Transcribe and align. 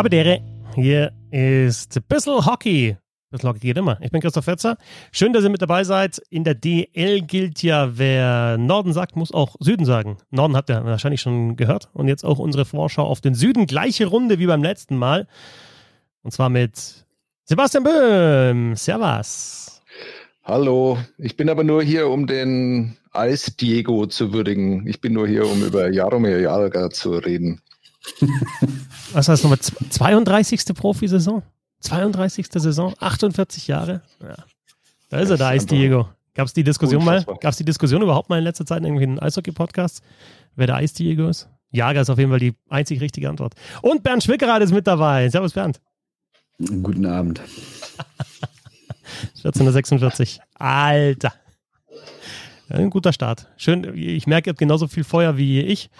Aber 0.00 0.08
dere, 0.08 0.40
hier 0.76 1.12
ist 1.30 1.94
ein 1.94 2.02
bisschen 2.08 2.46
Hockey. 2.46 2.96
Das 3.30 3.44
Hockey 3.44 3.58
geht 3.58 3.76
immer. 3.76 3.98
Ich 4.00 4.10
bin 4.10 4.22
Christoph 4.22 4.46
Fetzer. 4.46 4.78
Schön, 5.12 5.34
dass 5.34 5.44
ihr 5.44 5.50
mit 5.50 5.60
dabei 5.60 5.84
seid. 5.84 6.22
In 6.30 6.42
der 6.42 6.54
DL 6.54 7.20
gilt 7.20 7.62
ja, 7.62 7.98
wer 7.98 8.56
Norden 8.56 8.94
sagt, 8.94 9.14
muss 9.14 9.30
auch 9.30 9.56
Süden 9.60 9.84
sagen. 9.84 10.16
Norden 10.30 10.56
habt 10.56 10.70
ihr 10.70 10.82
wahrscheinlich 10.86 11.20
schon 11.20 11.54
gehört. 11.56 11.90
Und 11.92 12.08
jetzt 12.08 12.24
auch 12.24 12.38
unsere 12.38 12.64
Vorschau 12.64 13.04
auf 13.04 13.20
den 13.20 13.34
Süden. 13.34 13.66
Gleiche 13.66 14.06
Runde 14.06 14.38
wie 14.38 14.46
beim 14.46 14.62
letzten 14.62 14.96
Mal. 14.96 15.28
Und 16.22 16.30
zwar 16.30 16.48
mit 16.48 17.04
Sebastian 17.44 17.84
Böhm. 17.84 18.76
Servus. 18.76 19.82
Hallo. 20.44 20.96
Ich 21.18 21.36
bin 21.36 21.50
aber 21.50 21.62
nur 21.62 21.82
hier, 21.82 22.08
um 22.08 22.26
den 22.26 22.96
Eis 23.12 23.54
Diego 23.54 24.06
zu 24.06 24.32
würdigen. 24.32 24.86
Ich 24.86 25.02
bin 25.02 25.12
nur 25.12 25.28
hier, 25.28 25.46
um 25.46 25.62
über 25.62 25.90
Jaromir 25.90 26.40
Jalga 26.40 26.88
zu 26.88 27.18
reden. 27.18 27.60
Was 29.12 29.28
war 29.28 29.34
das 29.34 29.42
nochmal? 29.42 29.58
32. 29.58 30.64
Profisaison? 30.74 31.42
32. 31.80 32.46
Saison? 32.52 32.94
48 32.98 33.66
Jahre? 33.68 34.02
Ja. 34.22 34.36
Da 35.08 35.18
ist 35.18 35.30
er, 35.30 35.36
der 35.36 35.48
Eis 35.48 35.66
Diego. 35.66 36.08
Gab 36.34 36.46
es 36.46 36.52
die 36.52 36.62
Diskussion 36.62 37.02
Unfassbar. 37.02 37.34
mal? 37.34 37.40
Gab 37.40 37.50
es 37.50 37.56
die 37.58 37.64
Diskussion 37.64 38.02
überhaupt 38.02 38.28
mal 38.30 38.38
in 38.38 38.44
letzter 38.44 38.64
Zeit 38.64 38.78
in 38.78 38.84
irgendwelchen 38.84 39.18
Eishockey-Podcasts, 39.18 40.02
wer 40.54 40.66
der 40.68 40.76
Eis 40.76 40.92
Diego 40.92 41.28
ist? 41.28 41.48
Jager 41.72 42.00
ist 42.00 42.10
auf 42.10 42.18
jeden 42.18 42.30
Fall 42.30 42.40
die 42.40 42.54
einzig 42.68 43.00
richtige 43.00 43.28
Antwort. 43.28 43.54
Und 43.82 44.02
Bernd 44.02 44.22
Schwickerath 44.24 44.62
ist 44.62 44.72
mit 44.72 44.86
dabei. 44.86 45.28
Servus, 45.28 45.52
Bernd. 45.52 45.80
Guten 46.58 47.06
Abend. 47.06 47.40
1446. 49.36 50.40
Alter. 50.54 51.32
Ein 52.68 52.90
guter 52.90 53.12
Start. 53.12 53.48
Schön, 53.56 53.96
ich 53.96 54.26
merke, 54.26 54.48
ihr 54.48 54.52
habt 54.52 54.58
genauso 54.58 54.86
viel 54.86 55.04
Feuer 55.04 55.36
wie 55.36 55.60
ich. 55.60 55.90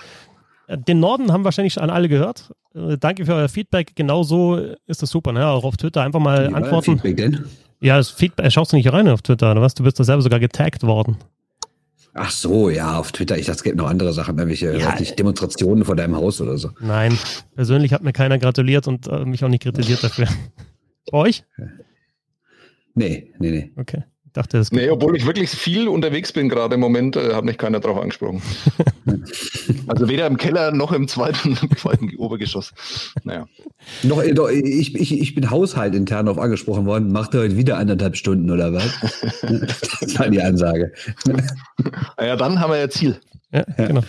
Den 0.76 1.00
Norden 1.00 1.32
haben 1.32 1.44
wahrscheinlich 1.44 1.74
schon 1.74 1.90
alle 1.90 2.08
gehört. 2.08 2.52
Äh, 2.74 2.96
danke 2.98 3.26
für 3.26 3.34
euer 3.34 3.48
Feedback. 3.48 3.96
Genauso 3.96 4.56
ist 4.86 5.02
das 5.02 5.10
super. 5.10 5.32
Ne? 5.32 5.46
Auch 5.46 5.64
auf 5.64 5.76
Twitter 5.76 6.02
einfach 6.02 6.20
mal 6.20 6.48
Wie 6.48 6.54
antworten. 6.54 6.92
Feedback 6.98 7.16
denn? 7.16 7.44
Ja, 7.80 7.96
das 7.96 8.10
Feedback, 8.10 8.52
schaust 8.52 8.72
du 8.72 8.76
nicht 8.76 8.92
rein 8.92 9.08
auf 9.08 9.22
Twitter, 9.22 9.50
oder 9.50 9.62
was? 9.62 9.74
Du 9.74 9.82
bist 9.82 9.98
da 9.98 10.04
selber 10.04 10.22
sogar 10.22 10.38
getaggt 10.38 10.82
worden. 10.82 11.16
Ach 12.12 12.30
so, 12.30 12.70
ja, 12.70 12.98
auf 12.98 13.12
Twitter. 13.12 13.38
Ich 13.38 13.46
dachte, 13.46 13.58
es 13.58 13.62
gibt 13.62 13.76
noch 13.76 13.88
andere 13.88 14.12
Sachen, 14.12 14.36
irgendwelche 14.36 14.76
ja. 14.76 14.98
nicht, 14.98 15.18
Demonstrationen 15.18 15.84
vor 15.84 15.96
deinem 15.96 16.16
Haus 16.16 16.40
oder 16.40 16.58
so. 16.58 16.70
Nein, 16.80 17.16
persönlich 17.54 17.92
hat 17.92 18.02
mir 18.02 18.12
keiner 18.12 18.38
gratuliert 18.38 18.88
und 18.88 19.06
äh, 19.06 19.24
mich 19.24 19.44
auch 19.44 19.48
nicht 19.48 19.62
kritisiert 19.62 20.02
dafür. 20.02 20.26
Bei 21.10 21.18
euch? 21.18 21.44
Nee, 22.94 23.32
nee, 23.38 23.50
nee. 23.50 23.72
Okay 23.76 24.04
dachte, 24.32 24.58
das 24.58 24.72
Nee, 24.72 24.88
obwohl 24.90 25.16
ich 25.16 25.26
wirklich 25.26 25.50
viel 25.50 25.88
unterwegs 25.88 26.32
bin 26.32 26.48
gerade 26.48 26.74
im 26.74 26.80
Moment, 26.80 27.16
äh, 27.16 27.34
hat 27.34 27.44
mich 27.44 27.58
keiner 27.58 27.80
drauf 27.80 27.98
angesprochen. 27.98 28.42
also 29.86 30.08
weder 30.08 30.26
im 30.26 30.36
Keller 30.36 30.72
noch 30.72 30.92
im 30.92 31.08
zweiten, 31.08 31.58
im 31.62 31.76
zweiten 31.76 32.14
Obergeschoss. 32.16 32.72
Naja. 33.24 33.46
Noch, 34.02 34.22
doch, 34.32 34.48
ich, 34.48 34.94
ich, 34.94 35.20
ich 35.20 35.34
bin 35.34 35.50
haushaltintern 35.50 36.28
auf 36.28 36.38
angesprochen 36.38 36.86
worden. 36.86 37.12
Macht 37.12 37.34
er 37.34 37.42
heute 37.42 37.56
wieder 37.56 37.78
anderthalb 37.78 38.16
Stunden 38.16 38.50
oder 38.50 38.72
was? 38.72 39.00
das 40.00 40.18
war 40.18 40.28
die 40.28 40.40
Ansage. 40.40 40.92
ja, 42.18 42.36
dann 42.36 42.60
haben 42.60 42.70
wir 42.70 42.78
ja 42.78 42.88
Ziel. 42.88 43.20
Ja, 43.52 43.64
genau. 43.76 44.02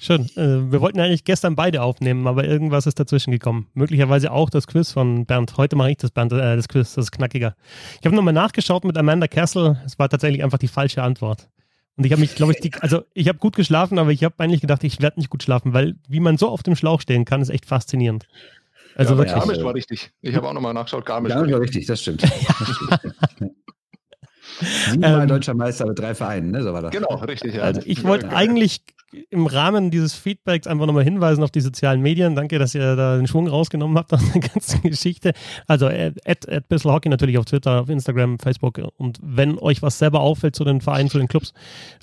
Schön. 0.00 0.24
Äh, 0.36 0.72
wir 0.72 0.80
wollten 0.80 1.00
eigentlich 1.00 1.24
gestern 1.24 1.54
beide 1.54 1.82
aufnehmen, 1.82 2.26
aber 2.26 2.44
irgendwas 2.44 2.86
ist 2.86 2.98
dazwischen 2.98 3.30
gekommen. 3.30 3.68
Möglicherweise 3.74 4.32
auch 4.32 4.48
das 4.48 4.66
Quiz 4.66 4.92
von 4.92 5.26
Bernd. 5.26 5.56
Heute 5.58 5.76
mache 5.76 5.90
ich 5.90 5.96
das, 5.98 6.10
Bernd, 6.10 6.32
äh, 6.32 6.56
das 6.56 6.68
Quiz, 6.68 6.94
das 6.94 7.06
ist 7.06 7.12
knackiger. 7.12 7.54
Ich 8.00 8.06
habe 8.06 8.16
nochmal 8.16 8.32
nachgeschaut 8.32 8.84
mit 8.84 8.96
Amanda 8.96 9.28
Kessel. 9.28 9.78
Es 9.84 9.98
war 9.98 10.08
tatsächlich 10.08 10.42
einfach 10.42 10.58
die 10.58 10.68
falsche 10.68 11.02
Antwort. 11.02 11.48
Und 11.96 12.04
ich 12.04 12.12
habe 12.12 12.20
mich, 12.20 12.34
glaube 12.34 12.52
ich, 12.52 12.60
die, 12.60 12.72
also 12.80 13.02
ich 13.12 13.28
habe 13.28 13.38
gut 13.38 13.54
geschlafen, 13.54 13.98
aber 13.98 14.10
ich 14.10 14.24
habe 14.24 14.34
eigentlich 14.38 14.62
gedacht, 14.62 14.82
ich 14.84 15.02
werde 15.02 15.20
nicht 15.20 15.28
gut 15.28 15.42
schlafen, 15.42 15.74
weil 15.74 15.96
wie 16.08 16.20
man 16.20 16.38
so 16.38 16.48
auf 16.48 16.62
dem 16.62 16.74
Schlauch 16.74 17.02
stehen 17.02 17.26
kann, 17.26 17.42
ist 17.42 17.50
echt 17.50 17.66
faszinierend. 17.66 18.26
Also 18.96 19.12
ja, 19.12 19.18
wirklich. 19.18 19.36
Garmisch 19.36 19.62
war 19.62 19.74
richtig. 19.74 20.10
Ich 20.22 20.34
habe 20.34 20.48
auch 20.48 20.54
nochmal 20.54 20.72
nachgeschaut. 20.72 21.04
Garmisch, 21.04 21.32
Garmisch 21.32 21.52
war 21.52 21.60
richtig, 21.60 21.86
das 21.86 22.00
stimmt. 22.00 22.22
Das 22.22 22.30
stimmt. 23.34 23.49
Siebenmal 24.60 25.22
ähm, 25.22 25.28
deutscher 25.28 25.54
Meister 25.54 25.86
mit 25.86 25.98
drei 25.98 26.14
Vereinen, 26.14 26.50
ne? 26.50 26.62
So 26.62 26.72
war 26.72 26.82
das. 26.82 26.92
Genau, 26.92 27.14
richtig. 27.16 27.54
Ja. 27.54 27.62
Also 27.62 27.80
ich 27.84 28.04
wollte 28.04 28.30
eigentlich 28.30 28.82
im 29.30 29.46
Rahmen 29.46 29.90
dieses 29.90 30.14
Feedbacks 30.14 30.66
einfach 30.66 30.86
nochmal 30.86 31.02
hinweisen 31.02 31.42
auf 31.42 31.50
die 31.50 31.60
sozialen 31.60 32.00
Medien. 32.00 32.36
Danke, 32.36 32.58
dass 32.58 32.74
ihr 32.74 32.94
da 32.94 33.16
den 33.16 33.26
Schwung 33.26 33.48
rausgenommen 33.48 33.96
habt 33.98 34.12
aus 34.12 34.22
der 34.32 34.40
ganzen 34.40 34.82
Geschichte. 34.88 35.32
Also 35.66 35.86
at, 35.86 36.48
at 36.48 36.84
Hockey 36.84 37.08
natürlich 37.08 37.38
auf 37.38 37.44
Twitter, 37.44 37.80
auf 37.80 37.88
Instagram, 37.88 38.38
Facebook. 38.38 38.80
Und 38.96 39.18
wenn 39.22 39.58
euch 39.58 39.82
was 39.82 39.98
selber 39.98 40.20
auffällt 40.20 40.54
zu 40.54 40.64
den 40.64 40.80
Vereinen, 40.80 41.10
zu 41.10 41.18
den 41.18 41.26
Clubs, 41.26 41.52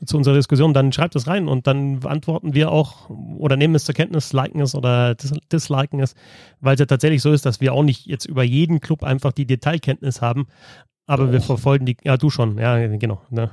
zu 0.06 0.18
unserer 0.18 0.36
Diskussion, 0.36 0.74
dann 0.74 0.92
schreibt 0.92 1.16
es 1.16 1.28
rein 1.28 1.48
und 1.48 1.66
dann 1.66 2.00
antworten 2.04 2.54
wir 2.54 2.72
auch 2.72 3.10
oder 3.38 3.56
nehmen 3.56 3.76
es 3.76 3.86
zur 3.86 3.96
Kenntnis, 3.96 4.34
liken 4.34 4.60
es 4.60 4.76
oder 4.76 5.16
dis 5.16 5.32
disliken 5.52 6.02
es, 6.02 6.14
weil 6.60 6.74
es 6.74 6.80
ja 6.80 6.86
tatsächlich 6.86 7.22
so 7.22 7.32
ist, 7.32 7.46
dass 7.46 7.62
wir 7.62 7.74
auch 7.74 7.84
nicht 7.84 8.06
jetzt 8.06 8.26
über 8.26 8.44
jeden 8.44 8.82
Club 8.82 9.04
einfach 9.04 9.32
die 9.32 9.46
Detailkenntnis 9.46 10.22
haben. 10.22 10.48
Aber 11.08 11.32
wir 11.32 11.42
verfolgen 11.42 11.86
die, 11.86 11.98
ja, 12.04 12.18
du 12.18 12.30
schon, 12.30 12.58
ja, 12.58 12.86
genau. 12.98 13.22
Ne? 13.30 13.50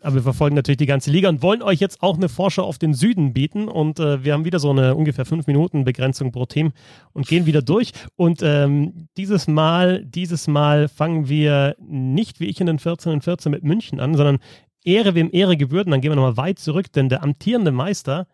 Aber 0.00 0.16
wir 0.16 0.22
verfolgen 0.22 0.56
natürlich 0.56 0.78
die 0.78 0.86
ganze 0.86 1.10
Liga 1.10 1.28
und 1.28 1.42
wollen 1.42 1.62
euch 1.62 1.78
jetzt 1.78 2.02
auch 2.02 2.16
eine 2.16 2.28
Vorschau 2.28 2.64
auf 2.64 2.78
den 2.78 2.92
Süden 2.92 3.32
bieten. 3.32 3.68
Und 3.68 4.00
äh, 4.00 4.24
wir 4.24 4.32
haben 4.32 4.44
wieder 4.44 4.58
so 4.58 4.70
eine 4.70 4.96
ungefähr 4.96 5.24
fünf 5.24 5.46
Minuten 5.46 5.84
Begrenzung 5.84 6.32
pro 6.32 6.44
Team 6.46 6.72
und 7.12 7.28
gehen 7.28 7.46
wieder 7.46 7.62
durch. 7.62 7.92
Und 8.16 8.42
ähm, 8.42 9.08
dieses 9.16 9.46
Mal, 9.46 10.04
dieses 10.04 10.48
Mal 10.48 10.88
fangen 10.88 11.28
wir 11.28 11.76
nicht 11.78 12.40
wie 12.40 12.46
ich 12.46 12.60
in 12.60 12.66
den 12.66 12.80
14 12.80 13.12
und 13.12 13.22
14 13.22 13.52
mit 13.52 13.62
München 13.62 14.00
an, 14.00 14.16
sondern 14.16 14.38
Ehre 14.82 15.14
wem 15.14 15.30
Ehre 15.32 15.56
gebührt. 15.56 15.86
Und 15.86 15.92
dann 15.92 16.00
gehen 16.00 16.10
wir 16.10 16.16
nochmal 16.16 16.36
weit 16.36 16.58
zurück, 16.58 16.92
denn 16.92 17.08
der 17.08 17.22
amtierende 17.22 17.70
Meister 17.70 18.26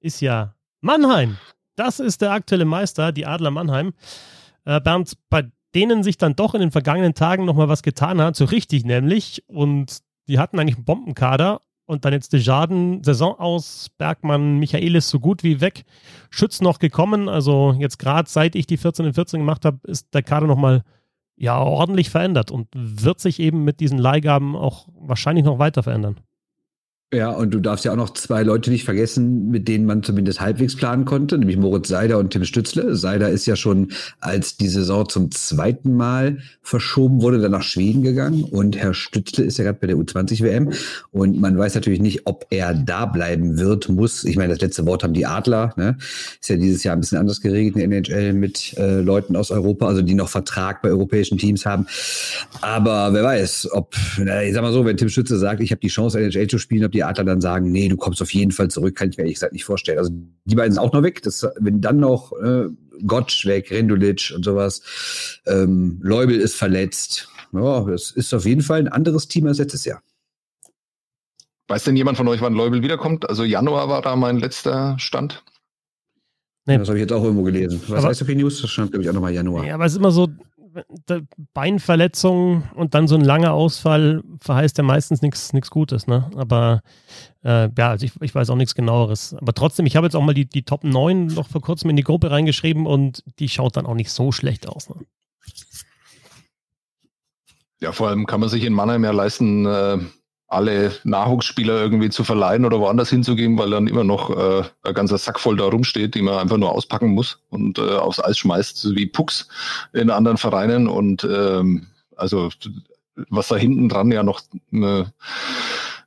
ist 0.00 0.20
ja 0.20 0.54
Mannheim. 0.82 1.38
Das 1.76 2.00
ist 2.00 2.20
der 2.20 2.32
aktuelle 2.32 2.66
Meister, 2.66 3.12
die 3.12 3.24
Adler 3.24 3.50
Mannheim. 3.50 3.94
Äh, 4.66 4.80
Bernd, 4.80 5.14
bei 5.30 5.50
denen 5.74 6.02
sich 6.02 6.18
dann 6.18 6.36
doch 6.36 6.54
in 6.54 6.60
den 6.60 6.70
vergangenen 6.70 7.14
Tagen 7.14 7.44
nochmal 7.44 7.68
was 7.68 7.82
getan 7.82 8.20
hat, 8.20 8.36
so 8.36 8.44
richtig 8.44 8.84
nämlich. 8.84 9.42
Und 9.46 9.98
die 10.28 10.38
hatten 10.38 10.58
eigentlich 10.58 10.76
einen 10.76 10.84
Bombenkader 10.84 11.60
und 11.86 12.04
dann 12.04 12.12
jetzt 12.12 12.32
Desjardins, 12.32 13.04
Saison 13.04 13.38
aus, 13.38 13.90
Bergmann, 13.98 14.58
Michaelis 14.58 15.10
so 15.10 15.20
gut 15.20 15.42
wie 15.42 15.60
weg, 15.60 15.84
Schütz 16.30 16.60
noch 16.60 16.78
gekommen. 16.78 17.28
Also 17.28 17.74
jetzt 17.78 17.98
gerade 17.98 18.28
seit 18.28 18.54
ich 18.54 18.66
die 18.66 18.76
14 18.76 19.06
in 19.06 19.14
14 19.14 19.40
gemacht 19.40 19.64
habe, 19.64 19.78
ist 19.84 20.14
der 20.14 20.22
Kader 20.22 20.46
nochmal 20.46 20.82
ja 21.36 21.58
ordentlich 21.58 22.10
verändert 22.10 22.50
und 22.50 22.68
wird 22.74 23.20
sich 23.20 23.40
eben 23.40 23.64
mit 23.64 23.80
diesen 23.80 23.98
Leihgaben 23.98 24.56
auch 24.56 24.88
wahrscheinlich 24.94 25.44
noch 25.44 25.58
weiter 25.58 25.82
verändern. 25.82 26.16
Ja, 27.14 27.30
und 27.30 27.54
du 27.54 27.60
darfst 27.60 27.84
ja 27.84 27.92
auch 27.92 27.96
noch 27.96 28.12
zwei 28.14 28.42
Leute 28.42 28.70
nicht 28.70 28.84
vergessen, 28.84 29.48
mit 29.48 29.68
denen 29.68 29.86
man 29.86 30.02
zumindest 30.02 30.40
halbwegs 30.40 30.74
planen 30.74 31.04
konnte, 31.04 31.38
nämlich 31.38 31.56
Moritz 31.56 31.86
Seider 31.88 32.18
und 32.18 32.30
Tim 32.30 32.44
Stützle. 32.44 32.96
Seider 32.96 33.28
ist 33.28 33.46
ja 33.46 33.54
schon, 33.54 33.92
als 34.20 34.56
die 34.56 34.68
Saison 34.68 35.08
zum 35.08 35.30
zweiten 35.30 35.94
Mal 35.94 36.38
verschoben 36.62 37.22
wurde, 37.22 37.38
dann 37.38 37.52
nach 37.52 37.62
Schweden 37.62 38.02
gegangen 38.02 38.42
und 38.42 38.76
Herr 38.76 38.94
Stützle 38.94 39.44
ist 39.44 39.58
ja 39.58 39.64
gerade 39.64 39.78
bei 39.80 39.86
der 39.86 39.96
U20-WM 39.96 40.72
und 41.12 41.40
man 41.40 41.56
weiß 41.56 41.76
natürlich 41.76 42.00
nicht, 42.00 42.26
ob 42.26 42.46
er 42.50 42.74
da 42.74 43.06
bleiben 43.06 43.58
wird, 43.58 43.88
muss. 43.88 44.24
Ich 44.24 44.36
meine, 44.36 44.52
das 44.52 44.60
letzte 44.60 44.84
Wort 44.86 45.04
haben 45.04 45.14
die 45.14 45.26
Adler, 45.26 45.72
ne? 45.76 45.96
Ist 46.40 46.50
ja 46.50 46.56
dieses 46.56 46.82
Jahr 46.82 46.96
ein 46.96 47.00
bisschen 47.00 47.18
anders 47.18 47.40
geregelt 47.40 47.76
in 47.76 47.90
der 47.90 47.98
NHL 47.98 48.32
mit 48.32 48.76
äh, 48.76 49.00
Leuten 49.00 49.36
aus 49.36 49.52
Europa, 49.52 49.86
also 49.86 50.02
die 50.02 50.14
noch 50.14 50.28
Vertrag 50.28 50.82
bei 50.82 50.88
europäischen 50.88 51.38
Teams 51.38 51.64
haben. 51.64 51.86
Aber 52.60 53.12
wer 53.12 53.22
weiß, 53.22 53.68
ob, 53.70 53.94
na, 54.18 54.42
ich 54.42 54.52
sag 54.52 54.62
mal 54.62 54.72
so, 54.72 54.84
wenn 54.84 54.96
Tim 54.96 55.08
Stützle 55.08 55.38
sagt, 55.38 55.60
ich 55.60 55.70
habe 55.70 55.80
die 55.80 55.88
Chance, 55.88 56.18
NHL 56.18 56.48
zu 56.48 56.58
spielen, 56.58 56.84
ob 56.84 56.92
die 56.92 57.03
Adler 57.06 57.24
dann 57.24 57.40
sagen, 57.40 57.70
nee, 57.70 57.88
du 57.88 57.96
kommst 57.96 58.20
auf 58.22 58.32
jeden 58.32 58.52
Fall 58.52 58.68
zurück, 58.68 58.94
kann 58.94 59.10
ich 59.10 59.16
mir 59.16 59.22
ehrlich 59.24 59.36
gesagt 59.36 59.52
nicht 59.52 59.64
vorstellen. 59.64 59.98
Also 59.98 60.10
die 60.44 60.54
beiden 60.54 60.72
sind 60.72 60.82
auch 60.82 60.92
noch 60.92 61.02
weg. 61.02 61.22
Das, 61.22 61.46
wenn 61.58 61.80
dann 61.80 61.98
noch 61.98 62.32
äh, 62.32 62.66
Gottsch 63.06 63.46
weg, 63.46 63.70
Rendulic 63.70 64.32
und 64.34 64.44
sowas, 64.44 64.82
ähm, 65.46 65.98
Leubel 66.02 66.40
ist 66.40 66.54
verletzt. 66.54 67.28
Ja, 67.52 67.84
das 67.84 68.10
ist 68.10 68.34
auf 68.34 68.46
jeden 68.46 68.62
Fall 68.62 68.80
ein 68.80 68.88
anderes 68.88 69.28
Team 69.28 69.46
als 69.46 69.58
letztes 69.58 69.84
Jahr. 69.84 70.02
Weiß 71.68 71.84
denn 71.84 71.96
jemand 71.96 72.16
von 72.16 72.28
euch, 72.28 72.40
wann 72.40 72.54
Leubel 72.54 72.82
wiederkommt? 72.82 73.28
Also 73.28 73.44
Januar 73.44 73.88
war 73.88 74.02
da 74.02 74.16
mein 74.16 74.38
letzter 74.38 74.98
Stand. 74.98 75.42
Nee. 76.66 76.78
Das 76.78 76.88
habe 76.88 76.98
ich 76.98 77.02
jetzt 77.02 77.12
auch 77.12 77.22
irgendwo 77.22 77.42
gelesen. 77.42 77.80
Was 77.88 77.98
aber, 77.98 78.08
heißt 78.08 78.22
auf 78.22 78.28
die 78.28 78.36
News? 78.36 78.60
Das 78.60 78.70
stand, 78.70 78.90
glaube 78.90 79.02
ich, 79.02 79.10
auch 79.10 79.14
nochmal 79.14 79.32
Januar. 79.32 79.66
Ja, 79.66 79.74
aber 79.74 79.84
es 79.84 79.92
ist 79.92 79.98
immer 79.98 80.10
so, 80.10 80.28
Beinverletzung 81.52 82.64
und 82.74 82.94
dann 82.94 83.08
so 83.08 83.14
ein 83.14 83.24
langer 83.24 83.52
Ausfall 83.52 84.22
verheißt 84.40 84.78
ja 84.78 84.84
meistens 84.84 85.22
nichts 85.22 85.70
Gutes, 85.70 86.06
ne? 86.06 86.30
Aber 86.36 86.82
äh, 87.44 87.68
ja, 87.76 87.90
also 87.90 88.06
ich, 88.06 88.12
ich 88.20 88.34
weiß 88.34 88.50
auch 88.50 88.56
nichts 88.56 88.74
genaueres. 88.74 89.34
Aber 89.34 89.52
trotzdem, 89.54 89.86
ich 89.86 89.96
habe 89.96 90.06
jetzt 90.06 90.16
auch 90.16 90.22
mal 90.22 90.34
die, 90.34 90.46
die 90.46 90.64
Top 90.64 90.84
9 90.84 91.26
noch 91.26 91.48
vor 91.48 91.60
kurzem 91.60 91.90
in 91.90 91.96
die 91.96 92.02
Gruppe 92.02 92.30
reingeschrieben 92.30 92.86
und 92.86 93.22
die 93.38 93.48
schaut 93.48 93.76
dann 93.76 93.86
auch 93.86 93.94
nicht 93.94 94.10
so 94.10 94.32
schlecht 94.32 94.68
aus. 94.68 94.88
Ne? 94.88 94.96
Ja, 97.80 97.92
vor 97.92 98.08
allem 98.08 98.26
kann 98.26 98.40
man 98.40 98.48
sich 98.48 98.64
in 98.64 98.72
Mannheim 98.72 99.04
ja 99.04 99.10
leisten, 99.10 99.66
äh, 99.66 99.98
alle 100.54 100.92
Nachwuchsspieler 101.04 101.80
irgendwie 101.80 102.10
zu 102.10 102.24
verleihen 102.24 102.64
oder 102.64 102.80
woanders 102.80 103.10
hinzugeben, 103.10 103.58
weil 103.58 103.70
dann 103.70 103.86
immer 103.86 104.04
noch 104.04 104.30
äh, 104.30 104.62
ein 104.82 104.94
ganzer 104.94 105.18
Sack 105.18 105.40
voll 105.40 105.56
da 105.56 105.64
rumsteht, 105.64 106.14
die 106.14 106.22
man 106.22 106.38
einfach 106.38 106.56
nur 106.56 106.72
auspacken 106.72 107.10
muss 107.10 107.38
und 107.50 107.78
äh, 107.78 107.96
aufs 107.96 108.22
Eis 108.22 108.38
schmeißt, 108.38 108.94
wie 108.94 109.06
Pucks 109.06 109.48
in 109.92 110.10
anderen 110.10 110.38
Vereinen. 110.38 110.88
Und 110.88 111.24
ähm, 111.24 111.86
also 112.16 112.50
was 113.28 113.48
da 113.48 113.56
hinten 113.56 113.88
dran 113.88 114.10
ja 114.10 114.22
noch 114.22 114.40
äh, 114.72 115.04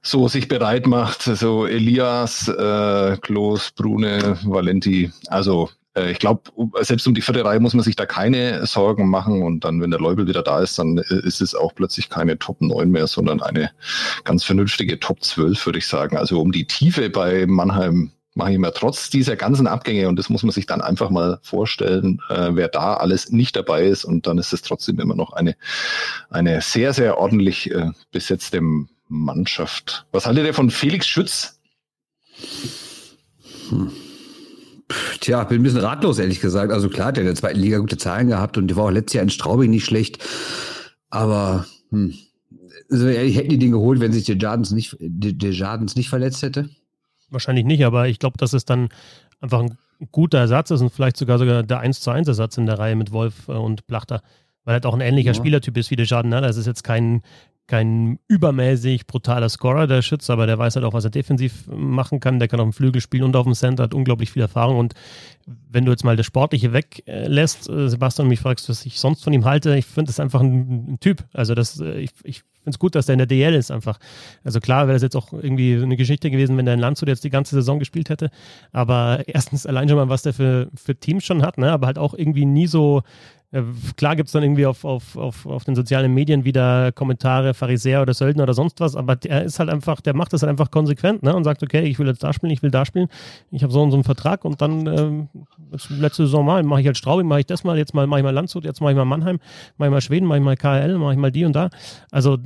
so 0.01 0.27
sich 0.27 0.47
bereit 0.47 0.88
macht, 0.88 1.23
so 1.23 1.65
Elias, 1.65 2.47
äh, 2.47 3.17
Klos, 3.21 3.71
Brune, 3.71 4.38
Valenti, 4.44 5.11
also 5.27 5.69
ich 6.05 6.19
glaube, 6.19 6.51
selbst 6.81 7.07
um 7.07 7.13
die 7.13 7.21
vierte 7.21 7.44
Reihe 7.44 7.59
muss 7.59 7.73
man 7.73 7.83
sich 7.83 7.95
da 7.95 8.05
keine 8.05 8.65
Sorgen 8.65 9.09
machen. 9.09 9.41
Und 9.41 9.63
dann, 9.63 9.81
wenn 9.81 9.91
der 9.91 9.99
Leubel 9.99 10.27
wieder 10.27 10.44
da 10.44 10.61
ist, 10.61 10.77
dann 10.79 10.97
äh, 10.97 11.19
ist 11.23 11.41
es 11.41 11.55
auch 11.55 11.73
plötzlich 11.75 12.09
keine 12.09 12.38
Top 12.38 12.61
9 12.61 12.89
mehr, 12.89 13.07
sondern 13.07 13.41
eine 13.41 13.71
ganz 14.23 14.44
vernünftige 14.44 14.99
Top 14.99 15.23
12, 15.23 15.65
würde 15.65 15.79
ich 15.79 15.88
sagen. 15.88 16.17
Also 16.17 16.41
um 16.41 16.51
die 16.51 16.67
Tiefe 16.67 17.09
bei 17.09 17.45
Mannheim 17.47 18.11
mache 18.35 18.51
ich 18.51 18.59
mir 18.59 18.71
trotz 18.71 19.09
dieser 19.09 19.35
ganzen 19.35 19.65
Abgänge, 19.65 20.07
und 20.07 20.17
das 20.17 20.29
muss 20.29 20.44
man 20.44 20.51
sich 20.51 20.67
dann 20.67 20.81
einfach 20.81 21.09
mal 21.09 21.39
vorstellen, 21.41 22.21
äh, 22.29 22.49
wer 22.51 22.67
da 22.67 22.94
alles 22.94 23.31
nicht 23.31 23.55
dabei 23.55 23.85
ist. 23.85 24.05
Und 24.05 24.27
dann 24.27 24.38
ist 24.38 24.53
es 24.53 24.61
trotzdem 24.61 24.99
immer 24.99 25.15
noch 25.15 25.33
eine, 25.33 25.55
eine 26.29 26.61
sehr, 26.61 26.94
sehr 26.94 27.17
ordentlich 27.17 27.71
äh, 27.71 27.91
besetzte 28.11 28.61
Mannschaft. 29.07 30.05
Was 30.11 30.25
haltet 30.25 30.45
ihr 30.45 30.53
von 30.53 30.69
Felix 30.69 31.07
Schütz? 31.07 31.59
Hm. 33.69 33.91
Tja, 35.19 35.44
bin 35.44 35.62
ein 35.62 35.64
bisschen 35.64 35.80
ratlos, 35.80 36.19
ehrlich 36.19 36.40
gesagt. 36.40 36.72
Also 36.72 36.90
klar, 36.90 37.12
der 37.12 37.24
hat 37.24 37.28
in 37.30 37.34
der 37.34 37.36
zweiten 37.36 37.60
Liga 37.60 37.78
gute 37.80 37.98
Zahlen 37.98 38.28
gehabt 38.28 38.58
und 38.58 38.68
der 38.68 38.78
war 38.78 38.86
auch 38.86 38.92
letztes 38.92 39.14
Jahr 39.14 39.24
in 39.24 39.30
Straubing 39.30 39.72
nicht 39.72 39.86
schlecht. 39.86 40.24
Aber 41.10 41.66
hm, 41.92 42.14
also 42.90 43.08
ehrlich, 43.08 43.36
hätten 43.36 43.50
die 43.50 43.58
den 43.58 43.72
geholt, 43.72 44.00
wenn 44.00 44.14
sich 44.14 44.25
der 44.25 44.38
Jardens 44.38 44.72
nicht, 44.72 44.96
der 45.00 45.52
Jardens 45.52 45.96
nicht 45.96 46.10
verletzt 46.10 46.42
hätte? 46.42 46.69
Wahrscheinlich 47.30 47.66
nicht, 47.66 47.84
aber 47.84 48.08
ich 48.08 48.19
glaube, 48.19 48.38
dass 48.38 48.54
es 48.54 48.66
dann 48.66 48.90
einfach 49.42 49.62
ein 49.62 49.78
guter 50.12 50.40
Ersatz 50.40 50.72
ist 50.72 50.81
und 50.81 50.92
vielleicht 50.92 51.18
sogar 51.18 51.38
sogar 51.38 51.64
der 51.64 51.80
1 51.80 52.00
zu 52.00 52.12
1 52.12 52.28
Ersatz 52.28 52.58
in 52.58 52.66
der 52.66 52.80
Reihe 52.80 52.96
mit 52.96 53.12
Wolf 53.12 53.48
äh, 53.48 53.54
und 53.54 53.88
Plachter, 53.88 54.22
weil 54.64 54.72
er 54.72 54.74
halt 54.74 54.86
auch 54.86 54.94
ein 54.94 55.02
ähnlicher 55.02 55.31
ja. 55.31 55.34
Spielertyp 55.34 55.78
ist 55.78 55.92
wie 55.92 55.96
der 55.96 56.06
Jardin. 56.06 56.30
Ne? 56.30 56.42
Das 56.42 56.58
ist 56.58 56.66
jetzt 56.66 56.84
kein, 56.84 57.22
kein 57.68 58.19
übermäßig 58.28 59.08
brutaler 59.08 59.50
Scorer, 59.50 59.88
der 59.88 60.02
Schütze, 60.02 60.31
aber 60.31 60.48
der 60.48 60.58
weiß 60.58 60.75
halt 60.75 60.86
auch, 60.86 60.94
was 60.94 61.04
er 61.04 61.10
defensiv 61.10 61.68
machen 61.68 62.19
kann. 62.19 62.40
Der 62.40 62.48
kann 62.48 62.62
auf 62.62 62.66
dem 62.66 62.74
Flügel 62.74 63.02
spielen 63.02 63.24
und 63.24 63.36
auf 63.36 63.44
dem 63.44 63.54
Center, 63.54 63.84
hat 63.84 63.94
unglaublich 63.94 64.31
viel 64.31 64.42
Erfahrung. 64.42 64.78
Und 64.78 64.94
wenn 65.46 65.86
du 65.86 65.92
jetzt 65.92 66.06
mal 66.06 66.16
das 66.16 66.25
Sportliche 66.25 66.72
weglässt, 66.72 67.69
äh, 67.69 67.90
Sebastian, 67.90 68.30
mich 68.30 68.40
fragst, 68.40 68.69
was 68.69 68.86
ich 68.86 69.00
sonst 69.00 69.24
von 69.24 69.34
ihm 69.34 69.46
halte, 69.46 69.78
ich 69.78 69.86
finde 69.86 70.10
das 70.10 70.19
einfach 70.19 70.42
ein, 70.42 70.94
ein, 70.94 71.00
Typ. 71.02 71.25
Also 71.34 71.56
das, 71.56 71.80
äh, 71.80 72.00
ich, 72.00 72.12
ich 72.24 72.44
finde 72.68 72.75
es 72.75 72.80
gut, 72.80 72.96
dass 72.96 73.06
der 73.06 73.14
in 73.14 73.19
der 73.19 73.28
DL 73.28 73.54
ist 73.54 73.69
einfach. 73.69 74.00
Also 74.46 74.62
klar 74.62 74.88
wäre 74.88 74.96
das 74.96 75.04
jetzt 75.04 75.16
auch 75.16 75.34
irgendwie 75.34 75.75
eine 75.75 75.98
Geschichte 75.98 76.31
gewesen, 76.31 76.56
wenn 76.58 76.66
der 76.66 76.74
in 76.74 76.80
Landshut 76.80 77.10
jetzt 77.10 77.24
die 77.25 77.30
ganze 77.30 77.56
Saison 77.56 77.80
gespielt 77.80 78.10
hätte. 78.10 78.30
Aber 78.72 79.24
erstens 79.25 79.66
allein 79.66 79.90
schon 79.90 79.98
mal, 79.98 80.10
was 80.10 80.22
der 80.22 80.34
für, 80.34 80.69
für 80.75 80.96
Teams 80.96 81.25
schon 81.25 81.42
hat, 81.42 81.58
ne? 81.58 81.72
aber 81.72 81.88
halt 81.88 81.98
auch 81.98 82.14
irgendwie 82.14 82.46
nie 82.46 82.68
so 82.68 83.04
Klar 83.95 84.17
gibt 84.17 84.27
es 84.27 84.33
dann 84.33 84.44
irgendwie 84.44 84.65
auf, 84.65 84.83
auf, 84.83 85.15
auf, 85.15 85.45
auf 85.45 85.63
den 85.63 85.73
sozialen 85.73 86.13
Medien 86.13 86.44
wieder 86.44 86.91
Kommentare, 86.91 87.53
Pharisäer 87.53 88.01
oder 88.01 88.13
Söldner 88.13 88.44
oder 88.44 88.53
sonst 88.53 88.81
was, 88.81 88.97
aber 88.97 89.15
der 89.15 89.44
ist 89.44 89.57
halt 89.59 89.69
einfach, 89.69 90.01
der 90.01 90.13
macht 90.13 90.33
das 90.33 90.41
halt 90.41 90.49
einfach 90.49 90.69
konsequent 90.69 91.23
ne? 91.23 91.33
und 91.33 91.45
sagt, 91.45 91.63
okay, 91.63 91.83
ich 91.83 91.97
will 91.97 92.07
jetzt 92.07 92.21
da 92.21 92.33
spielen, 92.33 92.51
ich 92.51 92.61
will 92.61 92.71
da 92.71 92.83
spielen, 92.85 93.07
ich 93.51 93.63
habe 93.63 93.71
so 93.71 93.81
und 93.81 93.91
so 93.91 93.95
einen 93.95 94.03
Vertrag 94.03 94.44
und 94.44 94.61
dann 94.61 94.85
ähm, 94.88 95.29
letzte 95.88 96.23
Saison 96.23 96.45
mal 96.45 96.61
mache 96.63 96.81
ich 96.81 96.88
halt 96.88 96.97
Straubing, 96.97 97.25
mache 97.25 97.39
ich 97.39 97.45
das 97.45 97.63
mal, 97.63 97.77
jetzt 97.77 97.94
mal 97.94 98.05
mache 98.05 98.19
ich 98.19 98.25
mal 98.25 98.33
Landshut, 98.33 98.65
jetzt 98.65 98.81
mache 98.81 98.91
ich 98.91 98.97
mal 98.97 99.05
Mannheim, 99.05 99.39
mache 99.77 99.88
ich 99.88 99.94
mal 99.94 100.01
Schweden, 100.01 100.25
mache 100.25 100.39
ich 100.39 100.44
mal 100.44 100.57
KL, 100.57 100.97
mache 100.97 101.13
ich 101.13 101.19
mal 101.19 101.31
die 101.31 101.45
und 101.45 101.53
da. 101.53 101.69
Also 102.11 102.39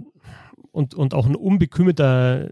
und, 0.71 0.93
und 0.93 1.15
auch 1.15 1.25
ein 1.25 1.35
unbekümmerter, 1.35 2.49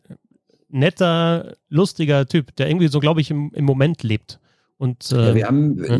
netter, 0.69 1.53
lustiger 1.69 2.25
Typ, 2.25 2.55
der 2.55 2.67
irgendwie 2.67 2.87
so, 2.87 2.99
glaube 2.99 3.21
ich, 3.21 3.29
im, 3.29 3.51
im 3.53 3.65
Moment 3.65 4.01
lebt. 4.01 4.39
Und, 4.79 5.11
äh, 5.11 5.27
ja, 5.27 5.35
wir 5.35 5.45
haben 5.45 5.83
ja. 5.83 5.99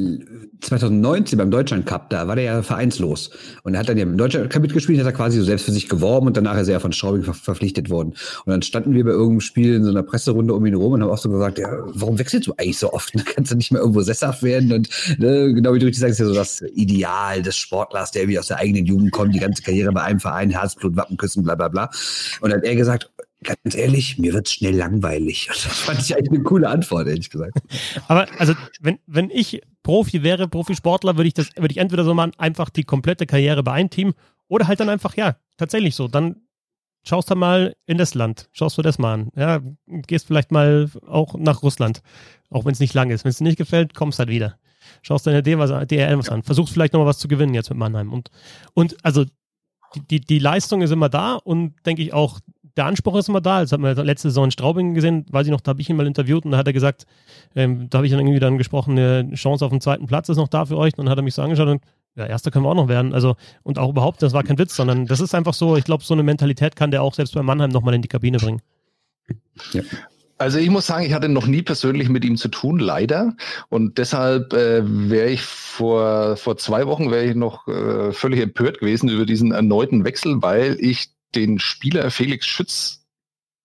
2019 0.61 1.37
beim 1.37 1.51
Deutschland 1.51 1.85
Cup, 1.85 2.09
da 2.09 2.29
war 2.29 2.37
der 2.37 2.45
ja 2.45 2.61
vereinslos. 2.61 3.29
Und 3.63 3.73
er 3.73 3.81
hat 3.81 3.89
dann 3.89 3.97
ja 3.97 4.03
im 4.03 4.17
Deutschland 4.17 4.49
Cup 4.49 4.61
mitgespielt, 4.61 4.97
hat 5.01 5.05
er 5.05 5.11
quasi 5.11 5.37
so 5.37 5.43
selbst 5.43 5.65
für 5.65 5.73
sich 5.73 5.89
geworben 5.89 6.27
und 6.27 6.37
danach 6.37 6.57
ist 6.57 6.69
er 6.69 6.75
ja 6.75 6.79
von 6.79 6.93
Straubing 6.93 7.23
ver 7.23 7.33
verpflichtet 7.33 7.89
worden. 7.89 8.13
Und 8.45 8.51
dann 8.51 8.61
standen 8.61 8.93
wir 8.93 9.03
bei 9.03 9.11
irgendeinem 9.11 9.41
Spiel 9.41 9.73
in 9.73 9.83
so 9.83 9.89
einer 9.89 10.01
Presserunde 10.01 10.53
um 10.53 10.65
ihn 10.65 10.75
rum 10.75 10.93
und 10.93 11.03
haben 11.03 11.09
auch 11.09 11.17
so 11.17 11.29
gesagt, 11.29 11.59
ja, 11.59 11.69
warum 11.87 12.19
wechselst 12.19 12.47
du 12.47 12.53
eigentlich 12.53 12.77
so 12.77 12.93
oft? 12.93 13.13
Kannst 13.35 13.51
du 13.51 13.57
nicht 13.57 13.73
mehr 13.73 13.81
irgendwo 13.81 13.99
sesshaft 13.99 14.43
werden? 14.43 14.71
Und 14.71 14.87
ne, 15.17 15.53
genau 15.53 15.73
wie 15.73 15.79
du 15.79 15.85
richtig 15.85 15.99
sagst, 15.99 16.13
ist 16.13 16.19
ja 16.19 16.27
so 16.27 16.33
das 16.33 16.61
Ideal 16.73 17.41
des 17.41 17.57
Sportlers, 17.57 18.11
der 18.11 18.29
wie 18.29 18.39
aus 18.39 18.47
der 18.47 18.59
eigenen 18.59 18.85
Jugend 18.85 19.11
kommt, 19.11 19.35
die 19.35 19.39
ganze 19.39 19.61
Karriere 19.61 19.91
bei 19.91 20.03
einem 20.03 20.21
Verein, 20.21 20.51
Herzblut, 20.51 20.95
Wappen 20.95 21.17
küssen, 21.17 21.43
bla 21.43 21.55
bla 21.55 21.67
bla. 21.67 21.89
Und 22.39 22.51
dann 22.51 22.59
hat 22.59 22.65
er 22.65 22.77
gesagt, 22.77 23.11
ganz 23.43 23.75
ehrlich, 23.75 24.17
mir 24.17 24.33
wird 24.33 24.47
es 24.47 24.53
schnell 24.53 24.75
langweilig. 24.75 25.49
Das 25.63 25.63
fand 25.63 26.01
ich 26.01 26.15
eigentlich 26.15 26.31
eine 26.31 26.43
coole 26.43 26.69
Antwort, 26.69 27.07
ehrlich 27.07 27.29
gesagt. 27.29 27.57
Aber 28.07 28.27
also, 28.37 28.53
wenn, 28.79 28.99
wenn 29.07 29.29
ich 29.29 29.61
Profi 29.83 30.23
wäre, 30.23 30.47
Profisportler, 30.47 31.17
würde 31.17 31.27
ich 31.27 31.33
das, 31.33 31.49
würde 31.55 31.71
ich 31.71 31.77
entweder 31.77 32.03
so 32.03 32.13
machen, 32.13 32.31
einfach 32.37 32.69
die 32.69 32.83
komplette 32.83 33.25
Karriere 33.25 33.63
bei 33.63 33.73
einem 33.73 33.89
Team 33.89 34.13
oder 34.47 34.67
halt 34.67 34.79
dann 34.79 34.89
einfach, 34.89 35.15
ja, 35.15 35.37
tatsächlich 35.57 35.95
so. 35.95 36.07
Dann 36.07 36.41
schaust 37.03 37.29
du 37.29 37.35
mal 37.35 37.75
in 37.85 37.97
das 37.97 38.13
Land, 38.13 38.49
schaust 38.51 38.77
du 38.77 38.81
das 38.81 38.99
mal 38.99 39.13
an. 39.13 39.31
Ja, 39.35 39.61
gehst 39.87 40.27
vielleicht 40.27 40.51
mal 40.51 40.89
auch 41.07 41.35
nach 41.35 41.63
Russland, 41.63 42.01
auch 42.49 42.65
wenn 42.65 42.73
es 42.73 42.79
nicht 42.79 42.93
lang 42.93 43.09
ist. 43.09 43.23
Wenn 43.23 43.29
es 43.29 43.37
dir 43.37 43.45
nicht 43.45 43.57
gefällt, 43.57 43.93
kommst 43.93 44.19
halt 44.19 44.29
wieder. 44.29 44.57
Schaust 45.01 45.27
deine 45.27 45.43
DL 45.43 45.59
was, 45.59 45.69
DRL 45.87 46.17
was 46.17 46.29
an, 46.29 46.43
versuchst 46.43 46.73
vielleicht 46.73 46.93
noch 46.93 47.01
mal 47.01 47.05
was 47.05 47.19
zu 47.19 47.27
gewinnen 47.27 47.53
jetzt 47.53 47.69
mit 47.69 47.79
Mannheim. 47.79 48.11
Und, 48.11 48.31
und 48.73 48.97
also 49.03 49.25
die, 49.95 50.07
die, 50.07 50.21
die 50.21 50.39
Leistung 50.39 50.81
ist 50.81 50.91
immer 50.91 51.09
da 51.09 51.35
und 51.35 51.73
denke 51.85 52.01
ich 52.01 52.13
auch, 52.13 52.39
der 52.79 52.85
Anspruch 52.85 53.17
ist 53.17 53.27
immer 53.27 53.41
da. 53.41 53.59
Das 53.59 53.73
hat 53.73 53.81
man 53.81 53.93
letzte 53.97 54.29
Saison 54.29 54.45
in 54.45 54.51
Straubing 54.51 54.93
gesehen, 54.93 55.25
weiß 55.29 55.45
ich 55.45 55.51
noch, 55.51 55.59
da 55.59 55.71
habe 55.71 55.81
ich 55.81 55.89
ihn 55.89 55.97
mal 55.97 56.07
interviewt 56.07 56.45
und 56.45 56.51
da 56.51 56.57
hat 56.57 56.65
er 56.65 56.71
gesagt, 56.71 57.05
ähm, 57.53 57.89
da 57.89 57.97
habe 57.97 58.07
ich 58.07 58.11
dann 58.11 58.21
irgendwie 58.21 58.39
dann 58.39 58.57
gesprochen, 58.57 58.97
eine 58.97 59.33
Chance 59.35 59.65
auf 59.65 59.71
den 59.71 59.81
zweiten 59.81 60.07
Platz 60.07 60.29
ist 60.29 60.37
noch 60.37 60.47
da 60.47 60.65
für 60.65 60.77
euch. 60.77 60.97
Und 60.97 61.05
dann 61.05 61.09
hat 61.09 61.19
er 61.19 61.21
mich 61.21 61.33
so 61.33 61.41
angeschaut 61.41 61.67
und 61.67 61.81
ja, 62.15 62.25
Erster 62.25 62.51
können 62.51 62.63
wir 62.63 62.69
auch 62.69 62.75
noch 62.75 62.87
werden. 62.87 63.13
Also, 63.13 63.35
und 63.63 63.79
auch 63.79 63.89
überhaupt, 63.89 64.21
das 64.23 64.31
war 64.31 64.43
kein 64.43 64.57
Witz, 64.57 64.77
sondern 64.77 65.07
das 65.07 65.19
ist 65.19 65.35
einfach 65.35 65.53
so, 65.53 65.75
ich 65.75 65.83
glaube, 65.83 66.05
so 66.05 66.13
eine 66.13 66.23
Mentalität 66.23 66.77
kann 66.77 66.89
der 66.89 67.03
auch 67.03 67.13
selbst 67.13 67.35
bei 67.35 67.43
Mannheim 67.43 67.69
nochmal 67.69 67.93
in 67.95 68.01
die 68.01 68.07
Kabine 68.07 68.37
bringen. 68.37 68.61
Ja. 69.73 69.81
Also 70.37 70.57
ich 70.57 70.69
muss 70.69 70.87
sagen, 70.87 71.05
ich 71.05 71.11
hatte 71.11 71.27
noch 71.27 71.47
nie 71.47 71.61
persönlich 71.61 72.07
mit 72.07 72.23
ihm 72.23 72.37
zu 72.37 72.47
tun, 72.47 72.79
leider. 72.79 73.35
Und 73.67 73.97
deshalb 73.97 74.53
äh, 74.53 74.81
wäre 74.85 75.29
ich 75.29 75.41
vor, 75.41 76.37
vor 76.37 76.55
zwei 76.55 76.87
Wochen 76.87 77.11
wäre 77.11 77.25
ich 77.25 77.35
noch 77.35 77.67
äh, 77.67 78.13
völlig 78.13 78.39
empört 78.39 78.79
gewesen 78.79 79.09
über 79.09 79.25
diesen 79.25 79.51
erneuten 79.51 80.05
Wechsel, 80.05 80.41
weil 80.41 80.77
ich 80.79 81.09
den 81.35 81.59
Spieler 81.59 82.11
Felix 82.11 82.45
Schütz 82.45 82.99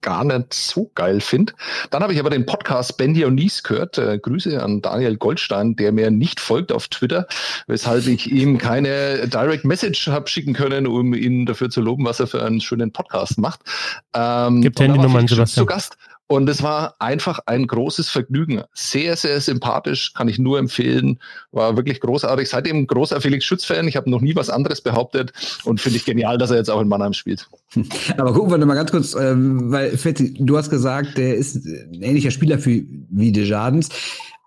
gar 0.05 0.23
nicht 0.23 0.53
so 0.53 0.91
geil 0.95 1.21
finde. 1.23 1.55
Dann 1.91 2.03
habe 2.03 2.13
ich 2.13 2.21
aber 2.21 2.29
den 2.29 2.45
Podcast 2.45 2.99
Bendy 2.99 3.25
und 3.25 3.37
Nies 3.37 3.63
gehört. 3.63 3.97
Äh, 3.97 4.19
Grüße 4.19 4.63
an 4.63 4.83
Daniel 4.83 5.17
Goldstein, 5.17 5.77
der 5.77 5.93
mir 5.93 6.11
nicht 6.11 6.41
folgt 6.41 6.73
auf 6.73 6.89
Twitter, 6.89 7.27
weshalb 7.67 8.07
ich 8.07 8.31
ihm 8.31 8.59
keine 8.59 9.27
Direct 9.29 9.65
Message 9.65 10.07
habe 10.09 10.29
schicken 10.29 10.53
können, 10.53 10.87
um 10.87 11.15
ihn 11.15 11.47
dafür 11.47 11.71
zu 11.71 11.81
loben, 11.81 12.05
was 12.05 12.21
er 12.21 12.27
für 12.27 12.45
einen 12.45 12.61
schönen 12.61 12.93
Podcast 12.93 13.39
macht. 13.39 13.61
Ähm, 14.13 14.61
Gibt 14.61 14.79
Handynummern, 14.79 15.27
Sebastian. 15.27 15.63
Zu 15.63 15.67
Gast. 15.67 15.97
Und 16.27 16.49
es 16.49 16.63
war 16.63 16.95
einfach 17.01 17.41
ein 17.45 17.67
großes 17.67 18.09
Vergnügen. 18.09 18.63
Sehr, 18.73 19.15
sehr 19.15 19.41
sympathisch, 19.43 20.15
kann 20.15 20.27
ich 20.27 20.39
nur 20.39 20.59
empfehlen. 20.59 21.19
War 21.53 21.77
wirklich 21.77 22.01
großartig. 22.01 22.49
Seitdem 22.49 22.87
großer 22.87 23.21
Felix 23.21 23.45
Schütz-Fan. 23.45 23.87
Ich 23.89 23.97
habe 23.97 24.11
noch 24.11 24.23
nie 24.23 24.35
was 24.35 24.49
anderes 24.49 24.81
behauptet 24.81 25.33
und 25.65 25.83
finde 25.83 25.99
ich 25.99 26.07
genial, 26.07 26.39
dass 26.39 26.51
er 26.51 26.57
jetzt 26.57 26.71
auch 26.71 26.81
in 26.81 26.89
Mannheim 26.89 27.13
spielt. 27.13 27.47
Aber 28.17 28.33
gucken 28.33 28.53
wir 28.53 28.59
nochmal 28.59 28.77
ganz 28.77 28.91
kurz, 28.91 29.15
ähm, 29.15 29.71
weil 29.71 29.97
Fetti, 29.99 30.35
du 30.39 30.57
hast 30.57 30.71
gesagt, 30.71 31.19
der 31.19 31.35
ist 31.37 31.57
ein 31.57 32.03
ähnlicher 32.03 32.31
Spieler 32.31 32.59
für, 32.59 32.83
wie 33.11 33.31
Desjardins. 33.31 33.91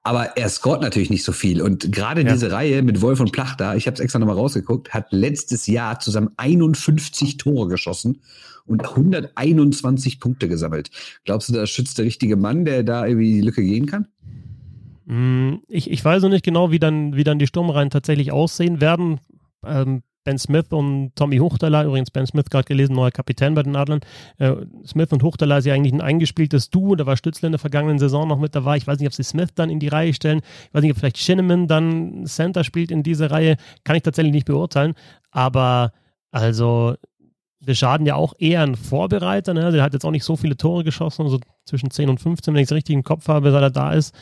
Aber 0.02 0.38
er 0.38 0.50
scoret 0.50 0.82
natürlich 0.82 1.10
nicht 1.12 1.26
so 1.26 1.32
viel. 1.32 1.62
Und 1.62 1.92
gerade 1.92 2.24
ja. 2.24 2.32
diese 2.32 2.52
Reihe 2.52 2.82
mit 2.82 3.02
Wolf 3.02 3.20
und 3.20 3.34
Plachter, 3.34 3.76
ich 3.76 3.86
habe 3.86 3.96
es 3.96 4.00
extra 4.00 4.18
nochmal 4.18 4.38
rausgeguckt, 4.38 4.94
hat 4.94 5.08
letztes 5.12 5.68
Jahr 5.68 6.00
zusammen 6.00 6.30
51 6.38 7.38
Tore 7.38 7.68
geschossen 7.68 8.22
und 8.68 8.84
121 8.84 10.20
Punkte 10.20 10.48
gesammelt. 10.48 10.90
Glaubst 11.26 11.50
du, 11.50 11.54
das 11.54 11.70
schützt 11.70 11.98
der 11.98 12.06
richtige 12.06 12.36
Mann, 12.36 12.66
der 12.66 12.84
da 12.84 13.06
irgendwie 13.06 13.34
die 13.34 13.42
Lücke 13.42 13.64
gehen 13.64 13.86
kann? 13.86 14.08
Mm, 15.06 15.60
ich, 15.68 15.90
ich 15.90 16.04
weiß 16.04 16.22
noch 16.24 16.30
nicht 16.30 16.46
genau, 16.46 16.72
wie 16.72 16.80
dann, 16.80 17.16
wie 17.16 17.24
dann 17.24 17.40
die 17.40 17.48
Sturmreihen 17.48 17.90
tatsächlich 17.90 18.32
aussehen 18.32 18.82
werden. 18.82 19.20
Ähm, 19.66 20.04
Ben 20.28 20.38
Smith 20.38 20.66
und 20.72 21.16
Tommy 21.16 21.38
Huchterler, 21.38 21.86
übrigens 21.86 22.12
Ben 22.12 22.28
Smith 22.28 22.50
gerade 22.50 22.66
gelesen, 22.66 22.94
neuer 22.94 23.12
Kapitän 23.12 23.54
bei 23.54 23.64
den 23.64 23.78
Adlern. 23.78 24.02
Äh, 24.38 24.56
Smith 24.86 25.14
und 25.14 25.24
Huchterler 25.24 25.60
ist 25.60 25.66
ja 25.66 25.74
eigentlich 25.74 25.94
ein 25.94 26.02
eingespieltes 26.02 26.70
Duo, 26.70 26.96
da 26.96 27.06
war 27.06 27.16
Stützler 27.16 27.48
in 27.48 27.54
der 27.54 27.60
vergangenen 27.60 27.98
Saison 27.98 28.28
noch 28.28 28.38
mit 28.38 28.54
dabei. 28.54 28.76
Ich 28.76 28.86
weiß 28.86 29.00
nicht, 29.00 29.08
ob 29.08 29.14
sie 29.14 29.24
Smith 29.24 29.52
dann 29.56 29.70
in 29.70 29.80
die 29.80 29.88
Reihe 29.88 30.14
stellen. 30.14 30.42
Ich 30.68 30.74
weiß 30.74 30.82
nicht, 30.82 30.92
ob 30.92 30.98
vielleicht 30.98 31.18
Shinneman 31.18 31.68
dann 31.68 32.26
Center 32.26 32.66
spielt 32.66 32.92
in 32.92 33.04
diese 33.04 33.32
Reihe. 33.32 33.56
Kann 33.86 33.96
ich 33.96 34.04
tatsächlich 34.04 34.34
nicht 34.34 34.48
beurteilen. 34.48 34.96
Aber 35.32 35.94
also 36.32 36.96
wir 37.68 37.76
schaden 37.76 38.08
ja 38.08 38.16
auch 38.16 38.34
eher 38.40 38.62
ein 38.62 38.76
Vorbereiter. 38.76 39.54
Ne? 39.54 39.72
Der 39.74 39.84
hat 39.84 39.92
jetzt 39.94 40.06
auch 40.06 40.12
nicht 40.12 40.24
so 40.24 40.38
viele 40.38 40.56
Tore 40.56 40.86
geschossen, 40.86 41.28
so 41.28 41.38
zwischen 41.66 41.92
10 41.92 42.10
und 42.10 42.20
15, 42.22 42.54
wenn 42.54 42.62
ich 42.62 42.70
es 42.70 42.76
richtig 42.76 42.96
im 42.96 43.04
Kopf 43.04 43.28
habe, 43.28 43.52
seit 43.52 43.62
er 43.62 43.70
da 43.70 43.92
ist. 43.92 44.16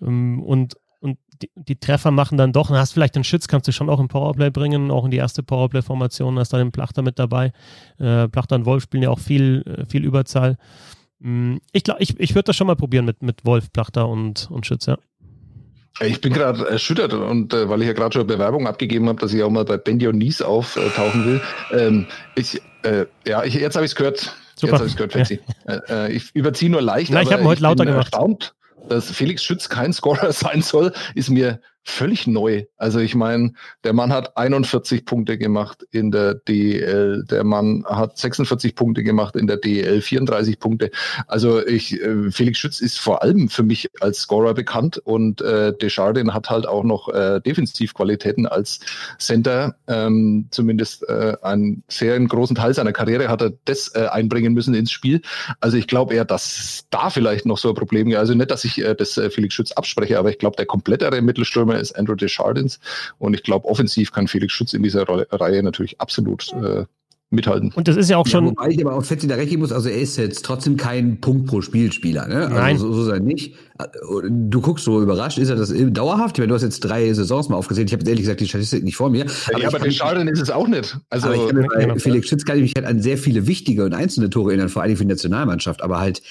Ähm, 0.00 0.42
und, 0.42 0.76
und 1.00 1.18
die, 1.42 1.50
die, 1.54 1.76
Treffer 1.76 2.10
machen 2.10 2.38
dann 2.38 2.54
doch. 2.54 2.68
Dann 2.68 2.78
hast 2.78 2.94
vielleicht 2.94 3.14
den 3.14 3.22
Schütz, 3.22 3.48
kannst 3.48 3.68
du 3.68 3.72
schon 3.72 3.90
auch 3.90 4.00
im 4.00 4.08
Powerplay 4.08 4.48
bringen, 4.48 4.90
auch 4.90 5.04
in 5.04 5.10
die 5.10 5.18
erste 5.18 5.42
Powerplay-Formation, 5.42 6.38
hast 6.38 6.54
da 6.54 6.58
den 6.58 6.72
Plachter 6.72 7.02
mit 7.02 7.18
dabei. 7.18 7.52
Äh, 7.98 8.28
Plachter 8.28 8.56
und 8.56 8.64
Wolf 8.64 8.84
spielen 8.84 9.02
ja 9.02 9.10
auch 9.10 9.20
viel, 9.20 9.62
äh, 9.66 9.84
viel 9.84 10.02
Überzahl. 10.02 10.56
Mm, 11.18 11.56
ich 11.72 11.84
glaube, 11.84 12.02
ich, 12.02 12.18
ich 12.18 12.34
würde 12.34 12.44
das 12.44 12.56
schon 12.56 12.66
mal 12.66 12.76
probieren 12.76 13.04
mit, 13.04 13.22
mit 13.22 13.44
Wolf, 13.44 13.70
Plachter 13.72 14.08
und, 14.08 14.50
und 14.50 14.64
Schütz, 14.64 14.86
ja. 14.86 14.96
Ich 16.00 16.20
bin 16.20 16.32
gerade 16.32 16.68
erschüttert 16.68 17.14
und 17.14 17.54
äh, 17.54 17.68
weil 17.68 17.80
ich 17.80 17.86
ja 17.86 17.94
gerade 17.94 18.12
schon 18.12 18.26
Bewerbung 18.26 18.66
abgegeben 18.66 19.08
habe, 19.08 19.20
dass 19.20 19.32
ich 19.32 19.42
auch 19.42 19.50
mal 19.50 19.64
bei 19.64 19.78
Bendy 19.78 20.06
und 20.06 20.18
Nies 20.18 20.42
auftauchen 20.42 21.24
will. 21.24 21.40
Ähm, 21.72 22.06
ich, 22.34 22.60
äh, 22.82 23.06
ja, 23.26 23.44
ich, 23.44 23.54
jetzt 23.54 23.76
habe 23.76 23.86
ich 23.86 23.92
es 23.92 23.96
gehört. 23.96 24.36
Super. 24.56 24.72
Jetzt 24.72 24.80
habe 24.80 24.86
ich 24.86 24.92
es 24.92 24.96
gehört, 24.96 25.12
Fetzi. 25.12 25.40
Ja. 25.66 25.74
Äh, 25.74 26.06
äh, 26.08 26.12
ich 26.12 26.34
überziehe 26.34 26.70
nur 26.70 26.82
leicht. 26.82 27.10
Na, 27.12 27.22
ich 27.22 27.32
habe 27.32 27.44
heute 27.44 27.62
lauter 27.62 27.86
gemacht. 27.86 28.12
Erstaunt, 28.12 28.54
dass 28.88 29.10
Felix 29.10 29.42
Schütz 29.42 29.68
kein 29.68 29.92
Scorer 29.92 30.32
sein 30.32 30.62
soll, 30.62 30.92
ist 31.14 31.30
mir 31.30 31.60
völlig 31.88 32.26
neu. 32.26 32.64
Also 32.76 32.98
ich 32.98 33.14
meine, 33.14 33.52
der 33.84 33.92
Mann 33.92 34.12
hat 34.12 34.36
41 34.36 35.04
Punkte 35.04 35.38
gemacht 35.38 35.86
in 35.92 36.10
der 36.10 36.34
DEL, 36.34 37.24
der 37.30 37.44
Mann 37.44 37.84
hat 37.88 38.18
46 38.18 38.74
Punkte 38.74 39.04
gemacht 39.04 39.36
in 39.36 39.46
der 39.46 39.56
DEL, 39.56 40.02
34 40.02 40.58
Punkte. 40.58 40.90
Also 41.28 41.64
ich, 41.64 42.00
äh, 42.02 42.30
Felix 42.32 42.58
Schütz 42.58 42.80
ist 42.80 42.98
vor 42.98 43.22
allem 43.22 43.48
für 43.48 43.62
mich 43.62 43.88
als 44.00 44.20
Scorer 44.20 44.52
bekannt 44.54 44.98
und 44.98 45.40
äh, 45.40 45.72
Desjardins 45.80 46.34
hat 46.34 46.50
halt 46.50 46.66
auch 46.66 46.82
noch 46.82 47.08
äh, 47.08 47.40
Defensivqualitäten 47.40 48.46
als 48.46 48.80
Center. 49.18 49.76
Ähm, 49.86 50.48
zumindest 50.50 51.08
äh, 51.08 51.36
einen 51.42 51.84
sehr 51.86 52.18
großen 52.18 52.56
Teil 52.56 52.74
seiner 52.74 52.92
Karriere 52.92 53.28
hat 53.28 53.42
er 53.42 53.52
das 53.64 53.94
äh, 53.94 54.06
einbringen 54.06 54.54
müssen 54.54 54.74
ins 54.74 54.90
Spiel. 54.90 55.22
Also 55.60 55.76
ich 55.76 55.86
glaube 55.86 56.14
eher, 56.14 56.24
dass 56.24 56.86
da 56.90 57.10
vielleicht 57.10 57.46
noch 57.46 57.58
so 57.58 57.68
ein 57.68 57.74
Problem. 57.76 58.12
Also 58.16 58.34
nicht, 58.34 58.50
dass 58.50 58.64
ich 58.64 58.82
äh, 58.82 58.96
das 58.96 59.16
äh, 59.16 59.30
Felix 59.30 59.54
Schütz 59.54 59.70
abspreche, 59.70 60.18
aber 60.18 60.30
ich 60.30 60.38
glaube, 60.38 60.56
der 60.56 60.66
komplettere 60.66 61.22
Mittelstürmer 61.22 61.75
ist 61.78 61.96
Andrew 61.98 62.14
Deschardins. 62.14 62.80
Und 63.18 63.34
ich 63.34 63.42
glaube, 63.42 63.66
offensiv 63.66 64.12
kann 64.12 64.28
Felix 64.28 64.52
Schutz 64.52 64.72
in 64.72 64.82
dieser 64.82 65.04
Reihe 65.08 65.62
natürlich 65.62 66.00
absolut 66.00 66.52
äh, 66.52 66.84
mithalten. 67.30 67.72
Und 67.74 67.88
das 67.88 67.96
ist 67.96 68.08
ja 68.08 68.18
auch 68.18 68.26
schon. 68.26 68.44
Ja, 68.44 68.50
wobei 68.50 68.70
ich 68.70 68.84
aber 68.84 68.94
auch 68.94 69.04
Fetti 69.04 69.26
da 69.26 69.34
recht 69.34 69.56
muss, 69.56 69.72
also 69.72 69.88
er 69.88 69.98
ist 69.98 70.16
jetzt 70.16 70.44
trotzdem 70.44 70.76
kein 70.76 71.20
Punkt 71.20 71.46
pro 71.46 71.60
Spielspieler, 71.60 72.28
ne? 72.28 72.46
Also 72.46 72.54
Nein. 72.54 72.78
So, 72.78 72.92
so 72.92 73.02
ist 73.02 73.08
er 73.08 73.20
nicht. 73.20 73.56
Du 74.30 74.60
guckst 74.60 74.84
so 74.84 75.02
überrascht, 75.02 75.38
ist 75.38 75.48
er 75.48 75.56
das 75.56 75.72
dauerhaft? 75.74 76.36
Ich 76.36 76.40
meine, 76.40 76.48
du 76.48 76.54
hast 76.54 76.62
jetzt 76.62 76.80
drei 76.80 77.12
Saisons 77.12 77.48
mal 77.48 77.56
aufgesehen. 77.56 77.86
Ich 77.86 77.92
habe 77.92 78.04
ehrlich 78.04 78.22
gesagt 78.22 78.40
die 78.40 78.48
Statistik 78.48 78.84
nicht 78.84 78.96
vor 78.96 79.10
mir. 79.10 79.26
Aber, 79.48 79.60
ja, 79.60 79.68
aber 79.68 79.80
den 79.80 79.92
Schaden 79.92 80.28
ist 80.28 80.40
es 80.40 80.50
auch 80.50 80.68
nicht. 80.68 80.98
Also, 81.10 81.26
aber 81.26 81.36
ich 81.36 81.46
kann 81.48 81.66
bei 81.66 81.80
genau. 81.82 81.96
Felix 81.96 82.28
Schütz 82.28 82.44
kann 82.44 82.56
ich 82.56 82.62
mich 82.62 82.72
halt 82.76 82.86
an 82.86 83.02
sehr 83.02 83.18
viele 83.18 83.46
wichtige 83.46 83.84
und 83.84 83.92
einzelne 83.92 84.30
Tore 84.30 84.52
erinnern, 84.52 84.68
vor 84.68 84.82
allem 84.82 84.96
für 84.96 85.04
die 85.04 85.10
Nationalmannschaft, 85.10 85.82
aber 85.82 85.98
halt 85.98 86.22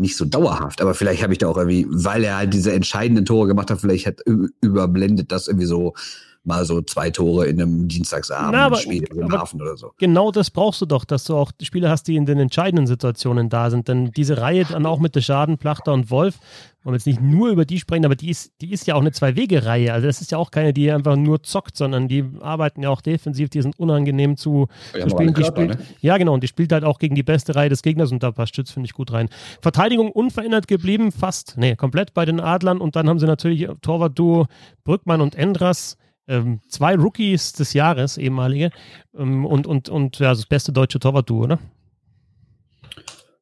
nicht 0.00 0.16
so 0.16 0.24
dauerhaft, 0.24 0.80
aber 0.80 0.94
vielleicht 0.94 1.22
habe 1.22 1.32
ich 1.32 1.38
da 1.38 1.48
auch 1.48 1.56
irgendwie, 1.56 1.86
weil 1.88 2.24
er 2.24 2.38
halt 2.38 2.54
diese 2.54 2.72
entscheidenden 2.72 3.24
Tore 3.24 3.48
gemacht 3.48 3.70
hat, 3.70 3.80
vielleicht 3.80 4.06
hat 4.06 4.20
überblendet 4.60 5.30
das 5.30 5.48
irgendwie 5.48 5.66
so 5.66 5.94
mal 6.44 6.64
so 6.64 6.80
zwei 6.80 7.10
Tore 7.10 7.46
in 7.46 7.60
einem 7.60 7.88
Dienstagsabend-Spiel 7.88 9.04
im 9.14 9.32
Hafen 9.32 9.60
oder 9.60 9.76
so. 9.76 9.92
Genau 9.98 10.30
das 10.30 10.50
brauchst 10.50 10.80
du 10.80 10.86
doch, 10.86 11.04
dass 11.04 11.24
du 11.24 11.36
auch 11.36 11.52
Spieler 11.60 11.90
hast, 11.90 12.04
die 12.04 12.16
in 12.16 12.24
den 12.24 12.38
entscheidenden 12.38 12.86
Situationen 12.86 13.48
da 13.50 13.70
sind. 13.70 13.88
Denn 13.88 14.10
diese 14.12 14.38
Reihe 14.38 14.64
dann 14.64 14.86
auch 14.86 15.00
mit 15.00 15.14
der 15.14 15.20
Schaden, 15.20 15.58
Plachter 15.58 15.92
und 15.92 16.10
Wolf, 16.10 16.38
wollen 16.82 16.94
wir 16.94 16.96
jetzt 16.96 17.06
nicht 17.06 17.20
nur 17.20 17.50
über 17.50 17.66
die 17.66 17.78
sprechen, 17.78 18.06
aber 18.06 18.16
die 18.16 18.30
ist, 18.30 18.52
die 18.62 18.72
ist 18.72 18.86
ja 18.86 18.94
auch 18.94 19.00
eine 19.00 19.12
Zwei-Wege-Reihe. 19.12 19.92
Also 19.92 20.06
das 20.06 20.22
ist 20.22 20.32
ja 20.32 20.38
auch 20.38 20.50
keine, 20.50 20.72
die 20.72 20.90
einfach 20.90 21.14
nur 21.14 21.42
zockt, 21.42 21.76
sondern 21.76 22.08
die 22.08 22.24
arbeiten 22.40 22.82
ja 22.82 22.88
auch 22.88 23.02
defensiv, 23.02 23.50
die 23.50 23.60
sind 23.60 23.78
unangenehm 23.78 24.38
zu, 24.38 24.66
ja, 24.94 25.02
zu 25.02 25.10
spielen. 25.10 25.34
Die 25.34 25.42
Körper, 25.42 25.62
spielt, 25.62 25.78
ne? 25.78 25.86
Ja, 26.00 26.16
genau, 26.16 26.32
und 26.32 26.42
die 26.42 26.48
spielt 26.48 26.72
halt 26.72 26.84
auch 26.84 26.98
gegen 26.98 27.14
die 27.14 27.22
beste 27.22 27.54
Reihe 27.54 27.68
des 27.68 27.82
Gegners 27.82 28.12
und 28.12 28.22
da 28.22 28.32
passt 28.32 28.54
Stütz, 28.54 28.70
finde 28.70 28.86
ich, 28.86 28.94
gut 28.94 29.12
rein. 29.12 29.28
Verteidigung 29.60 30.10
unverändert 30.10 30.68
geblieben, 30.68 31.12
fast, 31.12 31.58
nee, 31.58 31.76
komplett 31.76 32.14
bei 32.14 32.24
den 32.24 32.40
Adlern 32.40 32.80
und 32.80 32.96
dann 32.96 33.10
haben 33.10 33.18
sie 33.18 33.26
natürlich 33.26 33.68
Torwart-Duo 33.82 34.46
Brückmann 34.84 35.20
und 35.20 35.34
Endras 35.34 35.98
ähm, 36.30 36.60
zwei 36.68 36.94
Rookies 36.96 37.52
des 37.52 37.74
Jahres, 37.74 38.16
ehemalige, 38.16 38.70
ähm, 39.16 39.44
und, 39.44 39.66
und, 39.66 39.88
und 39.88 40.18
ja, 40.18 40.30
das 40.30 40.46
beste 40.46 40.72
deutsche 40.72 41.00
Torwart-Duo, 41.00 41.44
oder? 41.44 41.58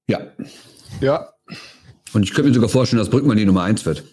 Ja. 0.08 0.20
Ja. 1.00 1.28
Und 2.14 2.22
ich 2.22 2.32
könnte 2.32 2.48
mir 2.48 2.54
sogar 2.54 2.70
vorstellen, 2.70 2.98
dass 2.98 3.10
Brückmann 3.10 3.36
die 3.36 3.44
Nummer 3.44 3.62
eins 3.62 3.84
wird. 3.84 4.04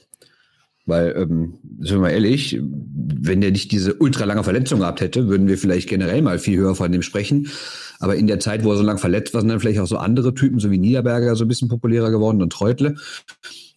Weil, 0.85 1.15
ähm, 1.17 1.55
sind 1.79 1.97
wir 1.97 2.01
mal 2.01 2.09
ehrlich, 2.11 2.59
wenn 2.61 3.41
der 3.41 3.51
nicht 3.51 3.71
diese 3.71 3.95
ultra 3.95 4.25
lange 4.25 4.43
Verletzung 4.43 4.81
gehabt 4.81 5.01
hätte, 5.01 5.27
würden 5.27 5.47
wir 5.47 5.57
vielleicht 5.57 5.89
generell 5.89 6.21
mal 6.21 6.37
viel 6.37 6.59
höher 6.59 6.75
von 6.75 6.91
dem 6.91 7.01
sprechen. 7.01 7.49
Aber 7.99 8.15
in 8.15 8.27
der 8.27 8.39
Zeit, 8.39 8.63
wo 8.63 8.71
er 8.71 8.77
so 8.77 8.83
lange 8.83 8.99
verletzt 8.99 9.33
war, 9.33 9.41
sind 9.41 9.49
dann 9.49 9.59
vielleicht 9.59 9.79
auch 9.79 9.87
so 9.87 9.97
andere 9.97 10.35
Typen, 10.35 10.59
so 10.59 10.69
wie 10.69 10.77
Niederberger, 10.77 11.35
so 11.35 11.45
ein 11.45 11.47
bisschen 11.47 11.69
populärer 11.69 12.11
geworden 12.11 12.41
und 12.41 12.51
Treutle. 12.51 12.95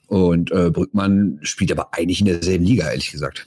Und 0.07 0.51
äh, 0.51 0.71
Brückmann 0.71 1.39
spielt 1.43 1.73
aber 1.73 1.95
eigentlich 1.95 2.21
in 2.21 2.27
derselben 2.27 2.65
Liga, 2.65 2.91
ehrlich 2.91 3.11
gesagt. 3.11 3.47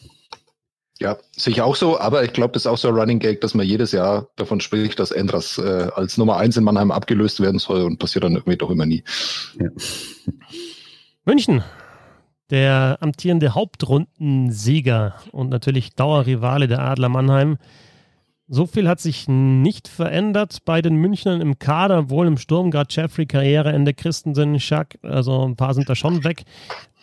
Ja, 1.01 1.17
sicher 1.35 1.65
auch 1.65 1.75
so, 1.75 1.99
aber 1.99 2.23
ich 2.23 2.31
glaube, 2.31 2.53
das 2.53 2.63
ist 2.63 2.67
auch 2.67 2.77
so 2.77 2.89
ein 2.89 2.93
Running 2.93 3.17
Gag, 3.17 3.41
dass 3.41 3.55
man 3.55 3.65
jedes 3.65 3.91
Jahr 3.91 4.27
davon 4.35 4.61
spricht, 4.61 4.99
dass 4.99 5.09
Endras 5.09 5.57
äh, 5.57 5.87
als 5.95 6.15
Nummer 6.15 6.37
eins 6.37 6.57
in 6.57 6.63
Mannheim 6.63 6.91
abgelöst 6.91 7.39
werden 7.39 7.57
soll 7.57 7.81
und 7.81 7.97
passiert 7.97 8.23
dann 8.23 8.35
irgendwie 8.35 8.57
doch 8.57 8.69
immer 8.69 8.85
nie. 8.85 9.03
Ja. 9.59 9.69
München, 11.25 11.63
der 12.51 12.99
amtierende 13.01 13.55
Hauptrundensieger 13.55 15.15
und 15.31 15.49
natürlich 15.49 15.95
Dauerrivale 15.95 16.67
der 16.67 16.83
Adler 16.83 17.09
Mannheim. 17.09 17.57
So 18.47 18.67
viel 18.67 18.87
hat 18.87 18.99
sich 18.99 19.27
nicht 19.27 19.87
verändert 19.87 20.59
bei 20.65 20.83
den 20.83 20.97
Münchnern 20.97 21.41
im 21.41 21.57
Kader, 21.57 22.11
wohl 22.11 22.27
im 22.27 22.37
Sturm, 22.37 22.69
gerade 22.69 22.93
Jeffrey, 22.93 23.25
Karriereende, 23.25 23.95
Christensen, 23.95 24.59
Schack, 24.59 24.99
also 25.01 25.47
ein 25.47 25.55
paar 25.55 25.73
sind 25.73 25.89
da 25.89 25.95
schon 25.95 26.23
weg. 26.23 26.43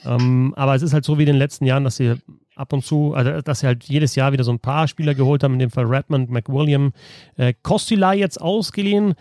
Ähm, 0.05 0.55
aber 0.57 0.77
es 0.77 0.83
ist 0.83 0.93
halt 0.93 1.05
so 1.05 1.19
wie 1.19 1.23
in 1.23 1.27
den 1.27 1.37
letzten 1.37 1.65
Jahren, 1.65 1.83
dass 1.83 1.97
sie 1.97 2.15
ab 2.59 2.73
und 2.73 2.85
zu, 2.85 3.15
also 3.15 3.41
dass 3.41 3.61
sie 3.61 3.67
halt 3.67 3.85
jedes 3.85 4.15
Jahr 4.15 4.33
wieder 4.33 4.45
so 4.45 4.53
ein 4.53 4.59
paar 4.59 4.89
Spieler 4.89 5.15
geholt 5.15 5.43
haben, 5.43 5.55
in 5.55 5.59
dem 5.61 5.71
Fall 5.71 5.85
Redmond, 5.85 6.31
McWilliam, 6.31 6.93
äh, 7.37 7.55
Kostila 7.63 8.13
jetzt 8.13 8.41
ausgeliehen. 8.41 9.15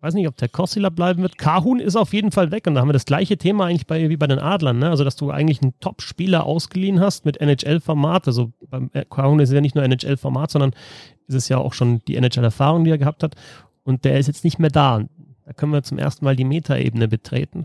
Weiß 0.00 0.12
nicht, 0.12 0.28
ob 0.28 0.36
der 0.36 0.50
Kostila 0.50 0.90
bleiben 0.90 1.22
wird. 1.22 1.38
Kahun 1.38 1.80
ist 1.80 1.96
auf 1.96 2.12
jeden 2.12 2.30
Fall 2.30 2.50
weg 2.50 2.66
und 2.66 2.74
da 2.74 2.82
haben 2.82 2.88
wir 2.88 2.92
das 2.92 3.06
gleiche 3.06 3.38
Thema 3.38 3.64
eigentlich 3.64 3.86
bei, 3.86 4.10
wie 4.10 4.18
bei 4.18 4.26
den 4.26 4.38
Adlern, 4.38 4.78
ne? 4.78 4.90
Also, 4.90 5.02
dass 5.02 5.16
du 5.16 5.30
eigentlich 5.30 5.62
einen 5.62 5.72
Top-Spieler 5.80 6.44
ausgeliehen 6.44 7.00
hast 7.00 7.24
mit 7.24 7.40
NHL-Format. 7.40 8.26
Also, 8.26 8.52
beim 8.68 8.90
äh, 8.92 9.06
Kahun 9.08 9.40
ist 9.40 9.50
ja 9.50 9.62
nicht 9.62 9.74
nur 9.74 9.82
NHL-Format, 9.82 10.50
sondern 10.50 10.72
ist 11.26 11.36
es 11.36 11.48
ja 11.48 11.56
auch 11.56 11.72
schon 11.72 12.02
die 12.06 12.16
NHL-Erfahrung, 12.16 12.84
die 12.84 12.90
er 12.90 12.98
gehabt 12.98 13.22
hat. 13.22 13.34
Und 13.82 14.04
der 14.04 14.18
ist 14.18 14.26
jetzt 14.26 14.44
nicht 14.44 14.58
mehr 14.58 14.68
da. 14.68 15.04
Da 15.46 15.52
können 15.54 15.72
wir 15.72 15.82
zum 15.82 15.96
ersten 15.96 16.24
Mal 16.24 16.36
die 16.36 16.44
Metaebene 16.44 17.08
betreten. 17.08 17.64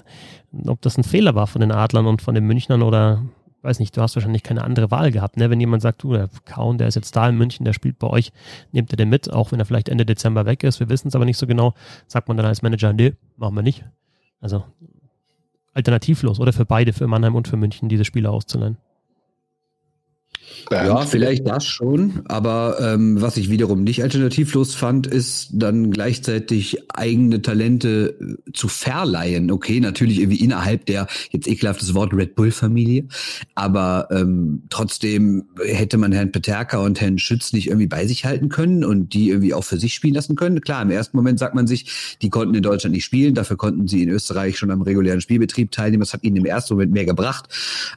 Ob 0.65 0.81
das 0.81 0.97
ein 0.97 1.03
Fehler 1.03 1.35
war 1.35 1.47
von 1.47 1.59
den 1.59 1.73
Adlern 1.73 2.07
und 2.07 2.21
von 2.21 2.35
den 2.35 2.45
Münchnern 2.45 2.83
oder 2.83 3.21
weiß 3.61 3.79
nicht, 3.79 3.95
du 3.95 4.01
hast 4.01 4.15
wahrscheinlich 4.15 4.43
keine 4.43 4.63
andere 4.63 4.91
Wahl 4.91 5.11
gehabt, 5.11 5.37
ne? 5.37 5.49
Wenn 5.49 5.59
jemand 5.59 5.81
sagt, 5.81 6.03
du, 6.03 6.13
der 6.13 6.29
Kaun, 6.45 6.77
der 6.77 6.87
ist 6.87 6.95
jetzt 6.95 7.15
da 7.15 7.27
in 7.27 7.35
München, 7.35 7.65
der 7.65 7.73
spielt 7.73 7.99
bei 7.99 8.07
euch, 8.07 8.31
nehmt 8.71 8.91
ihr 8.91 8.97
den 8.97 9.09
mit, 9.09 9.31
auch 9.31 9.51
wenn 9.51 9.59
er 9.59 9.65
vielleicht 9.65 9.89
Ende 9.89 10.05
Dezember 10.05 10.45
weg 10.45 10.63
ist, 10.63 10.79
wir 10.79 10.89
wissen 10.89 11.09
es 11.09 11.15
aber 11.15 11.25
nicht 11.25 11.37
so 11.37 11.47
genau, 11.47 11.73
sagt 12.07 12.27
man 12.27 12.37
dann 12.37 12.45
als 12.45 12.61
Manager, 12.61 12.93
nee, 12.93 13.13
machen 13.37 13.55
wir 13.55 13.63
nicht. 13.63 13.83
Also 14.39 14.63
alternativlos, 15.73 16.39
oder 16.39 16.53
für 16.53 16.65
beide, 16.65 16.93
für 16.93 17.07
Mannheim 17.07 17.35
und 17.35 17.47
für 17.47 17.57
München, 17.57 17.89
diese 17.89 18.05
Spiele 18.05 18.29
auszuleihen. 18.29 18.77
Ja, 20.71 21.05
vielleicht 21.05 21.47
das 21.47 21.65
schon, 21.65 22.21
aber 22.25 22.77
ähm, 22.81 23.21
was 23.21 23.37
ich 23.37 23.49
wiederum 23.49 23.83
nicht 23.83 24.03
alternativlos 24.03 24.75
fand, 24.75 25.07
ist 25.07 25.49
dann 25.53 25.91
gleichzeitig 25.91 26.77
eigene 26.93 27.41
Talente 27.41 28.17
äh, 28.19 28.51
zu 28.53 28.67
verleihen. 28.67 29.51
Okay, 29.51 29.79
natürlich 29.79 30.19
irgendwie 30.19 30.43
innerhalb 30.43 30.85
der 30.85 31.07
jetzt 31.31 31.47
ekelhaftes 31.47 31.93
Wort 31.93 32.13
Red 32.13 32.35
Bull 32.35 32.51
Familie, 32.51 33.05
aber 33.55 34.07
ähm, 34.11 34.63
trotzdem 34.69 35.45
hätte 35.63 35.97
man 35.97 36.11
Herrn 36.11 36.31
Peterka 36.31 36.79
und 36.79 37.01
Herrn 37.01 37.19
Schütz 37.19 37.53
nicht 37.53 37.67
irgendwie 37.67 37.87
bei 37.87 38.05
sich 38.05 38.25
halten 38.25 38.49
können 38.49 38.83
und 38.83 39.13
die 39.13 39.29
irgendwie 39.29 39.53
auch 39.53 39.63
für 39.63 39.79
sich 39.79 39.93
spielen 39.93 40.13
lassen 40.13 40.35
können. 40.35 40.61
Klar, 40.61 40.81
im 40.81 40.91
ersten 40.91 41.17
Moment 41.17 41.39
sagt 41.39 41.55
man 41.55 41.67
sich, 41.67 42.17
die 42.21 42.29
konnten 42.29 42.55
in 42.55 42.63
Deutschland 42.63 42.95
nicht 42.95 43.05
spielen, 43.05 43.33
dafür 43.33 43.57
konnten 43.57 43.87
sie 43.87 44.03
in 44.03 44.09
Österreich 44.09 44.57
schon 44.57 44.71
am 44.71 44.81
regulären 44.81 45.21
Spielbetrieb 45.21 45.71
teilnehmen. 45.71 46.01
Das 46.01 46.13
hat 46.13 46.23
ihnen 46.23 46.37
im 46.37 46.45
ersten 46.45 46.73
Moment 46.73 46.91
mehr 46.91 47.05
gebracht. 47.05 47.47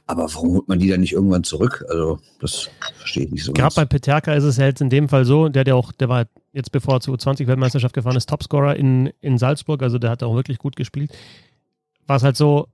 Aber 0.07 0.23
warum 0.33 0.53
holt 0.53 0.67
man 0.67 0.79
die 0.79 0.89
dann 0.89 1.01
nicht 1.01 1.13
irgendwann 1.13 1.43
zurück? 1.43 1.85
Also 1.89 2.19
das 2.39 2.52
verstehe 2.97 3.25
ich 3.25 3.31
nicht 3.31 3.43
so 3.43 3.53
Gerade 3.53 3.75
bei 3.75 3.85
Peterka 3.85 4.33
ist 4.33 4.43
es 4.43 4.57
ja 4.57 4.65
jetzt 4.65 4.81
in 4.81 4.89
dem 4.89 5.09
Fall 5.09 5.25
so, 5.25 5.49
der, 5.49 5.63
der 5.63 5.75
auch, 5.75 5.91
der 5.91 6.09
war 6.09 6.25
jetzt 6.51 6.71
bevor 6.71 6.95
er 6.95 7.01
zur 7.01 7.15
U20-Weltmeisterschaft 7.15 7.93
gefahren 7.93 8.15
ist, 8.15 8.29
Topscorer 8.29 8.75
in, 8.75 9.11
in 9.21 9.37
Salzburg, 9.37 9.81
also 9.81 9.97
der 9.97 10.09
hat 10.09 10.23
auch 10.23 10.35
wirklich 10.35 10.57
gut 10.57 10.75
gespielt. 10.75 11.11
War 12.05 12.17
es 12.17 12.23
halt 12.23 12.37
so, 12.37 12.67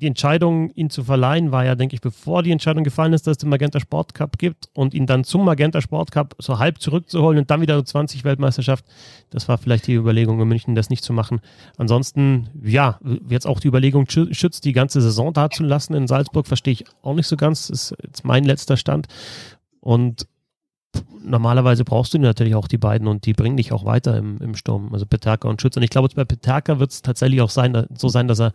die 0.00 0.06
Entscheidung, 0.06 0.70
ihn 0.72 0.90
zu 0.90 1.04
verleihen, 1.04 1.52
war 1.52 1.64
ja, 1.64 1.74
denke 1.74 1.94
ich, 1.94 2.00
bevor 2.00 2.42
die 2.42 2.50
Entscheidung 2.50 2.84
gefallen 2.84 3.12
ist, 3.12 3.26
dass 3.26 3.32
es 3.32 3.38
den 3.38 3.48
Magenta 3.48 3.80
Sport 3.80 4.14
Cup 4.14 4.38
gibt 4.38 4.68
und 4.74 4.94
ihn 4.94 5.06
dann 5.06 5.24
zum 5.24 5.44
Magenta 5.44 5.80
Sport 5.80 6.10
Cup 6.10 6.34
so 6.38 6.58
halb 6.58 6.80
zurückzuholen 6.80 7.38
und 7.38 7.50
dann 7.50 7.60
wieder 7.60 7.82
20 7.82 8.24
Weltmeisterschaft. 8.24 8.84
Das 9.30 9.48
war 9.48 9.58
vielleicht 9.58 9.86
die 9.86 9.94
Überlegung 9.94 10.40
in 10.40 10.48
München, 10.48 10.74
das 10.74 10.90
nicht 10.90 11.04
zu 11.04 11.12
machen. 11.12 11.40
Ansonsten, 11.78 12.48
ja, 12.62 12.98
jetzt 13.28 13.46
auch 13.46 13.60
die 13.60 13.68
Überlegung, 13.68 14.06
Schütz 14.08 14.60
die 14.60 14.72
ganze 14.72 15.00
Saison 15.00 15.32
da 15.32 15.50
zu 15.50 15.62
lassen 15.62 15.94
in 15.94 16.06
Salzburg, 16.06 16.46
verstehe 16.46 16.72
ich 16.72 16.84
auch 17.02 17.14
nicht 17.14 17.26
so 17.26 17.36
ganz. 17.36 17.68
Das 17.68 17.92
ist 17.92 17.96
jetzt 18.02 18.24
mein 18.24 18.44
letzter 18.44 18.76
Stand. 18.76 19.06
Und 19.80 20.26
normalerweise 21.22 21.84
brauchst 21.84 22.14
du 22.14 22.18
natürlich 22.18 22.54
auch 22.54 22.68
die 22.68 22.78
beiden 22.78 23.08
und 23.08 23.26
die 23.26 23.32
bringen 23.32 23.56
dich 23.56 23.72
auch 23.72 23.84
weiter 23.84 24.16
im, 24.16 24.38
im 24.38 24.54
Sturm. 24.54 24.92
Also 24.92 25.06
Peterka 25.06 25.48
und 25.48 25.60
Schütz. 25.60 25.76
Und 25.76 25.82
ich 25.82 25.90
glaube, 25.90 26.08
bei 26.14 26.24
Peterka 26.24 26.78
wird 26.78 26.92
es 26.92 27.02
tatsächlich 27.02 27.40
auch 27.40 27.50
sein, 27.50 27.86
so 27.96 28.08
sein, 28.08 28.28
dass 28.28 28.40
er 28.40 28.52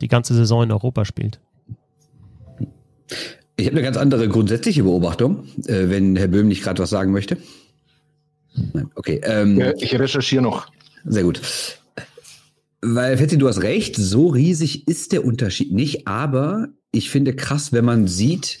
die 0.00 0.08
ganze 0.08 0.34
Saison 0.34 0.62
in 0.62 0.72
Europa 0.72 1.04
spielt. 1.04 1.40
Ich 3.56 3.66
habe 3.66 3.76
eine 3.76 3.82
ganz 3.82 3.96
andere 3.96 4.28
grundsätzliche 4.28 4.82
Beobachtung, 4.82 5.44
äh, 5.66 5.88
wenn 5.88 6.16
Herr 6.16 6.28
Böhm 6.28 6.48
nicht 6.48 6.62
gerade 6.62 6.82
was 6.82 6.90
sagen 6.90 7.12
möchte. 7.12 7.36
Nein, 8.72 8.90
okay. 8.94 9.20
Ähm, 9.24 9.58
ja, 9.58 9.72
ich 9.76 9.98
recherchiere 9.98 10.42
noch. 10.42 10.68
Sehr 11.04 11.22
gut. 11.22 11.40
Weil, 12.80 13.16
Fetti, 13.16 13.38
du 13.38 13.48
hast 13.48 13.62
recht, 13.62 13.96
so 13.96 14.28
riesig 14.28 14.88
ist 14.88 15.12
der 15.12 15.24
Unterschied 15.24 15.72
nicht, 15.72 16.08
aber 16.08 16.68
ich 16.90 17.10
finde 17.10 17.34
krass, 17.34 17.72
wenn 17.72 17.84
man 17.84 18.08
sieht, 18.08 18.58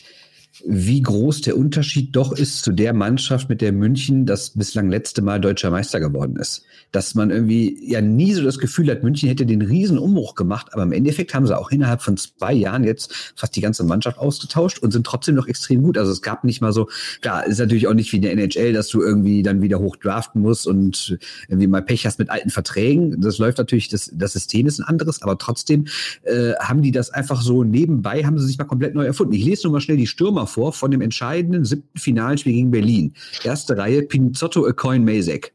wie 0.64 1.00
groß 1.00 1.40
der 1.42 1.56
Unterschied 1.56 2.14
doch 2.14 2.32
ist 2.32 2.62
zu 2.62 2.72
der 2.72 2.92
Mannschaft, 2.92 3.48
mit 3.48 3.60
der 3.60 3.72
München 3.72 4.26
das 4.26 4.50
bislang 4.50 4.90
letzte 4.90 5.22
Mal 5.22 5.40
deutscher 5.40 5.70
Meister 5.70 5.98
geworden 5.98 6.36
ist. 6.36 6.64
Dass 6.92 7.14
man 7.14 7.30
irgendwie 7.30 7.90
ja 7.90 8.00
nie 8.00 8.32
so 8.32 8.42
das 8.42 8.58
Gefühl 8.58 8.90
hat, 8.90 9.02
München 9.02 9.28
hätte 9.28 9.46
den 9.46 9.62
riesen 9.62 9.98
Umbruch 9.98 10.34
gemacht, 10.34 10.68
aber 10.72 10.82
im 10.82 10.92
Endeffekt 10.92 11.34
haben 11.34 11.46
sie 11.46 11.58
auch 11.58 11.70
innerhalb 11.70 12.02
von 12.02 12.16
zwei 12.16 12.52
Jahren 12.52 12.84
jetzt 12.84 13.12
fast 13.34 13.56
die 13.56 13.60
ganze 13.60 13.84
Mannschaft 13.84 14.18
ausgetauscht 14.18 14.78
und 14.78 14.92
sind 14.92 15.06
trotzdem 15.06 15.34
noch 15.34 15.48
extrem 15.48 15.82
gut. 15.82 15.98
Also 15.98 16.12
es 16.12 16.22
gab 16.22 16.44
nicht 16.44 16.60
mal 16.60 16.72
so, 16.72 16.88
klar, 17.20 17.46
ist 17.46 17.58
natürlich 17.58 17.88
auch 17.88 17.94
nicht 17.94 18.12
wie 18.12 18.16
in 18.16 18.22
der 18.22 18.32
NHL, 18.32 18.72
dass 18.72 18.88
du 18.88 19.02
irgendwie 19.02 19.42
dann 19.42 19.62
wieder 19.62 19.80
hoch 19.80 19.96
draften 19.96 20.42
musst 20.42 20.66
und 20.66 21.18
irgendwie 21.48 21.66
mal 21.66 21.82
Pech 21.82 22.06
hast 22.06 22.18
mit 22.18 22.30
alten 22.30 22.50
Verträgen. 22.50 23.20
Das 23.20 23.38
läuft 23.38 23.58
natürlich, 23.58 23.88
das, 23.88 24.10
das 24.14 24.34
System 24.34 24.66
ist 24.66 24.78
ein 24.78 24.84
anderes, 24.84 25.22
aber 25.22 25.38
trotzdem 25.38 25.86
äh, 26.22 26.52
haben 26.60 26.82
die 26.82 26.92
das 26.92 27.10
einfach 27.10 27.42
so 27.42 27.64
nebenbei, 27.64 28.24
haben 28.24 28.38
sie 28.38 28.46
sich 28.46 28.58
mal 28.58 28.64
komplett 28.64 28.94
neu 28.94 29.04
erfunden. 29.04 29.32
Ich 29.32 29.44
lese 29.44 29.64
nur 29.64 29.72
mal 29.72 29.80
schnell 29.80 29.96
die 29.96 30.06
Stürmer 30.06 30.46
vor 30.52 30.72
von 30.72 30.90
dem 30.90 31.00
entscheidenden 31.00 31.64
siebten 31.64 31.98
Finalspiel 31.98 32.52
gegen 32.52 32.70
Berlin. 32.70 33.14
Erste 33.42 33.76
Reihe 33.76 34.02
Pinzotto, 34.02 34.70
Coin 34.74 35.04
Mazek. 35.04 35.54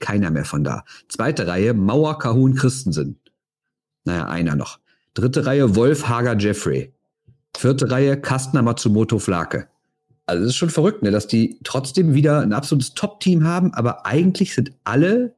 Keiner 0.00 0.30
mehr 0.30 0.44
von 0.44 0.64
da. 0.64 0.84
Zweite 1.08 1.46
Reihe 1.46 1.74
Mauer, 1.74 2.18
Kahun, 2.18 2.54
Christensen. 2.54 3.18
Naja, 4.04 4.26
einer 4.26 4.54
noch. 4.54 4.78
Dritte 5.14 5.46
Reihe 5.46 5.74
Wolf, 5.74 6.08
Hager, 6.08 6.36
Jeffrey. 6.38 6.92
Vierte 7.56 7.90
Reihe 7.90 8.20
Kastner, 8.20 8.62
Matsumoto, 8.62 9.18
Flake. 9.18 9.68
Also 10.26 10.44
es 10.44 10.50
ist 10.50 10.56
schon 10.56 10.70
verrückt, 10.70 11.02
ne, 11.02 11.10
dass 11.10 11.26
die 11.26 11.58
trotzdem 11.64 12.14
wieder 12.14 12.40
ein 12.40 12.52
absolutes 12.52 12.94
Top-Team 12.94 13.44
haben, 13.44 13.72
aber 13.74 14.04
eigentlich 14.04 14.54
sind 14.54 14.72
alle, 14.84 15.34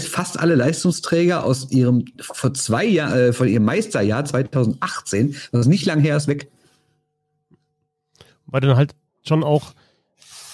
fast 0.00 0.38
alle 0.38 0.54
Leistungsträger 0.54 1.44
aus 1.44 1.70
ihrem 1.70 2.04
vor 2.20 2.52
zwei 2.52 2.84
Jahr, 2.84 3.16
äh, 3.16 3.32
von 3.32 3.48
ihrem 3.48 3.64
Meisterjahr 3.64 4.24
2018, 4.24 5.34
was 5.52 5.66
nicht 5.66 5.86
lang 5.86 6.00
her 6.00 6.16
ist, 6.16 6.28
weg 6.28 6.50
weil 8.48 8.60
du 8.60 8.68
dann 8.68 8.76
halt 8.76 8.94
schon 9.26 9.44
auch 9.44 9.72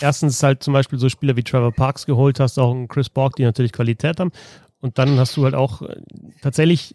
erstens 0.00 0.42
halt 0.42 0.62
zum 0.62 0.74
Beispiel 0.74 0.98
so 0.98 1.08
Spieler 1.08 1.36
wie 1.36 1.42
Trevor 1.42 1.72
Parks 1.72 2.06
geholt 2.06 2.40
hast, 2.40 2.58
auch 2.58 2.74
Chris 2.88 3.08
Borg, 3.08 3.36
die 3.36 3.44
natürlich 3.44 3.72
Qualität 3.72 4.20
haben. 4.20 4.32
Und 4.80 4.98
dann 4.98 5.18
hast 5.18 5.36
du 5.36 5.44
halt 5.44 5.54
auch 5.54 5.82
äh, 5.82 5.96
tatsächlich, 6.42 6.94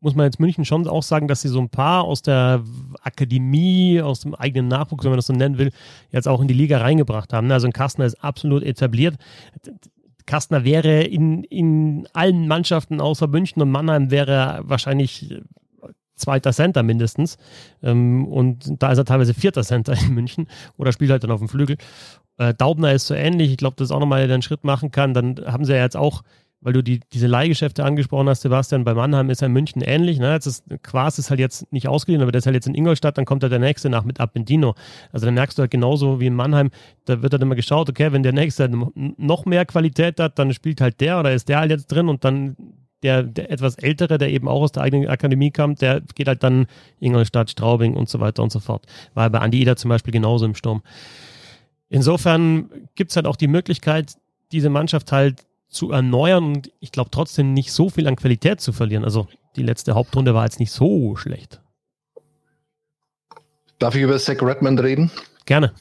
muss 0.00 0.14
man 0.14 0.26
jetzt 0.26 0.40
München 0.40 0.64
schon 0.64 0.88
auch 0.88 1.02
sagen, 1.02 1.28
dass 1.28 1.42
sie 1.42 1.48
so 1.48 1.60
ein 1.60 1.68
paar 1.68 2.04
aus 2.04 2.22
der 2.22 2.64
Akademie, 3.02 4.00
aus 4.00 4.20
dem 4.20 4.34
eigenen 4.34 4.68
Nachwuchs, 4.68 5.04
wenn 5.04 5.12
man 5.12 5.18
das 5.18 5.26
so 5.26 5.32
nennen 5.32 5.58
will, 5.58 5.70
jetzt 6.10 6.26
auch 6.26 6.40
in 6.40 6.48
die 6.48 6.54
Liga 6.54 6.78
reingebracht 6.78 7.32
haben. 7.32 7.50
Also 7.52 7.68
ein 7.68 7.72
Kastner 7.72 8.06
ist 8.06 8.24
absolut 8.24 8.62
etabliert. 8.62 9.16
Kastner 10.26 10.64
wäre 10.64 11.02
in, 11.02 11.44
in 11.44 12.08
allen 12.12 12.48
Mannschaften 12.48 13.00
außer 13.00 13.26
München 13.26 13.62
und 13.62 13.70
Mannheim 13.70 14.10
wäre 14.10 14.60
wahrscheinlich 14.64 15.40
zweiter 16.20 16.52
Center 16.52 16.82
mindestens. 16.82 17.38
Ähm, 17.82 18.26
und 18.26 18.82
da 18.82 18.92
ist 18.92 18.98
er 18.98 19.04
teilweise 19.04 19.34
vierter 19.34 19.62
Center 19.62 19.94
in 19.94 20.14
München 20.14 20.46
oder 20.76 20.92
spielt 20.92 21.10
halt 21.10 21.24
dann 21.24 21.30
auf 21.30 21.40
dem 21.40 21.48
Flügel. 21.48 21.76
Äh, 22.40 22.54
Daubner 22.54 22.92
ist 22.92 23.06
so 23.06 23.14
ähnlich. 23.14 23.50
Ich 23.50 23.56
glaube, 23.58 23.76
dass 23.76 23.90
auch 23.90 24.00
nochmal 24.00 24.22
einen 24.22 24.42
Schritt 24.42 24.64
machen 24.64 24.90
kann. 24.90 25.12
Dann 25.12 25.36
haben 25.46 25.64
sie 25.66 25.72
ja 25.72 25.82
jetzt 25.82 25.96
auch, 25.96 26.22
weil 26.62 26.72
du 26.72 26.82
die, 26.82 27.00
diese 27.12 27.26
Leihgeschäfte 27.26 27.84
angesprochen 27.84 28.28
hast, 28.28 28.40
Sebastian, 28.40 28.84
bei 28.84 28.94
Mannheim 28.94 29.28
ist 29.28 29.42
er 29.42 29.46
in 29.46 29.52
München 29.52 29.82
ähnlich. 29.82 30.18
Ne? 30.18 30.32
Jetzt 30.32 30.46
ist, 30.46 30.64
Quas 30.82 31.18
ist 31.18 31.28
halt 31.28 31.38
jetzt 31.38 31.70
nicht 31.70 31.86
ausgeliehen, 31.86 32.22
aber 32.22 32.32
der 32.32 32.38
ist 32.38 32.46
halt 32.46 32.54
jetzt 32.54 32.66
in 32.66 32.74
Ingolstadt, 32.74 33.18
dann 33.18 33.26
kommt 33.26 33.42
halt 33.42 33.52
der 33.52 33.58
nächste 33.58 33.90
nach 33.90 34.04
mit 34.04 34.20
Appendino. 34.20 34.74
Also 35.12 35.26
dann 35.26 35.34
merkst 35.34 35.58
du 35.58 35.60
halt 35.60 35.70
genauso 35.70 36.20
wie 36.20 36.26
in 36.26 36.34
Mannheim, 36.34 36.70
da 37.04 37.22
wird 37.22 37.32
halt 37.32 37.42
immer 37.42 37.54
geschaut, 37.54 37.90
okay, 37.90 38.12
wenn 38.12 38.22
der 38.22 38.32
nächste 38.32 38.64
halt 38.64 39.18
noch 39.18 39.44
mehr 39.44 39.66
Qualität 39.66 40.18
hat, 40.18 40.38
dann 40.38 40.52
spielt 40.54 40.80
halt 40.80 41.00
der 41.00 41.20
oder 41.20 41.32
ist 41.32 41.48
der 41.48 41.60
halt 41.60 41.70
jetzt 41.70 41.88
drin 41.88 42.08
und 42.08 42.24
dann 42.24 42.56
der, 43.02 43.22
der 43.22 43.50
etwas 43.50 43.76
ältere, 43.76 44.18
der 44.18 44.30
eben 44.30 44.48
auch 44.48 44.62
aus 44.62 44.72
der 44.72 44.82
eigenen 44.82 45.08
Akademie 45.08 45.50
kam, 45.50 45.74
der 45.74 46.00
geht 46.14 46.28
halt 46.28 46.42
dann 46.42 46.66
Ingolstadt, 46.98 47.50
Straubing 47.50 47.94
und 47.94 48.08
so 48.08 48.20
weiter 48.20 48.42
und 48.42 48.52
so 48.52 48.60
fort. 48.60 48.86
War 49.14 49.30
bei 49.30 49.38
Andi 49.38 49.60
Eder 49.60 49.76
zum 49.76 49.88
Beispiel 49.88 50.12
genauso 50.12 50.44
im 50.44 50.54
Sturm. 50.54 50.82
Insofern 51.88 52.70
gibt 52.94 53.10
es 53.10 53.16
halt 53.16 53.26
auch 53.26 53.36
die 53.36 53.48
Möglichkeit, 53.48 54.14
diese 54.52 54.70
Mannschaft 54.70 55.12
halt 55.12 55.44
zu 55.68 55.92
erneuern 55.92 56.44
und 56.44 56.72
ich 56.80 56.92
glaube 56.92 57.10
trotzdem 57.10 57.54
nicht 57.54 57.72
so 57.72 57.90
viel 57.90 58.06
an 58.06 58.16
Qualität 58.16 58.60
zu 58.60 58.72
verlieren. 58.72 59.04
Also 59.04 59.28
die 59.56 59.62
letzte 59.62 59.94
Hauptrunde 59.94 60.34
war 60.34 60.44
jetzt 60.44 60.60
nicht 60.60 60.72
so 60.72 61.16
schlecht. 61.16 61.60
Darf 63.78 63.94
ich 63.94 64.02
über 64.02 64.18
Zach 64.18 64.42
Redmond 64.42 64.82
reden? 64.82 65.10
Gerne. 65.46 65.72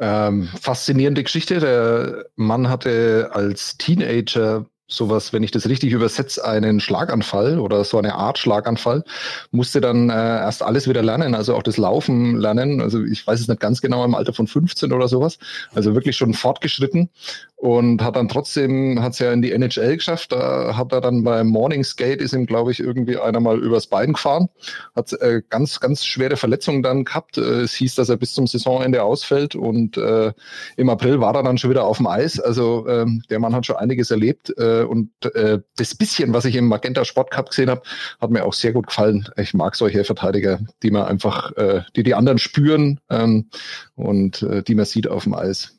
Ähm, 0.00 0.48
faszinierende 0.60 1.22
Geschichte. 1.22 1.60
Der 1.60 2.26
Mann 2.36 2.68
hatte 2.68 3.30
als 3.32 3.78
Teenager 3.78 4.66
sowas, 4.88 5.32
wenn 5.32 5.42
ich 5.42 5.50
das 5.50 5.68
richtig 5.68 5.92
übersetze, 5.92 6.44
einen 6.44 6.80
Schlaganfall 6.80 7.58
oder 7.58 7.84
so 7.84 7.98
eine 7.98 8.14
Art 8.14 8.38
Schlaganfall, 8.38 9.04
musste 9.50 9.80
dann 9.80 10.08
äh, 10.08 10.14
erst 10.14 10.62
alles 10.62 10.88
wieder 10.88 11.02
lernen, 11.02 11.34
also 11.34 11.54
auch 11.54 11.62
das 11.62 11.76
Laufen 11.76 12.36
lernen. 12.38 12.80
Also 12.80 13.04
ich 13.04 13.26
weiß 13.26 13.38
es 13.38 13.48
nicht 13.48 13.60
ganz 13.60 13.82
genau, 13.82 14.04
im 14.04 14.14
Alter 14.14 14.32
von 14.32 14.46
15 14.46 14.92
oder 14.92 15.06
sowas. 15.06 15.38
Also 15.74 15.94
wirklich 15.94 16.16
schon 16.16 16.32
fortgeschritten 16.32 17.10
und 17.56 18.02
hat 18.02 18.16
dann 18.16 18.28
trotzdem, 18.28 19.02
hat 19.02 19.12
es 19.12 19.18
ja 19.18 19.32
in 19.32 19.42
die 19.42 19.52
NHL 19.52 19.96
geschafft. 19.96 20.32
Da 20.32 20.76
hat 20.76 20.92
er 20.92 21.00
dann 21.00 21.24
beim 21.24 21.48
Morning 21.48 21.84
Skate 21.84 22.22
ist 22.22 22.32
ihm, 22.32 22.46
glaube 22.46 22.70
ich, 22.70 22.80
irgendwie 22.80 23.18
einer 23.18 23.40
mal 23.40 23.58
übers 23.58 23.88
Bein 23.88 24.12
gefahren. 24.14 24.48
Hat 24.96 25.12
äh, 25.14 25.42
ganz, 25.50 25.80
ganz 25.80 26.04
schwere 26.04 26.36
Verletzungen 26.36 26.82
dann 26.82 27.04
gehabt. 27.04 27.36
Äh, 27.36 27.62
es 27.62 27.74
hieß, 27.74 27.96
dass 27.96 28.08
er 28.08 28.16
bis 28.16 28.32
zum 28.32 28.46
Saisonende 28.46 29.02
ausfällt 29.02 29.54
und 29.54 29.96
äh, 29.96 30.32
im 30.76 30.88
April 30.88 31.20
war 31.20 31.34
er 31.34 31.42
dann 31.42 31.58
schon 31.58 31.70
wieder 31.70 31.84
auf 31.84 31.98
dem 31.98 32.06
Eis. 32.06 32.40
Also 32.40 32.86
äh, 32.86 33.06
der 33.28 33.40
Mann 33.40 33.54
hat 33.54 33.66
schon 33.66 33.76
einiges 33.76 34.10
erlebt 34.10 34.56
äh, 34.56 34.77
und 34.86 35.10
äh, 35.34 35.58
das 35.76 35.94
bisschen, 35.94 36.32
was 36.32 36.44
ich 36.44 36.56
im 36.56 36.66
Magenta 36.66 37.04
Sport 37.04 37.30
Cup 37.30 37.50
gesehen 37.50 37.70
habe, 37.70 37.82
hat 38.20 38.30
mir 38.30 38.44
auch 38.44 38.52
sehr 38.52 38.72
gut 38.72 38.86
gefallen. 38.86 39.28
Ich 39.36 39.54
mag 39.54 39.74
solche 39.76 40.04
Verteidiger, 40.04 40.60
die 40.82 40.90
man 40.90 41.04
einfach, 41.06 41.52
äh, 41.56 41.82
die 41.96 42.02
die 42.02 42.14
anderen 42.14 42.38
spüren 42.38 43.00
ähm, 43.10 43.48
und 43.94 44.42
äh, 44.42 44.62
die 44.62 44.74
man 44.74 44.84
sieht 44.84 45.08
auf 45.08 45.24
dem 45.24 45.34
Eis 45.34 45.78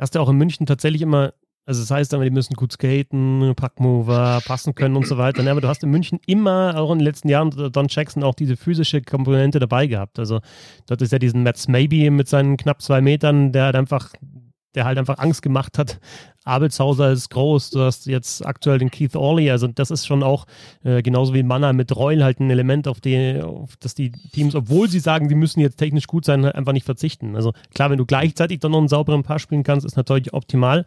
hast 0.00 0.14
du 0.14 0.20
auch 0.20 0.28
in 0.30 0.36
München 0.36 0.66
tatsächlich 0.66 1.02
immer, 1.02 1.34
also 1.66 1.82
das 1.82 1.90
heißt 1.90 2.12
die 2.12 2.30
müssen 2.30 2.54
gut 2.54 2.72
skaten, 2.72 3.52
Packmover, 3.54 4.40
passen 4.44 4.74
können 4.74 4.96
und 4.96 5.06
so 5.06 5.18
weiter. 5.18 5.42
Ne? 5.42 5.50
Aber 5.50 5.60
du 5.60 5.68
hast 5.68 5.84
in 5.84 5.90
München 5.90 6.18
immer, 6.26 6.76
auch 6.76 6.90
in 6.90 6.98
den 6.98 7.04
letzten 7.04 7.28
Jahren, 7.28 7.50
Don 7.50 7.86
Jackson 7.88 8.24
auch 8.24 8.34
diese 8.34 8.56
physische 8.56 9.02
Komponente 9.02 9.60
dabei 9.60 9.86
gehabt. 9.86 10.18
Also 10.18 10.40
dort 10.86 11.02
ist 11.02 11.12
ja 11.12 11.18
diesen 11.18 11.42
Mats 11.42 11.68
Maybe 11.68 12.10
mit 12.10 12.28
seinen 12.28 12.56
knapp 12.56 12.82
zwei 12.82 13.00
Metern, 13.00 13.52
der 13.52 13.66
hat 13.66 13.76
einfach 13.76 14.10
der 14.74 14.84
halt 14.84 14.98
einfach 14.98 15.18
Angst 15.18 15.42
gemacht 15.42 15.78
hat. 15.78 16.00
Abelshauser 16.44 17.12
ist 17.12 17.28
groß, 17.30 17.70
du 17.70 17.80
hast 17.80 18.06
jetzt 18.06 18.46
aktuell 18.46 18.78
den 18.78 18.90
Keith 18.90 19.14
Orley, 19.14 19.50
also 19.50 19.66
das 19.66 19.90
ist 19.90 20.06
schon 20.06 20.22
auch 20.22 20.46
äh, 20.82 21.02
genauso 21.02 21.34
wie 21.34 21.42
Manner 21.42 21.72
mit 21.74 21.94
Reul 21.94 22.24
halt 22.24 22.40
ein 22.40 22.50
Element, 22.50 22.88
auf, 22.88 23.00
die, 23.00 23.40
auf 23.42 23.76
das 23.76 23.94
die 23.94 24.10
Teams, 24.10 24.54
obwohl 24.54 24.88
sie 24.88 25.00
sagen, 25.00 25.28
sie 25.28 25.34
müssen 25.34 25.60
jetzt 25.60 25.76
technisch 25.76 26.06
gut 26.06 26.24
sein, 26.24 26.44
einfach 26.46 26.72
nicht 26.72 26.86
verzichten. 26.86 27.36
Also 27.36 27.52
klar, 27.74 27.90
wenn 27.90 27.98
du 27.98 28.06
gleichzeitig 28.06 28.60
dann 28.60 28.72
noch 28.72 28.78
einen 28.78 28.88
sauberen 28.88 29.22
Pass 29.22 29.42
spielen 29.42 29.64
kannst, 29.64 29.84
ist 29.84 29.96
natürlich 29.96 30.32
optimal, 30.32 30.86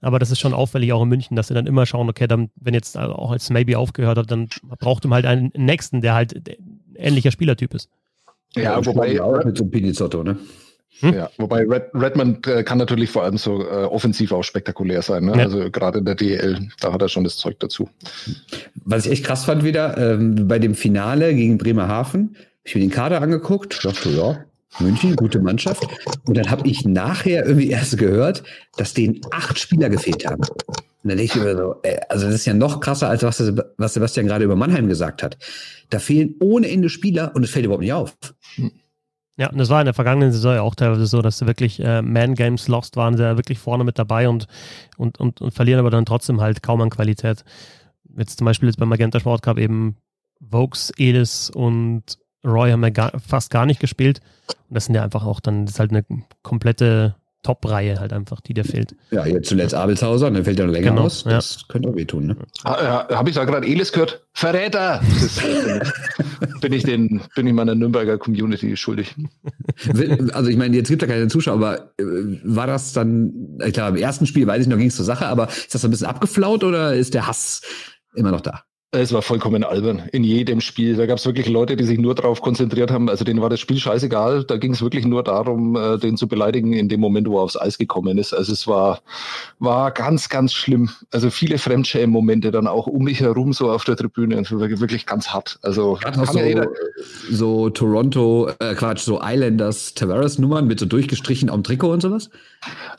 aber 0.00 0.18
das 0.18 0.30
ist 0.30 0.40
schon 0.40 0.54
auffällig 0.54 0.92
auch 0.94 1.02
in 1.02 1.08
München, 1.08 1.36
dass 1.36 1.48
sie 1.48 1.54
dann 1.54 1.66
immer 1.66 1.84
schauen, 1.84 2.08
okay, 2.08 2.26
dann, 2.26 2.50
wenn 2.56 2.72
jetzt 2.72 2.96
auch 2.96 3.30
als 3.30 3.50
Maybe 3.50 3.78
aufgehört 3.78 4.16
hat, 4.16 4.30
dann 4.30 4.48
braucht 4.80 5.04
man 5.04 5.12
halt 5.12 5.26
einen 5.26 5.52
nächsten, 5.54 6.00
der 6.00 6.14
halt 6.14 6.58
ähnlicher 6.96 7.30
Spielertyp 7.30 7.74
ist. 7.74 7.90
Ja, 8.54 8.62
ja 8.62 8.86
wobei 8.86 9.20
auch 9.20 9.44
mit 9.44 9.58
so 9.58 9.64
einem 9.64 9.70
Pinizotto, 9.70 10.22
ne? 10.22 10.38
Hm? 11.00 11.14
Ja, 11.14 11.30
wobei 11.38 11.66
Red, 11.66 11.90
Redmond 11.94 12.46
äh, 12.46 12.62
kann 12.62 12.78
natürlich 12.78 13.10
vor 13.10 13.24
allem 13.24 13.36
so 13.36 13.62
äh, 13.62 13.84
offensiv 13.84 14.32
auch 14.32 14.44
spektakulär 14.44 15.02
sein. 15.02 15.24
Ne? 15.24 15.32
Ja. 15.36 15.44
Also 15.44 15.70
gerade 15.70 15.98
in 15.98 16.04
der 16.04 16.14
DL, 16.14 16.68
da 16.80 16.92
hat 16.92 17.02
er 17.02 17.08
schon 17.08 17.24
das 17.24 17.36
Zeug 17.36 17.58
dazu. 17.58 17.88
Was 18.84 19.06
ich 19.06 19.12
echt 19.12 19.24
krass 19.24 19.44
fand 19.44 19.64
wieder, 19.64 19.98
ähm, 19.98 20.46
bei 20.46 20.58
dem 20.58 20.74
Finale 20.74 21.34
gegen 21.34 21.58
Bremerhaven, 21.58 22.36
habe 22.36 22.38
ich 22.64 22.74
mir 22.74 22.80
den 22.82 22.90
Kader 22.90 23.20
angeguckt, 23.20 23.84
dachte, 23.84 24.10
ja, 24.10 24.44
München, 24.80 25.16
gute 25.16 25.40
Mannschaft. 25.40 25.86
Und 26.26 26.36
dann 26.36 26.50
habe 26.50 26.66
ich 26.68 26.84
nachher 26.84 27.44
irgendwie 27.44 27.70
erst 27.70 27.98
gehört, 27.98 28.42
dass 28.76 28.94
denen 28.94 29.20
acht 29.30 29.58
Spieler 29.58 29.88
gefehlt 29.88 30.26
haben. 30.26 30.42
Und 30.42 31.10
dann 31.10 31.18
denke 31.18 31.24
ich 31.24 31.44
mir 31.44 31.56
so, 31.56 31.76
ey, 31.82 31.98
also 32.08 32.26
das 32.26 32.36
ist 32.36 32.46
ja 32.46 32.54
noch 32.54 32.80
krasser, 32.80 33.08
als 33.08 33.22
was, 33.22 33.40
was 33.76 33.94
Sebastian 33.94 34.26
gerade 34.26 34.44
über 34.44 34.56
Mannheim 34.56 34.88
gesagt 34.88 35.22
hat. 35.22 35.36
Da 35.90 35.98
fehlen 35.98 36.34
ohne 36.40 36.68
Ende 36.70 36.88
Spieler 36.88 37.32
und 37.34 37.44
es 37.44 37.50
fällt 37.50 37.66
überhaupt 37.66 37.82
nicht 37.82 37.92
auf. 37.92 38.16
Hm. 38.56 38.72
Ja, 39.36 39.50
und 39.50 39.58
das 39.58 39.68
war 39.68 39.80
in 39.80 39.86
der 39.86 39.94
vergangenen 39.94 40.30
Saison 40.30 40.54
ja 40.54 40.62
auch 40.62 40.76
teilweise 40.76 41.06
so, 41.06 41.20
dass 41.20 41.38
sie 41.38 41.46
wirklich 41.46 41.80
äh, 41.80 42.02
Man-Games 42.02 42.68
lost 42.68 42.96
waren, 42.96 43.16
sie 43.16 43.24
ja 43.24 43.36
wirklich 43.36 43.58
vorne 43.58 43.82
mit 43.82 43.98
dabei 43.98 44.28
und, 44.28 44.46
und, 44.96 45.18
und, 45.18 45.40
und 45.40 45.52
verlieren 45.52 45.80
aber 45.80 45.90
dann 45.90 46.06
trotzdem 46.06 46.40
halt 46.40 46.62
kaum 46.62 46.80
an 46.80 46.90
Qualität. 46.90 47.44
Jetzt 48.16 48.38
zum 48.38 48.44
Beispiel 48.44 48.68
jetzt 48.68 48.78
beim 48.78 48.88
Magenta 48.88 49.18
Sport 49.18 49.42
Cup 49.42 49.58
eben 49.58 49.96
Vokes, 50.38 50.92
Edis 50.98 51.50
und 51.50 52.18
Roy 52.44 52.70
haben 52.70 52.82
ja 52.84 52.90
gar, 52.90 53.18
fast 53.18 53.50
gar 53.50 53.66
nicht 53.66 53.80
gespielt. 53.80 54.20
Und 54.68 54.74
das 54.74 54.84
sind 54.84 54.94
ja 54.94 55.02
einfach 55.02 55.24
auch 55.24 55.40
dann, 55.40 55.66
das 55.66 55.74
ist 55.74 55.80
halt 55.80 55.90
eine 55.90 56.04
komplette 56.42 57.16
Top-Reihe 57.44 58.00
halt 58.00 58.12
einfach, 58.12 58.40
die 58.40 58.54
dir 58.54 58.64
fehlt. 58.64 58.96
Ja, 59.12 59.24
jetzt 59.24 59.48
zuletzt 59.48 59.74
Abelshauser, 59.74 60.30
dann 60.30 60.44
fällt 60.44 60.58
er 60.58 60.66
noch 60.66 60.72
länger 60.72 60.90
genau, 60.90 61.02
aus. 61.02 61.22
Das 61.22 61.58
ja. 61.60 61.66
könnte 61.68 61.90
auch 61.90 61.94
wehtun. 61.94 62.26
Ne? 62.26 62.36
Ah, 62.64 63.06
ja, 63.10 63.16
Habe 63.16 63.28
ich 63.30 63.36
da 63.36 63.44
gerade 63.44 63.66
Elis 63.66 63.92
gehört? 63.92 64.26
Verräter! 64.32 65.00
Das, 65.20 66.60
bin, 66.60 66.72
ich 66.72 66.82
den, 66.82 67.20
bin 67.36 67.46
ich 67.46 67.52
meiner 67.52 67.74
Nürnberger 67.74 68.18
Community 68.18 68.76
schuldig. 68.76 69.14
Also 70.32 70.50
ich 70.50 70.56
meine, 70.56 70.76
jetzt 70.76 70.88
gibt 70.88 71.02
es 71.02 71.08
ja 71.08 71.14
keine 71.14 71.28
Zuschauer, 71.28 71.54
aber 71.54 71.92
äh, 71.98 72.04
war 72.42 72.66
das 72.66 72.92
dann, 72.92 73.58
klar, 73.72 73.90
im 73.90 73.96
ersten 73.96 74.26
Spiel 74.26 74.46
weiß 74.46 74.62
ich 74.62 74.68
noch, 74.68 74.78
ging 74.78 74.88
es 74.88 74.96
zur 74.96 75.04
Sache, 75.04 75.26
aber 75.26 75.48
ist 75.48 75.74
das 75.74 75.84
ein 75.84 75.90
bisschen 75.90 76.06
abgeflaut 76.06 76.64
oder 76.64 76.94
ist 76.94 77.14
der 77.14 77.26
Hass 77.26 77.62
immer 78.14 78.30
noch 78.30 78.40
da? 78.40 78.62
Es 78.94 79.12
war 79.12 79.22
vollkommen 79.22 79.64
albern. 79.64 80.04
In 80.12 80.22
jedem 80.22 80.60
Spiel. 80.60 80.94
Da 80.94 81.06
gab 81.06 81.18
es 81.18 81.26
wirklich 81.26 81.48
Leute, 81.48 81.74
die 81.74 81.82
sich 81.82 81.98
nur 81.98 82.14
darauf 82.14 82.40
konzentriert 82.40 82.92
haben. 82.92 83.10
Also 83.10 83.24
denen 83.24 83.42
war 83.42 83.50
das 83.50 83.58
Spiel 83.58 83.78
scheißegal. 83.78 84.44
Da 84.44 84.56
ging 84.56 84.72
es 84.72 84.82
wirklich 84.82 85.04
nur 85.04 85.24
darum, 85.24 85.74
äh, 85.74 85.98
den 85.98 86.16
zu 86.16 86.28
beleidigen 86.28 86.72
in 86.72 86.88
dem 86.88 87.00
Moment, 87.00 87.28
wo 87.28 87.38
er 87.38 87.42
aufs 87.42 87.60
Eis 87.60 87.76
gekommen 87.76 88.18
ist. 88.18 88.32
Also 88.32 88.52
es 88.52 88.68
war, 88.68 89.00
war 89.58 89.90
ganz, 89.90 90.28
ganz 90.28 90.52
schlimm. 90.52 90.90
Also 91.10 91.30
viele 91.30 91.58
Fremdschämen-Momente 91.58 92.52
dann 92.52 92.68
auch 92.68 92.86
um 92.86 93.02
mich 93.02 93.20
herum 93.20 93.52
so 93.52 93.68
auf 93.68 93.82
der 93.82 93.96
Tribüne. 93.96 94.36
Also 94.36 94.60
wirklich 94.60 95.06
ganz 95.06 95.30
hart. 95.30 95.58
Also 95.62 95.98
so, 96.00 96.38
ja 96.38 96.64
so 97.32 97.70
Toronto, 97.70 98.48
äh, 98.60 98.74
Quatsch, 98.74 99.00
so 99.00 99.20
Islanders 99.20 99.94
Tavares-Nummern 99.94 100.68
mit 100.68 100.78
so 100.78 100.86
durchgestrichen 100.86 101.50
am 101.50 101.64
Trikot 101.64 101.90
und 101.90 102.00
sowas? 102.00 102.30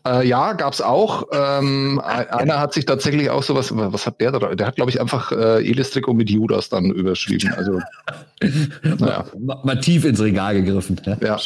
Äh, 0.05 0.27
ja, 0.27 0.53
gab's 0.53 0.81
auch. 0.81 1.23
Ähm, 1.31 2.01
einer 2.03 2.59
hat 2.59 2.73
sich 2.73 2.85
tatsächlich 2.85 3.29
auch 3.29 3.43
sowas, 3.43 3.71
was 3.73 4.05
hat 4.05 4.19
der 4.19 4.33
da? 4.33 4.55
Der 4.55 4.67
hat, 4.67 4.75
glaube 4.75 4.91
ich, 4.91 4.99
einfach 4.99 5.31
äh, 5.31 5.65
Elis 5.65 5.84
Trikot 5.91 6.13
mit 6.13 6.29
Judas 6.29 6.69
dann 6.69 6.91
überschrieben. 6.91 7.53
Also, 7.53 7.79
naja. 8.83 9.25
mal, 9.39 9.61
mal, 9.63 9.79
tief 9.79 10.05
ins 10.05 10.21
Regal 10.21 10.61
gegriffen. 10.61 10.99
Ja, 11.05 11.17
ja 11.21 11.37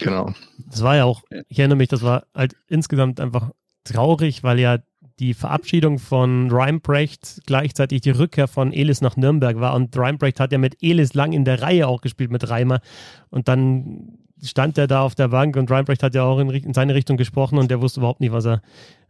genau. 0.00 0.32
Das 0.70 0.82
war 0.82 0.96
ja 0.96 1.04
auch, 1.04 1.22
ich 1.48 1.58
erinnere 1.58 1.78
mich, 1.78 1.88
das 1.88 2.02
war 2.02 2.26
halt 2.34 2.54
insgesamt 2.68 3.20
einfach 3.20 3.50
traurig, 3.84 4.42
weil 4.42 4.58
ja 4.58 4.78
die 5.20 5.34
Verabschiedung 5.34 5.98
von 5.98 6.50
Reimbrecht 6.50 7.42
gleichzeitig 7.46 8.00
die 8.00 8.10
Rückkehr 8.10 8.48
von 8.48 8.72
Elis 8.72 9.00
nach 9.00 9.16
Nürnberg 9.16 9.60
war. 9.60 9.74
Und 9.74 9.96
Reimbrecht 9.96 10.40
hat 10.40 10.50
ja 10.50 10.58
mit 10.58 10.82
Elis 10.82 11.14
lang 11.14 11.32
in 11.32 11.44
der 11.44 11.62
Reihe 11.62 11.86
auch 11.86 12.00
gespielt, 12.00 12.32
mit 12.32 12.48
Reimer. 12.48 12.80
Und 13.30 13.46
dann 13.46 14.18
stand 14.42 14.76
er 14.76 14.86
da 14.86 15.02
auf 15.02 15.14
der 15.14 15.28
Bank 15.28 15.56
und 15.56 15.70
Reimbrecht 15.70 16.02
hat 16.02 16.14
ja 16.14 16.24
auch 16.24 16.38
in, 16.38 16.50
in 16.50 16.74
seine 16.74 16.94
Richtung 16.94 17.16
gesprochen 17.16 17.58
und 17.58 17.70
der 17.70 17.80
wusste 17.80 18.00
überhaupt 18.00 18.20
nicht, 18.20 18.32
was 18.32 18.44
er, 18.44 18.60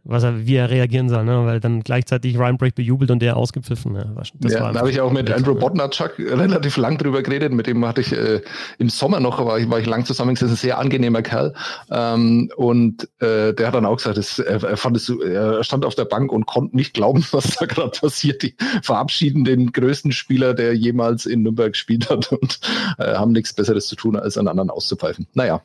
was 0.07 0.23
er, 0.23 0.45
wie 0.45 0.55
er 0.55 0.69
reagieren 0.69 1.09
soll, 1.09 1.25
ne? 1.25 1.45
weil 1.45 1.59
dann 1.59 1.81
gleichzeitig 1.81 2.37
Ryan 2.37 2.57
Break 2.57 2.75
bejubelt 2.75 3.09
und 3.09 3.21
der 3.21 3.35
ausgepfiffen. 3.37 3.93
Ne? 3.93 4.15
Das 4.15 4.53
ja, 4.53 4.71
da 4.71 4.79
habe 4.79 4.91
ich 4.91 5.01
auch 5.01 5.11
mit 5.11 5.31
Andrew 5.31 5.55
Bodnarchuk 5.55 6.19
relativ 6.19 6.77
lang 6.77 6.99
drüber 6.99 7.23
geredet. 7.23 7.51
Mit 7.51 7.65
dem 7.65 7.83
hatte 7.85 8.01
ich 8.01 8.13
äh, 8.13 8.41
im 8.77 8.89
Sommer 8.89 9.19
noch, 9.19 9.43
war 9.43 9.57
ich, 9.57 9.69
war 9.69 9.79
ich 9.79 9.87
lang 9.87 10.05
zusammengesessen, 10.05 10.53
ein 10.53 10.57
sehr 10.57 10.77
angenehmer 10.77 11.23
Kerl. 11.23 11.55
Ähm, 11.89 12.51
und 12.55 13.09
äh, 13.19 13.53
der 13.53 13.67
hat 13.67 13.73
dann 13.73 13.85
auch 13.87 13.97
gesagt, 13.97 14.19
es, 14.19 14.37
er, 14.37 14.63
er, 14.63 14.77
fand 14.77 14.95
es, 14.95 15.09
er 15.09 15.63
stand 15.63 15.85
auf 15.85 15.95
der 15.95 16.05
Bank 16.05 16.31
und 16.31 16.45
konnte 16.45 16.75
nicht 16.75 16.93
glauben, 16.93 17.25
was 17.31 17.55
da 17.55 17.65
gerade 17.65 17.99
passiert. 17.99 18.43
Die 18.43 18.55
verabschieden 18.83 19.43
den 19.43 19.71
größten 19.71 20.11
Spieler, 20.11 20.53
der 20.53 20.75
jemals 20.75 21.25
in 21.25 21.41
Nürnberg 21.41 21.73
gespielt 21.73 22.11
hat 22.11 22.31
und 22.31 22.59
äh, 22.99 23.15
haben 23.15 23.31
nichts 23.31 23.53
Besseres 23.53 23.87
zu 23.87 23.95
tun, 23.95 24.15
als 24.15 24.37
einen 24.37 24.49
anderen 24.49 24.69
auszupfeifen. 24.69 25.25
Naja, 25.33 25.61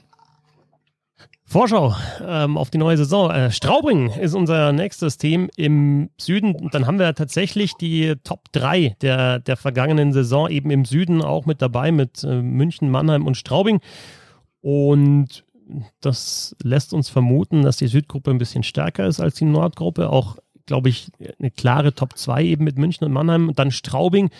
Vorschau 1.50 1.96
ähm, 2.24 2.56
auf 2.56 2.70
die 2.70 2.78
neue 2.78 2.96
Saison. 2.96 3.28
Äh, 3.28 3.50
Straubing 3.50 4.10
ist 4.12 4.34
unser 4.34 4.72
nächstes 4.72 5.18
Team 5.18 5.50
im 5.56 6.10
Süden. 6.16 6.54
Und 6.54 6.74
dann 6.74 6.86
haben 6.86 7.00
wir 7.00 7.12
tatsächlich 7.16 7.74
die 7.74 8.14
Top 8.22 8.52
3 8.52 8.94
der, 9.00 9.40
der 9.40 9.56
vergangenen 9.56 10.12
Saison 10.12 10.48
eben 10.48 10.70
im 10.70 10.84
Süden 10.84 11.22
auch 11.22 11.46
mit 11.46 11.60
dabei, 11.60 11.90
mit 11.90 12.22
äh, 12.22 12.40
München, 12.40 12.88
Mannheim 12.88 13.26
und 13.26 13.36
Straubing. 13.36 13.80
Und 14.60 15.44
das 16.00 16.54
lässt 16.62 16.94
uns 16.94 17.08
vermuten, 17.08 17.62
dass 17.62 17.78
die 17.78 17.88
Südgruppe 17.88 18.30
ein 18.30 18.38
bisschen 18.38 18.62
stärker 18.62 19.08
ist 19.08 19.18
als 19.18 19.34
die 19.34 19.44
Nordgruppe. 19.44 20.08
Auch, 20.08 20.36
glaube 20.66 20.88
ich, 20.88 21.08
eine 21.40 21.50
klare 21.50 21.96
Top 21.96 22.16
2 22.16 22.44
eben 22.44 22.62
mit 22.62 22.78
München 22.78 23.04
und 23.04 23.12
Mannheim. 23.12 23.48
Und 23.48 23.58
dann 23.58 23.72
Straubing, 23.72 24.30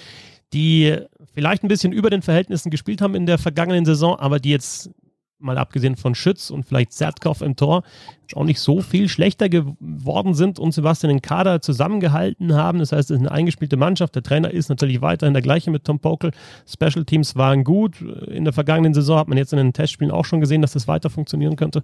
die 0.53 0.97
vielleicht 1.35 1.65
ein 1.65 1.69
bisschen 1.69 1.93
über 1.93 2.09
den 2.09 2.23
Verhältnissen 2.23 2.71
gespielt 2.71 3.01
haben 3.01 3.17
in 3.17 3.27
der 3.27 3.39
vergangenen 3.39 3.85
Saison, 3.85 4.17
aber 4.17 4.39
die 4.39 4.51
jetzt 4.51 4.91
mal 5.41 5.59
abgesehen 5.59 5.97
von 5.97 6.15
Schütz 6.15 6.51
und 6.51 6.65
vielleicht 6.65 6.93
Zertkopf 6.93 7.43
im 7.43 7.57
Tor, 7.57 7.83
auch 8.35 8.45
nicht 8.45 8.61
so 8.61 8.81
viel 8.81 9.09
schlechter 9.09 9.49
geworden 9.49 10.35
sind 10.35 10.59
und 10.59 10.73
Sebastian 10.73 11.11
den 11.11 11.23
Kader 11.23 11.61
zusammengehalten 11.61 12.55
haben. 12.55 12.79
Das 12.79 12.93
heißt, 12.93 13.11
es 13.11 13.17
ist 13.17 13.21
eine 13.21 13.33
eingespielte 13.33 13.77
Mannschaft. 13.77 14.15
Der 14.15 14.23
Trainer 14.23 14.51
ist 14.51 14.69
natürlich 14.69 15.01
weiterhin 15.01 15.35
der 15.35 15.43
gleiche 15.43 15.71
mit 15.71 15.85
Tom 15.85 15.99
Pokel. 15.99 16.31
Special 16.67 17.05
Teams 17.05 17.37
waren 17.37 17.65
gut. 17.65 18.01
In 18.01 18.45
der 18.45 18.53
vergangenen 18.53 18.95
Saison 18.95 19.19
hat 19.19 19.29
man 19.29 19.39
jetzt 19.39 19.53
in 19.53 19.57
den 19.57 19.73
Testspielen 19.73 20.13
auch 20.13 20.25
schon 20.25 20.41
gesehen, 20.41 20.63
dass 20.63 20.73
das 20.73 20.87
weiter 20.87 21.11
funktionieren 21.11 21.57
könnte. 21.57 21.83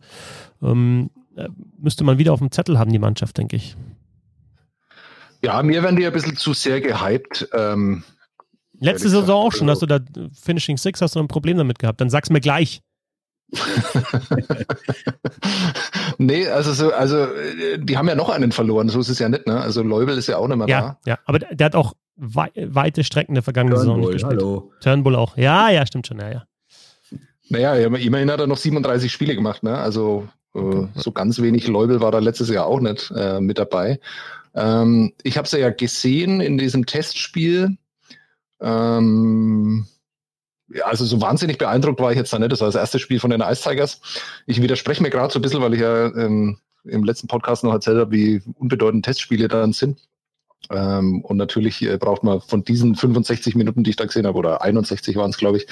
Ähm, 0.62 1.10
äh, 1.36 1.48
müsste 1.78 2.04
man 2.04 2.18
wieder 2.18 2.32
auf 2.32 2.38
dem 2.38 2.50
Zettel 2.50 2.78
haben, 2.78 2.92
die 2.92 2.98
Mannschaft, 2.98 3.38
denke 3.38 3.56
ich. 3.56 3.76
Ja, 5.42 5.62
mir 5.62 5.82
werden 5.82 5.96
die 5.96 6.06
ein 6.06 6.12
bisschen 6.12 6.36
zu 6.36 6.52
sehr 6.54 6.80
gehypt. 6.80 7.48
Ähm, 7.52 8.04
Letzte 8.78 9.08
Saison 9.08 9.46
auch 9.46 9.52
schon, 9.52 9.68
also 9.68 9.86
hast 9.86 10.04
du 10.08 10.16
da 10.16 10.28
Finishing 10.34 10.76
Six, 10.76 11.00
hast 11.00 11.16
du 11.16 11.20
ein 11.20 11.28
Problem 11.28 11.56
damit 11.56 11.78
gehabt. 11.78 12.00
Dann 12.00 12.10
sag's 12.10 12.30
mir 12.30 12.40
gleich. 12.40 12.82
nee, 16.18 16.48
also 16.48 16.72
so, 16.72 16.92
also 16.92 17.28
die 17.78 17.96
haben 17.96 18.08
ja 18.08 18.16
noch 18.16 18.28
einen 18.28 18.52
verloren, 18.52 18.88
so 18.88 19.00
ist 19.00 19.08
es 19.08 19.18
ja 19.18 19.28
nicht, 19.28 19.46
ne? 19.46 19.60
Also 19.60 19.82
Leubel 19.82 20.18
ist 20.18 20.26
ja 20.26 20.38
auch 20.38 20.48
nicht 20.48 20.56
mehr 20.56 20.68
ja, 20.68 20.80
da. 20.80 21.10
Ja, 21.10 21.18
aber 21.26 21.38
der, 21.38 21.66
hat 21.66 21.76
auch 21.76 21.94
wei 22.16 22.50
weite 22.56 23.04
Strecken 23.04 23.34
der 23.34 23.42
vergangenen 23.42 23.78
Saison 23.78 24.00
nicht 24.00 24.12
gespielt. 24.12 24.40
Hallo. 24.40 24.72
Turnbull 24.80 25.14
auch. 25.14 25.36
Ja, 25.36 25.70
ja, 25.70 25.86
stimmt 25.86 26.08
schon, 26.08 26.18
ja, 26.18 26.30
ja. 26.30 26.44
Naja, 27.48 27.76
immerhin 27.76 28.30
hat 28.30 28.40
er 28.40 28.48
noch 28.48 28.56
37 28.56 29.12
Spiele 29.12 29.36
gemacht, 29.36 29.62
ne? 29.62 29.78
Also 29.78 30.26
äh, 30.54 30.86
so 30.94 31.12
ganz 31.12 31.40
wenig 31.40 31.68
Leubel 31.68 32.00
war 32.00 32.10
da 32.10 32.18
letztes 32.18 32.48
Jahr 32.48 32.66
auch 32.66 32.80
nicht 32.80 33.12
äh, 33.14 33.40
mit 33.40 33.58
dabei. 33.58 34.00
Ähm, 34.54 35.12
ich 35.22 35.36
habe 35.36 35.46
es 35.46 35.52
ja 35.52 35.70
gesehen 35.70 36.40
in 36.40 36.58
diesem 36.58 36.86
Testspiel. 36.86 37.76
Ähm, 38.60 39.86
also 40.84 41.04
so 41.04 41.20
wahnsinnig 41.20 41.58
beeindruckt 41.58 42.00
war 42.00 42.10
ich 42.10 42.18
jetzt 42.18 42.32
da 42.32 42.38
nicht. 42.38 42.52
Das 42.52 42.60
war 42.60 42.68
das 42.68 42.74
erste 42.74 42.98
Spiel 42.98 43.20
von 43.20 43.30
den 43.30 43.40
Ice 43.40 43.68
Tigers. 43.68 44.00
Ich 44.46 44.60
widerspreche 44.62 45.02
mir 45.02 45.10
gerade 45.10 45.32
so 45.32 45.38
ein 45.38 45.42
bisschen, 45.42 45.60
weil 45.60 45.74
ich 45.74 45.80
ja 45.80 46.06
ähm, 46.06 46.58
im 46.84 47.04
letzten 47.04 47.28
Podcast 47.28 47.64
noch 47.64 47.72
erzählt 47.72 47.98
habe, 47.98 48.12
wie 48.12 48.42
unbedeutend 48.54 49.04
Testspiele 49.04 49.48
dann 49.48 49.72
sind. 49.72 49.98
Ähm, 50.70 51.22
und 51.22 51.36
natürlich 51.36 51.82
äh, 51.82 51.96
braucht 51.96 52.24
man 52.24 52.40
von 52.40 52.64
diesen 52.64 52.96
65 52.96 53.54
Minuten, 53.54 53.84
die 53.84 53.90
ich 53.90 53.96
da 53.96 54.04
gesehen 54.04 54.26
habe, 54.26 54.38
oder 54.38 54.62
61 54.62 55.14
waren 55.16 55.30
es, 55.30 55.36
glaube 55.36 55.58
ich, 55.58 55.66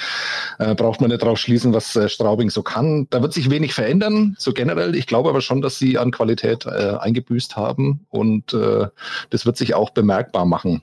äh, 0.59 0.73
braucht 0.75 1.01
man 1.01 1.09
nicht 1.09 1.21
drauf 1.21 1.37
schließen, 1.37 1.73
was 1.73 1.95
äh, 1.95 2.07
Straubing 2.07 2.49
so 2.49 2.63
kann. 2.63 3.07
Da 3.09 3.21
wird 3.21 3.33
sich 3.33 3.49
wenig 3.49 3.73
verändern, 3.73 4.35
so 4.37 4.53
generell. 4.53 4.95
Ich 4.95 5.07
glaube 5.07 5.29
aber 5.29 5.41
schon, 5.41 5.61
dass 5.61 5.77
sie 5.77 5.97
an 5.97 6.11
Qualität 6.11 6.65
äh, 6.65 6.95
eingebüßt 6.97 7.57
haben 7.57 8.05
und 8.09 8.53
äh, 8.53 8.87
das 9.31 9.45
wird 9.45 9.57
sich 9.57 9.73
auch 9.73 9.89
bemerkbar 9.89 10.45
machen. 10.45 10.81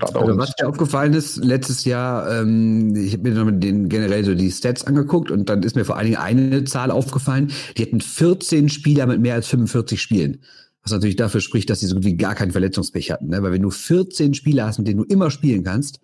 Also 0.00 0.38
was 0.38 0.52
mir 0.60 0.68
aufgefallen 0.68 1.12
ist, 1.12 1.36
letztes 1.36 1.84
Jahr, 1.84 2.30
ähm, 2.30 2.96
ich 2.96 3.12
habe 3.12 3.30
mir 3.30 3.52
den 3.52 3.88
generell 3.88 4.24
so 4.24 4.34
die 4.34 4.50
Stats 4.50 4.84
angeguckt 4.84 5.30
und 5.30 5.48
dann 5.48 5.62
ist 5.62 5.76
mir 5.76 5.84
vor 5.84 5.96
allen 5.96 6.06
Dingen 6.06 6.18
eine 6.18 6.64
Zahl 6.64 6.90
aufgefallen. 6.90 7.52
Die 7.76 7.82
hatten 7.82 8.00
14 8.00 8.68
Spieler 8.68 9.06
mit 9.06 9.20
mehr 9.20 9.34
als 9.34 9.46
45 9.46 10.02
Spielen. 10.02 10.40
Was 10.82 10.92
natürlich 10.92 11.16
dafür 11.16 11.40
spricht, 11.40 11.70
dass 11.70 11.80
sie 11.80 11.86
so 11.86 11.94
gut 11.94 12.04
wie 12.04 12.16
gar 12.16 12.34
kein 12.34 12.50
Verletzungspech 12.50 13.12
hatten. 13.12 13.28
Ne? 13.28 13.42
Weil 13.42 13.52
wenn 13.52 13.62
du 13.62 13.70
14 13.70 14.34
Spieler 14.34 14.66
hast, 14.66 14.78
mit 14.78 14.88
denen 14.88 14.98
du 14.98 15.04
immer 15.04 15.30
spielen 15.30 15.62
kannst, 15.62 16.00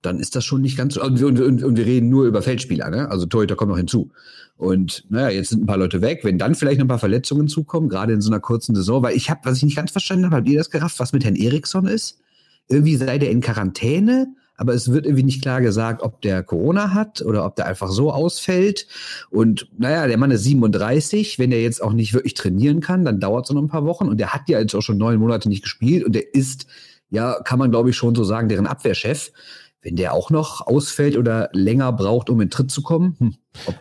dann 0.00 0.20
ist 0.20 0.36
das 0.36 0.44
schon 0.44 0.60
nicht 0.60 0.76
ganz 0.76 0.94
so. 0.94 1.02
Und 1.02 1.18
wir, 1.18 1.26
und, 1.26 1.40
und, 1.40 1.64
und 1.64 1.76
wir 1.76 1.84
reden 1.84 2.08
nur 2.08 2.26
über 2.26 2.40
Feldspieler, 2.40 2.88
ne? 2.88 3.10
Also 3.10 3.26
Torhüter 3.26 3.56
kommt 3.56 3.70
noch 3.70 3.76
hinzu. 3.76 4.12
Und 4.56 5.04
naja, 5.08 5.30
jetzt 5.30 5.50
sind 5.50 5.64
ein 5.64 5.66
paar 5.66 5.76
Leute 5.76 6.02
weg. 6.02 6.20
Wenn 6.22 6.38
dann 6.38 6.54
vielleicht 6.54 6.78
noch 6.78 6.84
ein 6.84 6.88
paar 6.88 7.00
Verletzungen 7.00 7.48
zukommen, 7.48 7.88
gerade 7.88 8.12
in 8.12 8.20
so 8.20 8.30
einer 8.30 8.40
kurzen 8.40 8.74
Saison, 8.74 9.02
weil 9.02 9.16
ich 9.16 9.28
habe, 9.28 9.40
was 9.44 9.58
ich 9.58 9.64
nicht 9.64 9.76
ganz 9.76 9.90
verstanden 9.90 10.26
habe, 10.26 10.36
habt 10.36 10.48
ihr 10.48 10.58
das 10.58 10.70
gerafft, 10.70 11.00
was 11.00 11.12
mit 11.12 11.24
Herrn 11.24 11.36
Eriksson 11.36 11.86
ist? 11.86 12.20
Irgendwie 12.68 12.96
sei 12.96 13.18
der 13.18 13.30
in 13.30 13.40
Quarantäne, 13.40 14.28
aber 14.58 14.74
es 14.74 14.90
wird 14.90 15.06
irgendwie 15.06 15.22
nicht 15.22 15.40
klar 15.40 15.60
gesagt, 15.60 16.02
ob 16.02 16.20
der 16.20 16.42
Corona 16.42 16.92
hat 16.92 17.22
oder 17.22 17.46
ob 17.46 17.54
der 17.56 17.66
einfach 17.66 17.88
so 17.88 18.12
ausfällt. 18.12 18.86
Und 19.30 19.68
naja, 19.78 20.06
der 20.06 20.18
Mann 20.18 20.32
ist 20.32 20.42
37, 20.42 21.38
wenn 21.38 21.50
der 21.50 21.62
jetzt 21.62 21.82
auch 21.82 21.92
nicht 21.92 22.12
wirklich 22.12 22.34
trainieren 22.34 22.80
kann, 22.80 23.04
dann 23.04 23.20
dauert 23.20 23.46
es 23.46 23.54
noch 23.54 23.62
ein 23.62 23.68
paar 23.68 23.84
Wochen 23.84 24.08
und 24.08 24.18
der 24.18 24.34
hat 24.34 24.48
ja 24.48 24.58
jetzt 24.58 24.74
auch 24.74 24.82
schon 24.82 24.98
neun 24.98 25.18
Monate 25.18 25.48
nicht 25.48 25.62
gespielt 25.62 26.04
und 26.04 26.14
der 26.14 26.34
ist, 26.34 26.66
ja, 27.08 27.40
kann 27.44 27.58
man 27.58 27.70
glaube 27.70 27.90
ich 27.90 27.96
schon 27.96 28.14
so 28.14 28.24
sagen, 28.24 28.48
deren 28.48 28.66
Abwehrchef. 28.66 29.32
Wenn 29.80 29.94
der 29.94 30.12
auch 30.12 30.30
noch 30.30 30.66
ausfällt 30.66 31.16
oder 31.16 31.50
länger 31.52 31.92
braucht, 31.92 32.30
um 32.30 32.40
in 32.40 32.50
Tritt 32.50 32.68
zu 32.68 32.82
kommen, 32.82 33.14
hm, 33.20 33.34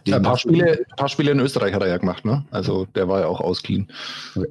ja, 0.05 0.17
ein 0.17 0.21
paar 0.21 0.37
Spiele, 0.37 0.85
paar 0.95 1.09
Spiele 1.09 1.31
in 1.31 1.39
Österreich 1.39 1.73
hat 1.73 1.81
er 1.81 1.87
ja 1.87 1.97
gemacht, 1.97 2.23
ne? 2.23 2.45
Also 2.51 2.85
der 2.85 3.07
war 3.07 3.21
ja 3.21 3.25
auch 3.25 3.41
ausclean. 3.41 3.87
Okay. 4.35 4.47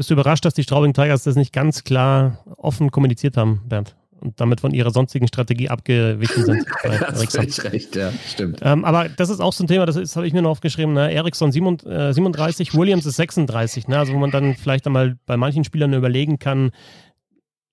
Bist 0.00 0.08
du 0.08 0.14
überrascht, 0.14 0.46
dass 0.46 0.54
die 0.54 0.62
Straubing 0.62 0.94
Tigers 0.94 1.24
das 1.24 1.36
nicht 1.36 1.52
ganz 1.52 1.84
klar 1.84 2.42
offen 2.56 2.90
kommuniziert 2.90 3.36
haben, 3.36 3.60
Bernd? 3.68 3.96
Und 4.18 4.40
damit 4.40 4.62
von 4.62 4.72
ihrer 4.72 4.92
sonstigen 4.92 5.28
Strategie 5.28 5.68
abgewichen 5.68 6.42
sind. 6.42 6.64
das 6.82 7.34
ist 7.34 7.64
recht, 7.64 7.96
ja, 7.96 8.10
stimmt. 8.26 8.60
Ähm, 8.62 8.86
aber 8.86 9.10
das 9.10 9.28
ist 9.28 9.40
auch 9.40 9.52
so 9.52 9.62
ein 9.62 9.66
Thema, 9.66 9.84
das, 9.84 9.96
das 9.96 10.16
habe 10.16 10.26
ich 10.26 10.32
mir 10.32 10.40
noch 10.40 10.52
aufgeschrieben. 10.52 10.94
Ne? 10.94 11.12
Ericsson 11.12 11.52
37, 11.52 12.74
Williams 12.74 13.04
ist 13.04 13.16
36. 13.16 13.88
Ne? 13.88 13.98
Also 13.98 14.14
wo 14.14 14.18
man 14.18 14.30
dann 14.30 14.54
vielleicht 14.54 14.86
einmal 14.86 15.18
bei 15.26 15.36
manchen 15.36 15.64
Spielern 15.64 15.92
überlegen 15.92 16.38
kann, 16.38 16.70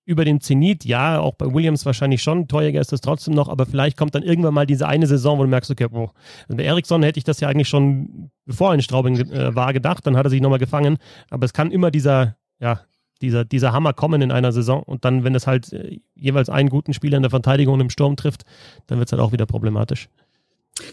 über 0.08 0.24
den 0.24 0.40
Zenit, 0.40 0.86
ja, 0.86 1.20
auch 1.20 1.34
bei 1.34 1.52
Williams 1.52 1.84
wahrscheinlich 1.84 2.22
schon, 2.22 2.48
Torjäger 2.48 2.80
ist 2.80 2.92
das 2.92 3.02
trotzdem 3.02 3.34
noch, 3.34 3.50
aber 3.50 3.66
vielleicht 3.66 3.98
kommt 3.98 4.14
dann 4.14 4.22
irgendwann 4.22 4.54
mal 4.54 4.64
diese 4.64 4.88
eine 4.88 5.06
Saison, 5.06 5.38
wo 5.38 5.42
du 5.42 5.50
merkst, 5.50 5.70
okay, 5.70 5.86
boah, 5.86 6.12
also 6.48 6.56
bei 6.56 6.64
Eriksson 6.64 7.02
hätte 7.02 7.18
ich 7.18 7.24
das 7.24 7.40
ja 7.40 7.48
eigentlich 7.48 7.68
schon, 7.68 8.30
bevor 8.46 8.70
er 8.70 8.74
in 8.76 8.80
Straubing 8.80 9.18
äh, 9.18 9.54
war, 9.54 9.74
gedacht, 9.74 10.06
dann 10.06 10.16
hat 10.16 10.24
er 10.24 10.30
sich 10.30 10.40
nochmal 10.40 10.58
gefangen, 10.58 10.96
aber 11.28 11.44
es 11.44 11.52
kann 11.52 11.70
immer 11.70 11.90
dieser, 11.90 12.36
ja, 12.58 12.80
dieser, 13.20 13.44
dieser 13.44 13.72
Hammer 13.72 13.92
kommen 13.92 14.22
in 14.22 14.32
einer 14.32 14.52
Saison. 14.52 14.82
Und 14.82 15.04
dann, 15.04 15.24
wenn 15.24 15.34
es 15.34 15.46
halt 15.46 15.72
äh, 15.74 15.98
jeweils 16.14 16.48
einen 16.48 16.70
guten 16.70 16.94
Spieler 16.94 17.16
in 17.16 17.22
der 17.22 17.30
Verteidigung 17.30 17.74
und 17.74 17.80
im 17.80 17.90
Sturm 17.90 18.16
trifft, 18.16 18.44
dann 18.86 18.98
wird 18.98 19.08
es 19.08 19.12
halt 19.12 19.20
auch 19.20 19.32
wieder 19.32 19.44
problematisch. 19.44 20.08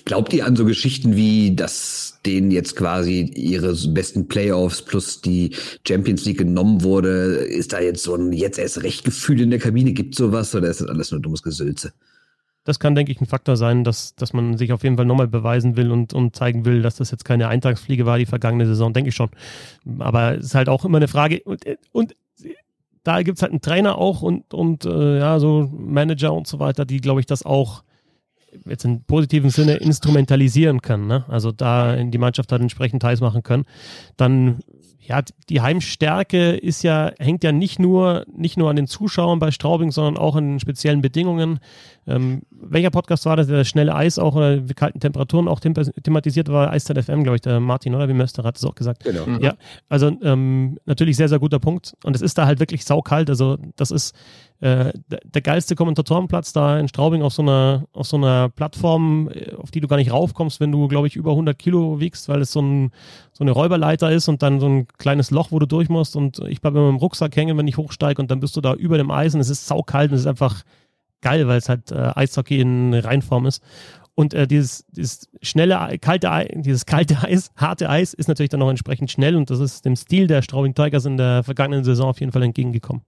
Glaubt 0.06 0.34
ihr 0.34 0.46
an 0.46 0.56
so 0.56 0.66
Geschichten 0.66 1.16
wie, 1.16 1.56
dass 1.56 2.20
denen 2.26 2.52
jetzt 2.52 2.76
quasi 2.76 3.22
ihre 3.36 3.76
besten 3.90 4.28
Playoffs 4.28 4.82
plus 4.82 5.22
die 5.22 5.56
Champions 5.88 6.26
League 6.26 6.40
genommen 6.40 6.84
wurde? 6.84 7.36
Ist 7.36 7.74
da 7.74 7.80
jetzt 7.80 8.04
so 8.04 8.16
ein 8.16 8.34
jetzt 8.34 8.58
erst 8.58 8.84
recht 8.84 9.04
Gefühl 9.04 9.42
in 9.42 9.50
der 9.50 9.60
Kabine? 9.60 9.94
Gibt 9.94 10.16
sowas 10.16 10.54
oder 10.56 10.70
ist 10.70 10.82
das 10.82 10.88
alles 10.88 11.12
nur 11.12 11.22
dummes 11.22 11.44
Gesülze? 11.44 11.94
Das 12.64 12.80
kann, 12.80 12.96
denke 12.96 13.12
ich, 13.12 13.22
ein 13.22 13.28
Faktor 13.28 13.58
sein, 13.58 13.84
dass, 13.84 14.16
dass 14.16 14.34
man 14.34 14.58
sich 14.58 14.74
auf 14.74 14.84
jeden 14.84 14.98
Fall 14.98 15.06
nochmal 15.06 15.28
beweisen 15.28 15.78
will 15.78 15.92
und, 15.92 16.14
und 16.14 16.36
zeigen 16.36 16.66
will, 16.66 16.82
dass 16.82 16.96
das 16.96 17.12
jetzt 17.12 17.24
keine 17.24 17.48
Eintagsfliege 17.48 18.08
war, 18.08 18.18
die 18.18 18.26
vergangene 18.26 18.66
Saison, 18.66 18.92
denke 18.92 19.10
ich 19.10 19.16
schon. 19.16 19.30
Aber 20.00 20.40
es 20.40 20.46
ist 20.46 20.56
halt 20.56 20.68
auch 20.68 20.84
immer 20.84 20.98
eine 20.98 21.08
Frage. 21.08 21.44
Und, 21.46 21.64
und 21.92 22.16
da 23.04 23.22
gibt 23.22 23.38
es 23.38 23.44
halt 23.44 23.52
einen 23.52 23.62
Trainer 23.62 24.00
auch 24.00 24.24
und, 24.24 24.52
und 24.52 24.84
äh, 24.84 25.20
ja, 25.20 25.40
so 25.40 25.70
Manager 25.72 26.34
und 26.34 26.48
so 26.48 26.60
weiter, 26.60 26.86
die, 26.86 27.02
glaube 27.02 27.20
ich, 27.20 27.28
das 27.28 27.46
auch 27.46 27.84
jetzt 28.66 28.86
im 28.86 29.02
positiven 29.04 29.50
Sinne 29.50 29.76
instrumentalisieren 29.76 30.82
können, 30.82 31.08
ne? 31.08 31.26
also 31.28 31.52
da 31.52 31.94
in 31.94 32.12
die 32.12 32.18
Mannschaft 32.18 32.52
halt 32.52 32.62
entsprechend 32.62 33.04
heiß 33.04 33.22
machen 33.22 33.44
können, 33.44 33.66
dann 34.18 34.60
ja, 35.08 35.22
die 35.50 35.62
Heimstärke 35.62 36.54
ist 36.54 36.84
ja, 36.84 37.12
hängt 37.20 37.44
ja 37.44 37.52
nicht 37.52 37.80
nur, 37.80 38.26
nicht 38.36 38.58
nur 38.58 38.70
an 38.70 38.76
den 38.76 38.88
Zuschauern 38.88 39.40
bei 39.40 39.52
Straubing, 39.52 39.92
sondern 39.92 40.18
auch 40.18 40.36
an 40.36 40.54
den 40.54 40.60
speziellen 40.60 41.02
Bedingungen. 41.02 41.60
Ähm, 42.08 42.44
welcher 42.52 42.92
Podcast 42.92 43.26
war 43.26 43.36
das, 43.36 43.48
der 43.48 43.64
schnelle 43.64 43.96
Eis 43.96 44.20
auch 44.20 44.36
oder 44.36 44.58
die 44.58 44.74
kalten 44.74 45.00
Temperaturen 45.00 45.48
auch 45.48 45.60
thematisiert 45.60 46.50
war? 46.50 46.72
Eiszeit 46.72 47.04
FM, 47.04 47.24
glaube 47.24 47.36
ich, 47.36 47.42
der 47.42 47.60
Martin 47.60 47.96
oder 47.96 48.08
wie 48.08 48.14
Möster 48.14 48.44
hat 48.44 48.58
es 48.58 48.64
auch 48.64 48.76
gesagt. 48.76 49.04
Genau. 49.04 49.26
Ja, 49.40 49.56
also 49.90 50.12
ähm, 50.22 50.78
natürlich 50.86 51.18
sehr, 51.18 51.30
sehr 51.30 51.40
guter 51.40 51.60
Punkt. 51.60 51.96
Und 52.04 52.16
es 52.16 52.22
ist 52.22 52.38
da 52.38 52.46
halt 52.46 52.60
wirklich 52.60 52.86
saukalt. 52.86 53.30
Also 53.30 53.58
das 53.76 53.92
ist, 53.92 54.16
äh, 54.62 54.94
der 55.10 55.42
geilste 55.42 55.76
Kommentatorenplatz 55.76 56.54
da 56.54 56.80
in 56.80 56.88
Straubing 56.88 57.22
auf 57.22 57.34
so 57.34 57.42
einer, 57.42 57.88
auf 57.92 58.08
so 58.08 58.16
einer 58.16 58.48
Plattform, 58.50 59.30
äh, 59.30 59.54
auf 59.56 59.70
die 59.70 59.82
du 59.82 59.88
gar 59.88 59.98
nicht 59.98 60.14
raufkommst, 60.14 60.62
wenn 60.62 60.72
du, 60.72 60.88
glaube 60.88 61.08
ich, 61.08 61.16
über 61.18 61.32
100 61.32 61.60
Kilo 61.60 62.00
wiegst, 62.00 62.30
weil 62.30 62.42
es 62.42 62.54
so, 62.54 62.62
ein, 62.62 62.92
so 63.34 63.44
eine 63.44 63.52
Räuberleiter 63.52 64.12
ist 64.12 64.30
und 64.30 64.42
dann 64.44 64.62
so 64.62 64.68
ein 64.68 64.88
kleines 64.98 65.30
Loch, 65.30 65.52
wo 65.52 65.60
du 65.60 65.66
durch 65.66 65.90
musst 65.90 66.16
und 66.16 66.40
ich 66.48 66.62
bleibe 66.62 66.80
immer 66.80 66.90
im 66.90 66.96
Rucksack 66.96 67.36
hängen, 67.36 67.58
wenn 67.58 67.68
ich 67.68 67.78
hochsteige 67.78 68.22
und 68.22 68.32
dann 68.32 68.40
bist 68.40 68.56
du 68.56 68.62
da 68.62 68.74
über 68.74 68.98
dem 68.98 69.12
Eis 69.12 69.36
und 69.36 69.42
es 69.42 69.50
ist 69.50 69.68
saukalt 69.68 70.12
und 70.12 70.16
es 70.16 70.22
ist 70.22 70.28
einfach 70.28 70.64
geil, 71.22 71.48
weil 71.48 71.58
es 71.58 71.70
halt 71.70 71.92
äh, 71.92 72.12
Eishockey 72.16 72.60
in 72.60 72.94
Reinform 72.94 73.46
ist. 73.46 73.62
Und 74.16 74.34
äh, 74.34 74.48
dieses, 74.48 74.86
dieses 74.92 75.30
schnelle, 75.42 75.98
kalte 76.00 76.32
Eis, 76.32 76.48
dieses 76.54 76.86
kalte 76.86 77.18
Eis, 77.22 77.52
harte 77.58 77.90
Eis 77.90 78.14
ist 78.14 78.28
natürlich 78.28 78.50
dann 78.50 78.62
auch 78.62 78.70
entsprechend 78.70 79.12
schnell 79.12 79.36
und 79.36 79.50
das 79.50 79.60
ist 79.60 79.84
dem 79.86 79.98
Stil 79.98 80.28
der 80.28 80.42
Straubing 80.42 80.74
Tigers 80.74 81.06
in 81.06 81.18
der 81.18 81.44
vergangenen 81.44 81.84
Saison 81.84 82.10
auf 82.10 82.20
jeden 82.22 82.32
Fall 82.32 82.44
entgegengekommen. 82.44 83.04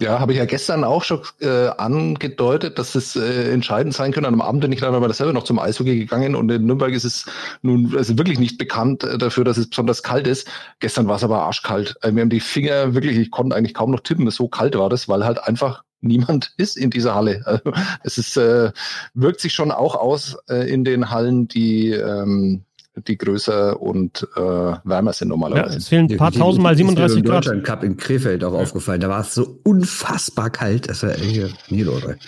Ja, 0.00 0.18
habe 0.18 0.32
ich 0.32 0.38
ja 0.38 0.46
gestern 0.46 0.82
auch 0.82 1.04
schon 1.04 1.20
äh, 1.40 1.68
angedeutet, 1.76 2.78
dass 2.78 2.94
es 2.94 3.16
äh, 3.16 3.52
entscheidend 3.52 3.92
sein 3.92 4.12
könnte. 4.12 4.28
Am 4.28 4.40
Abend 4.40 4.62
bin 4.62 4.72
ich 4.72 4.80
dann 4.80 4.94
aber 4.94 5.12
selber 5.12 5.34
noch 5.34 5.44
zum 5.44 5.58
Eishockey 5.58 5.98
gegangen 5.98 6.34
und 6.34 6.50
in 6.50 6.64
Nürnberg 6.64 6.94
ist 6.94 7.04
es 7.04 7.26
nun 7.60 7.94
also 7.94 8.16
wirklich 8.16 8.38
nicht 8.38 8.56
bekannt 8.56 9.04
äh, 9.04 9.18
dafür, 9.18 9.44
dass 9.44 9.58
es 9.58 9.68
besonders 9.68 10.02
kalt 10.02 10.26
ist. 10.26 10.48
Gestern 10.78 11.06
war 11.06 11.16
es 11.16 11.24
aber 11.24 11.42
arschkalt. 11.42 11.96
Äh, 12.00 12.12
mir 12.12 12.22
haben 12.22 12.30
die 12.30 12.40
Finger 12.40 12.94
wirklich, 12.94 13.18
ich 13.18 13.30
konnte 13.30 13.54
eigentlich 13.54 13.74
kaum 13.74 13.90
noch 13.90 14.00
tippen, 14.00 14.30
so 14.30 14.48
kalt 14.48 14.74
war 14.78 14.88
das, 14.88 15.06
weil 15.06 15.22
halt 15.22 15.44
einfach 15.44 15.82
niemand 16.00 16.52
ist 16.56 16.76
in 16.76 16.90
dieser 16.90 17.14
Halle. 17.14 17.42
Also, 17.44 17.72
es 18.04 18.18
ist, 18.18 18.36
äh, 18.36 18.72
wirkt 19.14 19.40
sich 19.40 19.52
schon 19.52 19.70
auch 19.70 19.94
aus 19.94 20.36
äh, 20.48 20.70
in 20.70 20.84
den 20.84 21.10
Hallen, 21.10 21.48
die 21.48 21.90
ähm, 21.90 22.64
die 23.06 23.16
größer 23.16 23.80
und 23.80 24.26
äh, 24.36 24.40
wärmer 24.40 25.12
sind 25.12 25.28
normalerweise. 25.28 25.70
Ja, 25.70 25.76
es 25.76 25.88
fehlen 25.88 26.10
ein 26.10 26.16
paar 26.16 26.32
tausend 26.32 26.62
mal 26.62 26.76
37 26.76 27.24
Grad. 27.24 27.46
Deutschland 27.46 27.64
Cup 27.64 27.84
in 27.84 27.96
Krefeld 27.96 28.44
auch 28.44 28.52
ja. 28.52 28.60
aufgefallen. 28.60 29.00
Da 29.00 29.08
war 29.08 29.20
es 29.20 29.34
so 29.34 29.60
unfassbar 29.62 30.50
kalt. 30.50 30.88
Das 30.88 31.02
war 31.02 31.12
echt 31.12 31.70
nie, 31.70 31.82
Leute. 31.82 32.18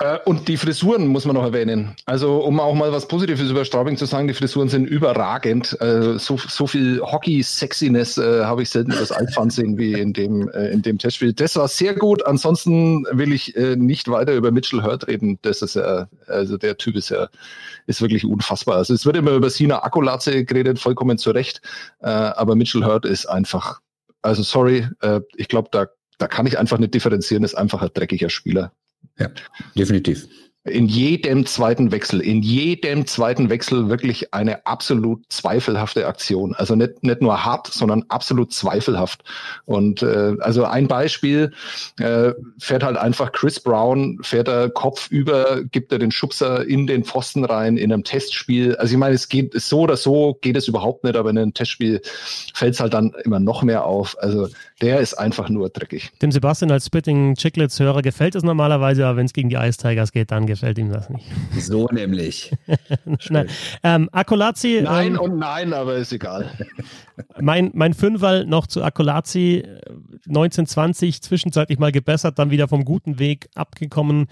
Äh, 0.00 0.18
und 0.24 0.48
die 0.48 0.56
Frisuren 0.56 1.06
muss 1.06 1.24
man 1.24 1.34
noch 1.34 1.44
erwähnen. 1.44 1.94
Also, 2.04 2.38
um 2.38 2.60
auch 2.60 2.74
mal 2.74 2.92
was 2.92 3.08
Positives 3.08 3.50
über 3.50 3.64
Straubing 3.64 3.96
zu 3.96 4.04
sagen, 4.04 4.28
die 4.28 4.34
Frisuren 4.34 4.68
sind 4.68 4.86
überragend. 4.86 5.80
Äh, 5.80 6.18
so, 6.18 6.36
so 6.36 6.66
viel 6.66 7.00
Hockey-Sexiness 7.00 8.18
äh, 8.18 8.44
habe 8.44 8.62
ich 8.62 8.70
selten 8.70 8.90
das 8.90 9.10
Altfernsehen 9.10 9.78
wie 9.78 9.94
in 9.94 10.12
dem, 10.12 10.48
äh, 10.50 10.70
in 10.70 10.82
dem 10.82 10.98
Testspiel. 10.98 11.32
Das 11.32 11.56
war 11.56 11.68
sehr 11.68 11.94
gut. 11.94 12.26
Ansonsten 12.26 13.04
will 13.10 13.32
ich 13.32 13.56
äh, 13.56 13.76
nicht 13.76 14.08
weiter 14.08 14.34
über 14.34 14.50
Mitchell 14.50 14.82
Hurt 14.82 15.08
reden. 15.08 15.38
Das 15.42 15.62
ist 15.62 15.76
ja, 15.76 16.08
also 16.26 16.58
der 16.58 16.76
Typ 16.76 16.96
ist 16.96 17.08
ja, 17.08 17.28
ist 17.86 18.02
wirklich 18.02 18.24
unfassbar. 18.24 18.76
Also, 18.76 18.92
es 18.92 19.06
wird 19.06 19.16
immer 19.16 19.32
über 19.32 19.48
Sina 19.48 19.82
Akkulatze 19.82 20.44
geredet, 20.44 20.78
vollkommen 20.78 21.18
zu 21.18 21.30
Recht. 21.30 21.60
Aber 22.00 22.54
Mitchell 22.54 22.84
Hurt 22.84 23.04
ist 23.04 23.26
einfach, 23.26 23.80
also 24.22 24.42
sorry, 24.42 24.88
ich 25.36 25.48
glaube, 25.48 25.68
da, 25.72 25.86
da 26.18 26.28
kann 26.28 26.46
ich 26.46 26.58
einfach 26.58 26.78
nicht 26.78 26.94
differenzieren, 26.94 27.44
ist 27.44 27.54
einfach 27.54 27.82
ein 27.82 27.90
dreckiger 27.92 28.28
Spieler. 28.28 28.72
Ja, 29.18 29.30
definitiv 29.74 30.28
in 30.66 30.88
jedem 30.88 31.46
zweiten 31.46 31.92
Wechsel, 31.92 32.20
in 32.20 32.42
jedem 32.42 33.06
zweiten 33.06 33.50
Wechsel 33.50 33.88
wirklich 33.88 34.34
eine 34.34 34.66
absolut 34.66 35.22
zweifelhafte 35.28 36.06
Aktion. 36.06 36.54
Also 36.54 36.74
nicht, 36.74 37.02
nicht 37.02 37.22
nur 37.22 37.44
hart, 37.44 37.68
sondern 37.68 38.04
absolut 38.08 38.52
zweifelhaft. 38.52 39.22
Und 39.64 40.02
äh, 40.02 40.34
also 40.40 40.64
ein 40.64 40.88
Beispiel, 40.88 41.52
äh, 42.00 42.32
fährt 42.58 42.82
halt 42.82 42.96
einfach 42.96 43.32
Chris 43.32 43.60
Brown, 43.60 44.18
fährt 44.22 44.48
er 44.48 44.68
Kopf 44.70 45.08
über, 45.10 45.62
gibt 45.62 45.92
er 45.92 46.00
den 46.00 46.10
Schubser 46.10 46.66
in 46.66 46.86
den 46.86 47.04
Pfosten 47.04 47.44
rein 47.44 47.76
in 47.76 47.92
einem 47.92 48.02
Testspiel. 48.02 48.74
Also 48.76 48.94
ich 48.94 48.98
meine, 48.98 49.14
es 49.14 49.28
geht 49.28 49.52
so 49.54 49.80
oder 49.80 49.96
so 49.96 50.36
geht 50.40 50.56
es 50.56 50.66
überhaupt 50.66 51.04
nicht, 51.04 51.16
aber 51.16 51.30
in 51.30 51.38
einem 51.38 51.54
Testspiel 51.54 52.00
fällt 52.54 52.74
es 52.74 52.80
halt 52.80 52.92
dann 52.92 53.14
immer 53.24 53.38
noch 53.38 53.62
mehr 53.62 53.84
auf. 53.84 54.16
Also 54.20 54.48
der 54.82 54.98
ist 54.98 55.14
einfach 55.14 55.48
nur 55.48 55.68
dreckig. 55.68 56.10
Dem 56.20 56.32
Sebastian 56.32 56.72
als 56.72 56.86
Spitting 56.86 57.36
Chicklets-Hörer 57.36 58.02
gefällt 58.02 58.34
es 58.34 58.42
normalerweise, 58.42 59.06
aber 59.06 59.18
wenn 59.18 59.26
es 59.26 59.32
gegen 59.32 59.48
die 59.48 59.56
Ice 59.56 59.78
Tigers 59.78 60.10
geht, 60.10 60.32
dann 60.32 60.46
gefällt 60.46 60.55
ihm 60.62 60.90
das 60.90 61.10
nicht. 61.10 61.26
So 61.58 61.86
nämlich. 61.86 62.52
nein. 63.28 63.48
Ähm, 63.82 64.08
Akolazi. 64.12 64.80
Nein 64.82 65.14
ähm, 65.14 65.20
und 65.20 65.38
nein, 65.38 65.72
aber 65.72 65.96
ist 65.96 66.12
egal. 66.12 66.50
mein, 67.40 67.70
mein 67.74 67.94
Fünferl 67.94 68.46
noch 68.46 68.66
zu 68.66 68.82
Akolazi 68.82 69.64
1920 70.26 71.22
zwischenzeitlich 71.22 71.78
mal 71.78 71.92
gebessert, 71.92 72.38
dann 72.38 72.50
wieder 72.50 72.68
vom 72.68 72.84
guten 72.84 73.18
Weg 73.18 73.48
abgekommen. 73.54 74.26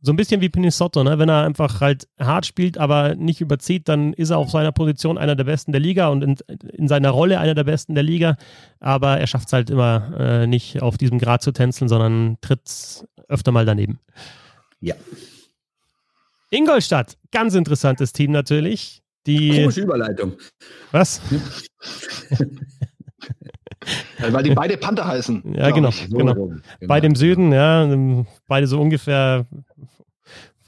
So 0.00 0.12
ein 0.12 0.16
bisschen 0.16 0.40
wie 0.40 0.48
Pinisotto, 0.48 1.02
ne? 1.02 1.18
wenn 1.18 1.28
er 1.28 1.44
einfach 1.44 1.80
halt 1.80 2.06
hart 2.20 2.46
spielt, 2.46 2.78
aber 2.78 3.16
nicht 3.16 3.40
überzieht, 3.40 3.88
dann 3.88 4.12
ist 4.12 4.30
er 4.30 4.38
auf 4.38 4.50
seiner 4.50 4.70
Position 4.70 5.18
einer 5.18 5.34
der 5.34 5.42
Besten 5.42 5.72
der 5.72 5.80
Liga 5.80 6.08
und 6.08 6.22
in, 6.22 6.36
in 6.72 6.86
seiner 6.86 7.10
Rolle 7.10 7.40
einer 7.40 7.54
der 7.54 7.64
Besten 7.64 7.94
der 7.94 8.04
Liga. 8.04 8.36
Aber 8.78 9.18
er 9.18 9.26
schafft 9.26 9.48
es 9.48 9.52
halt 9.52 9.70
immer 9.70 10.12
äh, 10.16 10.46
nicht 10.46 10.82
auf 10.82 10.98
diesem 10.98 11.18
Grad 11.18 11.42
zu 11.42 11.50
tänzeln, 11.50 11.88
sondern 11.88 12.38
tritt 12.40 13.06
öfter 13.26 13.50
mal 13.50 13.66
daneben. 13.66 13.98
Ja. 14.80 14.94
Ingolstadt, 16.50 17.16
ganz 17.30 17.54
interessantes 17.54 18.12
Team 18.12 18.32
natürlich. 18.32 19.02
Die 19.26 19.50
Komische 19.50 19.82
Überleitung. 19.82 20.32
Was? 20.90 21.20
Weil 24.18 24.42
die 24.42 24.54
beide 24.54 24.76
Panther 24.76 25.06
heißen. 25.06 25.54
Ja, 25.54 25.70
genau. 25.70 25.90
genau. 26.10 26.34
genau. 26.34 26.52
Beide 26.86 27.06
im 27.06 27.14
Süden, 27.14 27.52
ja. 27.52 27.88
Beide 28.46 28.66
so 28.66 28.80
ungefähr 28.80 29.46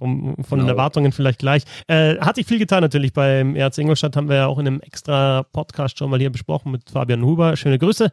vom, 0.01 0.37
von 0.37 0.59
genau. 0.59 0.63
den 0.63 0.69
Erwartungen 0.69 1.13
vielleicht 1.13 1.41
gleich. 1.41 1.65
Äh, 1.87 2.19
hat 2.19 2.37
sich 2.37 2.47
viel 2.47 2.59
getan 2.59 2.83
natürlich 2.83 3.13
beim 3.13 3.57
Erz 3.57 3.79
Ingolstadt, 3.79 4.17
haben 4.17 4.29
wir 4.29 4.37
ja 4.37 4.47
auch 4.47 4.59
in 4.59 4.67
einem 4.67 4.81
extra 4.81 5.43
Podcast 5.53 5.99
schon 5.99 6.11
mal 6.11 6.19
hier 6.19 6.31
besprochen 6.31 6.73
mit 6.73 6.91
Fabian 6.91 7.25
Huber. 7.25 7.57
Schöne 7.57 7.79
Grüße. 7.79 8.11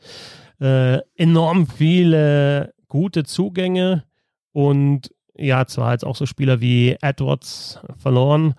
Äh, 0.60 0.99
enorm 1.15 1.67
viele 1.67 2.73
gute 2.88 3.23
Zugänge 3.23 4.03
und 4.51 5.12
ja, 5.38 5.65
zwar 5.65 5.93
jetzt 5.93 6.06
auch 6.06 6.15
so 6.15 6.26
Spieler 6.26 6.62
wie 6.62 6.97
Edwards 7.02 7.80
verloren, 7.97 8.54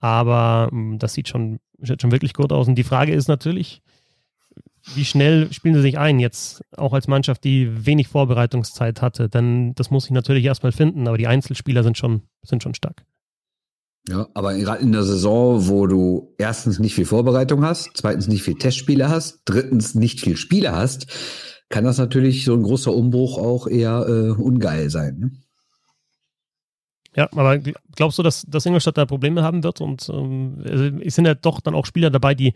aber 0.00 0.68
hm, 0.70 0.98
das 0.98 1.14
sieht 1.14 1.28
schon, 1.28 1.60
sieht 1.80 2.02
schon 2.02 2.12
wirklich 2.12 2.34
gut 2.34 2.52
aus. 2.52 2.68
Und 2.68 2.76
die 2.76 2.84
Frage 2.84 3.12
ist 3.12 3.28
natürlich, 3.28 3.82
wie 4.94 5.04
schnell 5.04 5.52
spielen 5.52 5.74
sie 5.74 5.80
sich 5.80 5.98
ein, 5.98 6.20
jetzt 6.20 6.62
auch 6.76 6.92
als 6.92 7.08
Mannschaft, 7.08 7.44
die 7.44 7.86
wenig 7.86 8.08
Vorbereitungszeit 8.08 9.00
hatte? 9.00 9.28
Denn 9.28 9.74
das 9.74 9.90
muss 9.90 10.06
ich 10.06 10.10
natürlich 10.10 10.44
erstmal 10.44 10.72
finden, 10.72 11.08
aber 11.08 11.16
die 11.16 11.26
Einzelspieler 11.26 11.82
sind 11.82 11.96
schon, 11.96 12.22
sind 12.42 12.62
schon 12.62 12.74
stark. 12.74 13.04
Ja, 14.06 14.28
aber 14.34 14.54
gerade 14.54 14.82
in 14.82 14.92
der 14.92 15.02
Saison, 15.02 15.66
wo 15.68 15.86
du 15.86 16.34
erstens 16.36 16.78
nicht 16.78 16.94
viel 16.94 17.06
Vorbereitung 17.06 17.64
hast, 17.64 17.90
zweitens 17.94 18.28
nicht 18.28 18.42
viel 18.42 18.58
Testspiele 18.58 19.08
hast, 19.08 19.40
drittens 19.46 19.94
nicht 19.94 20.20
viel 20.20 20.36
Spiele 20.36 20.72
hast, 20.72 21.06
kann 21.70 21.84
das 21.84 21.96
natürlich 21.96 22.44
so 22.44 22.52
ein 22.52 22.62
großer 22.62 22.92
Umbruch 22.92 23.38
auch 23.38 23.66
eher 23.66 24.06
äh, 24.06 24.30
ungeil 24.30 24.90
sein. 24.90 25.18
Ne? 25.18 25.30
Ja, 27.16 27.28
aber 27.32 27.58
glaubst 27.94 28.18
du, 28.18 28.22
dass, 28.22 28.42
dass 28.42 28.66
Ingolstadt 28.66 28.98
da 28.98 29.06
Probleme 29.06 29.42
haben 29.42 29.62
wird? 29.62 29.80
Und 29.80 30.08
ähm, 30.08 31.00
es 31.04 31.14
sind 31.14 31.26
ja 31.26 31.34
doch 31.34 31.60
dann 31.60 31.74
auch 31.74 31.86
Spieler 31.86 32.10
dabei, 32.10 32.34
die, 32.34 32.54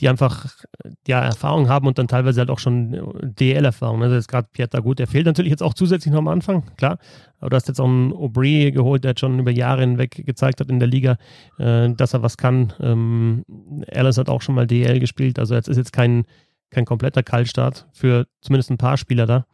die 0.00 0.08
einfach 0.08 0.46
ja, 1.06 1.20
Erfahrung 1.20 1.68
haben 1.68 1.86
und 1.86 1.98
dann 1.98 2.08
teilweise 2.08 2.40
halt 2.40 2.50
auch 2.50 2.58
schon 2.58 3.12
DL-Erfahrung. 3.22 4.02
Also 4.02 4.16
jetzt 4.16 4.28
gerade 4.28 4.48
Pieter 4.52 4.82
gut, 4.82 4.98
der 4.98 5.06
fehlt 5.06 5.26
natürlich 5.26 5.50
jetzt 5.50 5.62
auch 5.62 5.74
zusätzlich 5.74 6.12
noch 6.12 6.20
am 6.20 6.28
Anfang, 6.28 6.64
klar. 6.76 6.98
Aber 7.38 7.50
du 7.50 7.56
hast 7.56 7.68
jetzt 7.68 7.80
auch 7.80 7.86
einen 7.86 8.12
Aubry 8.12 8.70
geholt, 8.70 9.04
der 9.04 9.14
schon 9.18 9.38
über 9.38 9.50
Jahre 9.50 9.80
hinweg 9.80 10.26
gezeigt 10.26 10.60
hat 10.60 10.70
in 10.70 10.78
der 10.78 10.88
Liga, 10.88 11.16
äh, 11.58 11.90
dass 11.90 12.14
er 12.14 12.22
was 12.22 12.36
kann. 12.36 12.72
Ähm, 12.80 13.44
Alice 13.92 14.18
hat 14.18 14.28
auch 14.28 14.42
schon 14.42 14.54
mal 14.54 14.66
DL 14.66 15.00
gespielt, 15.00 15.38
also 15.38 15.54
jetzt 15.54 15.68
ist 15.68 15.78
jetzt 15.78 15.92
kein, 15.92 16.24
kein 16.70 16.84
kompletter 16.84 17.22
Kaltstart 17.22 17.86
für 17.92 18.26
zumindest 18.42 18.70
ein 18.70 18.78
paar 18.78 18.96
Spieler 18.96 19.26
da. 19.26 19.46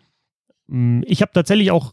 Ähm, 0.68 1.04
ich 1.06 1.22
habe 1.22 1.32
tatsächlich 1.32 1.70
auch 1.70 1.92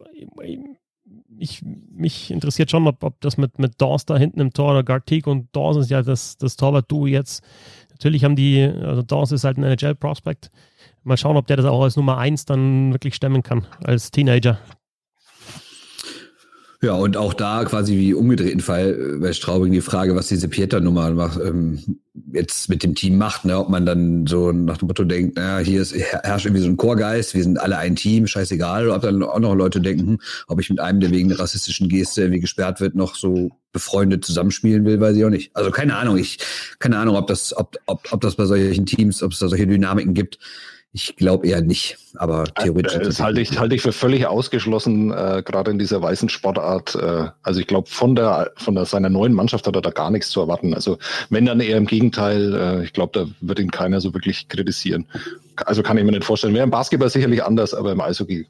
ich, 1.38 1.64
mich 1.64 2.32
interessiert 2.32 2.72
schon, 2.72 2.88
ob, 2.88 3.04
ob 3.04 3.20
das 3.22 3.38
mit, 3.38 3.60
mit 3.60 3.82
Dawes 3.82 4.06
da 4.06 4.18
hinten 4.18 4.40
im 4.40 4.54
Tor 4.54 4.72
oder 4.72 4.84
Gartig 4.84 5.28
und 5.28 5.56
Dawes 5.56 5.78
ist 5.78 5.90
ja 5.90 6.02
das, 6.02 6.38
das 6.38 6.56
Torwart-Duo 6.56 7.08
jetzt. 7.08 7.44
Natürlich 7.92 8.24
haben 8.24 8.36
die, 8.36 8.64
also 8.64 9.02
Dawes 9.02 9.32
ist 9.32 9.44
halt 9.44 9.58
ein 9.58 9.64
NHL-Prospect. 9.64 10.52
Mal 11.04 11.18
schauen, 11.18 11.38
ob 11.38 11.48
der 11.48 11.58
das 11.58 11.66
auch 11.66 11.84
als 11.84 11.96
Nummer 11.96 12.18
1 12.18 12.46
dann 12.46 12.94
wirklich 12.94 13.16
stemmen 13.16 13.44
kann, 13.44 13.66
als 13.84 14.12
Teenager. 14.12 14.60
Ja, 16.84 16.96
und 16.96 17.16
auch 17.16 17.34
da 17.34 17.64
quasi 17.64 17.96
wie 17.96 18.14
umgedrehten 18.14 18.60
Fall 18.60 19.14
äh, 19.16 19.18
bei 19.18 19.32
Straubing 19.32 19.72
die 19.72 19.80
Frage, 19.80 20.18
was 20.18 20.28
diese 20.28 20.50
Pieter-Nummer 20.50 21.32
ähm, 21.42 21.80
jetzt 22.34 22.68
mit 22.68 22.84
dem 22.84 22.94
Team 22.94 23.18
macht, 23.18 23.46
ne? 23.46 23.58
ob 23.58 23.70
man 23.70 23.86
dann 23.86 24.28
so 24.28 24.52
nach 24.52 24.80
dem 24.80 24.90
Motto 24.90 25.06
denkt, 25.06 25.38
naja, 25.38 25.64
hier 25.64 25.82
ist, 25.82 25.96
herrscht 25.96 26.46
irgendwie 26.46 26.62
so 26.62 26.68
ein 26.68 26.76
Chorgeist, 26.76 27.36
wir 27.36 27.44
sind 27.44 27.58
alle 27.58 27.78
ein 27.78 27.96
Team, 27.96 28.28
scheißegal, 28.28 28.90
ob 28.90 29.02
dann 29.02 29.24
auch 29.24 29.40
noch 29.40 29.56
Leute 29.56 29.80
denken, 29.80 30.08
hm, 30.08 30.20
ob 30.48 30.60
ich 30.60 30.70
mit 30.70 30.82
einem, 30.82 31.00
der 31.00 31.12
wegen 31.12 31.32
einer 31.32 31.40
rassistischen 31.40 31.88
Geste 31.88 32.24
irgendwie 32.24 32.42
gesperrt 32.42 32.82
wird, 32.82 32.96
noch 32.96 33.16
so 33.16 33.52
befreundet 33.72 34.26
zusammenspielen 34.26 34.84
will, 34.84 35.00
weiß 35.00 35.16
ich 35.16 35.24
auch 35.24 35.30
nicht. 35.30 35.56
Also 35.56 35.72
keine 35.72 35.96
Ahnung, 35.96 36.18
ich, 36.18 36.40
keine 36.80 36.98
Ahnung, 36.98 37.16
ob 37.16 37.28
das, 37.28 37.56
ob, 37.56 37.78
ob, 37.86 38.12
ob 38.12 38.20
das 38.20 38.36
bei 38.36 38.44
solchen 38.44 38.86
Teams, 38.86 39.24
ob 39.24 39.32
es 39.32 39.40
da 39.40 39.48
solche 39.48 39.68
Dynamiken 39.68 40.14
gibt. 40.14 40.38
Ich 40.96 41.16
glaube 41.16 41.48
eher 41.48 41.62
nicht, 41.62 41.98
aber 42.14 42.44
theoretisch. 42.44 42.94
Das 42.94 43.20
halte 43.20 43.42
ich, 43.42 43.58
halte 43.58 43.74
ich 43.74 43.82
für 43.82 43.92
völlig 43.92 44.28
ausgeschlossen, 44.28 45.12
äh, 45.12 45.42
gerade 45.44 45.72
in 45.72 45.80
dieser 45.80 46.04
weißen 46.04 46.30
Sportart. 46.30 46.94
Äh, 46.94 47.30
also 47.42 47.60
ich 47.60 47.66
glaube, 47.66 47.90
von 47.90 48.16
der 48.16 48.52
von 48.58 48.76
der, 48.76 48.86
seiner 48.86 49.10
neuen 49.10 49.34
Mannschaft 49.34 49.66
hat 49.66 49.76
er 49.76 49.82
da 49.82 49.90
gar 49.90 50.12
nichts 50.12 50.30
zu 50.30 50.40
erwarten. 50.40 50.76
Also 50.76 51.00
wenn 51.32 51.46
dann 51.46 51.62
eher 51.62 51.78
im 51.78 51.88
Gegenteil, 51.88 52.54
äh, 52.54 52.84
ich 52.84 52.94
glaube, 52.94 53.12
da 53.12 53.26
wird 53.42 53.60
ihn 53.60 53.72
keiner 53.72 54.02
so 54.02 54.14
wirklich 54.14 54.48
kritisieren. 54.50 55.08
Also 55.56 55.82
kann 55.82 55.98
ich 55.98 56.04
mir 56.04 56.12
nicht 56.12 56.26
vorstellen. 56.26 56.54
Wäre 56.54 56.66
im 56.66 56.72
Basketball 56.72 57.10
sicherlich 57.10 57.44
anders, 57.44 57.74
aber 57.74 57.92
im 57.92 58.00
Eishockey 58.00 58.46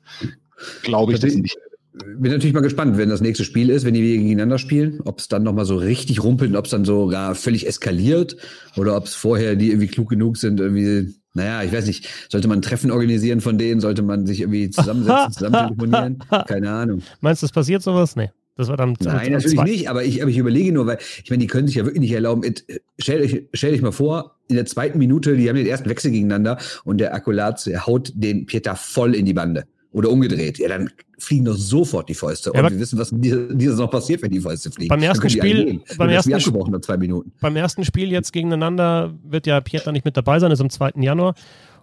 glaube 0.82 1.14
ich 1.14 1.22
das 1.22 1.36
nicht 1.36 1.58
bin 1.96 2.32
natürlich 2.32 2.54
mal 2.54 2.62
gespannt, 2.62 2.98
wenn 2.98 3.10
das 3.10 3.22
nächste 3.22 3.44
Spiel 3.44 3.70
ist, 3.70 3.86
wenn 3.86 3.94
die 3.94 4.02
gegeneinander 4.02 4.58
spielen, 4.58 5.02
ob 5.06 5.20
es 5.20 5.28
dann 5.28 5.44
nochmal 5.44 5.66
so 5.66 5.76
richtig 5.76 6.24
rumpelt 6.24 6.50
und 6.50 6.58
ob 6.58 6.66
es 6.66 6.72
dann 6.72 6.86
sogar 6.86 7.36
völlig 7.36 7.68
eskaliert 7.68 8.36
oder 8.78 8.98
ob 8.98 9.06
es 9.06 9.14
vorher 9.14 9.56
die 9.56 9.70
irgendwie 9.70 9.88
klug 9.88 10.10
genug 10.10 10.38
sind, 10.38 10.60
irgendwie 10.60 11.14
naja, 11.34 11.64
ich 11.64 11.74
weiß 11.74 11.88
nicht, 11.88 12.08
sollte 12.30 12.48
man 12.48 12.60
ein 12.60 12.62
Treffen 12.62 12.92
organisieren 12.92 13.42
von 13.42 13.58
denen? 13.58 13.82
Sollte 13.82 14.04
man 14.04 14.26
sich 14.26 14.42
irgendwie 14.42 14.70
zusammensetzen, 14.70 15.32
zusammen 15.34 15.68
telefonieren? 15.68 16.20
Keine 16.48 16.72
Ahnung. 16.72 17.02
Meinst 17.22 17.42
du, 17.42 17.46
es 17.46 17.52
passiert 17.52 17.82
sowas? 17.82 18.16
Nee. 18.16 18.30
Das 18.56 18.68
war 18.68 18.78
dann 18.78 18.96
Nein, 19.00 19.32
natürlich 19.32 19.58
zwei. 19.58 19.64
nicht, 19.64 19.90
aber 19.90 20.04
ich, 20.04 20.22
aber 20.22 20.30
ich 20.30 20.38
überlege 20.38 20.72
nur, 20.72 20.86
weil 20.86 21.00
ich 21.24 21.30
meine, 21.32 21.42
die 21.42 21.48
können 21.48 21.66
sich 21.66 21.76
ja 21.76 21.86
wirklich 21.86 22.02
nicht 22.02 22.12
erlauben. 22.12 22.54
Stell 23.00 23.22
euch, 23.22 23.48
stell 23.54 23.74
euch 23.74 23.82
mal 23.82 23.92
vor, 23.92 24.38
in 24.48 24.56
der 24.56 24.68
zweiten 24.68 25.00
Minute, 25.00 25.36
die 25.36 25.50
haben 25.50 25.56
den 25.56 25.66
ersten 25.66 25.90
Wechsel 25.90 26.12
gegeneinander 26.12 26.60
und 26.84 27.00
der 27.00 27.16
Akkulat 27.16 27.68
haut 27.88 28.12
den 28.14 28.46
Pieter 28.46 28.76
voll 28.76 29.16
in 29.16 29.26
die 29.26 29.34
Bande. 29.34 29.66
Oder 29.92 30.10
umgedreht. 30.10 30.60
Ja, 30.60 30.68
dann 30.70 30.92
fliegen 31.24 31.46
doch 31.46 31.56
sofort 31.56 32.10
die 32.10 32.14
Fäuste. 32.14 32.52
Ja, 32.54 32.64
und 32.64 32.72
wir 32.72 32.80
wissen, 32.80 33.00
was 33.00 33.12
dieses 33.14 33.78
noch 33.78 33.90
passiert, 33.90 34.22
wenn 34.22 34.32
die 34.32 34.40
Fäuste 34.40 34.72
fliegen. 34.72 34.90
Beim 34.90 35.02
ersten 35.02 35.30
Spiel, 35.30 35.82
beim 35.98 36.10
ersten, 36.10 36.34
abgebrochen 36.34 36.82
zwei 36.82 36.98
Minuten. 36.98 37.32
beim 37.40 37.56
ersten 37.56 37.84
Spiel 37.86 38.12
jetzt 38.12 38.34
gegeneinander 38.34 39.14
wird 39.24 39.48
ja 39.48 39.62
Pieter 39.62 39.92
nicht 39.92 40.06
mit 40.06 40.18
dabei 40.18 40.40
sein, 40.40 40.52
ist 40.52 40.62
am 40.62 40.70
2. 40.70 40.92
Januar. 40.98 41.36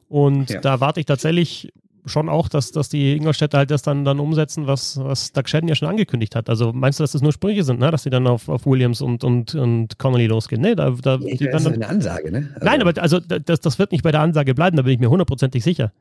Und 0.08 0.50
ja. 0.50 0.60
da 0.60 0.80
warte 0.80 1.00
ich 1.00 1.06
tatsächlich 1.06 1.72
schon 2.06 2.28
auch, 2.28 2.48
dass, 2.48 2.72
dass 2.72 2.88
die 2.88 3.16
Ingolstädter 3.16 3.58
halt 3.58 3.70
das 3.70 3.82
dann, 3.82 4.04
dann 4.04 4.20
umsetzen, 4.20 4.66
was, 4.66 4.98
was 4.98 5.32
Doug 5.32 5.46
Shedden 5.46 5.68
ja 5.68 5.74
schon 5.74 5.88
angekündigt 5.88 6.34
hat. 6.34 6.48
Also 6.48 6.72
meinst 6.72 6.98
du, 6.98 7.04
dass 7.04 7.12
das 7.12 7.22
nur 7.22 7.32
Sprüche 7.32 7.62
sind, 7.64 7.80
ne? 7.80 7.90
dass 7.90 8.02
die 8.02 8.10
dann 8.10 8.26
auf, 8.26 8.48
auf 8.48 8.66
Williams 8.66 9.00
und, 9.00 9.22
und, 9.24 9.54
und 9.54 9.98
Connolly 9.98 10.26
losgehen? 10.26 10.62
Nee, 10.62 10.74
da, 10.74 10.90
da, 10.90 11.18
ja, 11.20 11.50
das 11.50 11.66
ist 11.66 11.72
eine 11.72 11.88
Ansage, 11.88 12.30
ne? 12.30 12.50
Also 12.54 12.64
Nein, 12.64 12.80
aber 12.82 13.00
also 13.00 13.20
das, 13.20 13.60
das 13.60 13.78
wird 13.78 13.92
nicht 13.92 14.02
bei 14.02 14.12
der 14.12 14.20
Ansage 14.20 14.54
bleiben, 14.54 14.76
da 14.76 14.82
bin 14.82 14.94
ich 14.94 14.98
mir 14.98 15.10
hundertprozentig 15.10 15.62
sicher. 15.62 15.92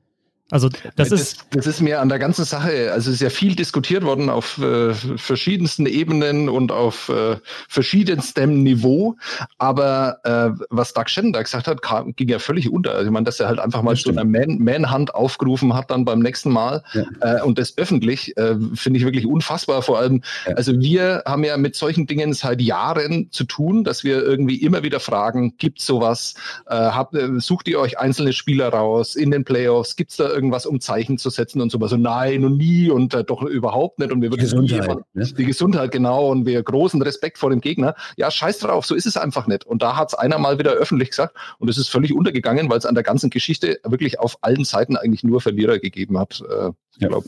Also 0.51 0.69
das, 0.69 1.09
das, 1.09 1.11
ist 1.11 1.45
das 1.51 1.67
ist 1.67 1.79
mir 1.79 2.01
an 2.01 2.09
der 2.09 2.17
ganzen 2.17 2.43
Sache, 2.43 2.91
also 2.91 3.09
es 3.09 3.15
ist 3.15 3.21
ja 3.21 3.29
viel 3.29 3.55
diskutiert 3.55 4.03
worden 4.03 4.29
auf 4.29 4.57
äh, 4.57 4.93
verschiedensten 4.93 5.85
Ebenen 5.85 6.49
und 6.49 6.71
auf 6.71 7.09
äh, 7.09 7.37
verschiedenstem 7.67 8.63
Niveau, 8.63 9.15
aber 9.59 10.17
äh, 10.23 10.65
was 10.71 10.93
Doug 10.93 11.07
Shannon 11.07 11.33
da 11.33 11.43
gesagt 11.43 11.67
hat, 11.67 11.83
kam, 11.83 12.15
ging 12.15 12.29
ja 12.29 12.39
völlig 12.39 12.71
unter. 12.71 12.95
Also 12.95 13.05
ich 13.05 13.11
meine, 13.11 13.25
dass 13.25 13.39
er 13.39 13.47
halt 13.47 13.59
einfach 13.59 13.83
mal 13.83 13.95
so 13.95 14.09
eine 14.09 14.25
Man 14.25 14.57
Manhunt 14.59 15.13
aufgerufen 15.13 15.75
hat 15.75 15.91
dann 15.91 16.03
beim 16.03 16.19
nächsten 16.19 16.51
Mal 16.51 16.83
ja. 16.93 17.05
äh, 17.21 17.41
und 17.43 17.59
das 17.59 17.77
öffentlich 17.77 18.35
äh, 18.37 18.55
finde 18.73 18.99
ich 18.99 19.05
wirklich 19.05 19.27
unfassbar. 19.27 19.83
Vor 19.83 19.99
allem, 19.99 20.23
ja. 20.47 20.55
also 20.55 20.79
wir 20.79 21.23
haben 21.27 21.43
ja 21.43 21.57
mit 21.57 21.75
solchen 21.75 22.07
Dingen 22.07 22.33
seit 22.33 22.59
Jahren 22.59 23.29
zu 23.31 23.43
tun, 23.43 23.83
dass 23.83 24.03
wir 24.03 24.23
irgendwie 24.23 24.57
immer 24.63 24.81
wieder 24.81 24.99
fragen, 24.99 25.57
gibt 25.57 25.79
sowas? 25.79 26.33
Äh, 26.67 26.75
habt, 26.75 27.13
äh, 27.13 27.39
sucht 27.39 27.67
ihr 27.67 27.79
euch 27.79 27.99
einzelne 27.99 28.33
Spieler 28.33 28.69
raus 28.69 29.15
in 29.15 29.29
den 29.29 29.43
Playoffs? 29.43 29.95
Gibt's 29.95 30.17
da 30.17 30.38
irgendwas, 30.39 30.65
um 30.65 30.79
Zeichen 30.79 31.17
zu 31.17 31.29
setzen 31.29 31.61
und 31.61 31.69
so 31.71 31.81
was. 31.81 31.89
So 31.89 31.97
nein 31.97 32.45
und 32.45 32.57
nie 32.57 32.89
und 32.89 33.13
äh, 33.13 33.23
doch 33.25 33.43
überhaupt 33.43 33.99
nicht. 33.99 34.11
Und 34.11 34.21
wir 34.21 34.31
würden 34.31 34.39
Gesundheit, 34.39 34.85
immer, 34.85 35.01
ne? 35.13 35.25
die 35.25 35.45
Gesundheit, 35.45 35.91
genau. 35.91 36.29
Und 36.29 36.45
wir 36.45 36.63
großen 36.63 37.01
Respekt 37.01 37.37
vor 37.37 37.49
dem 37.49 37.59
Gegner. 37.59 37.95
Ja, 38.15 38.31
scheiß 38.31 38.59
drauf, 38.59 38.85
so 38.85 38.95
ist 38.95 39.05
es 39.05 39.17
einfach 39.17 39.47
nicht. 39.47 39.65
Und 39.65 39.81
da 39.81 39.97
hat 39.97 40.09
es 40.09 40.13
einer 40.13 40.37
mal 40.37 40.57
wieder 40.57 40.71
öffentlich 40.71 41.09
gesagt. 41.09 41.35
Und 41.57 41.69
es 41.69 41.77
ist 41.77 41.89
völlig 41.89 42.13
untergegangen, 42.13 42.69
weil 42.69 42.77
es 42.77 42.85
an 42.85 42.95
der 42.95 43.03
ganzen 43.03 43.29
Geschichte 43.29 43.79
wirklich 43.83 44.19
auf 44.19 44.37
allen 44.41 44.63
Seiten 44.63 44.95
eigentlich 44.95 45.23
nur 45.23 45.41
Verlierer 45.41 45.79
gegeben 45.79 46.17
hat. 46.17 46.41
Äh, 46.41 46.69
ich 46.95 47.01
ja. 47.01 47.09
glaube. 47.09 47.27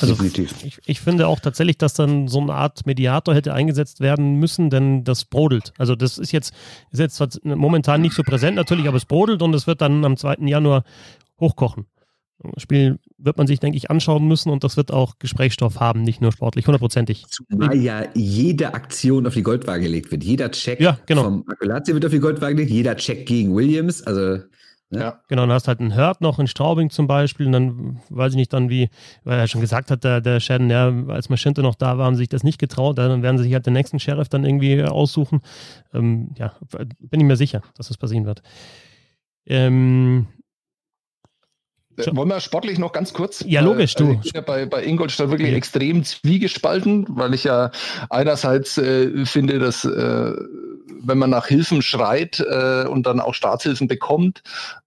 Also 0.00 0.16
ich, 0.24 0.80
ich, 0.84 1.00
finde 1.00 1.28
auch 1.28 1.38
tatsächlich, 1.38 1.78
dass 1.78 1.94
dann 1.94 2.26
so 2.26 2.40
eine 2.40 2.54
Art 2.54 2.86
Mediator 2.86 3.34
hätte 3.34 3.54
eingesetzt 3.54 4.00
werden 4.00 4.34
müssen, 4.40 4.68
denn 4.68 5.04
das 5.04 5.24
brodelt. 5.24 5.72
Also 5.78 5.94
das 5.94 6.18
ist 6.18 6.32
jetzt, 6.32 6.52
ist 6.90 6.98
jetzt 6.98 7.44
momentan 7.44 8.00
nicht 8.00 8.14
so 8.14 8.24
präsent 8.24 8.56
natürlich, 8.56 8.88
aber 8.88 8.96
es 8.96 9.04
brodelt 9.04 9.42
und 9.42 9.54
es 9.54 9.68
wird 9.68 9.80
dann 9.80 10.04
am 10.04 10.16
2. 10.16 10.38
Januar 10.46 10.82
hochkochen. 11.40 11.86
Spiel 12.56 12.98
wird 13.18 13.38
man 13.38 13.46
sich, 13.46 13.60
denke 13.60 13.76
ich, 13.76 13.90
anschauen 13.90 14.26
müssen 14.26 14.50
und 14.50 14.64
das 14.64 14.76
wird 14.76 14.92
auch 14.92 15.18
Gesprächsstoff 15.18 15.80
haben, 15.80 16.02
nicht 16.02 16.20
nur 16.20 16.32
sportlich, 16.32 16.66
hundertprozentig. 16.66 17.24
Zumal 17.28 17.76
ja 17.76 18.04
jede 18.14 18.74
Aktion 18.74 19.26
auf 19.26 19.34
die 19.34 19.42
Goldwaage 19.42 19.82
gelegt 19.82 20.10
wird. 20.10 20.24
Jeder 20.24 20.50
Check 20.50 20.80
ja, 20.80 20.98
genau. 21.06 21.24
vom 21.24 21.44
Akulazzi 21.48 21.94
wird 21.94 22.04
auf 22.04 22.12
die 22.12 22.20
Goldwaage 22.20 22.54
gelegt, 22.54 22.72
jeder 22.72 22.96
Check 22.96 23.26
gegen 23.26 23.54
Williams, 23.54 24.02
also 24.02 24.44
Ne? 24.94 25.00
Ja. 25.00 25.20
Genau, 25.28 25.42
dann 25.42 25.52
hast 25.52 25.68
halt 25.68 25.80
einen 25.80 25.96
Hurt 25.96 26.20
noch 26.20 26.38
in 26.38 26.46
Straubing 26.46 26.90
zum 26.90 27.06
Beispiel 27.06 27.46
und 27.46 27.52
dann 27.52 28.00
weiß 28.10 28.32
ich 28.32 28.36
nicht 28.36 28.52
dann 28.52 28.70
wie, 28.70 28.88
weil 29.24 29.38
er 29.38 29.48
schon 29.48 29.60
gesagt 29.60 29.90
hat, 29.90 30.04
der, 30.04 30.20
der 30.20 30.40
Shannon, 30.40 30.70
ja, 30.70 30.92
als 31.08 31.28
Maschinte 31.28 31.62
noch 31.62 31.74
da 31.74 31.98
war, 31.98 32.06
haben 32.06 32.14
sie 32.14 32.20
sich 32.20 32.28
das 32.28 32.44
nicht 32.44 32.58
getraut, 32.58 32.98
dann 32.98 33.22
werden 33.22 33.38
sie 33.38 33.44
sich 33.44 33.54
halt 33.54 33.66
den 33.66 33.72
nächsten 33.72 33.98
Sheriff 33.98 34.28
dann 34.28 34.44
irgendwie 34.44 34.82
aussuchen. 34.82 35.40
Ähm, 35.92 36.30
ja, 36.38 36.54
bin 37.00 37.20
ich 37.20 37.26
mir 37.26 37.36
sicher, 37.36 37.62
dass 37.76 37.88
das 37.88 37.96
passieren 37.96 38.24
wird. 38.24 38.42
Ähm, 39.46 40.26
äh, 40.26 40.43
wollen 42.12 42.28
wir 42.28 42.40
sportlich 42.40 42.78
noch 42.78 42.92
ganz 42.92 43.12
kurz? 43.12 43.44
Ja, 43.46 43.60
logisch, 43.60 43.94
du. 43.94 44.04
Also 44.04 44.20
ich 44.24 44.32
bin 44.32 44.40
ja 44.40 44.40
bei, 44.40 44.66
bei 44.66 44.84
Ingolstadt 44.84 45.30
wirklich 45.30 45.50
ja. 45.50 45.56
extrem 45.56 46.04
zwiegespalten, 46.04 47.06
weil 47.08 47.34
ich 47.34 47.44
ja 47.44 47.70
einerseits 48.10 48.78
äh, 48.78 49.24
finde, 49.26 49.58
dass 49.58 49.84
äh, 49.84 50.32
wenn 50.86 51.18
man 51.18 51.30
nach 51.30 51.46
Hilfen 51.46 51.82
schreit 51.82 52.40
äh, 52.40 52.86
und 52.86 53.06
dann 53.06 53.20
auch 53.20 53.34
Staatshilfen 53.34 53.88
bekommt, 53.88 54.42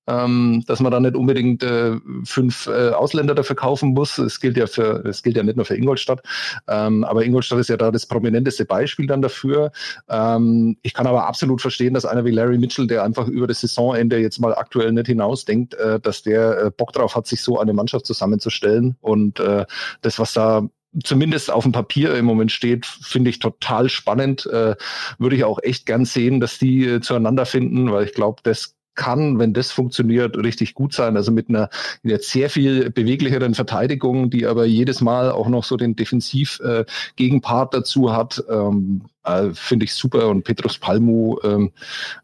ähm, 0.08 0.64
dass 0.68 0.80
man 0.80 0.92
da 0.92 1.00
nicht 1.00 1.16
unbedingt 1.16 1.64
äh, 1.64 1.98
fünf 2.24 2.68
äh, 2.68 2.90
Ausländer 2.90 3.36
dafür 3.36 3.56
kaufen 3.56 3.90
muss. 3.94 4.18
Es 4.18 4.40
gilt 4.40 4.58
ja 4.58 4.68
für, 4.68 5.06
es 5.06 5.22
gilt 5.22 5.36
ja 5.36 5.44
nicht 5.44 5.58
nur 5.58 5.66
für 5.66 5.76
Ingolstadt, 5.76 6.22
ähm, 6.68 7.04
aber 7.04 7.26
Ingolstadt 7.26 7.60
ist 7.60 7.70
ja 7.70 7.78
da 7.78 7.92
das 7.92 8.06
prominenteste 8.06 8.66
Beispiel 8.66 9.08
dann 9.08 9.22
dafür. 9.22 9.72
Ähm, 10.10 10.78
ich 10.82 10.94
kann 10.94 11.08
aber 11.08 11.28
absolut 11.28 11.62
verstehen, 11.62 11.94
dass 11.94 12.06
einer 12.06 12.26
wie 12.26 12.32
Larry 12.32 12.58
Mitchell, 12.58 12.88
der 12.88 13.04
einfach 13.04 13.28
über 13.28 13.48
das 13.48 13.62
Saisonende 13.62 14.18
jetzt 14.18 14.40
mal 14.40 14.56
aktuell 14.56 14.92
nicht 14.92 15.08
hinausdenkt, 15.08 15.74
äh, 15.76 16.00
dass 16.00 16.24
der 16.24 16.58
äh, 16.58 16.72
Bock 16.72 16.94
drauf 16.94 17.16
hat, 17.16 17.28
sich 17.28 17.42
so 17.42 17.60
eine 17.60 17.74
Mannschaft 17.74 18.06
zusammenzustellen 18.06 18.96
und 19.02 19.40
äh, 19.40 19.66
das, 20.02 20.20
was 20.20 20.34
da 20.34 20.68
zumindest 21.04 21.52
auf 21.52 21.64
dem 21.64 21.72
Papier 21.72 22.16
im 22.16 22.26
Moment 22.26 22.52
steht, 22.52 22.86
finde 22.86 23.30
ich 23.30 23.40
total 23.40 23.90
spannend. 23.90 24.46
Äh, 24.48 24.76
würde 25.18 25.36
ich 25.36 25.44
auch 25.44 25.60
echt 25.62 25.86
gern 25.86 26.06
sehen, 26.06 26.40
dass 26.40 26.60
die 26.60 26.86
äh, 26.86 27.02
zueinander 27.02 27.46
finden, 27.46 27.92
weil 27.92 28.06
ich 28.06 28.14
glaube, 28.14 28.42
das 28.44 28.78
kann, 28.98 29.40
wenn 29.40 29.54
das 29.54 29.72
funktioniert, 29.72 30.36
richtig 30.38 30.74
gut 30.74 30.92
sein. 30.92 31.16
Also 31.16 31.32
mit 31.32 31.48
einer 31.48 31.70
jetzt 32.04 32.32
sehr 32.32 32.50
viel 32.50 32.90
beweglicheren 32.90 33.54
Verteidigung, 33.54 34.30
die 34.30 34.46
aber 34.46 34.66
jedes 34.66 35.00
Mal 35.00 35.32
auch 35.32 35.48
noch 35.48 35.64
so 35.64 35.78
den 35.78 35.96
Defensiv-Gegenpart 35.96 37.74
äh, 37.74 37.78
dazu 37.78 38.12
hat, 38.12 38.44
ähm, 38.50 39.04
äh, 39.24 39.52
finde 39.54 39.86
ich 39.86 39.94
super. 39.94 40.28
Und 40.28 40.44
Petrus 40.44 40.80
Palmu, 40.80 41.38
ähm, 41.44 41.72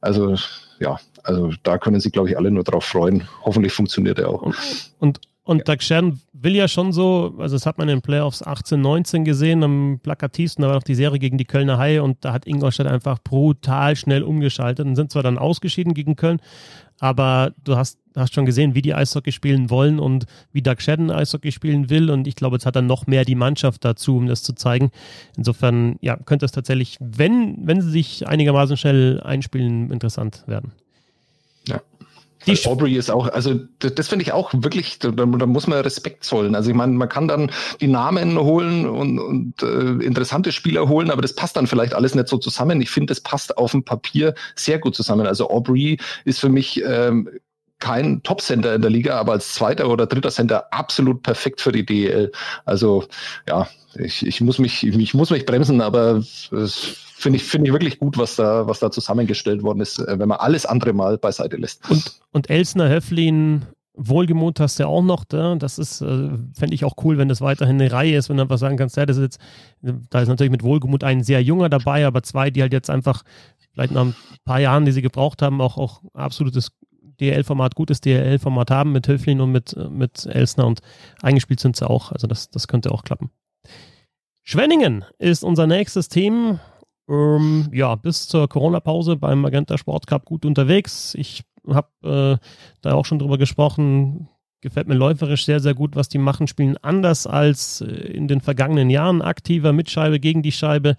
also 0.02 0.36
ja, 0.80 1.00
also 1.24 1.52
da 1.64 1.78
können 1.78 2.02
sich, 2.02 2.12
glaube 2.12 2.30
ich, 2.30 2.38
alle 2.38 2.52
nur 2.52 2.64
drauf 2.64 2.84
freuen. 2.84 3.28
Hoffentlich 3.44 3.72
funktioniert 3.72 4.20
er 4.20 4.30
auch. 4.30 4.42
Und 4.42 4.56
und 5.00 5.20
ja. 5.60 5.64
Doug 5.66 5.82
Sheridan 5.82 6.20
will 6.32 6.56
ja 6.56 6.68
schon 6.68 6.94
so, 6.94 7.36
also 7.38 7.56
das 7.56 7.66
hat 7.66 7.78
man 7.78 7.90
in 7.90 7.98
den 7.98 8.02
Playoffs 8.02 8.42
18, 8.42 8.80
19 8.80 9.26
gesehen, 9.26 9.64
am 9.64 10.00
plakativsten, 10.02 10.62
da 10.62 10.70
war 10.70 10.76
noch 10.76 10.84
die 10.84 10.96
Serie 10.96 11.20
gegen 11.20 11.38
die 11.38 11.46
Kölner 11.46 11.78
Haie 11.78 12.02
und 12.02 12.24
da 12.24 12.32
hat 12.32 12.48
Ingolstadt 12.48 12.88
einfach 12.88 13.20
brutal 13.22 13.96
schnell 13.96 14.24
umgeschaltet 14.24 14.86
und 14.86 14.96
sind 14.96 15.12
zwar 15.12 15.24
dann 15.24 15.38
ausgeschieden 15.38 15.94
gegen 15.94 16.16
Köln, 16.16 16.40
aber 17.00 17.52
du 17.64 17.76
hast, 17.76 18.00
hast 18.16 18.34
schon 18.34 18.46
gesehen, 18.46 18.74
wie 18.74 18.82
die 18.82 18.94
Eishockey 18.94 19.34
spielen 19.34 19.70
wollen 19.70 20.00
und 20.00 20.26
wie 20.54 20.62
Doug 20.62 20.80
Shedden 20.80 21.12
Eishockey 21.12 21.52
spielen 21.52 21.90
will 21.90 22.10
und 22.10 22.26
ich 22.26 22.36
glaube, 22.36 22.56
jetzt 22.56 22.66
hat 22.66 22.78
er 22.78 22.82
noch 22.82 23.08
mehr 23.08 23.26
die 23.26 23.36
Mannschaft 23.36 23.84
dazu, 23.84 24.16
um 24.16 24.28
das 24.28 24.44
zu 24.44 24.54
zeigen. 24.54 24.92
Insofern, 25.36 25.98
ja, 26.00 26.16
könnte 26.16 26.46
es 26.46 26.54
tatsächlich, 26.54 26.98
wenn, 27.02 27.58
wenn 27.68 27.82
sie 27.82 27.92
sich 27.92 28.28
einigermaßen 28.28 28.78
schnell 28.78 29.20
einspielen, 29.22 29.92
interessant 29.92 30.44
werden. 30.48 30.72
Die 32.46 32.66
Aubrey 32.66 32.96
ist 32.96 33.10
auch, 33.10 33.28
also 33.28 33.60
das, 33.80 33.96
das 33.96 34.08
finde 34.08 34.24
ich 34.24 34.32
auch 34.32 34.52
wirklich, 34.54 35.00
da, 35.00 35.12
da, 35.12 35.26
muss 35.26 35.68
man 35.68 35.80
Respekt 35.80 36.24
zollen. 36.24 36.56
Also 36.56 36.70
ich 36.70 36.76
meine, 36.76 36.94
man 36.94 37.10
kann 37.10 37.28
dann 37.28 37.52
die 37.82 37.88
Namen 37.88 38.38
holen 38.38 38.86
und, 38.88 39.20
und 39.20 39.64
äh, 39.64 40.06
interessante 40.06 40.52
Spieler 40.52 40.88
holen, 40.88 41.12
aber 41.12 41.22
das 41.22 41.36
passt 41.36 41.58
dann 41.58 41.68
vielleicht 41.68 41.94
alles 41.94 42.16
nicht 42.16 42.28
so 42.28 42.38
zusammen. 42.38 42.82
Ich 42.82 42.90
finde, 42.90 43.12
das 43.12 43.22
passt 43.22 43.58
auf 43.58 43.72
dem 43.72 43.84
Papier 43.84 44.34
sehr 44.56 44.80
gut 44.80 44.96
zusammen. 44.96 45.28
Also 45.28 45.50
Aubrey 45.50 45.98
ist 46.26 46.40
für 46.40 46.50
mich 46.50 46.84
ähm, 46.86 47.30
kein 47.84 48.24
Top-Center 48.24 48.76
in 48.76 48.82
der 48.82 48.90
Liga, 48.90 49.20
aber 49.20 49.34
als 49.34 49.54
zweiter 49.54 49.90
oder 49.90 50.08
dritter 50.08 50.30
Center 50.30 50.72
absolut 50.72 51.22
perfekt 51.22 51.60
für 51.60 51.74
die 51.74 51.86
DEL. 51.86 52.32
Also 52.64 53.04
ja, 53.46 53.68
ich, 53.96 54.26
ich 54.26 54.40
muss 54.40 54.58
mich, 54.58 54.88
ich 54.88 55.14
muss 55.14 55.32
mich 55.32 55.46
bremsen, 55.46 55.82
aber 55.82 56.16
es 56.16 56.96
finde 57.14 57.38
ich, 57.38 57.44
finde 57.44 57.68
ich 57.68 57.74
wirklich 57.74 58.00
gut, 58.00 58.18
was 58.18 58.38
da, 58.38 58.68
was 58.68 58.80
da 58.80 58.90
zusammengestellt 58.90 59.64
worden 59.64 59.82
ist, 59.82 60.00
äh, 60.00 60.18
wenn 60.18 60.30
man 60.30 60.38
alles 60.38 60.66
andere 60.66 60.94
mal 60.94 61.18
beiseite 61.18 61.58
lässt. 61.58 61.90
Und, 61.90 62.22
und 62.32 62.50
Elsner, 62.50 62.88
Höflin, 62.88 63.66
Wohlgemut 63.96 64.62
hast 64.62 64.80
du 64.80 64.84
ja 64.84 64.88
auch 64.88 65.04
noch 65.04 65.26
da. 65.26 65.56
Das 65.56 65.78
ist, 65.78 66.00
äh, 66.00 66.30
fände 66.54 66.76
ich 66.76 66.86
auch 66.86 66.96
cool, 67.04 67.18
wenn 67.18 67.28
das 67.28 67.42
weiterhin 67.42 67.82
eine 67.82 67.92
Reihe 67.92 68.18
ist, 68.18 68.30
wenn 68.30 68.38
du 68.38 68.44
einfach 68.44 68.60
sagen 68.60 68.78
kannst, 68.78 68.96
ja, 68.96 69.06
das 69.06 69.18
ist 69.18 69.24
jetzt, 69.24 69.40
da 70.10 70.22
ist 70.22 70.30
natürlich 70.30 70.52
mit 70.52 70.64
Wohlgemut 70.64 71.04
ein 71.04 71.22
sehr 71.22 71.44
junger 71.44 71.68
dabei, 71.68 72.08
aber 72.08 72.24
zwei, 72.24 72.50
die 72.50 72.62
halt 72.62 72.72
jetzt 72.72 72.90
einfach 72.90 73.24
vielleicht 73.74 73.92
nach 73.92 74.06
ein 74.06 74.16
paar 74.46 74.62
Jahren, 74.62 74.86
die 74.86 74.94
sie 74.94 75.02
gebraucht 75.02 75.42
haben, 75.42 75.60
auch, 75.60 75.78
auch 75.78 76.02
absolutes 76.14 76.72
DL-Format, 77.20 77.76
gutes 77.76 78.02
DL-Format 78.02 78.72
haben 78.72 78.92
mit 78.92 79.08
Höflin 79.08 79.42
und 79.42 79.52
mit, 79.52 79.76
mit 79.90 80.26
Elsner 80.26 80.68
und 80.68 80.82
eingespielt 81.22 81.60
sind 81.60 81.76
sie 81.76 81.90
auch. 81.90 82.12
Also 82.12 82.28
das, 82.28 82.50
das 82.50 82.68
könnte 82.68 82.92
auch 82.92 83.04
klappen. 83.04 83.32
Schwenningen 84.44 85.06
ist 85.20 85.44
unser 85.44 85.68
nächstes 85.68 86.10
Team. 86.10 86.60
Ähm, 87.10 87.70
ja, 87.72 87.96
bis 87.96 88.28
zur 88.28 88.48
Corona-Pause 88.48 89.16
beim 89.16 89.42
Magenta 89.42 89.78
Sport 89.78 90.08
Cup 90.08 90.26
gut 90.26 90.46
unterwegs. 90.46 91.16
Ich 91.16 91.44
habe 91.68 92.40
äh, 92.42 92.48
da 92.82 92.94
auch 92.94 93.06
schon 93.06 93.20
drüber 93.20 93.38
gesprochen. 93.38 94.30
Gefällt 94.62 94.88
mir 94.88 94.96
läuferisch 94.96 95.46
sehr, 95.46 95.60
sehr 95.60 95.74
gut, 95.74 95.96
was 95.96 96.10
die 96.10 96.18
machen. 96.18 96.48
Spielen 96.48 96.78
anders 96.82 97.28
als 97.28 97.82
äh, 97.82 97.86
in 97.86 98.28
den 98.28 98.42
vergangenen 98.42 98.90
Jahren. 98.90 99.22
Aktiver 99.22 99.74
mit 99.74 99.90
Scheibe 99.90 100.20
gegen 100.20 100.42
die 100.42 100.52
Scheibe. 100.52 100.96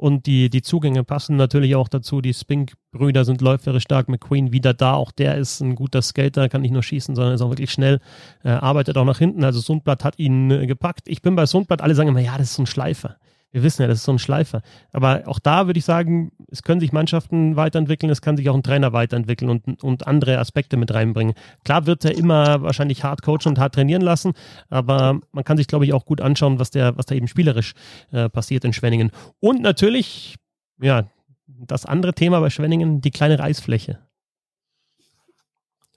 Und 0.00 0.24
die, 0.24 0.48
die 0.48 0.62
Zugänge 0.62 1.04
passen 1.04 1.36
natürlich 1.36 1.76
auch 1.76 1.86
dazu. 1.86 2.22
Die 2.22 2.32
Spink-Brüder 2.32 3.26
sind 3.26 3.42
läuferisch 3.42 3.82
stark. 3.82 4.08
McQueen 4.08 4.50
wieder 4.50 4.72
da. 4.72 4.94
Auch 4.94 5.12
der 5.12 5.36
ist 5.36 5.60
ein 5.60 5.74
guter 5.74 6.00
Skater, 6.00 6.48
kann 6.48 6.62
nicht 6.62 6.70
nur 6.70 6.82
schießen, 6.82 7.14
sondern 7.14 7.34
ist 7.34 7.42
auch 7.42 7.50
wirklich 7.50 7.70
schnell. 7.70 8.00
Äh, 8.42 8.48
arbeitet 8.48 8.96
auch 8.96 9.04
nach 9.04 9.18
hinten. 9.18 9.44
Also 9.44 9.60
Sundblatt 9.60 10.02
hat 10.02 10.18
ihn 10.18 10.50
äh, 10.50 10.66
gepackt. 10.66 11.06
Ich 11.06 11.20
bin 11.20 11.36
bei 11.36 11.44
Sundblatt, 11.44 11.82
alle 11.82 11.94
sagen 11.94 12.08
immer, 12.08 12.20
ja, 12.20 12.38
das 12.38 12.52
ist 12.52 12.58
ein 12.58 12.64
Schleifer 12.64 13.18
wir 13.52 13.62
wissen 13.62 13.82
ja, 13.82 13.88
das 13.88 13.98
ist 13.98 14.04
so 14.04 14.12
ein 14.12 14.18
Schleifer. 14.18 14.62
Aber 14.92 15.22
auch 15.26 15.38
da 15.38 15.66
würde 15.66 15.78
ich 15.78 15.84
sagen, 15.84 16.32
es 16.50 16.62
können 16.62 16.80
sich 16.80 16.92
Mannschaften 16.92 17.56
weiterentwickeln, 17.56 18.10
es 18.10 18.22
kann 18.22 18.36
sich 18.36 18.48
auch 18.48 18.54
ein 18.54 18.62
Trainer 18.62 18.92
weiterentwickeln 18.92 19.50
und, 19.50 19.82
und 19.82 20.06
andere 20.06 20.38
Aspekte 20.38 20.76
mit 20.76 20.94
reinbringen. 20.94 21.34
Klar 21.64 21.86
wird 21.86 22.04
er 22.04 22.16
immer 22.16 22.62
wahrscheinlich 22.62 23.02
hart 23.02 23.22
coachen 23.22 23.48
und 23.48 23.58
hart 23.58 23.74
trainieren 23.74 24.02
lassen, 24.02 24.32
aber 24.68 25.20
man 25.32 25.44
kann 25.44 25.56
sich, 25.56 25.66
glaube 25.66 25.84
ich, 25.84 25.92
auch 25.92 26.04
gut 26.04 26.20
anschauen, 26.20 26.58
was, 26.58 26.70
der, 26.70 26.96
was 26.96 27.06
da 27.06 27.14
eben 27.14 27.28
spielerisch 27.28 27.74
äh, 28.12 28.28
passiert 28.28 28.64
in 28.64 28.72
Schwenningen. 28.72 29.10
Und 29.40 29.62
natürlich, 29.62 30.36
ja, 30.80 31.04
das 31.46 31.86
andere 31.86 32.14
Thema 32.14 32.40
bei 32.40 32.50
Schwenningen, 32.50 33.00
die 33.00 33.10
kleine 33.10 33.38
Reisfläche. 33.38 33.98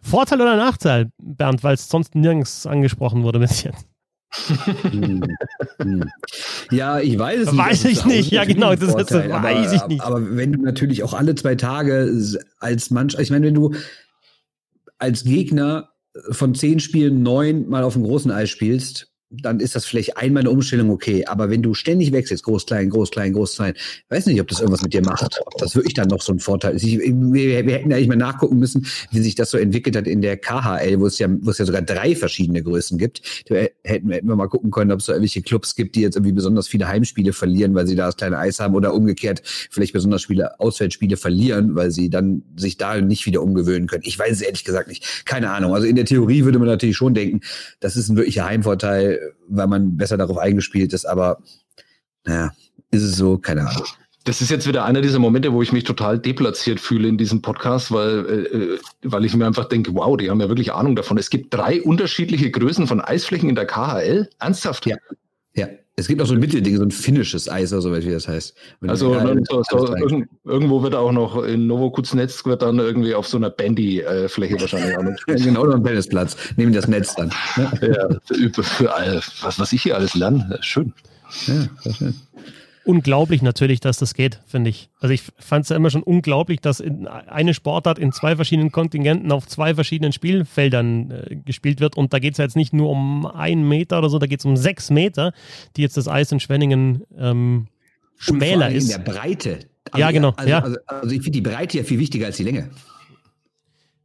Vorteil 0.02 0.42
oder 0.42 0.58
Nachteil, 0.58 1.12
Bernd, 1.18 1.64
weil 1.64 1.76
es 1.76 1.88
sonst 1.88 2.14
nirgends 2.16 2.68
angesprochen 2.68 3.24
wurde 3.24 3.40
bis 3.40 3.64
jetzt? 3.64 3.93
Hm. 4.90 5.24
Hm. 5.80 6.12
ja, 6.72 7.00
ich 7.00 7.18
weiß 7.18 7.42
es 7.42 7.52
nicht. 7.52 7.58
Weiß 7.58 7.86
ich 7.86 8.06
nicht, 8.06 8.32
ja 8.32 8.46
genau, 8.46 8.76
das 8.76 8.90
ist, 8.90 9.12
weiß 9.12 9.32
aber, 9.32 9.74
ich 9.74 9.88
nicht. 9.88 10.02
Aber 10.02 10.36
wenn 10.36 10.54
du 10.54 10.62
natürlich 10.62 11.04
auch 11.04 11.14
alle 11.14 11.36
zwei 11.36 11.56
Tage 11.56 12.40
als 12.60 12.90
Mannschaft, 12.90 13.22
ich 13.22 13.30
meine, 13.30 13.46
wenn 13.48 13.54
du 13.54 13.74
als 14.98 15.24
Gegner 15.24 15.90
von 16.32 16.56
zehn 16.56 16.80
Spielen 16.80 17.24
neun 17.24 17.70
mal 17.70 17.84
auf 17.84 17.94
dem 17.94 18.04
großen 18.04 18.32
Eis 18.32 18.50
spielst, 18.50 19.13
dann 19.42 19.60
ist 19.60 19.76
das 19.76 19.86
vielleicht 19.86 20.18
einmal 20.18 20.42
eine 20.42 20.52
Umstellung 20.52 20.90
okay. 20.90 21.26
Aber 21.26 21.50
wenn 21.50 21.62
du 21.62 21.74
ständig 21.74 22.12
wechselst, 22.12 22.44
groß, 22.44 22.66
klein, 22.66 22.90
groß, 22.90 23.12
klein, 23.12 23.34
groß, 23.34 23.56
klein, 23.56 23.74
weiß 24.10 24.28
nicht, 24.28 24.40
ob 24.40 24.48
das 24.48 24.60
irgendwas 24.60 24.84
mit 24.84 24.94
dir 24.94 25.02
macht. 25.02 25.40
Ob 25.46 25.58
das 25.58 25.76
wirklich 25.76 25.94
dann 25.94 26.10
noch 26.10 26.22
so 26.22 26.34
ein 26.34 26.40
Vorteil 26.40 26.76
ist. 26.76 26.84
Ich, 26.84 27.00
wir, 27.00 27.66
wir 27.66 27.74
hätten 27.74 27.92
eigentlich 27.92 28.08
mal 28.08 28.16
nachgucken 28.16 28.60
müssen, 28.60 28.86
wie 29.12 29.20
sich 29.20 29.36
das 29.36 29.52
so 29.52 29.58
entwickelt 29.58 29.96
hat 29.96 30.08
in 30.08 30.22
der 30.22 30.38
KHL, 30.38 31.00
wo 31.00 31.08
es 31.08 31.18
ja, 31.20 31.28
wo 31.30 31.50
es 31.50 31.58
ja 31.58 31.66
sogar 31.66 31.82
drei 31.82 32.16
verschiedene 32.16 32.62
Größen 32.62 32.98
gibt. 32.98 33.22
Da 33.50 33.56
hätten, 33.84 34.12
hätten 34.12 34.28
wir 34.28 34.36
mal 34.36 34.48
gucken 34.48 34.72
können, 34.72 34.92
ob 34.92 35.00
es 35.00 35.08
da 35.08 35.14
irgendwelche 35.14 35.42
Clubs 35.42 35.76
gibt, 35.76 35.96
die 35.96 36.02
jetzt 36.02 36.16
irgendwie 36.16 36.34
besonders 36.34 36.68
viele 36.68 36.88
Heimspiele 36.88 37.34
verlieren, 37.34 37.74
weil 37.74 37.88
sie 37.88 37.96
da 37.96 38.06
das 38.06 38.18
kleine 38.18 38.38
Eis 38.38 38.60
haben 38.60 38.76
oder 38.76 38.94
umgekehrt 38.94 39.42
vielleicht 39.44 39.94
besonders 39.94 40.26
viele 40.26 40.60
Auswärtsspiele 40.60 41.18
verlieren, 41.18 41.76
weil 41.76 41.92
sie 41.92 42.10
dann 42.10 42.44
sich 42.56 42.78
da 42.78 43.00
nicht 43.02 43.26
wieder 43.26 43.42
umgewöhnen 43.42 43.88
können. 43.88 44.04
Ich 44.06 44.18
weiß 44.20 44.32
es 44.32 44.42
ehrlich 44.42 44.64
gesagt 44.64 44.88
nicht. 44.88 45.26
Keine 45.26 45.50
Ahnung. 45.50 45.74
Also 45.74 45.88
in 45.88 45.96
der 45.96 46.06
Theorie 46.06 46.44
würde 46.44 46.60
man 46.60 46.68
natürlich 46.68 46.98
schon 46.98 47.14
denken, 47.14 47.42
das 47.80 47.96
ist 47.96 48.10
ein 48.10 48.18
wirklicher 48.18 48.46
Heimvorteil 48.46 49.23
weil 49.48 49.68
man 49.68 49.98
besser 49.98 50.18
darauf 50.18 50.38
eingespielt 50.38 50.94
ist, 50.94 51.06
aber 51.06 51.40
naja, 52.26 52.52
ist 52.92 53.04
es 53.04 53.16
so, 53.16 53.38
keine 53.38 53.68
Ahnung. 53.68 53.86
Das 54.26 54.40
ist 54.40 54.50
jetzt 54.50 54.68
wieder 54.68 54.86
einer 54.86 55.02
dieser 55.02 55.20
Momente, 55.20 55.52
wo 55.52 55.62
ich 55.62 55.74
mich 55.74 55.84
total 55.84 56.18
deplatziert 56.18 56.80
fühle 56.80 57.10
in 57.10 57.18
diesem 57.18 57.42
Podcast, 57.42 57.92
weil, 57.92 58.46
äh, 58.46 58.78
weil 59.04 59.26
ich 59.26 59.36
mir 59.36 59.46
einfach 59.46 59.66
denke, 59.66 59.94
wow, 59.94 60.16
die 60.16 60.30
haben 60.30 60.40
ja 60.40 60.48
wirklich 60.48 60.72
Ahnung 60.72 60.96
davon. 60.96 61.18
Es 61.18 61.30
gibt 61.30 61.54
drei 61.54 61.82
unterschiedliche 61.82 62.50
Größen 62.50 62.88
von 62.88 63.02
Eisflächen 63.02 63.50
in 63.50 63.56
der 63.56 63.66
KHL. 63.66 64.30
Ernsthaft? 64.40 64.86
Ja. 64.86 64.96
Ja. 65.56 65.68
Es 65.96 66.08
gibt 66.08 66.22
auch 66.22 66.26
so 66.26 66.34
ein 66.34 66.40
Mittelding, 66.40 66.78
so 66.78 66.84
ein 66.84 66.90
finnisches 66.90 67.48
Eis 67.48 67.72
oder 67.72 67.82
so, 67.84 67.96
wie 67.96 68.12
das 68.12 68.28
heißt. 68.28 68.56
Wenn 68.80 68.90
also 68.90 69.14
so, 69.14 69.64
so, 69.70 70.24
irgendwo 70.44 70.82
wird 70.82 70.96
auch 70.96 71.12
noch 71.12 71.44
in 71.44 71.68
Novokuznetsk 71.68 72.48
wird 72.48 72.64
dann 72.64 72.80
irgendwie 72.80 73.14
auf 73.14 73.28
so 73.28 73.38
einer 73.38 73.52
Bandy-Fläche 73.52 74.60
wahrscheinlich 74.60 74.98
auch 74.98 75.04
noch. 75.04 75.16
genau, 75.28 75.70
ein 75.70 75.84
Tennisplatz. 75.84 76.36
Nehmen 76.58 76.74
das 76.74 76.88
Netz 76.88 77.14
dann. 77.16 77.32
Ne? 77.56 77.96
Ja, 77.96 78.50
für, 78.50 78.64
für, 78.64 78.86
was, 79.42 79.60
was 79.60 79.72
ich 79.72 79.84
hier 79.84 79.96
alles 79.96 80.16
lerne. 80.16 80.58
Schön. 80.62 80.94
Ja, 81.46 81.68
sehr 81.84 81.94
schön 81.94 82.16
unglaublich 82.86 83.42
natürlich, 83.42 83.80
dass 83.80 83.98
das 83.98 84.14
geht, 84.14 84.40
finde 84.46 84.70
ich. 84.70 84.90
Also 85.00 85.14
ich 85.14 85.24
fand 85.38 85.64
es 85.64 85.70
ja 85.70 85.76
immer 85.76 85.90
schon 85.90 86.04
unglaublich, 86.04 86.60
dass 86.60 86.82
eine 86.82 87.54
Sportart 87.54 88.00
in 88.00 88.12
zwei 88.12 88.36
verschiedenen 88.36 88.72
Kontingenten 88.72 89.32
auf 89.32 89.48
zwei 89.48 89.76
verschiedenen 89.76 90.12
Spielfeldern 90.12 91.12
äh, 91.12 91.36
gespielt 91.36 91.80
wird. 91.80 91.96
Und 91.98 92.14
da 92.14 92.20
geht 92.20 92.34
es 92.34 92.38
ja 92.38 92.46
jetzt 92.46 92.56
nicht 92.56 92.74
nur 92.74 92.90
um 92.90 93.26
einen 93.26 93.68
Meter 93.68 94.00
oder 94.00 94.10
so, 94.10 94.20
da 94.20 94.28
geht 94.28 94.40
es 94.40 94.46
um 94.46 94.58
sechs 94.58 94.90
Meter, 94.90 95.34
die 95.78 95.82
jetzt 95.82 95.98
das 95.98 96.08
Eis 96.08 96.32
in 96.32 96.40
Schwenningen 96.40 97.04
ähm, 97.18 97.68
schmäler 98.18 98.70
ist. 98.72 98.92
In 98.92 99.04
der 99.04 99.12
Breite. 99.12 99.60
Also, 99.92 100.00
ja, 100.00 100.12
genau. 100.12 100.34
Also, 100.36 100.50
ja. 100.50 100.60
also, 100.60 100.78
also 100.86 101.16
ich 101.16 101.22
finde 101.22 101.32
die 101.32 101.42
Breite 101.42 101.78
ja 101.78 101.84
viel 101.84 102.00
wichtiger 102.00 102.26
als 102.26 102.38
die 102.38 102.44
Länge. 102.44 102.70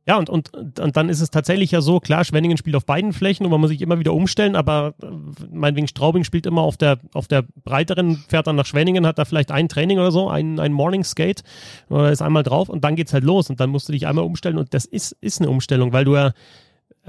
Ja, 0.09 0.17
und, 0.17 0.31
und, 0.31 0.81
und 0.81 0.97
dann 0.97 1.11
ist 1.11 1.21
es 1.21 1.29
tatsächlich 1.29 1.71
ja 1.71 1.83
so, 1.83 2.01
klar, 2.01 2.25
Schwenningen 2.25 2.57
spielt 2.57 2.75
auf 2.77 2.87
beiden 2.87 3.13
Flächen 3.13 3.45
und 3.45 3.53
man 3.53 3.61
muss 3.61 3.69
sich 3.69 3.83
immer 3.83 3.99
wieder 3.99 4.15
umstellen, 4.15 4.57
aber 4.57 4.95
äh, 5.03 5.07
meinetwegen 5.53 5.87
Straubing 5.87 6.25
spielt 6.25 6.47
immer 6.47 6.63
auf 6.63 6.79
der, 6.79 6.99
auf 7.13 7.29
der 7.29 7.45
breiteren, 7.63 8.17
fährt 8.27 8.47
dann 8.47 8.57
nach 8.57 8.65
Schwenningen, 8.65 9.07
hat 9.07 9.19
da 9.19 9.27
vielleicht 9.27 9.51
ein 9.51 9.69
Training 9.69 9.99
oder 9.99 10.11
so, 10.11 10.31
ein, 10.31 10.61
ein 10.61 10.73
Morning 10.73 11.05
Skate 11.05 11.43
oder 11.91 12.11
ist 12.11 12.23
einmal 12.23 12.43
drauf 12.43 12.71
und 12.71 12.85
dann 12.85 12.97
geht's 12.97 13.13
halt 13.13 13.23
los 13.23 13.51
und 13.51 13.61
dann 13.61 13.69
musst 13.69 13.87
du 13.87 13.93
dich 13.93 14.07
einmal 14.07 14.25
umstellen 14.25 14.57
und 14.57 14.73
das 14.73 14.87
ist, 14.87 15.13
ist 15.21 15.43
eine 15.43 15.51
Umstellung, 15.51 15.93
weil 15.93 16.07
du 16.07 16.15
ja 16.15 16.33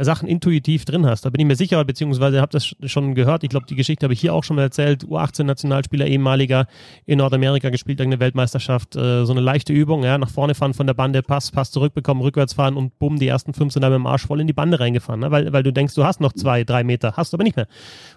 Sachen 0.03 0.27
intuitiv 0.27 0.85
drin 0.85 1.05
hast. 1.05 1.25
Da 1.25 1.29
bin 1.29 1.41
ich 1.41 1.47
mir 1.47 1.55
sicher, 1.55 1.83
beziehungsweise 1.83 2.41
habe 2.41 2.51
das 2.51 2.75
schon 2.85 3.15
gehört. 3.15 3.43
Ich 3.43 3.49
glaube, 3.49 3.65
die 3.67 3.75
Geschichte 3.75 4.05
habe 4.05 4.13
ich 4.13 4.21
hier 4.21 4.33
auch 4.33 4.43
schon 4.43 4.55
mal 4.55 4.63
erzählt. 4.63 5.03
U18-Nationalspieler, 5.05 6.07
ehemaliger 6.07 6.67
in 7.05 7.17
Nordamerika 7.17 7.69
gespielt, 7.69 7.99
irgendeine 7.99 8.21
Weltmeisterschaft. 8.21 8.95
Äh, 8.95 9.25
so 9.25 9.33
eine 9.33 9.41
leichte 9.41 9.73
Übung, 9.73 10.03
ja, 10.03 10.17
nach 10.17 10.29
vorne 10.29 10.55
fahren 10.55 10.73
von 10.73 10.87
der 10.87 10.93
Bande, 10.93 11.21
Pass, 11.23 11.51
Pass 11.51 11.71
zurückbekommen, 11.71 12.21
rückwärts 12.21 12.53
fahren 12.53 12.75
und 12.75 12.97
bumm, 12.99 13.19
die 13.19 13.27
ersten 13.27 13.53
fünf 13.53 13.73
sind 13.73 13.81
dann 13.81 13.91
mit 13.91 13.99
dem 13.99 14.07
Arsch 14.07 14.25
voll 14.25 14.41
in 14.41 14.47
die 14.47 14.53
Bande 14.53 14.79
reingefahren, 14.79 15.19
ne? 15.21 15.31
weil, 15.31 15.51
weil 15.53 15.63
du 15.63 15.71
denkst, 15.71 15.95
du 15.95 16.03
hast 16.03 16.21
noch 16.21 16.33
zwei, 16.33 16.63
drei 16.63 16.83
Meter, 16.83 17.13
hast 17.17 17.33
du 17.33 17.37
aber 17.37 17.43
nicht 17.43 17.55
mehr. 17.55 17.67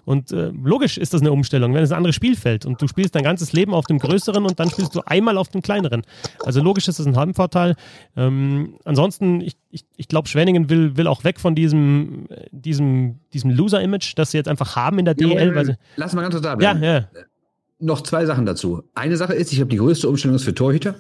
Und 0.05 0.33
äh, 0.33 0.51
logisch 0.63 0.99
ist 0.99 1.15
das 1.15 1.21
eine 1.21 1.33
Umstellung, 1.33 1.75
wenn 1.75 1.83
es 1.83 1.93
ein 1.93 1.97
anderes 1.97 2.17
Spielfeld 2.17 2.67
und 2.67 2.81
du 2.81 2.89
spielst 2.89 3.15
dein 3.15 3.23
ganzes 3.23 3.53
Leben 3.53 3.75
auf 3.75 3.87
dem 3.87 3.99
größeren 3.99 4.45
und 4.45 4.59
dann 4.59 4.71
spielst 4.71 4.95
du 4.95 5.01
einmal 5.07 5.39
auf 5.39 5.49
dem 5.49 5.63
kleineren. 5.63 6.03
Also 6.45 6.63
logisch 6.63 6.89
ist 6.89 6.99
das 6.99 7.07
ein 7.07 7.17
Heimvorteil. 7.17 7.77
Ähm, 8.17 8.75
ansonsten, 8.85 9.41
ich, 9.41 9.57
ich, 9.71 9.85
ich 9.97 10.09
glaube, 10.09 10.29
Schwenningen 10.29 10.69
will, 10.69 10.97
will 10.97 11.07
auch 11.07 11.25
weg 11.25 11.41
von 11.41 11.55
diesem, 11.55 11.72
diesem, 12.51 13.19
diesem 13.33 13.51
Loser-Image, 13.51 14.15
das 14.17 14.31
sie 14.31 14.39
jetzt 14.39 14.49
einfach 14.49 14.77
haben 14.77 14.99
in 14.99 15.05
der 15.05 15.15
DL. 15.15 15.55
Weil 15.55 15.79
Lass 15.97 16.13
mal 16.13 16.23
ganz 16.23 16.35
kurz 16.35 16.45
da 16.45 16.55
bleiben. 16.55 16.83
Ja, 16.83 16.99
ja. 16.99 17.09
Noch 17.79 18.03
zwei 18.03 18.27
Sachen 18.27 18.47
dazu. 18.47 18.85
Eine 18.95 19.17
Sache 19.17 19.35
ist, 19.35 19.53
ich 19.53 19.61
habe 19.61 19.71
die 19.71 19.77
größte 19.77 20.09
Umstellung 20.09 20.37
ist 20.37 20.45
für 20.45 20.55
Torhüter 20.55 20.95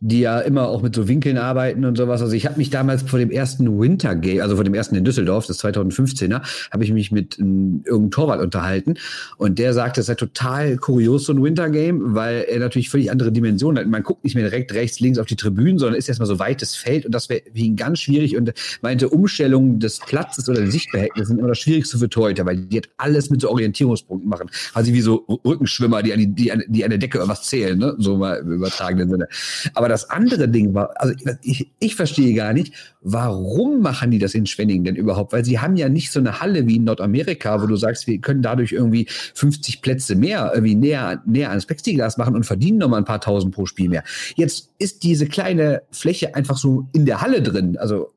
die 0.00 0.20
ja 0.20 0.38
immer 0.40 0.68
auch 0.68 0.82
mit 0.82 0.94
so 0.94 1.08
Winkeln 1.08 1.38
arbeiten 1.38 1.84
und 1.84 1.96
sowas. 1.96 2.22
Also 2.22 2.34
ich 2.34 2.46
habe 2.46 2.58
mich 2.58 2.70
damals 2.70 3.02
vor 3.02 3.18
dem 3.18 3.30
ersten 3.30 3.80
Winter 3.80 4.14
Game, 4.14 4.40
also 4.40 4.54
vor 4.54 4.64
dem 4.64 4.74
ersten 4.74 4.94
in 4.94 5.04
Düsseldorf, 5.04 5.46
das 5.46 5.62
2015er, 5.62 6.42
habe 6.70 6.84
ich 6.84 6.92
mich 6.92 7.10
mit 7.10 7.38
um, 7.38 7.82
irgendeinem 7.84 8.10
Torwart 8.10 8.40
unterhalten 8.40 8.94
und 9.38 9.58
der 9.58 9.74
sagte, 9.74 10.00
es 10.00 10.06
sei 10.06 10.14
total 10.14 10.76
kurios 10.76 11.24
so 11.24 11.32
ein 11.32 11.42
Winter 11.42 11.68
Game, 11.70 12.14
weil 12.14 12.44
er 12.48 12.60
natürlich 12.60 12.90
völlig 12.90 13.10
andere 13.10 13.32
Dimensionen 13.32 13.78
hat. 13.78 13.90
Man 13.90 14.04
guckt 14.04 14.22
nicht 14.22 14.36
mehr 14.36 14.44
direkt 14.44 14.72
rechts, 14.72 15.00
links 15.00 15.18
auf 15.18 15.26
die 15.26 15.36
Tribünen, 15.36 15.78
sondern 15.78 15.98
ist 15.98 16.08
erstmal 16.08 16.28
so 16.28 16.38
weites 16.38 16.76
Feld 16.76 17.04
und 17.04 17.12
das 17.12 17.28
wäre 17.28 17.42
ganz 17.74 18.00
schwierig 18.00 18.36
und 18.36 18.52
meinte, 18.82 19.08
Umstellung 19.08 19.80
des 19.80 19.98
Platzes 19.98 20.48
oder 20.48 20.60
der 20.60 20.70
Sichtverhältnisse 20.70 21.28
sind 21.28 21.38
immer 21.38 21.48
das 21.48 21.58
Schwierigste 21.58 21.98
für 21.98 22.08
Torhüter, 22.08 22.46
weil 22.46 22.56
die 22.56 22.76
hat 22.76 22.88
alles 22.98 23.30
mit 23.30 23.40
so 23.40 23.50
Orientierungspunkten 23.50 24.28
machen. 24.28 24.48
Also 24.74 24.92
wie 24.92 25.00
so 25.00 25.26
Rückenschwimmer, 25.44 26.02
die 26.02 26.12
an, 26.12 26.18
die, 26.20 26.34
die 26.34 26.52
an, 26.52 26.62
die 26.68 26.84
an 26.84 26.90
der 26.90 26.98
Decke 26.98 27.18
irgendwas 27.18 27.42
zählen, 27.42 27.76
ne? 27.76 27.94
so 27.98 28.16
mal 28.16 28.36
im 28.36 28.52
übertragenen 28.52 29.10
Sinne. 29.10 29.28
Aber 29.74 29.87
Aber 29.88 29.94
das 29.94 30.10
andere 30.10 30.48
Ding 30.48 30.74
war, 30.74 30.90
also 30.96 31.14
ich, 31.42 31.70
ich 31.80 31.96
verstehe 31.96 32.34
gar 32.34 32.52
nicht, 32.52 32.74
warum 33.00 33.80
machen 33.80 34.10
die 34.10 34.18
das 34.18 34.34
in 34.34 34.44
Schwenningen 34.44 34.84
denn 34.84 34.96
überhaupt? 34.96 35.32
Weil 35.32 35.46
sie 35.46 35.58
haben 35.58 35.76
ja 35.76 35.88
nicht 35.88 36.12
so 36.12 36.20
eine 36.20 36.40
Halle 36.40 36.66
wie 36.66 36.76
in 36.76 36.84
Nordamerika, 36.84 37.62
wo 37.62 37.66
du 37.66 37.76
sagst, 37.76 38.06
wir 38.06 38.18
können 38.18 38.42
dadurch 38.42 38.72
irgendwie 38.72 39.06
50 39.34 39.80
Plätze 39.80 40.14
mehr, 40.14 40.50
irgendwie 40.52 40.74
näher, 40.74 41.22
näher 41.24 41.48
ans 41.48 41.64
Plexiglas 41.64 42.18
machen 42.18 42.36
und 42.36 42.44
verdienen 42.44 42.76
nochmal 42.76 43.00
ein 43.00 43.06
paar 43.06 43.22
tausend 43.22 43.54
pro 43.54 43.64
Spiel 43.64 43.88
mehr. 43.88 44.04
Jetzt 44.36 44.70
ist 44.78 45.02
diese 45.04 45.26
kleine 45.26 45.82
Fläche 45.90 46.34
einfach 46.34 46.58
so 46.58 46.86
in 46.92 47.06
der 47.06 47.22
Halle 47.22 47.40
drin. 47.40 47.78
Also 47.78 48.12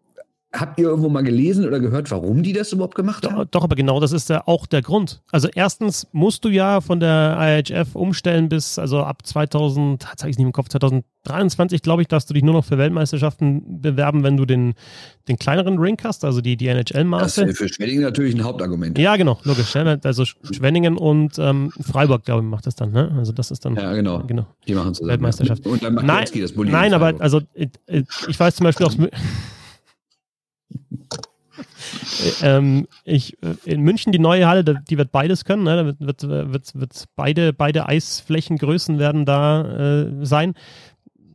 Habt 0.53 0.79
ihr 0.79 0.89
irgendwo 0.89 1.07
mal 1.07 1.23
gelesen 1.23 1.65
oder 1.65 1.79
gehört, 1.79 2.11
warum 2.11 2.43
die 2.43 2.51
das 2.51 2.73
überhaupt 2.73 2.95
gemacht 2.95 3.25
haben? 3.25 3.37
Doch, 3.37 3.45
doch 3.45 3.63
aber 3.63 3.77
genau 3.77 4.01
das 4.01 4.11
ist 4.11 4.29
ja 4.29 4.43
auch 4.47 4.65
der 4.65 4.81
Grund. 4.81 5.21
Also 5.31 5.47
erstens 5.53 6.07
musst 6.11 6.43
du 6.43 6.49
ja 6.49 6.81
von 6.81 6.99
der 6.99 7.37
IHF 7.39 7.95
umstellen 7.95 8.49
bis, 8.49 8.77
also 8.77 8.99
ab 8.99 9.25
2000, 9.25 10.05
zeige 10.17 10.31
ich 10.31 10.37
nicht 10.37 10.45
im 10.45 10.51
Kopf, 10.51 10.67
2023 10.67 11.81
glaube 11.81 12.01
ich, 12.01 12.09
darfst 12.09 12.29
du 12.29 12.33
dich 12.33 12.43
nur 12.43 12.53
noch 12.53 12.65
für 12.65 12.77
Weltmeisterschaften 12.77 13.81
bewerben, 13.81 14.23
wenn 14.23 14.35
du 14.35 14.45
den, 14.45 14.73
den 15.29 15.37
kleineren 15.37 15.79
Ring 15.79 15.97
hast, 16.03 16.25
also 16.25 16.41
die, 16.41 16.57
die 16.57 16.67
NHL-Maße. 16.67 17.41
Das 17.41 17.51
ist 17.51 17.57
für 17.57 17.69
Schwenningen 17.69 18.03
natürlich 18.03 18.35
ein 18.35 18.43
Hauptargument. 18.43 18.97
Ja, 18.97 19.15
genau, 19.15 19.39
logisch. 19.43 19.73
Also 19.73 20.25
Schwenningen 20.25 20.97
und 20.97 21.39
ähm, 21.39 21.71
Freiburg, 21.79 22.25
glaube 22.25 22.43
ich, 22.43 22.49
macht 22.49 22.67
das 22.67 22.75
dann. 22.75 22.91
Ne? 22.91 23.09
Also 23.17 23.31
das 23.31 23.51
ist 23.51 23.63
dann. 23.63 23.77
Ja, 23.77 23.93
genau. 23.93 24.19
genau. 24.27 24.47
Die 24.67 24.75
machen 24.75 24.93
zusammen. 24.93 25.11
Weltmeisterschaft. 25.11 25.65
Und 25.65 25.81
dann 25.81 25.93
macht 25.93 26.05
nein, 26.05 26.25
das 26.41 26.51
Bulli 26.51 26.71
nein 26.71 26.93
aber 26.93 27.13
also 27.19 27.39
ich, 27.53 27.69
ich 27.87 28.37
weiß 28.37 28.55
zum 28.55 28.65
Beispiel 28.65 28.85
aus 28.85 28.97
ähm, 32.41 32.87
ich, 33.03 33.41
äh, 33.43 33.55
in 33.65 33.81
München 33.81 34.11
die 34.11 34.19
neue 34.19 34.47
Halle, 34.47 34.63
die 34.63 34.97
wird 34.97 35.11
beides 35.11 35.45
können. 35.45 35.63
Ne? 35.63 35.75
Da 35.75 35.85
wird, 35.85 36.23
wird, 36.23 36.79
wird, 36.79 37.05
beide, 37.15 37.53
beide 37.53 37.87
Eisflächengrößen 37.87 38.99
werden 38.99 39.25
da 39.25 40.01
äh, 40.01 40.25
sein. 40.25 40.53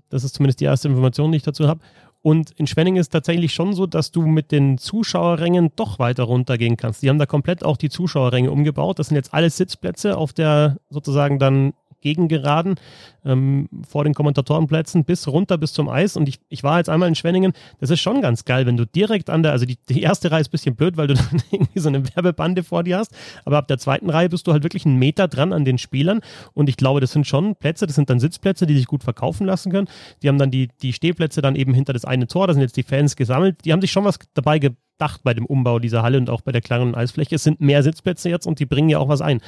Das 0.09 0.25
ist 0.25 0.35
zumindest 0.35 0.61
die 0.61 0.65
erste 0.65 0.89
Information, 0.89 1.33
die 1.33 1.39
ich 1.39 1.43
dazu 1.43 1.69
habe. 1.69 1.81
Und 2.23 2.51
in 2.53 2.67
Schwenning 2.67 2.97
ist 2.97 3.11
tatsächlich 3.11 3.55
schon 3.55 3.73
so, 3.73 3.87
dass 3.87 4.11
du 4.11 4.23
mit 4.23 4.51
den 4.51 4.79
Zuschauerrängen 4.79 5.71
doch 5.77 6.01
weiter 6.01 6.25
runtergehen 6.25 6.77
kannst. 6.77 7.03
Die 7.03 7.09
haben 7.09 7.21
da 7.21 7.27
komplett 7.27 7.65
auch 7.65 7.77
die 7.77 7.89
Zuschauerränge 7.89 8.51
umgebaut. 8.51 8.99
Das 8.99 9.09
sind 9.09 9.17
jetzt 9.17 9.33
alles 9.33 9.57
Sitzplätze 9.57 10.17
auf 10.17 10.33
der 10.33 10.79
sozusagen 10.91 11.39
dann 11.39 11.73
Gegengeraden 12.07 12.77
ähm, 13.25 13.69
vor 13.89 14.05
den 14.05 14.15
Kommentatorenplätzen 14.15 15.05
bis 15.05 15.27
runter 15.27 15.59
bis 15.59 15.73
zum 15.73 15.89
Eis. 15.89 16.17
Und 16.17 16.29
ich, 16.29 16.39
ich 16.49 16.63
war 16.63 16.79
jetzt 16.79 16.89
einmal 16.89 17.09
in 17.09 17.17
Schwenningen. 17.17 17.53
Das 17.81 17.91
ist 17.91 18.01
schon 18.01 18.23
ganz 18.23 18.45
geil, 18.45 18.65
wenn 18.67 18.77
du 18.77 18.87
direkt 18.87 19.29
an 19.29 19.43
der, 19.43 19.51
also 19.51 19.67
die, 19.67 19.77
die 19.89 20.03
erste 20.03 20.31
Reihe 20.31 20.41
ist 20.41 20.49
ein 20.49 20.53
bisschen 20.53 20.77
blöd, 20.77 20.97
weil 20.97 21.09
du 21.09 21.15
dann 21.15 21.43
irgendwie 21.51 21.81
so 21.81 21.89
eine 21.89 22.05
Werbebande 22.15 22.63
vor 22.63 22.85
dir 22.85 22.99
hast. 22.99 23.13
Aber 23.45 23.59
ab 23.59 23.67
der 23.67 23.79
zweiten 23.79 24.09
Reihe 24.09 24.29
bist 24.29 24.47
du 24.47 24.53
halt 24.53 24.63
wirklich 24.63 24.87
einen 24.87 24.99
Meter 24.99 25.27
dran 25.27 25.53
an 25.53 25.65
den 25.65 25.79
Spielern. 25.79 26.21
Und 26.55 26.69
ich 26.69 26.77
glaube, 26.77 27.01
das 27.01 27.11
sind 27.11 27.27
schon 27.27 27.57
Plätze, 27.57 27.87
das 27.87 27.97
sind 27.97 28.09
dann 28.09 28.21
Sitzplätze, 28.21 28.67
die 28.67 28.77
sich 28.77 28.87
gut 28.87 29.03
verkaufen 29.03 29.47
lassen 29.47 29.73
können. 29.73 29.89
Die 30.23 30.29
haben 30.29 30.39
dann 30.39 30.53
die, 30.53 30.69
die 30.81 30.93
Stehplätze 30.93 31.43
dann 31.43 31.57
eben 31.57 31.75
hinter 31.75 31.93
das 31.93 32.05
eine 32.05 32.29
Tor. 32.29 32.47
Da 32.47 32.53
sind 32.53 32.63
jetzt 32.63 32.77
die 32.77 32.85
Fans 32.85 33.17
gesammelt. 33.17 33.65
Die 33.65 33.73
haben 33.73 33.81
sich 33.81 33.91
schon 33.91 34.05
was 34.05 34.19
dabei 34.35 34.61
gebracht 34.61 34.86
gedacht 34.99 35.21
bei 35.25 35.35
dem 35.35 35.47
Umbau 35.47 35.79
dieser 35.79 36.03
Halle 36.03 36.19
und 36.19 36.31
auch 36.31 36.41
bei 36.41 36.53
der 36.53 36.63
klaren 36.63 36.95
Eisfläche. 36.95 37.35
Es 37.35 37.45
sind 37.45 37.61
mehr 37.61 37.83
Sitzplätze 37.83 38.29
jetzt 38.29 38.47
und 38.47 38.59
die 38.59 38.67
bringen 38.67 38.89
ja 38.89 38.99
auch 38.99 39.09
was 39.09 39.21
ein. 39.21 39.41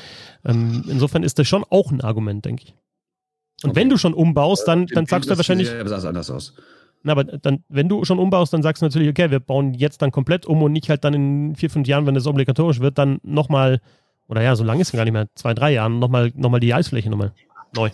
Ähm, 0.44 0.84
insofern 0.88 1.22
ist 1.22 1.38
das 1.38 1.48
schon 1.48 1.64
auch 1.70 1.90
ein 1.90 2.00
Argument, 2.00 2.44
denke 2.44 2.64
ich. 2.66 2.74
Und 3.62 3.70
okay. 3.70 3.80
wenn 3.80 3.88
du 3.88 3.96
schon 3.96 4.14
umbaust, 4.14 4.68
dann, 4.68 4.86
dann 4.86 5.06
sagst 5.06 5.30
du 5.30 5.36
wahrscheinlich. 5.36 5.68
Ja, 5.68 5.86
sah 5.88 6.08
anders 6.08 6.30
aus. 6.30 6.54
Na, 7.02 7.12
aber 7.12 7.24
dann, 7.24 7.64
wenn 7.68 7.88
du 7.88 8.04
schon 8.04 8.18
umbaust, 8.18 8.52
dann 8.52 8.62
sagst 8.62 8.82
du 8.82 8.86
natürlich, 8.86 9.08
okay, 9.08 9.30
wir 9.30 9.40
bauen 9.40 9.74
jetzt 9.74 10.02
dann 10.02 10.10
komplett 10.10 10.46
um 10.46 10.62
und 10.62 10.72
nicht 10.72 10.90
halt 10.90 11.04
dann 11.04 11.14
in 11.14 11.54
vier, 11.56 11.70
fünf 11.70 11.86
Jahren, 11.86 12.06
wenn 12.06 12.14
das 12.14 12.26
obligatorisch 12.26 12.80
wird, 12.80 12.98
dann 12.98 13.18
nochmal, 13.22 13.80
oder 14.28 14.42
ja, 14.42 14.56
so 14.56 14.64
lange 14.64 14.82
ist 14.82 14.88
es 14.88 14.92
gar 14.96 15.04
nicht 15.04 15.12
mehr, 15.12 15.28
zwei, 15.34 15.54
drei 15.54 15.72
Jahren, 15.72 15.98
nochmal 15.98 16.32
noch 16.34 16.50
mal 16.50 16.60
die 16.60 16.74
Eisfläche 16.74 17.08
nochmal 17.08 17.32
neu. 17.74 17.90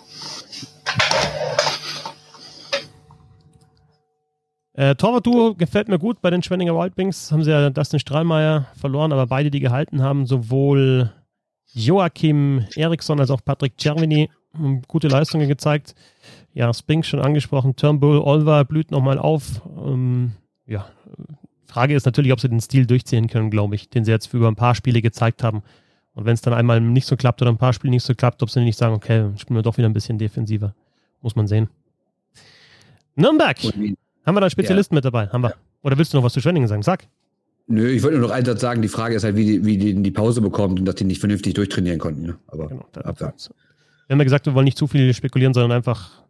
Äh, 4.74 4.96
Torwart-Duo 4.96 5.54
gefällt 5.54 5.88
mir 5.88 5.98
gut 5.98 6.20
bei 6.20 6.30
den 6.30 6.42
Schwenninger 6.42 6.74
Wildwings. 6.74 7.30
Haben 7.30 7.44
sie 7.44 7.50
ja 7.50 7.70
Dustin 7.70 8.00
Strahlmeier 8.00 8.66
verloren, 8.76 9.12
aber 9.12 9.26
beide, 9.26 9.50
die 9.50 9.60
gehalten 9.60 10.02
haben, 10.02 10.26
sowohl 10.26 11.12
Joachim 11.72 12.66
Eriksson 12.74 13.20
als 13.20 13.30
auch 13.30 13.40
Patrick 13.44 13.74
Cervini, 13.80 14.30
gute 14.88 15.08
Leistungen 15.08 15.48
gezeigt. 15.48 15.94
Ja, 16.52 16.72
Spink 16.72 17.04
schon 17.04 17.20
angesprochen, 17.20 17.76
Turnbull, 17.76 18.18
Olver 18.18 18.64
blüht 18.64 18.90
nochmal 18.90 19.18
auf. 19.18 19.62
Ähm, 19.84 20.32
ja, 20.66 20.86
Frage 21.66 21.94
ist 21.94 22.06
natürlich, 22.06 22.32
ob 22.32 22.40
sie 22.40 22.48
den 22.48 22.60
Stil 22.60 22.86
durchziehen 22.86 23.28
können, 23.28 23.50
glaube 23.50 23.74
ich, 23.74 23.90
den 23.90 24.04
sie 24.04 24.12
jetzt 24.12 24.26
für 24.26 24.36
über 24.36 24.48
ein 24.48 24.56
paar 24.56 24.74
Spiele 24.74 25.02
gezeigt 25.02 25.42
haben. 25.42 25.62
Und 26.14 26.24
wenn 26.24 26.34
es 26.34 26.42
dann 26.42 26.54
einmal 26.54 26.80
nicht 26.80 27.06
so 27.06 27.16
klappt 27.16 27.42
oder 27.42 27.50
ein 27.50 27.58
paar 27.58 27.72
Spiele 27.72 27.90
nicht 27.90 28.04
so 28.04 28.14
klappt, 28.14 28.42
ob 28.42 28.50
sie 28.50 28.60
nicht 28.60 28.78
sagen, 28.78 28.94
okay, 28.94 29.30
spielen 29.36 29.56
wir 29.56 29.62
doch 29.62 29.76
wieder 29.76 29.88
ein 29.88 29.92
bisschen 29.92 30.18
defensiver. 30.18 30.74
Muss 31.20 31.34
man 31.34 31.48
sehen. 31.48 31.68
Nürnberg. 33.16 33.56
Haben 34.24 34.36
wir 34.36 34.40
da 34.40 34.50
Spezialisten 34.50 34.94
ja. 34.94 34.98
mit 34.98 35.04
dabei? 35.04 35.28
Haben 35.28 35.42
wir. 35.42 35.54
Oder 35.82 35.98
willst 35.98 36.12
du 36.12 36.16
noch 36.16 36.24
was 36.24 36.32
zu 36.32 36.40
Schwenningen 36.40 36.68
sagen? 36.68 36.82
Sag. 36.82 37.06
Nö, 37.66 37.88
ich 37.88 38.02
wollte 38.02 38.18
nur 38.18 38.28
noch 38.28 38.34
einen 38.34 38.44
Satz 38.44 38.60
sagen. 38.60 38.82
Die 38.82 38.88
Frage 38.88 39.14
ist 39.14 39.24
halt, 39.24 39.36
wie 39.36 39.44
die, 39.44 39.64
wie 39.64 39.78
die 39.78 40.02
die 40.02 40.10
Pause 40.10 40.40
bekommt 40.40 40.78
und 40.78 40.86
dass 40.86 40.96
die 40.96 41.04
nicht 41.04 41.20
vernünftig 41.20 41.54
durchtrainieren 41.54 41.98
konnten. 41.98 42.22
Ne? 42.22 42.36
Aber 42.48 42.68
genau, 42.68 42.86
abwarten. 42.94 43.38
Wir 44.06 44.14
haben 44.14 44.20
ja 44.20 44.24
gesagt, 44.24 44.46
wir 44.46 44.54
wollen 44.54 44.64
nicht 44.64 44.76
zu 44.76 44.86
viel 44.86 45.14
spekulieren, 45.14 45.54
sondern 45.54 45.72
einfach 45.72 46.24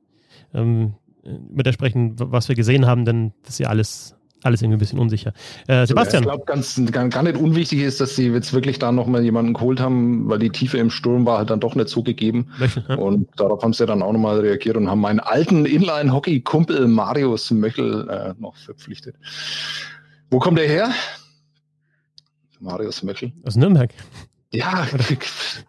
ähm, 0.52 0.94
über 1.24 1.62
das 1.62 1.74
sprechen, 1.74 2.14
was 2.16 2.48
wir 2.48 2.54
gesehen 2.54 2.86
haben, 2.86 3.04
denn 3.04 3.32
das 3.42 3.54
ist 3.54 3.58
ja 3.58 3.68
alles 3.68 4.14
alles 4.44 4.62
irgendwie 4.62 4.76
ein 4.76 4.78
bisschen 4.78 4.98
unsicher. 4.98 5.32
Äh, 5.66 5.86
Sebastian. 5.86 6.22
Ich 6.22 6.28
glaube, 6.28 6.44
ganz 6.44 6.80
gar, 6.90 7.08
gar 7.08 7.22
nicht 7.22 7.36
unwichtig 7.36 7.80
ist, 7.80 8.00
dass 8.00 8.16
sie 8.16 8.28
jetzt 8.28 8.52
wirklich 8.52 8.78
da 8.78 8.92
nochmal 8.92 9.24
jemanden 9.24 9.54
geholt 9.54 9.80
haben, 9.80 10.28
weil 10.28 10.38
die 10.38 10.50
Tiefe 10.50 10.78
im 10.78 10.90
Sturm 10.90 11.26
war 11.26 11.38
halt 11.38 11.50
dann 11.50 11.60
doch 11.60 11.74
nicht 11.74 11.88
so 11.88 12.02
gegeben. 12.02 12.48
Möchel, 12.58 12.84
ja. 12.88 12.96
Und 12.96 13.28
darauf 13.36 13.62
haben 13.62 13.72
sie 13.72 13.86
dann 13.86 14.02
auch 14.02 14.12
nochmal 14.12 14.40
reagiert 14.40 14.76
und 14.76 14.88
haben 14.88 15.00
meinen 15.00 15.20
alten 15.20 15.64
Inline-Hockey-Kumpel 15.64 16.86
Marius 16.88 17.50
Möchel 17.50 18.08
äh, 18.08 18.34
noch 18.38 18.56
verpflichtet. 18.56 19.16
Wo 20.30 20.38
kommt 20.38 20.58
der 20.58 20.68
her? 20.68 20.90
Marius 22.60 23.02
Möchel. 23.02 23.32
Aus 23.44 23.56
Nürnberg. 23.56 23.90
Ja, 24.52 24.86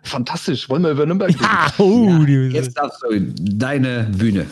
fantastisch. 0.04 0.70
Wollen 0.70 0.84
wir 0.84 0.92
über 0.92 1.06
Nürnberg 1.06 1.30
reden? 1.30 1.42
Ja, 1.46 1.74
oh, 1.80 2.24
ja, 2.28 2.40
jetzt 2.50 2.78
darfst 2.78 3.02
du 3.04 3.20
deine 3.40 4.04
Bühne. 4.16 4.46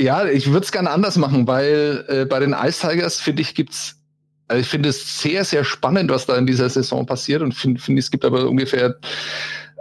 Ja, 0.00 0.26
ich 0.26 0.50
würde 0.50 0.64
es 0.64 0.72
gerne 0.72 0.90
anders 0.90 1.16
machen, 1.16 1.46
weil 1.46 2.04
äh, 2.08 2.24
bei 2.24 2.40
den 2.40 2.54
Ice 2.54 2.88
Tigers 2.88 3.20
finde 3.20 3.42
ich 3.42 3.54
gibt's 3.54 4.02
also 4.48 4.60
ich 4.60 4.68
finde 4.68 4.90
es 4.90 5.22
sehr, 5.22 5.44
sehr 5.44 5.64
spannend, 5.64 6.10
was 6.10 6.26
da 6.26 6.36
in 6.36 6.46
dieser 6.46 6.68
Saison 6.68 7.06
passiert 7.06 7.40
und 7.40 7.54
finde, 7.54 7.80
find, 7.80 7.98
es 7.98 8.10
gibt 8.10 8.22
aber 8.22 8.48
ungefähr 8.48 8.96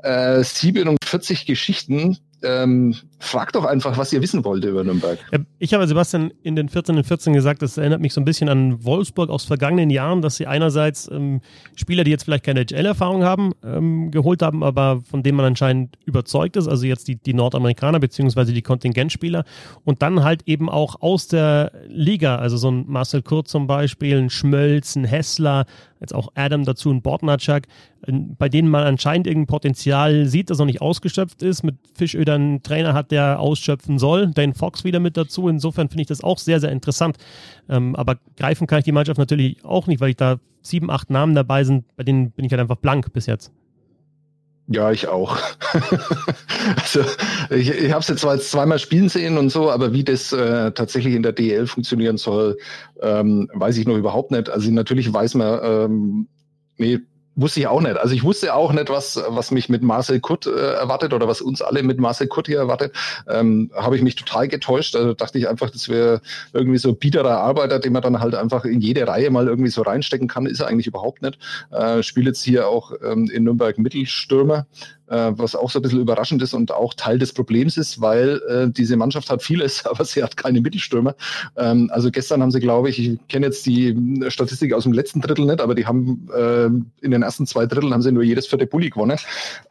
äh, 0.03 0.41
47 0.41 1.45
Geschichten, 1.45 2.17
ähm, 2.43 2.95
fragt 3.19 3.55
doch 3.55 3.65
einfach, 3.65 3.97
was 3.97 4.11
ihr 4.13 4.21
wissen 4.21 4.43
wollt 4.43 4.63
über 4.65 4.83
Nürnberg. 4.83 5.19
Ich 5.59 5.73
habe 5.73 5.87
Sebastian 5.87 6.31
in 6.43 6.55
den 6.55 6.69
14 6.69 6.97
und 6.97 7.03
14 7.03 7.33
gesagt, 7.33 7.61
das 7.61 7.77
erinnert 7.77 8.01
mich 8.01 8.13
so 8.13 8.21
ein 8.21 8.25
bisschen 8.25 8.49
an 8.49 8.83
Wolfsburg 8.83 9.29
aus 9.29 9.45
vergangenen 9.45 9.89
Jahren, 9.89 10.21
dass 10.21 10.37
sie 10.37 10.47
einerseits 10.47 11.09
ähm, 11.11 11.41
Spieler, 11.75 12.03
die 12.03 12.11
jetzt 12.11 12.23
vielleicht 12.23 12.43
keine 12.43 12.65
HL-Erfahrung 12.65 13.23
haben, 13.23 13.53
ähm, 13.63 14.11
geholt 14.11 14.41
haben, 14.41 14.63
aber 14.63 15.01
von 15.01 15.23
denen 15.23 15.37
man 15.37 15.45
anscheinend 15.45 15.97
überzeugt 16.05 16.57
ist, 16.57 16.67
also 16.67 16.85
jetzt 16.85 17.07
die, 17.07 17.15
die 17.15 17.33
Nordamerikaner 17.33 17.99
beziehungsweise 17.99 18.53
die 18.53 18.63
Kontingentspieler 18.63 19.45
und 19.83 20.01
dann 20.01 20.23
halt 20.23 20.43
eben 20.47 20.69
auch 20.69 21.01
aus 21.01 21.27
der 21.27 21.71
Liga, 21.87 22.37
also 22.37 22.57
so 22.57 22.71
ein 22.71 22.85
Marcel 22.87 23.21
Kurz 23.21 23.51
zum 23.51 23.67
Beispiel, 23.67 24.17
ein 24.17 24.29
Schmölz, 24.29 24.95
ein 24.95 25.05
Hessler, 25.05 25.65
jetzt 26.01 26.13
auch 26.13 26.31
Adam 26.35 26.65
dazu, 26.65 26.91
ein 26.91 27.01
Bordnatschak, 27.01 27.67
bei 28.07 28.49
denen 28.49 28.69
man 28.69 28.83
anscheinend 28.83 29.27
irgendein 29.27 29.47
Potenzial 29.47 30.25
sieht, 30.25 30.49
das 30.49 30.57
noch 30.57 30.65
nicht 30.65 30.81
ausgeschöpft 30.81 31.43
ist, 31.43 31.63
mit 31.63 31.75
Fischöder 31.95 32.35
einen 32.35 32.63
Trainer 32.63 32.93
hat, 32.93 33.11
der 33.11 33.39
ausschöpfen 33.39 33.99
soll. 33.99 34.31
Dane 34.31 34.53
Fox 34.53 34.83
wieder 34.83 34.99
mit 34.99 35.15
dazu. 35.15 35.47
Insofern 35.47 35.89
finde 35.89 36.01
ich 36.01 36.07
das 36.07 36.23
auch 36.23 36.39
sehr, 36.39 36.59
sehr 36.59 36.71
interessant. 36.71 37.17
Ähm, 37.69 37.95
aber 37.95 38.17
greifen 38.35 38.67
kann 38.67 38.79
ich 38.79 38.85
die 38.85 38.91
Mannschaft 38.91 39.19
natürlich 39.19 39.63
auch 39.63 39.87
nicht, 39.87 40.01
weil 40.01 40.09
ich 40.09 40.17
da 40.17 40.39
sieben, 40.61 40.89
acht 40.89 41.09
Namen 41.09 41.35
dabei 41.35 41.63
sind, 41.63 41.85
bei 41.95 42.03
denen 42.03 42.31
bin 42.31 42.45
ich 42.45 42.51
halt 42.51 42.61
einfach 42.61 42.77
blank 42.77 43.13
bis 43.13 43.27
jetzt. 43.27 43.51
Ja, 44.67 44.91
ich 44.91 45.07
auch. 45.07 45.37
also 46.81 47.01
ich, 47.49 47.69
ich 47.69 47.91
habe 47.91 48.01
es 48.01 48.07
jetzt 48.07 48.21
zwar 48.21 48.35
jetzt 48.35 48.51
zweimal 48.51 48.79
spielen 48.79 49.09
sehen 49.09 49.37
und 49.37 49.49
so, 49.49 49.69
aber 49.69 49.91
wie 49.91 50.03
das 50.03 50.31
äh, 50.31 50.71
tatsächlich 50.71 51.15
in 51.15 51.23
der 51.23 51.33
DL 51.33 51.67
funktionieren 51.67 52.17
soll, 52.17 52.57
ähm, 53.01 53.49
weiß 53.53 53.77
ich 53.77 53.87
noch 53.87 53.97
überhaupt 53.97 54.31
nicht. 54.31 54.49
Also 54.49 54.71
natürlich 54.71 55.11
weiß 55.11 55.35
man, 55.35 55.59
ähm, 55.63 56.27
nee, 56.77 56.99
Wusste 57.35 57.61
ich 57.61 57.67
auch 57.67 57.79
nicht. 57.79 57.97
Also 57.97 58.13
ich 58.13 58.23
wusste 58.23 58.53
auch 58.53 58.73
nicht, 58.73 58.89
was, 58.89 59.21
was 59.29 59.51
mich 59.51 59.69
mit 59.69 59.81
Marcel 59.83 60.19
Kurt 60.19 60.47
äh, 60.47 60.73
erwartet 60.73 61.13
oder 61.13 61.29
was 61.29 61.39
uns 61.39 61.61
alle 61.61 61.81
mit 61.81 61.97
Marcel 61.97 62.27
Kurt 62.27 62.47
hier 62.47 62.57
erwartet. 62.57 62.93
Ähm, 63.29 63.71
Habe 63.73 63.95
ich 63.95 64.01
mich 64.01 64.15
total 64.15 64.49
getäuscht. 64.49 64.97
Also 64.97 65.13
dachte 65.13 65.37
ich 65.37 65.47
einfach, 65.47 65.69
das 65.69 65.87
wäre 65.87 66.21
irgendwie 66.51 66.77
so 66.77 66.93
biederer 66.93 67.37
Arbeiter, 67.37 67.79
den 67.79 67.93
man 67.93 68.01
dann 68.01 68.19
halt 68.19 68.35
einfach 68.35 68.65
in 68.65 68.81
jede 68.81 69.07
Reihe 69.07 69.29
mal 69.29 69.47
irgendwie 69.47 69.69
so 69.69 69.81
reinstecken 69.81 70.27
kann. 70.27 70.45
Ist 70.45 70.59
er 70.59 70.67
eigentlich 70.67 70.87
überhaupt 70.87 71.21
nicht. 71.21 71.39
Äh, 71.71 72.03
Spiele 72.03 72.27
jetzt 72.27 72.43
hier 72.43 72.67
auch 72.67 72.91
ähm, 73.01 73.29
in 73.31 73.45
Nürnberg 73.45 73.77
Mittelstürmer. 73.77 74.65
Äh, 75.11 75.31
was 75.37 75.55
auch 75.55 75.69
so 75.69 75.79
ein 75.79 75.81
bisschen 75.81 75.99
überraschend 75.99 76.41
ist 76.41 76.53
und 76.53 76.71
auch 76.71 76.93
Teil 76.93 77.19
des 77.19 77.33
Problems 77.33 77.77
ist, 77.77 78.01
weil 78.01 78.41
äh, 78.47 78.69
diese 78.71 78.95
Mannschaft 78.95 79.29
hat 79.29 79.43
vieles, 79.43 79.85
aber 79.85 80.05
sie 80.05 80.23
hat 80.23 80.37
keine 80.37 80.61
Mittelstürmer. 80.61 81.15
Ähm, 81.57 81.89
also 81.93 82.09
gestern 82.09 82.41
haben 82.41 82.51
sie, 82.51 82.59
glaube 82.59 82.89
ich, 82.89 82.99
ich 82.99 83.19
kenne 83.27 83.47
jetzt 83.47 83.65
die 83.65 83.95
Statistik 84.29 84.73
aus 84.73 84.83
dem 84.83 84.93
letzten 84.93 85.21
Drittel 85.21 85.45
nicht, 85.45 85.61
aber 85.61 85.75
die 85.75 85.85
haben 85.85 86.27
äh, 86.33 86.65
in 86.65 87.11
den 87.11 87.21
ersten 87.21 87.45
zwei 87.45 87.65
Dritteln 87.65 87.93
haben 87.93 88.01
sie 88.01 88.11
nur 88.11 88.23
jedes 88.23 88.47
vierte 88.47 88.65
Bulli 88.65 88.89
gewonnen. 88.89 89.17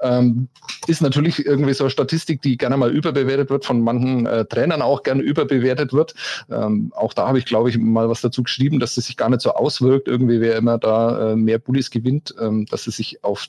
Ähm, 0.01 0.49
ist 0.86 1.01
natürlich 1.01 1.45
irgendwie 1.47 1.74
so 1.74 1.84
eine 1.84 1.91
Statistik, 1.91 2.43
die 2.43 2.57
gerne 2.57 2.76
mal 2.76 2.91
überbewertet 2.91 3.51
wird, 3.51 3.64
von 3.64 3.80
manchen 3.80 4.26
äh, 4.26 4.45
Trainern 4.45 4.82
auch 4.82 5.03
gerne 5.03 5.22
überbewertet 5.22 5.93
wird. 5.93 6.14
Ähm, 6.51 6.93
auch 6.95 7.14
da 7.14 7.28
habe 7.28 7.38
ich, 7.38 7.47
glaube 7.47 7.70
ich, 7.70 7.78
mal 7.78 8.09
was 8.09 8.20
dazu 8.20 8.43
geschrieben, 8.43 8.78
dass 8.78 8.97
es 8.97 9.07
sich 9.07 9.16
gar 9.16 9.30
nicht 9.30 9.41
so 9.41 9.53
auswirkt, 9.53 10.09
irgendwie 10.09 10.41
wer 10.41 10.57
immer 10.57 10.78
da 10.78 11.32
äh, 11.32 11.36
mehr 11.36 11.59
Bullies 11.59 11.91
gewinnt, 11.91 12.34
ähm, 12.38 12.66
dass 12.66 12.86
es 12.86 12.97
sich 12.97 13.24
auf 13.24 13.49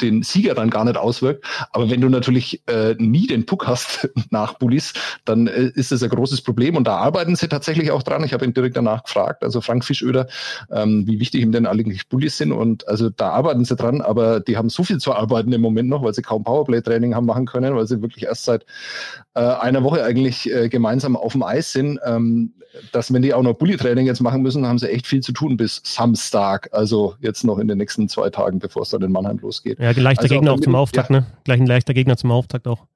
den 0.00 0.22
Sieger 0.22 0.54
dann 0.54 0.70
gar 0.70 0.84
nicht 0.84 0.96
auswirkt. 0.96 1.44
Aber 1.72 1.90
wenn 1.90 2.00
du 2.00 2.08
natürlich 2.08 2.62
äh, 2.68 2.94
nie 2.98 3.26
den 3.26 3.46
Puck 3.46 3.66
hast 3.66 4.08
nach 4.30 4.54
Bullis, 4.54 4.92
dann 5.24 5.46
äh, 5.46 5.70
ist 5.74 5.92
es 5.92 6.02
ein 6.02 6.10
großes 6.10 6.42
Problem. 6.42 6.76
Und 6.76 6.86
da 6.86 6.96
arbeiten 6.96 7.36
sie 7.36 7.48
tatsächlich 7.48 7.90
auch 7.90 8.02
dran. 8.02 8.24
Ich 8.24 8.32
habe 8.32 8.44
ihn 8.44 8.54
direkt 8.54 8.76
danach 8.76 9.04
gefragt, 9.04 9.42
also 9.42 9.60
Frank 9.60 9.84
Fischöder, 9.84 10.26
ähm, 10.70 11.06
wie 11.06 11.20
wichtig 11.20 11.42
ihm 11.42 11.52
denn 11.52 11.66
eigentlich 11.66 12.08
Bullis 12.08 12.38
sind. 12.38 12.52
Und 12.52 12.86
also 12.88 13.10
da 13.10 13.30
arbeiten 13.30 13.64
sie 13.64 13.76
dran, 13.76 14.00
aber 14.00 14.40
die 14.40 14.56
haben 14.56 14.70
so 14.70 14.84
viel 14.84 14.98
zu 14.98 15.14
arbeiten 15.14 15.52
im 15.52 15.60
Moment 15.60 15.88
noch, 15.88 16.02
weil 16.02 16.14
sie 16.14 16.22
kaum 16.22 16.44
Powerplay-Training 16.44 17.14
haben 17.14 17.26
machen 17.26 17.46
können, 17.46 17.74
weil 17.74 17.86
sie 17.86 18.02
wirklich 18.02 18.24
erst 18.24 18.44
seit 18.44 18.64
äh, 19.34 19.40
einer 19.40 19.82
Woche 19.82 20.04
eigentlich 20.04 20.52
äh, 20.52 20.68
gemeinsam 20.68 21.16
auf 21.16 21.32
dem 21.32 21.42
Eis 21.42 21.72
sind. 21.72 21.98
Ähm, 22.04 22.54
dass 22.92 23.12
wenn 23.12 23.22
die 23.22 23.34
auch 23.34 23.42
noch 23.42 23.54
Bulli-Training 23.54 24.06
jetzt 24.06 24.20
machen 24.20 24.42
müssen, 24.42 24.66
haben 24.66 24.78
sie 24.78 24.88
echt 24.88 25.06
viel 25.06 25.20
zu 25.20 25.32
tun 25.32 25.56
bis 25.56 25.80
Samstag. 25.84 26.68
Also 26.72 27.14
jetzt 27.20 27.44
noch 27.44 27.58
in 27.58 27.68
den 27.68 27.78
nächsten 27.78 28.08
zwei 28.08 28.30
Tagen, 28.30 28.58
bevor 28.58 28.82
es 28.82 28.90
dann 28.90 29.02
in 29.02 29.12
Mannheim 29.12 29.38
losgeht. 29.38 29.78
Ja, 29.80 29.92
leichter 29.92 30.24
also 30.24 30.34
Gegner 30.34 30.52
auch 30.52 30.60
zum 30.60 30.74
Auftakt, 30.74 31.08
ja. 31.10 31.20
ne? 31.20 31.26
Gleich 31.44 31.58
ein 31.58 31.66
leichter 31.66 31.94
Gegner 31.94 32.16
zum 32.16 32.30
Auftakt 32.30 32.68
auch. 32.68 32.86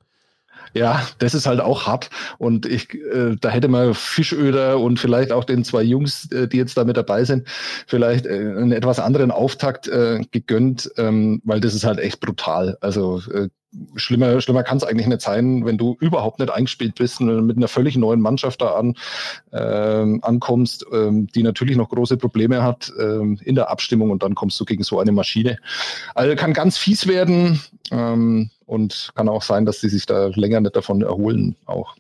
Ja, 0.73 1.07
das 1.19 1.35
ist 1.35 1.47
halt 1.47 1.61
auch 1.61 1.87
hart. 1.87 2.11
Und 2.39 2.67
ich, 2.67 2.95
äh, 2.95 3.37
da 3.41 3.51
hätte 3.51 3.69
man 3.69 3.95
Fischöder 3.95 4.79
und 4.79 4.99
vielleicht 4.99 5.33
auch 5.33 5.45
den 5.45 5.65
zwei 5.65 5.83
Jungs, 5.83 6.31
äh, 6.33 6.49
die 6.49 6.57
jetzt 6.57 6.77
da 6.77 6.85
mit 6.85 6.97
dabei 6.97 7.25
sind, 7.25 7.47
vielleicht 7.87 8.27
äh, 8.27 8.31
einen 8.31 8.73
etwas 8.73 8.99
anderen 8.99 9.31
Auftakt 9.31 9.89
äh, 9.89 10.23
gegönnt, 10.31 10.91
ähm, 10.97 11.41
weil 11.45 11.61
das 11.61 11.75
ist 11.75 11.85
halt 11.85 11.99
echt 11.99 12.21
brutal. 12.21 12.77
Also 12.81 13.21
äh, 13.33 13.49
schlimmer, 13.97 14.41
schlimmer 14.41 14.62
kann 14.62 14.77
es 14.77 14.85
eigentlich 14.85 15.07
nicht 15.07 15.21
sein, 15.21 15.65
wenn 15.65 15.79
du 15.79 15.97
überhaupt 16.01 16.39
nicht 16.39 16.51
eingespielt 16.51 16.95
bist 16.97 17.21
und 17.21 17.47
mit 17.47 17.57
einer 17.57 17.69
völlig 17.69 17.97
neuen 17.97 18.21
Mannschaft 18.21 18.61
da 18.62 18.75
an, 18.75 18.95
ähm, 19.53 20.21
ankommst, 20.23 20.87
ähm, 20.93 21.27
die 21.29 21.43
natürlich 21.43 21.77
noch 21.77 21.89
große 21.89 22.17
Probleme 22.17 22.62
hat 22.62 22.93
ähm, 22.99 23.39
in 23.45 23.55
der 23.55 23.71
Abstimmung 23.71 24.11
und 24.11 24.23
dann 24.23 24.35
kommst 24.35 24.59
du 24.61 24.65
gegen 24.65 24.83
so 24.83 24.99
eine 24.99 25.12
Maschine. 25.12 25.59
Also 26.15 26.35
kann 26.37 26.53
ganz 26.53 26.79
fies 26.79 27.07
werden 27.07 27.61
ähm, 27.91 28.51
und 28.67 29.11
kann 29.15 29.29
auch 29.29 29.43
sein, 29.43 29.67
dass 29.67 29.81
sie 29.81 29.89
sich 29.89 30.07
da 30.07 30.29
länger 30.35 30.61
nicht 30.61 30.77
davon 30.77 31.03
erholen 31.03 31.57
auch. 31.67 31.97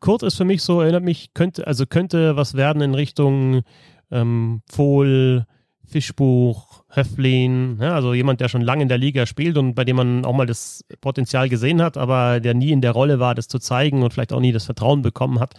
Kurt 0.00 0.22
ist 0.24 0.36
für 0.36 0.44
mich 0.44 0.62
so, 0.62 0.80
erinnert 0.80 1.04
mich, 1.04 1.32
könnte, 1.32 1.66
also 1.66 1.86
könnte 1.86 2.36
was 2.36 2.54
werden 2.54 2.82
in 2.82 2.94
Richtung 2.94 3.62
ähm, 4.10 4.62
Pfohl, 4.68 5.46
Fischbuch, 5.92 6.84
Höflin, 6.88 7.78
ja, 7.80 7.94
also 7.94 8.14
jemand, 8.14 8.40
der 8.40 8.48
schon 8.48 8.62
lange 8.62 8.82
in 8.82 8.88
der 8.88 8.98
Liga 8.98 9.26
spielt 9.26 9.58
und 9.58 9.74
bei 9.74 9.84
dem 9.84 9.96
man 9.96 10.24
auch 10.24 10.32
mal 10.32 10.46
das 10.46 10.84
Potenzial 11.00 11.48
gesehen 11.48 11.82
hat, 11.82 11.96
aber 11.96 12.40
der 12.40 12.54
nie 12.54 12.72
in 12.72 12.80
der 12.80 12.92
Rolle 12.92 13.20
war, 13.20 13.34
das 13.34 13.46
zu 13.46 13.58
zeigen 13.58 14.02
und 14.02 14.12
vielleicht 14.12 14.32
auch 14.32 14.40
nie 14.40 14.52
das 14.52 14.64
Vertrauen 14.64 15.02
bekommen 15.02 15.38
hat 15.38 15.54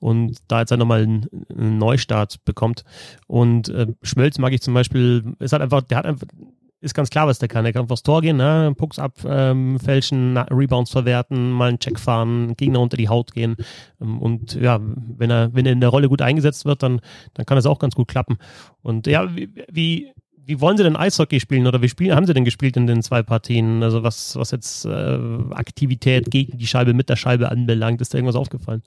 und 0.00 0.38
da 0.48 0.60
jetzt 0.60 0.70
nochmal 0.76 1.02
einen, 1.02 1.26
einen 1.50 1.78
Neustart 1.78 2.44
bekommt. 2.44 2.84
Und 3.26 3.68
äh, 3.68 3.86
Schmölz 4.02 4.38
mag 4.38 4.52
ich 4.52 4.62
zum 4.62 4.74
Beispiel, 4.74 5.34
ist 5.38 5.52
halt 5.52 5.62
einfach, 5.62 5.82
der 5.82 5.98
hat 5.98 6.06
einfach, 6.06 6.26
ist 6.84 6.94
ganz 6.94 7.10
klar, 7.10 7.26
was 7.26 7.38
der 7.38 7.48
kann. 7.48 7.64
Er 7.64 7.72
kann 7.72 7.90
aufs 7.90 8.02
Tor 8.02 8.20
gehen, 8.20 8.36
ne? 8.36 8.74
Pucks 8.76 8.98
abfälschen, 8.98 10.36
ähm, 10.36 10.46
Rebounds 10.50 10.90
verwerten, 10.90 11.50
mal 11.50 11.70
einen 11.70 11.78
Check 11.78 11.98
fahren, 11.98 12.54
Gegner 12.56 12.80
unter 12.80 12.96
die 12.96 13.08
Haut 13.08 13.32
gehen. 13.32 13.56
Ähm, 14.00 14.20
und 14.20 14.54
ja, 14.54 14.78
wenn 14.80 15.30
er, 15.30 15.54
wenn 15.54 15.66
er 15.66 15.72
in 15.72 15.80
der 15.80 15.88
Rolle 15.88 16.08
gut 16.08 16.22
eingesetzt 16.22 16.64
wird, 16.64 16.82
dann, 16.82 17.00
dann 17.32 17.46
kann 17.46 17.56
das 17.56 17.66
auch 17.66 17.78
ganz 17.78 17.94
gut 17.94 18.08
klappen. 18.08 18.36
Und 18.82 19.06
ja, 19.06 19.34
wie, 19.34 19.48
wie, 19.70 20.12
wie 20.36 20.60
wollen 20.60 20.76
Sie 20.76 20.82
denn 20.82 20.96
Eishockey 20.96 21.40
spielen 21.40 21.66
oder 21.66 21.80
wie 21.80 21.88
spielen, 21.88 22.14
haben 22.14 22.26
Sie 22.26 22.34
denn 22.34 22.44
gespielt 22.44 22.76
in 22.76 22.86
den 22.86 23.02
zwei 23.02 23.22
Partien? 23.22 23.82
Also 23.82 24.02
was, 24.02 24.36
was 24.36 24.50
jetzt 24.50 24.84
äh, 24.84 25.18
Aktivität 25.50 26.30
gegen 26.30 26.58
die 26.58 26.66
Scheibe, 26.66 26.92
mit 26.92 27.08
der 27.08 27.16
Scheibe 27.16 27.50
anbelangt, 27.50 28.00
ist 28.00 28.12
da 28.12 28.18
irgendwas 28.18 28.36
aufgefallen? 28.36 28.82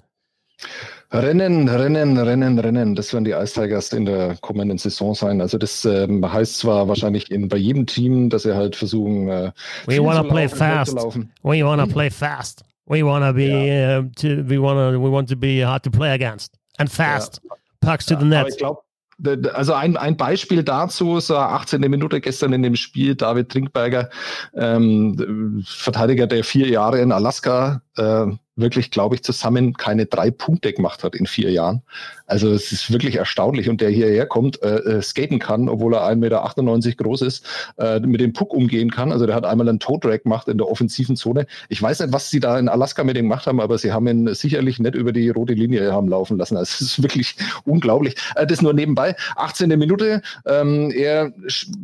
Rennen, 1.12 1.70
Rennen, 1.70 2.18
Rennen, 2.18 2.60
Rennen. 2.60 2.96
Das 2.96 3.14
werden 3.14 3.24
die 3.24 3.32
Ice 3.32 3.54
Tigers 3.54 3.94
in 3.94 4.06
der 4.06 4.36
kommenden 4.42 4.78
Saison 4.78 5.16
sein. 5.16 5.40
Also 5.40 5.58
das 5.58 5.86
ähm, 5.86 6.30
heißt 6.30 6.58
zwar 6.58 6.88
wahrscheinlich 6.88 7.32
in, 7.32 7.48
bei 7.48 7.58
jedem 7.58 7.86
Team, 7.86 8.30
dass 8.30 8.44
sie 8.44 8.56
halt 8.56 8.76
versuchen, 8.76 9.30
äh, 9.30 9.52
We 9.86 10.04
wanna 10.04 10.24
play 10.24 10.50
fast. 10.50 10.98
We 11.44 11.64
wanna 11.64 11.86
play 11.86 12.10
fast. 12.10 12.64
We 12.88 13.06
wanna 13.06 13.32
be, 13.32 13.48
ja. 13.48 14.00
uh, 14.00 14.04
to, 14.16 14.50
we 14.50 14.62
wanna, 14.62 14.92
we 15.02 15.12
want 15.12 15.30
to 15.30 15.36
be 15.36 15.66
hard 15.66 15.84
to 15.84 15.92
play 15.92 16.12
against 16.12 16.54
and 16.78 16.90
fast. 16.90 17.42
Ja. 17.44 17.56
Pucks 17.80 18.06
to 18.06 18.16
ja, 18.16 18.20
the 18.20 18.26
net. 18.26 19.54
also 19.54 19.74
ein, 19.74 19.98
ein 19.98 20.18
Beispiel 20.18 20.64
dazu, 20.64 21.20
so 21.20 21.38
18. 21.38 21.82
Minute 21.82 22.22
gestern 22.22 22.54
in 22.54 22.64
dem 22.64 22.76
Spiel, 22.76 23.16
David 23.16 23.50
Trinkberger, 23.50 24.10
ähm, 24.56 25.64
Verteidiger, 25.66 26.28
der 26.28 26.44
vier 26.44 26.68
Jahre 26.68 27.00
in 27.02 27.12
Alaska 27.12 27.82
äh, 27.98 28.28
wirklich, 28.58 28.92
glaube 28.92 29.16
ich, 29.16 29.24
zusammen 29.24 29.74
keine 29.74 30.06
drei 30.06 30.32
Punkte 30.32 30.74
gemacht 30.74 31.04
hat 31.04 31.16
in 31.16 31.26
vier 31.26 31.52
Jahren. 31.52 31.82
Also 32.26 32.52
es 32.52 32.72
ist 32.74 32.92
wirklich 32.92 33.16
erstaunlich 33.16 33.70
und 33.70 33.80
der 33.80 33.90
hierher 33.90 34.26
kommt, 34.26 34.62
äh, 34.62 34.78
äh 34.80 35.02
skaten 35.02 35.40
kann, 35.40 35.70
obwohl 35.70 35.94
er 35.94 36.04
1,98 36.04 36.16
Meter 36.18 37.04
groß 37.04 37.22
ist, 37.22 37.46
äh, 37.78 38.00
mit 38.02 38.20
dem 38.20 38.34
Puck 38.34 38.54
umgehen 38.54 38.92
kann. 38.92 39.14
Also 39.14 39.26
der 39.26 39.36
hat 39.36 39.46
einmal 39.46 39.70
einen 39.70 39.80
Toe 39.80 40.00
Drag 40.00 40.24
gemacht 40.24 40.48
in 40.50 40.58
der 40.58 40.68
offensiven 40.68 41.16
Zone. 41.16 41.48
Ich 41.70 41.82
weiß 41.82 42.02
nicht, 42.02 42.12
was 42.12 42.30
sie 42.30 42.42
da 42.42 42.60
in 42.60 42.68
Alaska 42.68 43.04
mit 43.04 43.16
ihm 43.16 43.26
gemacht 43.26 43.48
haben, 43.48 43.62
aber 43.62 43.78
sie 43.78 43.94
haben 43.94 44.08
ihn 44.08 44.34
sicherlich 44.34 44.80
nicht 44.80 44.96
über 44.96 45.14
die 45.14 45.30
rote 45.30 45.54
Linie 45.54 45.94
haben 45.94 46.10
laufen 46.10 46.38
lassen. 46.38 46.58
Also 46.58 46.72
es 46.72 46.82
ist 46.82 47.02
wirklich 47.02 47.36
unglaublich. 47.64 48.16
Äh, 48.36 48.46
das 48.46 48.62
nur 48.62 48.74
nebenbei. 48.74 49.16
18. 49.38 49.70
Minute. 49.80 50.22
Ähm, 50.46 50.92
er 50.92 51.32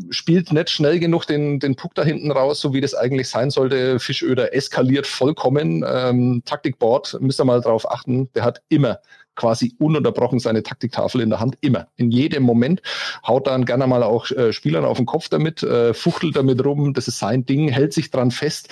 spielt 0.09 0.51
nicht 0.51 0.69
schnell 0.69 0.99
genug 0.99 1.25
den, 1.25 1.59
den 1.59 1.75
Puck 1.75 1.95
da 1.95 2.03
hinten 2.03 2.31
raus, 2.31 2.59
so 2.59 2.73
wie 2.73 2.81
das 2.81 2.93
eigentlich 2.93 3.29
sein 3.29 3.49
sollte. 3.49 3.99
Fischöder 3.99 4.53
eskaliert 4.53 5.07
vollkommen. 5.07 5.85
Ähm, 5.87 6.41
Taktikboard, 6.63 7.17
müsst 7.19 7.39
ihr 7.41 7.45
mal 7.45 7.61
drauf 7.61 7.89
achten. 7.91 8.31
Der 8.33 8.43
hat 8.43 8.61
immer 8.69 8.99
quasi 9.35 9.75
ununterbrochen 9.79 10.39
seine 10.39 10.63
Taktiktafel 10.63 11.21
in 11.21 11.29
der 11.29 11.39
Hand, 11.39 11.57
immer, 11.61 11.87
in 11.95 12.11
jedem 12.11 12.43
Moment. 12.43 12.81
Haut 13.25 13.47
dann 13.47 13.65
gerne 13.65 13.87
mal 13.87 14.03
auch 14.03 14.29
äh, 14.31 14.53
Spielern 14.53 14.85
auf 14.85 14.97
den 14.97 15.05
Kopf 15.05 15.29
damit, 15.29 15.63
äh, 15.63 15.93
fuchtelt 15.93 16.35
damit 16.35 16.63
rum, 16.63 16.93
das 16.93 17.07
ist 17.07 17.19
sein 17.19 17.45
Ding, 17.45 17.69
hält 17.69 17.93
sich 17.93 18.11
dran 18.11 18.31
fest, 18.31 18.69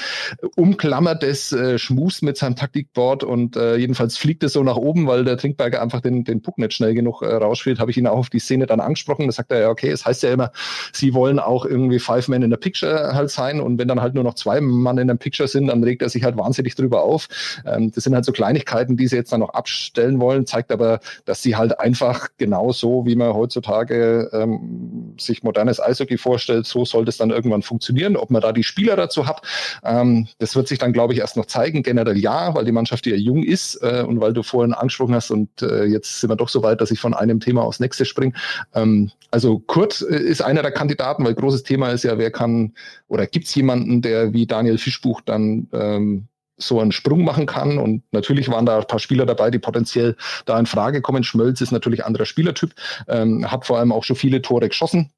umklammert 0.56 1.24
es, 1.24 1.52
äh, 1.52 1.78
schmust 1.78 2.24
mit 2.24 2.38
seinem 2.38 2.56
Taktikboard 2.56 3.24
und 3.24 3.56
äh, 3.56 3.78
jedenfalls 3.78 4.18
fliegt 4.18 4.44
es 4.44 4.54
so 4.54 4.64
nach 4.64 4.78
oben, 4.78 5.08
weil 5.08 5.24
der 5.24 5.38
Trinkberger 5.38 5.82
einfach 5.82 6.02
den, 6.02 6.24
den 6.24 6.42
Puck 6.42 6.58
nicht 6.58 6.74
schnell 6.74 6.94
genug 6.94 7.22
äh, 7.22 7.34
rausspielt. 7.34 7.80
Habe 7.80 7.92
ich 7.92 7.98
ihn 7.98 8.08
auch 8.08 8.18
auf 8.18 8.30
die 8.30 8.40
Szene 8.40 8.66
dann 8.66 8.80
angesprochen. 8.80 9.26
Da 9.26 9.32
sagt 9.32 9.52
er, 9.52 9.62
ja, 9.62 9.70
okay, 9.70 9.90
es 9.90 10.06
heißt 10.06 10.24
ja 10.24 10.32
immer, 10.32 10.52
sie 10.94 11.14
wollen 11.14 11.40
auch 11.40 11.66
irgendwie 11.66 12.00
Five 12.00 12.28
Men 12.28 12.44
in 12.44 12.50
der 12.50 12.58
Picture 12.58 13.14
halt 13.14 13.32
sein 13.32 13.60
und 13.60 13.78
wenn 13.80 13.88
dann 13.88 14.02
halt 14.02 14.14
nur 14.14 14.24
noch 14.24 14.36
zwei 14.36 14.62
Mann 14.62 14.98
in 14.98 15.08
der 15.08 15.16
Picture 15.16 15.48
sind, 15.48 15.68
dann 15.68 15.84
regt 15.84 16.02
er 16.02 16.10
sich 16.10 16.24
halt 16.24 16.38
wahnsinnig 16.38 16.76
drüber 16.76 17.04
auf. 17.04 17.28
Ähm, 17.66 17.92
das 17.92 18.04
sind 18.04 18.14
halt 18.14 18.26
so 18.26 18.32
Kleinigkeiten, 18.32 18.98
die 18.98 19.08
sie 19.08 19.16
jetzt 19.16 19.32
dann 19.32 19.40
noch 19.40 19.54
abstellen 19.54 20.20
wollen 20.20 20.46
zeigt 20.52 20.72
aber, 20.72 21.00
dass 21.26 21.42
sie 21.42 21.56
halt 21.56 21.80
einfach 21.80 22.28
genauso, 22.38 23.06
wie 23.06 23.16
man 23.16 23.34
heutzutage 23.34 24.30
ähm, 24.34 25.16
sich 25.20 25.44
modernes 25.44 25.80
Eishockey 25.80 26.18
vorstellt, 26.18 26.66
so 26.66 26.84
sollte 26.84 27.10
es 27.10 27.18
dann 27.18 27.30
irgendwann 27.30 27.62
funktionieren. 27.62 28.18
Ob 28.18 28.32
man 28.32 28.42
da 28.42 28.52
die 28.52 28.64
Spieler 28.64 28.96
dazu 28.96 29.28
hat, 29.28 29.42
ähm, 29.84 30.28
das 30.40 30.56
wird 30.56 30.68
sich 30.68 30.78
dann, 30.78 30.94
glaube 30.94 31.14
ich, 31.14 31.20
erst 31.20 31.38
noch 31.38 31.46
zeigen. 31.46 31.84
Generell 31.84 32.18
ja, 32.18 32.54
weil 32.54 32.66
die 32.66 32.72
Mannschaft 32.72 33.08
ja 33.08 33.16
jung 33.16 33.44
ist 33.44 33.76
äh, 33.82 34.04
und 34.06 34.20
weil 34.20 34.34
du 34.34 34.44
vorhin 34.44 34.74
angesprochen 34.74 35.16
hast 35.16 35.32
und 35.32 35.62
äh, 35.62 35.86
jetzt 35.86 36.20
sind 36.20 36.30
wir 36.30 36.36
doch 36.36 36.50
so 36.50 36.64
weit, 36.64 36.82
dass 36.82 36.92
ich 36.92 37.00
von 37.00 37.14
einem 37.14 37.40
Thema 37.40 37.64
aufs 37.64 37.80
nächste 37.80 38.06
springe. 38.06 38.34
Ähm, 38.74 39.12
also 39.32 39.60
Kurt 39.60 40.02
äh, 40.02 40.18
ist 40.18 40.42
einer 40.42 40.62
der 40.62 40.72
Kandidaten, 40.72 41.24
weil 41.24 41.34
großes 41.34 41.64
Thema 41.64 41.90
ist 41.90 42.04
ja, 42.04 42.18
wer 42.18 42.32
kann 42.32 42.74
oder 43.08 43.26
gibt 43.26 43.48
es 43.48 43.56
jemanden, 43.56 44.02
der 44.02 44.34
wie 44.34 44.46
Daniel 44.46 44.78
Fischbuch 44.78 45.22
dann 45.22 45.68
ähm, 45.72 46.28
so 46.62 46.80
einen 46.80 46.92
Sprung 46.92 47.24
machen 47.24 47.46
kann. 47.46 47.78
Und 47.78 48.04
natürlich 48.12 48.50
waren 48.50 48.66
da 48.66 48.80
ein 48.80 48.88
paar 48.88 49.00
Spieler 49.00 49.26
dabei, 49.26 49.52
die 49.52 49.60
potenziell 49.60 50.16
da 50.46 50.60
in 50.60 50.66
Frage 50.66 51.02
kommen. 51.02 51.24
Schmölz 51.24 51.62
ist 51.62 51.72
natürlich 51.72 52.06
anderer 52.06 52.26
Spielertyp, 52.26 52.74
ähm, 53.08 53.50
hat 53.50 53.66
vor 53.66 53.80
allem 53.80 53.92
auch 53.92 54.04
schon 54.04 54.16
viele 54.16 54.42
Tore 54.42 54.70
geschossen. 54.70 55.12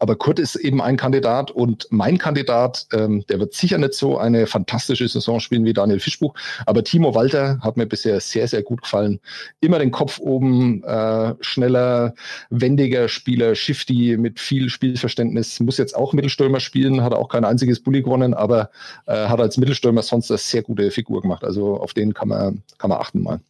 Aber 0.00 0.16
Kurt 0.16 0.38
ist 0.38 0.56
eben 0.56 0.80
ein 0.80 0.96
Kandidat 0.96 1.50
und 1.50 1.86
mein 1.90 2.16
Kandidat, 2.16 2.86
ähm, 2.92 3.22
der 3.28 3.38
wird 3.38 3.52
sicher 3.52 3.76
nicht 3.76 3.92
so 3.92 4.16
eine 4.16 4.46
fantastische 4.46 5.06
Saison 5.06 5.40
spielen 5.40 5.66
wie 5.66 5.74
Daniel 5.74 6.00
Fischbuch. 6.00 6.34
Aber 6.64 6.82
Timo 6.82 7.14
Walter 7.14 7.58
hat 7.60 7.76
mir 7.76 7.84
bisher 7.84 8.18
sehr, 8.18 8.48
sehr 8.48 8.62
gut 8.62 8.80
gefallen. 8.80 9.20
Immer 9.60 9.78
den 9.78 9.90
Kopf 9.90 10.18
oben, 10.18 10.82
äh, 10.84 11.34
schneller, 11.42 12.14
wendiger 12.48 13.08
Spieler, 13.08 13.54
shifty 13.54 14.16
mit 14.18 14.40
viel 14.40 14.70
Spielverständnis. 14.70 15.60
Muss 15.60 15.76
jetzt 15.76 15.94
auch 15.94 16.14
Mittelstürmer 16.14 16.60
spielen, 16.60 17.02
hat 17.02 17.12
auch 17.12 17.28
kein 17.28 17.44
einziges 17.44 17.82
Bulli 17.82 18.02
gewonnen, 18.02 18.32
aber 18.32 18.70
äh, 19.06 19.28
hat 19.28 19.40
als 19.40 19.58
Mittelstürmer 19.58 20.02
sonst 20.02 20.30
eine 20.30 20.38
sehr 20.38 20.62
gute 20.62 20.90
Figur 20.90 21.20
gemacht. 21.20 21.44
Also 21.44 21.76
auf 21.76 21.92
den 21.92 22.14
kann 22.14 22.28
man, 22.28 22.62
kann 22.78 22.88
man 22.88 22.98
achten 23.00 23.22
mal. 23.22 23.40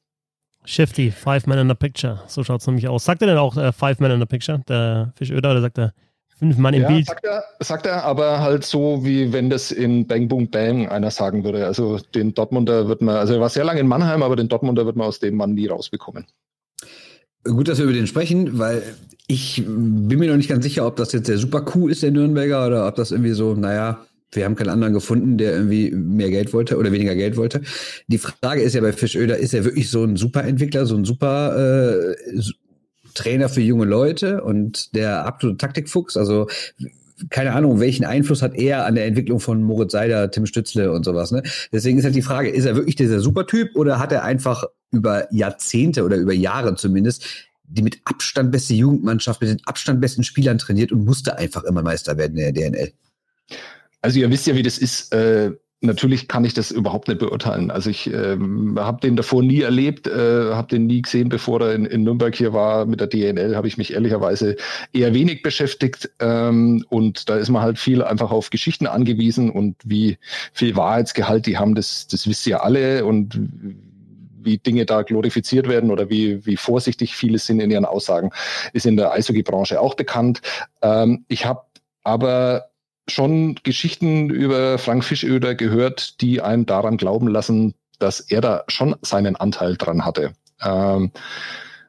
Shifty, 0.65 1.13
Five 1.13 1.47
Men 1.47 1.61
in 1.61 1.69
the 1.69 1.75
Picture. 1.77 2.21
So 2.27 2.43
schaut 2.43 2.61
es 2.61 2.67
nämlich 2.67 2.89
aus. 2.89 3.05
Sagt 3.05 3.23
er 3.23 3.29
denn 3.29 3.39
auch 3.39 3.57
äh, 3.57 3.71
Five 3.71 4.01
Men 4.01 4.11
in 4.11 4.19
the 4.19 4.27
Picture, 4.27 4.61
der 4.69 5.13
Fischöder, 5.15 5.53
oder 5.53 5.61
sagt 5.61 5.79
er 5.79 5.95
fünf 6.41 6.59
Mann 6.59 6.75
im 6.75 6.83
ja, 6.83 6.89
Bild. 6.89 7.07
Sagt 7.07 7.25
er, 7.25 7.45
sagt 7.61 7.87
er, 7.87 8.05
aber 8.05 8.41
halt 8.41 8.65
so, 8.65 9.05
wie 9.05 9.33
wenn 9.33 9.51
das 9.51 9.71
in 9.71 10.07
Bang 10.07 10.27
Boom 10.27 10.51
Bang 10.51 10.89
einer 10.89 11.11
sagen 11.11 11.45
würde. 11.45 11.67
Also 11.67 11.99
den 12.15 12.35
Dortmunder 12.35 12.89
wird 12.89 13.03
man, 13.03 13.17
also 13.17 13.35
er 13.35 13.41
war 13.41 13.51
sehr 13.51 13.65
lange 13.65 13.81
in 13.81 13.87
Mannheim, 13.87 14.23
aber 14.23 14.37
den 14.37 14.49
Dortmunder 14.49 14.87
wird 14.87 14.97
man 14.97 15.07
aus 15.07 15.21
dem 15.21 15.37
Mann 15.37 15.53
nie 15.53 15.67
rausbekommen. 15.67 16.27
Gut, 17.45 17.69
dass 17.69 17.79
wir 17.79 17.85
über 17.85 17.95
den 17.95 18.07
sprechen, 18.07 18.59
weil 18.59 18.83
ich 19.27 19.63
bin 19.65 20.19
mir 20.19 20.29
noch 20.29 20.37
nicht 20.37 20.49
ganz 20.49 20.65
sicher, 20.65 20.87
ob 20.87 20.97
das 20.97 21.13
jetzt 21.13 21.29
der 21.29 21.39
super 21.39 21.65
cool 21.75 21.93
ist, 21.93 22.03
der 22.03 22.11
Nürnberger, 22.11 22.67
oder 22.67 22.89
ob 22.89 22.97
das 22.97 23.13
irgendwie 23.13 23.33
so, 23.33 23.55
naja, 23.55 24.05
wir 24.33 24.45
haben 24.45 24.55
keinen 24.55 24.71
anderen 24.71 24.95
gefunden, 24.95 25.39
der 25.39 25.53
irgendwie 25.53 25.91
mehr 25.91 26.31
Geld 26.31 26.53
wollte 26.53 26.77
oder 26.77 26.93
weniger 26.93 27.15
Geld 27.15 27.37
wollte. 27.37 27.63
Die 28.07 28.19
Frage 28.19 28.63
ist 28.63 28.75
ja 28.75 28.81
bei 28.81 28.93
Fischöder, 28.93 29.37
ist 29.39 29.55
er 29.55 29.65
wirklich 29.65 29.91
so 29.91 30.05
ein 30.05 30.17
super 30.17 30.45
Entwickler, 30.45 30.87
so 30.87 30.97
ein 30.97 31.05
super 31.05 31.57
äh, 31.57 32.41
Trainer 33.15 33.49
für 33.49 33.61
junge 33.61 33.85
Leute 33.85 34.43
und 34.43 34.95
der 34.95 35.27
absolute 35.27 35.59
Taktikfuchs? 35.59 36.17
Also 36.17 36.49
keine 37.29 37.53
Ahnung, 37.53 37.81
welchen 37.81 38.05
Einfluss 38.05 38.41
hat 38.41 38.55
er 38.55 38.87
an 38.87 38.95
der 38.95 39.05
Entwicklung 39.07 39.41
von 39.41 39.63
Moritz 39.63 39.93
Seider, 39.93 40.31
Tim 40.31 40.47
Stützle 40.47 40.91
und 40.91 41.05
sowas. 41.05 41.33
Ne? 41.33 41.43
Deswegen 41.71 41.99
ist 41.99 42.05
halt 42.05 42.15
die 42.15 42.23
Frage, 42.23 42.49
ist 42.49 42.65
er 42.65 42.77
wirklich 42.77 42.97
dieser 42.97 43.21
Supertyp 43.21 43.77
oder 43.77 43.99
hat 43.99 44.11
er 44.11 44.25
einfach 44.25 44.65
über 44.91 45.33
Jahrzehnte 45.33 46.05
oder 46.05 46.17
über 46.17 46.33
Jahre 46.33 46.75
zumindest 46.77 47.27
die 47.71 47.83
mit 47.83 48.01
Abstand 48.05 48.51
beste 48.51 48.75
Jugendmannschaft, 48.75 49.41
mit 49.41 49.51
den 49.51 49.65
Abstand 49.65 50.01
besten 50.01 50.25
Spielern 50.25 50.59
trainiert 50.59 50.93
und 50.93 51.05
musste 51.05 51.39
einfach 51.39 51.63
immer 51.65 51.83
Meister 51.83 52.17
werden 52.19 52.37
in 52.37 52.53
der 52.53 52.71
DNL? 52.71 52.93
Also 54.03 54.19
ihr 54.19 54.31
wisst 54.31 54.47
ja, 54.47 54.55
wie 54.55 54.63
das 54.63 54.79
ist. 54.79 55.13
Äh, 55.15 55.53
natürlich 55.81 56.29
kann 56.29 56.45
ich 56.45 56.55
das 56.55 56.71
überhaupt 56.71 57.09
nicht 57.09 57.21
beurteilen. 57.21 57.71
Also 57.71 57.91
ich 57.91 58.13
ähm, 58.13 58.79
habe 58.79 59.01
den 59.01 59.17
davor 59.17 59.43
nie 59.43 59.63
erlebt, 59.63 60.07
äh, 60.07 60.53
habe 60.53 60.69
den 60.69 60.87
nie 60.87 61.03
gesehen, 61.03 61.29
bevor 61.29 61.61
er 61.63 61.75
in, 61.75 61.87
in 61.87 62.03
Nürnberg 62.03 62.35
hier 62.35 62.53
war. 62.53 62.85
Mit 62.85 63.01
der 63.01 63.07
DNL 63.07 63.57
habe 63.57 63.67
ich 63.67 63.79
mich 63.79 63.95
ehrlicherweise 63.95 64.57
eher 64.93 65.15
wenig 65.15 65.43
beschäftigt. 65.43 66.11
Ähm, 66.21 66.85
und 66.89 67.29
da 67.29 67.37
ist 67.37 67.49
man 67.49 67.63
halt 67.63 67.79
viel 67.79 68.03
einfach 68.03 68.31
auf 68.31 68.51
Geschichten 68.51 68.87
angewiesen 68.87 69.51
und 69.51 69.77
wie 69.85 70.19
viel 70.53 70.77
Wahrheitsgehalt 70.77 71.47
die 71.47 71.57
haben, 71.57 71.75
das, 71.75 72.07
das 72.07 72.29
wisst 72.29 72.47
ihr 72.47 72.63
alle. 72.63 73.05
Und 73.07 73.39
wie 74.43 74.59
Dinge 74.59 74.87
da 74.87 75.03
glorifiziert 75.03 75.69
werden 75.69 75.91
oder 75.91 76.11
wie, 76.11 76.45
wie 76.47 76.57
vorsichtig 76.57 77.15
viele 77.15 77.39
sind 77.39 77.61
in 77.61 77.71
ihren 77.71 77.85
Aussagen, 77.85 78.31
ist 78.73 78.87
in 78.87 78.97
der 78.97 79.13
Eishockey-Branche 79.13 79.81
auch 79.81 79.95
bekannt. 79.95 80.41
Ähm, 80.83 81.25
ich 81.29 81.45
habe 81.47 81.63
aber 82.03 82.70
schon 83.09 83.57
Geschichten 83.63 84.31
über 84.31 84.79
Frank 84.79 85.05
Fischöder 85.05 85.55
gehört, 85.55 86.21
die 86.21 86.41
einen 86.41 86.67
daran 86.67 86.97
glauben 86.97 87.29
lassen, 87.29 87.75
dass 87.99 88.21
er 88.21 88.41
da 88.41 88.65
schon 88.69 88.97
seinen 89.03 89.37
Anteil 89.37 89.77
dran 89.77 90.05
hatte. 90.05 90.33
Ähm, 90.63 91.11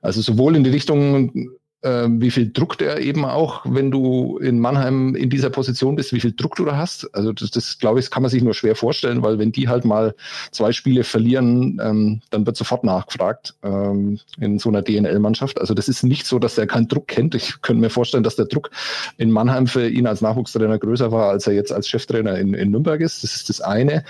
also 0.01 0.21
sowohl 0.21 0.55
in 0.55 0.63
die 0.63 0.69
Richtung, 0.69 1.51
ähm, 1.83 2.21
wie 2.21 2.31
viel 2.31 2.51
Druck 2.51 2.77
der 2.77 3.01
eben 3.01 3.25
auch, 3.25 3.61
wenn 3.65 3.91
du 3.91 4.37
in 4.37 4.59
Mannheim 4.59 5.15
in 5.15 5.29
dieser 5.29 5.49
Position 5.49 5.95
bist, 5.95 6.13
wie 6.13 6.19
viel 6.19 6.33
Druck 6.33 6.55
du 6.55 6.65
da 6.65 6.77
hast. 6.77 7.13
Also 7.15 7.33
das, 7.33 7.51
das 7.51 7.79
glaube 7.79 7.99
ich, 7.99 8.11
kann 8.11 8.21
man 8.21 8.29
sich 8.29 8.43
nur 8.43 8.53
schwer 8.53 8.75
vorstellen, 8.75 9.23
weil 9.23 9.39
wenn 9.39 9.51
die 9.51 9.67
halt 9.67 9.85
mal 9.85 10.13
zwei 10.51 10.71
Spiele 10.71 11.03
verlieren, 11.03 11.79
ähm, 11.83 12.21
dann 12.29 12.45
wird 12.45 12.57
sofort 12.57 12.83
nachgefragt 12.83 13.55
ähm, 13.63 14.19
in 14.39 14.59
so 14.59 14.69
einer 14.69 14.81
DNL-Mannschaft. 14.81 15.59
Also 15.59 15.73
das 15.73 15.87
ist 15.87 16.03
nicht 16.03 16.25
so, 16.25 16.39
dass 16.39 16.57
er 16.57 16.67
keinen 16.67 16.87
Druck 16.87 17.07
kennt. 17.07 17.35
Ich 17.35 17.61
könnte 17.61 17.81
mir 17.81 17.89
vorstellen, 17.89 18.23
dass 18.23 18.35
der 18.35 18.45
Druck 18.45 18.69
in 19.17 19.31
Mannheim 19.31 19.67
für 19.67 19.87
ihn 19.87 20.07
als 20.07 20.21
Nachwuchstrainer 20.21 20.77
größer 20.77 21.11
war, 21.11 21.29
als 21.29 21.47
er 21.47 21.53
jetzt 21.53 21.71
als 21.71 21.87
Cheftrainer 21.87 22.37
in, 22.37 22.53
in 22.53 22.71
Nürnberg 22.71 23.01
ist. 23.01 23.23
Das 23.23 23.35
ist 23.35 23.49
das 23.49 23.61
eine. 23.61 24.03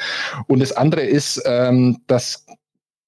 Und 0.47 0.59
das 0.59 0.73
andere 0.73 1.01
ist, 1.01 1.41
ähm, 1.45 2.01
dass 2.07 2.45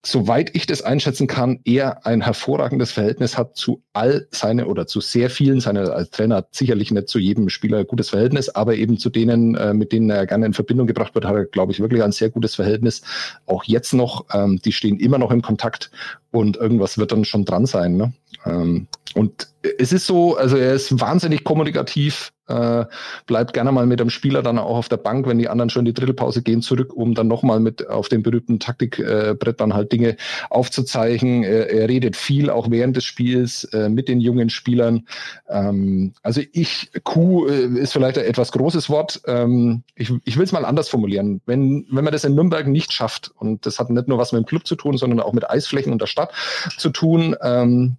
soweit 0.05 0.53
ich 0.53 0.65
das 0.65 0.81
einschätzen 0.81 1.27
kann, 1.27 1.59
er 1.63 2.05
ein 2.05 2.21
hervorragendes 2.21 2.91
Verhältnis 2.91 3.37
hat 3.37 3.55
zu 3.55 3.83
all 3.93 4.27
seine 4.31 4.67
oder 4.67 4.85
zu 4.85 4.99
sehr 4.99 5.29
vielen 5.29 5.61
seiner 5.61 5.93
als 5.93 6.09
Trainer 6.09 6.45
sicherlich 6.51 6.91
nicht 6.91 7.07
zu 7.07 7.19
jedem 7.19 7.47
Spieler 7.47 7.77
ein 7.77 7.87
gutes 7.87 8.09
Verhältnis, 8.09 8.49
aber 8.49 8.75
eben 8.75 8.97
zu 8.97 9.09
denen, 9.09 9.55
äh, 9.55 9.73
mit 9.73 9.93
denen 9.93 10.09
er 10.09 10.27
gerne 10.27 10.45
in 10.45 10.53
Verbindung 10.53 10.87
gebracht 10.87 11.15
wird, 11.15 11.25
hat 11.25 11.35
er, 11.35 11.45
glaube 11.45 11.71
ich, 11.71 11.79
wirklich 11.79 12.03
ein 12.03 12.11
sehr 12.11 12.29
gutes 12.29 12.55
Verhältnis. 12.55 13.01
Auch 13.45 13.63
jetzt 13.63 13.93
noch, 13.93 14.25
ähm, 14.33 14.59
die 14.63 14.73
stehen 14.73 14.99
immer 14.99 15.17
noch 15.17 15.31
im 15.31 15.41
Kontakt 15.41 15.89
und 16.31 16.57
irgendwas 16.57 16.97
wird 16.97 17.13
dann 17.13 17.23
schon 17.23 17.45
dran 17.45 17.65
sein. 17.65 17.95
Ne? 17.95 18.13
Ähm, 18.45 18.87
und 19.15 19.47
es 19.77 19.93
ist 19.93 20.05
so, 20.05 20.35
also 20.35 20.57
er 20.57 20.73
ist 20.73 20.99
wahnsinnig 20.99 21.45
kommunikativ, 21.45 22.32
äh, 22.47 22.85
bleibt 23.25 23.53
gerne 23.53 23.71
mal 23.71 23.85
mit 23.85 23.99
dem 23.99 24.09
Spieler 24.09 24.41
dann 24.41 24.59
auch 24.59 24.77
auf 24.77 24.89
der 24.89 24.97
Bank, 24.97 25.27
wenn 25.27 25.39
die 25.39 25.49
anderen 25.49 25.69
schon 25.69 25.81
in 25.81 25.85
die 25.85 25.93
Drittelpause 25.93 26.41
gehen, 26.41 26.61
zurück, 26.61 26.93
um 26.93 27.13
dann 27.13 27.27
nochmal 27.27 27.59
mit 27.59 27.87
auf 27.89 28.09
dem 28.09 28.23
berühmten 28.23 28.59
Taktikbrett 28.59 29.59
dann 29.59 29.73
halt 29.73 29.91
Dinge 29.91 30.17
aufzuzeigen. 30.49 31.43
Er, 31.43 31.69
er, 31.69 31.89
redet 31.89 32.15
viel, 32.15 32.49
auch 32.49 32.69
während 32.69 32.97
des 32.97 33.05
Spiels, 33.05 33.65
äh, 33.65 33.89
mit 33.89 34.07
den 34.07 34.19
jungen 34.19 34.49
Spielern. 34.49 35.07
Ähm, 35.49 36.13
also 36.21 36.41
ich, 36.51 36.91
Q 37.03 37.47
äh, 37.47 37.65
ist 37.79 37.93
vielleicht 37.93 38.17
ein 38.17 38.25
etwas 38.25 38.51
großes 38.51 38.89
Wort. 38.89 39.21
Ähm, 39.27 39.83
ich 39.95 40.11
ich 40.25 40.37
will 40.37 40.43
es 40.43 40.51
mal 40.51 40.65
anders 40.65 40.89
formulieren. 40.89 41.41
Wenn, 41.45 41.85
wenn 41.91 42.03
man 42.03 42.13
das 42.13 42.23
in 42.23 42.35
Nürnberg 42.35 42.67
nicht 42.67 42.93
schafft, 42.93 43.31
und 43.37 43.65
das 43.65 43.79
hat 43.79 43.89
nicht 43.89 44.07
nur 44.07 44.17
was 44.17 44.31
mit 44.31 44.43
dem 44.43 44.45
Club 44.45 44.67
zu 44.67 44.75
tun, 44.75 44.97
sondern 44.97 45.19
auch 45.19 45.33
mit 45.33 45.49
Eisflächen 45.49 45.91
und 45.91 46.01
der 46.01 46.07
Stadt 46.07 46.31
zu 46.77 46.89
tun, 46.89 47.35
ähm, 47.41 47.97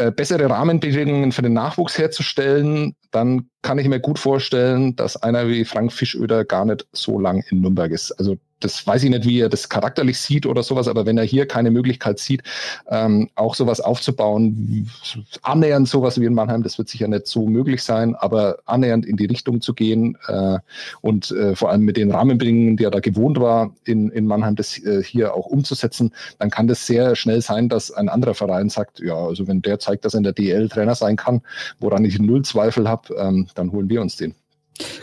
äh, 0.00 0.10
bessere 0.10 0.48
Rahmenbedingungen 0.48 1.30
für 1.30 1.42
den 1.42 1.52
Nachwuchs 1.52 1.98
herzustellen, 1.98 2.96
dann 3.10 3.50
kann 3.62 3.78
ich 3.78 3.86
mir 3.86 4.00
gut 4.00 4.18
vorstellen, 4.18 4.96
dass 4.96 5.22
einer 5.22 5.46
wie 5.48 5.64
Frank 5.64 5.92
Fischöder 5.92 6.44
gar 6.44 6.64
nicht 6.64 6.86
so 6.92 7.20
lang 7.20 7.44
in 7.50 7.60
Nürnberg 7.60 7.90
ist. 7.90 8.12
Also 8.12 8.38
das 8.60 8.86
weiß 8.86 9.02
ich 9.04 9.10
nicht, 9.10 9.24
wie 9.24 9.40
er 9.40 9.48
das 9.48 9.68
charakterlich 9.68 10.18
sieht 10.18 10.46
oder 10.46 10.62
sowas, 10.62 10.88
aber 10.88 11.06
wenn 11.06 11.18
er 11.18 11.24
hier 11.24 11.46
keine 11.46 11.70
Möglichkeit 11.70 12.18
sieht, 12.18 12.42
ähm, 12.88 13.30
auch 13.34 13.54
sowas 13.54 13.80
aufzubauen, 13.80 14.90
annähernd 15.42 15.88
sowas 15.88 16.20
wie 16.20 16.26
in 16.26 16.34
Mannheim, 16.34 16.62
das 16.62 16.78
wird 16.78 16.88
sicher 16.88 17.08
nicht 17.08 17.26
so 17.26 17.46
möglich 17.46 17.82
sein, 17.82 18.14
aber 18.14 18.58
annähernd 18.66 19.06
in 19.06 19.16
die 19.16 19.26
Richtung 19.26 19.60
zu 19.60 19.74
gehen 19.74 20.16
äh, 20.28 20.58
und 21.00 21.30
äh, 21.32 21.56
vor 21.56 21.70
allem 21.70 21.82
mit 21.82 21.96
den 21.96 22.10
Rahmenbedingungen, 22.10 22.76
die 22.76 22.84
er 22.84 22.90
da 22.90 23.00
gewohnt 23.00 23.40
war, 23.40 23.74
in, 23.84 24.10
in 24.10 24.26
Mannheim 24.26 24.56
das 24.56 24.78
äh, 24.78 25.02
hier 25.02 25.34
auch 25.34 25.46
umzusetzen, 25.46 26.12
dann 26.38 26.50
kann 26.50 26.66
das 26.66 26.86
sehr 26.86 27.16
schnell 27.16 27.40
sein, 27.40 27.68
dass 27.68 27.90
ein 27.90 28.08
anderer 28.08 28.34
Verein 28.34 28.68
sagt, 28.68 29.00
ja, 29.00 29.14
also 29.14 29.48
wenn 29.48 29.62
der 29.62 29.78
zeigt, 29.78 30.04
dass 30.04 30.14
er 30.14 30.18
in 30.18 30.24
der 30.24 30.32
DL 30.32 30.68
Trainer 30.68 30.94
sein 30.94 31.16
kann, 31.16 31.42
woran 31.78 32.04
ich 32.04 32.18
null 32.18 32.42
Zweifel 32.42 32.88
habe, 32.88 33.14
ähm, 33.16 33.48
dann 33.54 33.72
holen 33.72 33.88
wir 33.88 34.02
uns 34.02 34.16
den. 34.16 34.34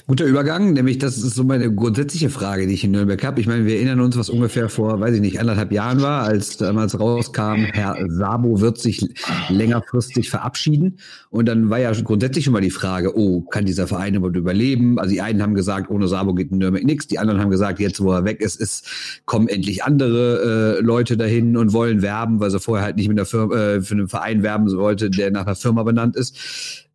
Guter 0.07 0.25
Übergang, 0.25 0.73
nämlich 0.73 0.97
das 0.97 1.17
ist 1.17 1.35
so 1.35 1.43
meine 1.43 1.73
grundsätzliche 1.73 2.29
Frage, 2.29 2.67
die 2.67 2.73
ich 2.73 2.83
in 2.83 2.91
Nürnberg 2.91 3.23
habe. 3.23 3.41
Ich 3.41 3.47
meine, 3.47 3.65
wir 3.65 3.75
erinnern 3.75 3.99
uns, 3.99 4.17
was 4.17 4.29
ungefähr 4.29 4.69
vor, 4.69 4.99
weiß 4.99 5.15
ich 5.15 5.21
nicht, 5.21 5.39
anderthalb 5.39 5.71
Jahren 5.71 6.01
war, 6.01 6.23
als 6.23 6.57
damals 6.57 6.99
rauskam, 6.99 7.65
Herr 7.73 7.97
Sabo 8.07 8.61
wird 8.61 8.77
sich 8.77 9.05
längerfristig 9.49 10.29
verabschieden. 10.29 10.99
Und 11.29 11.47
dann 11.47 11.69
war 11.69 11.79
ja 11.79 11.91
grundsätzlich 11.91 12.45
schon 12.45 12.53
mal 12.53 12.61
die 12.61 12.71
Frage, 12.71 13.17
oh, 13.17 13.41
kann 13.41 13.65
dieser 13.65 13.87
Verein 13.87 14.15
überhaupt 14.15 14.37
überleben? 14.37 14.97
Also 14.99 15.11
die 15.11 15.21
einen 15.21 15.41
haben 15.41 15.55
gesagt, 15.55 15.89
ohne 15.89 16.07
Sabo 16.07 16.33
geht 16.33 16.51
in 16.51 16.59
Nürnberg 16.59 16.83
nichts. 16.83 17.07
Die 17.07 17.19
anderen 17.19 17.41
haben 17.41 17.49
gesagt, 17.49 17.79
jetzt 17.79 18.01
wo 18.01 18.11
er 18.11 18.25
weg 18.25 18.41
ist, 18.41 18.59
ist 18.59 18.87
kommen 19.25 19.47
endlich 19.47 19.83
andere 19.83 20.77
äh, 20.77 20.81
Leute 20.81 21.17
dahin 21.17 21.57
und 21.57 21.73
wollen 21.73 22.01
werben, 22.01 22.39
weil 22.39 22.51
sie 22.51 22.59
vorher 22.59 22.85
halt 22.85 22.95
nicht 22.95 23.09
mit 23.09 23.17
einer 23.17 23.25
Firma, 23.25 23.55
äh, 23.55 23.81
für 23.81 23.95
einen 23.95 24.07
Verein 24.07 24.43
werben 24.43 24.71
wollte, 24.71 25.09
der 25.09 25.31
nach 25.31 25.45
einer 25.45 25.55
Firma 25.55 25.83
benannt 25.83 26.15
ist. 26.15 26.86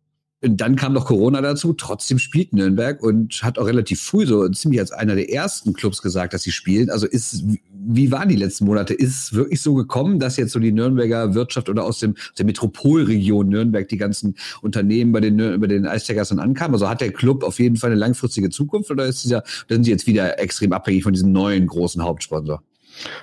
Dann 0.45 0.75
kam 0.75 0.91
noch 0.91 1.05
Corona 1.05 1.39
dazu. 1.39 1.71
Trotzdem 1.71 2.19
spielt 2.19 2.51
Nürnberg 2.51 3.01
und 3.01 3.41
hat 3.43 3.57
auch 3.57 3.65
relativ 3.65 4.01
früh 4.01 4.25
so 4.25 4.47
ziemlich 4.49 4.81
als 4.81 4.91
einer 4.91 5.15
der 5.15 5.31
ersten 5.31 5.73
Clubs 5.73 6.01
gesagt, 6.01 6.33
dass 6.33 6.43
sie 6.43 6.51
spielen. 6.51 6.89
Also 6.89 7.07
ist, 7.07 7.45
wie 7.71 8.11
waren 8.11 8.27
die 8.27 8.35
letzten 8.35 8.65
Monate? 8.65 8.93
Ist 8.93 9.23
es 9.23 9.33
wirklich 9.33 9.61
so 9.61 9.73
gekommen, 9.73 10.19
dass 10.19 10.35
jetzt 10.35 10.51
so 10.51 10.59
die 10.59 10.73
Nürnberger 10.73 11.33
Wirtschaft 11.33 11.69
oder 11.69 11.85
aus 11.85 11.99
dem, 11.99 12.11
aus 12.11 12.35
der 12.37 12.45
Metropolregion 12.45 13.47
Nürnberg 13.47 13.87
die 13.87 13.95
ganzen 13.95 14.35
Unternehmen 14.61 15.13
bei 15.13 15.21
den, 15.21 15.37
bei 15.61 15.67
den 15.67 15.87
Eisteggers 15.87 16.27
dann 16.27 16.39
ankamen? 16.39 16.75
Also 16.75 16.89
hat 16.89 16.99
der 16.99 17.13
Club 17.13 17.43
auf 17.43 17.59
jeden 17.59 17.77
Fall 17.77 17.91
eine 17.91 17.99
langfristige 17.99 18.49
Zukunft 18.49 18.91
oder 18.91 19.05
ist 19.05 19.23
dieser, 19.23 19.43
sind 19.69 19.85
sie 19.85 19.91
jetzt 19.91 20.07
wieder 20.07 20.39
extrem 20.39 20.73
abhängig 20.73 21.03
von 21.03 21.13
diesem 21.13 21.31
neuen 21.31 21.67
großen 21.67 22.03
Hauptsponsor? 22.03 22.61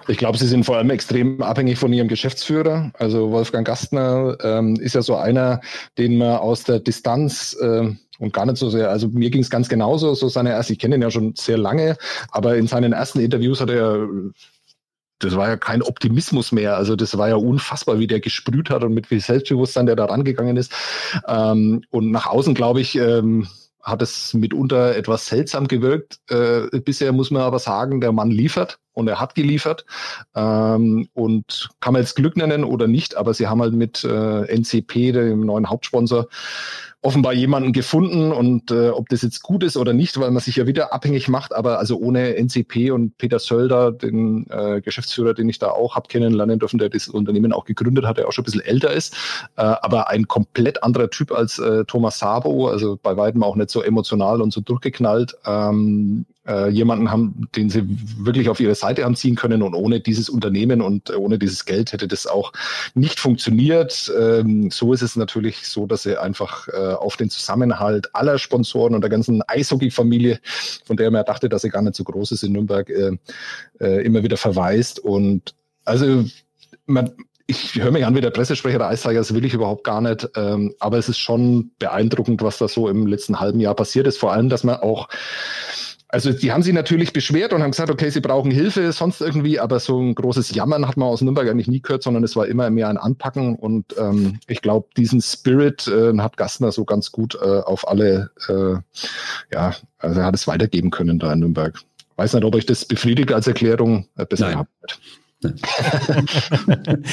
Ich 0.09 0.19
glaube, 0.19 0.39
sie 0.39 0.47
sind 0.47 0.65
vor 0.65 0.77
allem 0.77 0.91
extrem 0.91 1.43
abhängig 1.43 1.79
von 1.79 1.93
ihrem 1.93 2.09
Geschäftsführer. 2.09 2.91
Also 2.99 3.31
Wolfgang 3.31 3.67
Gastner 3.67 4.37
ähm, 4.43 4.77
ist 4.77 4.95
ja 4.95 5.03
so 5.03 5.17
einer, 5.17 5.61
den 5.99 6.19
man 6.19 6.39
aus 6.39 6.65
der 6.65 6.81
Distanz 6.81 7.57
äh, 7.61 7.91
und 8.19 8.33
gar 8.33 8.47
nicht 8.47 8.59
so 8.59 8.69
sehr, 8.69 8.91
also 8.91 9.09
mir 9.09 9.31
ging 9.31 9.43
es 9.43 9.51
ganz 9.51 9.69
genauso, 9.69 10.15
so 10.15 10.29
seine 10.29 10.51
erste, 10.51 10.75
ich 10.75 10.79
kenne 10.79 10.97
ihn 10.97 11.03
ja 11.03 11.11
schon 11.11 11.35
sehr 11.37 11.57
lange, 11.57 11.97
aber 12.31 12.57
in 12.57 12.67
seinen 12.67 12.93
ersten 12.93 13.21
Interviews 13.21 13.61
hat 13.61 13.71
er 13.71 14.07
das 15.21 15.37
war 15.37 15.49
ja 15.49 15.57
kein 15.57 15.83
Optimismus 15.83 16.51
mehr. 16.51 16.77
Also 16.77 16.97
das 16.97 17.17
war 17.19 17.29
ja 17.29 17.37
unfassbar, 17.37 17.99
wie 17.99 18.07
der 18.07 18.21
gesprüht 18.21 18.71
hat 18.71 18.83
und 18.83 18.95
mit 18.95 19.11
wie 19.11 19.21
Selbstbewusstsein 19.21 19.87
der 19.87 19.97
da 19.97 20.07
rangegangen 20.07 20.57
ist. 20.57 20.73
Ähm, 21.29 21.83
und 21.91 22.11
nach 22.11 22.27
außen, 22.27 22.55
glaube 22.55 22.81
ich, 22.81 22.97
ähm, 22.97 23.47
hat 23.83 24.03
es 24.03 24.35
mitunter 24.35 24.97
etwas 24.97 25.27
seltsam 25.27 25.69
gewirkt. 25.69 26.21
Äh, 26.29 26.81
bisher 26.81 27.13
muss 27.13 27.31
man 27.31 27.43
aber 27.43 27.59
sagen, 27.59 28.01
der 28.01 28.13
Mann 28.13 28.31
liefert 28.31 28.79
und 28.93 29.09
er 29.09 29.21
hat 29.21 29.35
geliefert. 29.35 29.85
Ähm, 30.35 31.09
und 31.15 31.71
kann 31.81 31.93
man 31.93 32.03
jetzt 32.03 32.17
Glück 32.17 32.37
nennen 32.37 32.65
oder 32.65 32.87
nicht, 32.87 33.17
aber 33.17 33.35
sie 33.35 33.47
haben 33.47 33.63
halt 33.63 33.75
mit 33.75 34.05
äh, 34.05 34.57
NCP, 34.57 35.13
dem 35.13 35.41
neuen 35.41 35.69
Hauptsponsor, 35.69 36.29
offenbar 37.03 37.33
jemanden 37.33 37.73
gefunden 37.73 38.31
und 38.31 38.71
äh, 38.71 38.91
ob 38.91 39.09
das 39.09 39.23
jetzt 39.23 39.43
gut 39.43 39.65
ist 39.65 39.79
oder 39.79 39.95
nicht, 39.95 40.21
weil 40.21 40.31
man 40.31 40.43
sich 40.43 40.57
ja 40.57 40.67
wieder 40.67 40.93
abhängig 40.93 41.29
macht, 41.29 41.55
aber 41.55 41.79
also 41.79 41.97
ohne 41.99 42.37
NCP 42.37 42.91
und 42.91 43.17
Peter 43.17 43.39
Sölder, 43.39 43.91
den 43.91 44.47
äh, 44.51 44.83
Geschäftsführer, 44.83 45.33
den 45.33 45.49
ich 45.49 45.59
da 45.59 45.71
auch 45.71 45.97
habe 45.97 46.09
kennenlernen 46.09 46.59
dürfen, 46.59 46.79
der 46.79 46.91
das 46.91 47.09
Unternehmen 47.09 47.55
auch 47.55 47.65
gegründet 47.65 48.05
hat, 48.05 48.19
der 48.19 48.29
auch 48.29 48.33
schon 48.33 48.43
ein 48.43 48.47
bisschen 48.47 48.61
älter 48.61 48.93
ist, 48.93 49.15
äh, 49.57 49.63
aber 49.63 50.11
ein 50.11 50.29
komplett 50.29 50.83
anderer 50.83 51.09
Typ 51.09 51.33
als 51.33 51.59
äh, 51.59 51.85
Thomas 51.87 52.19
Sabo, 52.19 52.69
also 52.69 52.99
bei 53.03 53.17
weitem 53.17 53.43
auch 53.43 53.57
nicht 53.57 53.71
so 53.71 53.83
emotional 53.83 54.43
und 54.43 54.53
so 54.53 54.61
durchgeknallt. 54.61 55.37
Ähm, 55.47 56.27
äh, 56.51 56.69
jemanden 56.69 57.11
haben, 57.11 57.49
den 57.55 57.71
sie 57.71 57.85
wirklich 58.19 58.49
auf 58.49 58.61
ihre 58.61 58.75
Seite 58.75 59.05
haben 59.05 59.15
ziehen 59.15 59.37
können. 59.37 59.63
Und 59.63 59.75
ohne 59.75 60.01
dieses 60.01 60.29
Unternehmen 60.29 60.83
und 60.83 61.17
ohne 61.17 61.39
dieses 61.39 61.65
Geld 61.65 61.93
hätte 61.93 62.09
das 62.09 62.27
auch 62.27 62.53
nicht 62.95 63.21
funktioniert. 63.21 64.13
Ähm, 64.19 64.71
so 64.71 64.93
ist 64.93 65.03
es 65.03 65.17
natürlich 65.17 65.69
so, 65.69 65.87
dass 65.87 66.03
sie 66.03 66.21
einfach 66.21 66.69
äh, 66.69 66.95
auf 66.95 67.17
den 67.17 67.31
Zusammenhalt 67.31 68.15
aller 68.15 68.39
Sponsoren 68.39 68.95
und 68.95 69.03
der 69.03 69.11
ganzen 69.11 69.43
Eishockey-Familie, 69.47 70.41
von 70.85 70.97
der 70.97 71.11
man 71.11 71.25
dachte, 71.25 71.49
dass 71.49 71.63
sie 71.63 71.71
gar 71.71 71.83
nicht 71.83 71.95
so 71.95 72.05
groß 72.05 72.33
ist 72.33 72.43
in 72.43 72.53
Nürnberg, 72.53 72.91
äh, 72.91 73.17
äh, 73.81 74.05
immer 74.05 74.23
wieder 74.23 74.37
verweist. 74.37 74.99
Und 74.99 75.55
also 75.85 76.25
man, 76.87 77.13
ich 77.47 77.75
höre 77.75 77.91
mich 77.91 78.05
an 78.05 78.15
wie 78.15 78.21
der 78.21 78.31
Pressesprecher 78.31 78.79
der 78.79 78.89
Eisteiger, 78.89 79.21
das 79.21 79.35
will 79.35 79.45
ich 79.45 79.55
überhaupt 79.55 79.85
gar 79.85 80.01
nicht. 80.01 80.29
Ähm, 80.37 80.75
aber 80.79 80.99
es 80.99 81.09
ist 81.09 81.19
schon 81.19 81.71
beeindruckend, 81.79 82.43
was 82.43 82.59
da 82.59 82.69
so 82.69 82.89
im 82.89 83.07
letzten 83.07 83.41
halben 83.41 83.61
Jahr 83.61 83.75
passiert 83.75 84.07
ist. 84.07 84.19
Vor 84.19 84.33
allem, 84.33 84.49
dass 84.49 84.65
man 84.65 84.77
auch 84.77 85.09
also 86.13 86.33
die 86.33 86.51
haben 86.51 86.63
sich 86.63 86.73
natürlich 86.73 87.13
beschwert 87.13 87.53
und 87.53 87.63
haben 87.63 87.71
gesagt, 87.71 87.91
okay, 87.91 88.11
sie 88.11 88.21
brauchen 88.21 88.51
Hilfe, 88.51 88.91
sonst 88.91 89.21
irgendwie, 89.21 89.61
aber 89.61 89.79
so 89.79 90.01
ein 90.01 90.17
großes 90.17 90.53
Jammern 90.55 90.89
hat 90.89 90.97
man 90.97 91.09
aus 91.09 91.21
Nürnberg 91.21 91.49
eigentlich 91.49 91.69
nie 91.69 91.81
gehört, 91.81 92.03
sondern 92.03 92.25
es 92.25 92.35
war 92.35 92.47
immer 92.49 92.69
mehr 92.71 92.89
ein 92.89 92.97
Anpacken 92.97 93.55
und 93.55 93.95
ähm, 93.97 94.41
ich 94.49 94.61
glaube, 94.61 94.89
diesen 94.97 95.23
Spirit 95.23 95.87
äh, 95.87 96.17
hat 96.19 96.37
Gastner 96.37 96.73
so 96.73 96.85
ganz 96.85 97.13
gut 97.13 97.37
äh, 97.37 97.61
auf 97.61 97.87
alle, 97.87 98.31
äh, 98.49 98.75
ja, 99.53 99.75
also 99.99 100.21
er 100.21 100.27
hat 100.27 100.35
es 100.35 100.49
weitergeben 100.49 100.91
können 100.91 101.21
da 101.21 101.33
in 101.33 101.41
Nürnberg. 101.41 101.81
Weiß 102.17 102.35
nicht, 102.35 102.45
ob 102.45 102.57
euch 102.57 102.67
das 102.67 102.85
befriedigt 102.85 103.33
als 103.33 103.47
Erklärung. 103.47 104.09
Äh, 104.17 104.27
besser 104.27 104.51
Nein. 104.51 104.67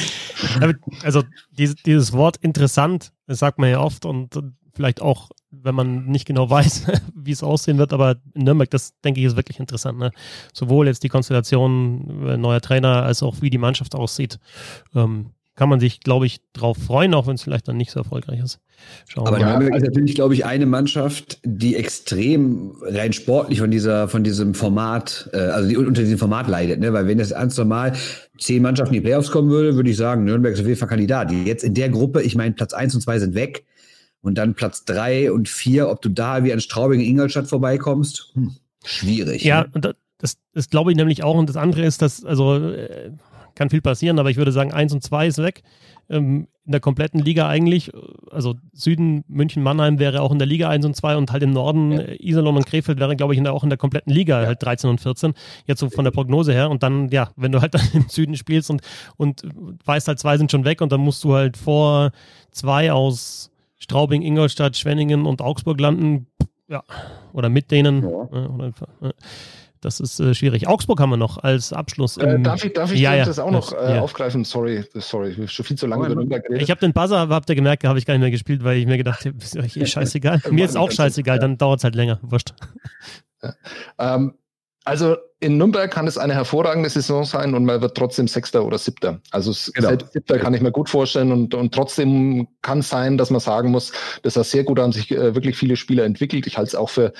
also 1.02 1.22
dieses, 1.56 1.76
dieses 1.76 2.12
Wort 2.12 2.36
interessant, 2.38 3.12
das 3.26 3.38
sagt 3.38 3.58
man 3.58 3.70
ja 3.70 3.80
oft 3.80 4.04
und 4.04 4.38
vielleicht 4.74 5.00
auch, 5.00 5.30
wenn 5.50 5.74
man 5.74 6.06
nicht 6.06 6.26
genau 6.26 6.48
weiß, 6.50 6.86
wie 7.14 7.32
es 7.32 7.42
aussehen 7.42 7.78
wird, 7.78 7.92
aber 7.92 8.16
in 8.34 8.44
Nürnberg, 8.44 8.70
das 8.70 8.98
denke 9.00 9.20
ich, 9.20 9.26
ist 9.26 9.36
wirklich 9.36 9.60
interessant. 9.60 9.98
Ne? 9.98 10.10
Sowohl 10.52 10.86
jetzt 10.86 11.02
die 11.02 11.08
Konstellation 11.08 12.26
äh, 12.26 12.36
neuer 12.36 12.60
Trainer 12.60 13.02
als 13.02 13.22
auch 13.22 13.36
wie 13.40 13.50
die 13.50 13.58
Mannschaft 13.58 13.94
aussieht. 13.94 14.38
Ähm, 14.94 15.30
kann 15.58 15.68
man 15.68 15.80
sich, 15.80 15.98
glaube 15.98 16.24
ich, 16.24 16.38
darauf 16.52 16.78
freuen, 16.78 17.14
auch 17.14 17.26
wenn 17.26 17.34
es 17.34 17.42
vielleicht 17.42 17.66
dann 17.66 17.76
nicht 17.76 17.90
so 17.90 17.98
erfolgreich 17.98 18.38
ist. 18.38 18.60
Schauen 19.08 19.26
Aber 19.26 19.40
Nürnberg 19.40 19.74
ist 19.74 19.82
natürlich, 19.82 20.14
glaube 20.14 20.32
ich, 20.32 20.46
eine 20.46 20.66
Mannschaft, 20.66 21.40
die 21.42 21.74
extrem 21.74 22.76
rein 22.80 23.12
sportlich 23.12 23.58
von 23.58 23.68
dieser, 23.68 24.06
von 24.06 24.22
diesem 24.22 24.54
Format, 24.54 25.28
äh, 25.32 25.38
also 25.38 25.68
die 25.68 25.76
unter 25.76 26.02
diesem 26.02 26.18
Format 26.18 26.46
leidet, 26.46 26.78
ne? 26.78 26.92
Weil 26.92 27.08
wenn 27.08 27.18
das 27.18 27.30
ganz 27.30 27.58
normal 27.58 27.94
zehn 28.38 28.62
Mannschaften 28.62 28.94
in 28.94 29.02
die 29.02 29.06
Playoffs 29.08 29.32
kommen 29.32 29.50
würde, 29.50 29.74
würde 29.74 29.90
ich 29.90 29.96
sagen, 29.96 30.24
Nürnberg 30.24 30.54
ist 30.54 30.60
auf 30.60 30.66
jeden 30.66 30.78
Fall 30.78 30.88
Kandidat. 30.88 31.32
Die 31.32 31.42
jetzt 31.42 31.64
in 31.64 31.74
der 31.74 31.88
Gruppe, 31.88 32.22
ich 32.22 32.36
meine, 32.36 32.54
Platz 32.54 32.72
eins 32.72 32.94
und 32.94 33.00
zwei 33.00 33.18
sind 33.18 33.34
weg. 33.34 33.64
Und 34.20 34.36
dann 34.36 34.54
Platz 34.54 34.84
drei 34.84 35.30
und 35.32 35.48
vier, 35.48 35.88
ob 35.88 36.02
du 36.02 36.08
da 36.08 36.44
wie 36.44 36.52
an 36.52 36.60
Straubing 36.60 37.00
Ingolstadt 37.00 37.46
vorbeikommst, 37.46 38.32
hm, 38.34 38.56
schwierig. 38.84 39.44
Ja, 39.44 39.62
ne? 39.62 39.80
das, 39.80 39.94
das, 40.18 40.38
das 40.52 40.70
glaube 40.70 40.90
ich 40.90 40.96
nämlich 40.96 41.22
auch. 41.22 41.36
Und 41.36 41.48
das 41.48 41.56
andere 41.56 41.82
ist, 41.82 42.02
dass, 42.02 42.24
also 42.24 42.56
äh, 42.56 43.12
kann 43.54 43.70
viel 43.70 43.80
passieren, 43.80 44.18
aber 44.18 44.30
ich 44.30 44.36
würde 44.36 44.52
sagen, 44.52 44.72
eins 44.72 44.92
und 44.92 45.02
zwei 45.02 45.26
ist 45.26 45.38
weg. 45.38 45.62
Ähm, 46.08 46.48
in 46.64 46.72
der 46.72 46.80
kompletten 46.80 47.20
Liga 47.20 47.48
eigentlich, 47.48 47.90
also 48.30 48.54
Süden, 48.74 49.24
München, 49.26 49.62
Mannheim 49.62 49.98
wäre 49.98 50.20
auch 50.20 50.30
in 50.30 50.38
der 50.38 50.46
Liga 50.46 50.68
1 50.68 50.84
und 50.84 50.94
2 50.94 51.16
und 51.16 51.32
halt 51.32 51.42
im 51.42 51.50
Norden 51.50 51.92
ja. 51.92 52.04
Iserlohn 52.18 52.56
und 52.56 52.66
Krefeld 52.66 53.00
wäre, 53.00 53.16
glaube 53.16 53.32
ich, 53.32 53.38
in 53.38 53.44
der, 53.44 53.54
auch 53.54 53.64
in 53.64 53.70
der 53.70 53.78
kompletten 53.78 54.12
Liga 54.12 54.42
ja. 54.42 54.46
halt 54.48 54.62
13 54.62 54.90
und 54.90 55.00
14. 55.00 55.32
Jetzt 55.64 55.80
so 55.80 55.88
von 55.88 56.04
der 56.04 56.10
Prognose 56.10 56.52
her. 56.52 56.68
Und 56.68 56.82
dann, 56.82 57.08
ja, 57.08 57.30
wenn 57.36 57.52
du 57.52 57.62
halt 57.62 57.74
dann 57.74 57.88
im 57.94 58.08
Süden 58.10 58.36
spielst 58.36 58.68
und, 58.68 58.82
und 59.16 59.42
weißt 59.86 60.08
halt, 60.08 60.18
zwei 60.18 60.36
sind 60.36 60.50
schon 60.50 60.66
weg 60.66 60.82
und 60.82 60.92
dann 60.92 61.00
musst 61.00 61.24
du 61.24 61.34
halt 61.34 61.56
vor 61.56 62.12
zwei 62.50 62.92
aus 62.92 63.50
Straubing, 63.78 64.22
Ingolstadt, 64.22 64.76
Schwenningen 64.76 65.26
und 65.26 65.40
Augsburg 65.40 65.80
landen. 65.80 66.26
Ja, 66.68 66.82
oder 67.32 67.48
mit 67.48 67.70
denen. 67.70 68.02
Ja. 68.02 69.10
Das 69.80 70.00
ist 70.00 70.18
äh, 70.18 70.34
schwierig. 70.34 70.66
Augsburg 70.66 71.00
haben 71.00 71.10
wir 71.10 71.16
noch 71.16 71.38
als 71.38 71.72
Abschluss. 71.72 72.16
Äh, 72.16 72.40
darf 72.40 72.64
ich, 72.64 72.72
darf 72.72 72.92
ich 72.92 73.00
ja, 73.00 73.24
das 73.24 73.38
auch 73.38 73.50
noch 73.50 73.72
äh, 73.72 73.96
ja. 73.96 74.00
aufgreifen? 74.00 74.44
Sorry, 74.44 74.84
sorry, 74.94 75.46
schon 75.46 75.64
viel 75.64 75.78
zu 75.78 75.86
lange 75.86 76.06
über 76.06 76.16
Nürnberg 76.16 76.42
geredet. 76.42 76.62
Ich 76.62 76.70
habe 76.70 76.80
den 76.80 76.92
Buzzer, 76.92 77.28
habt 77.28 77.48
ihr 77.48 77.54
gemerkt, 77.54 77.84
habe 77.84 77.98
ich 77.98 78.06
gar 78.06 78.14
nicht 78.14 78.22
mehr 78.22 78.30
gespielt, 78.30 78.64
weil 78.64 78.78
ich 78.78 78.86
mir 78.86 78.96
gedacht 78.96 79.24
habe, 79.24 79.36
ist 79.38 79.56
euch 79.56 79.76
eh 79.76 79.86
scheißegal. 79.86 80.42
mir 80.50 80.64
ist 80.64 80.76
auch 80.76 80.90
scheißegal, 80.90 81.38
dann 81.38 81.58
dauert 81.58 81.78
es 81.78 81.84
halt 81.84 81.94
länger. 81.94 82.18
Wurscht. 82.22 82.54
Ja. 83.42 83.54
Ähm, 83.98 84.34
also 84.88 85.16
in 85.40 85.58
Nürnberg 85.58 85.90
kann 85.90 86.06
es 86.06 86.16
eine 86.16 86.34
hervorragende 86.34 86.88
Saison 86.88 87.24
sein 87.24 87.54
und 87.54 87.66
man 87.66 87.82
wird 87.82 87.94
trotzdem 87.94 88.26
Sechster 88.26 88.64
oder 88.64 88.78
Siebter. 88.78 89.20
Also 89.30 89.52
genau. 89.74 89.88
selbst 89.88 90.12
Siebter 90.14 90.38
kann 90.38 90.54
ich 90.54 90.62
mir 90.62 90.72
gut 90.72 90.88
vorstellen 90.88 91.30
und, 91.30 91.54
und 91.54 91.74
trotzdem 91.74 92.48
kann 92.62 92.78
es 92.78 92.88
sein, 92.88 93.18
dass 93.18 93.30
man 93.30 93.40
sagen 93.40 93.70
muss, 93.70 93.92
dass 94.22 94.36
er 94.36 94.44
sehr 94.44 94.64
gut 94.64 94.80
an 94.80 94.92
sich 94.92 95.10
äh, 95.10 95.34
wirklich 95.34 95.56
viele 95.58 95.76
Spieler 95.76 96.04
entwickelt. 96.04 96.46
Ich 96.46 96.56
halte 96.56 96.68
es 96.68 96.74
auch 96.74 96.88
für 96.88 97.12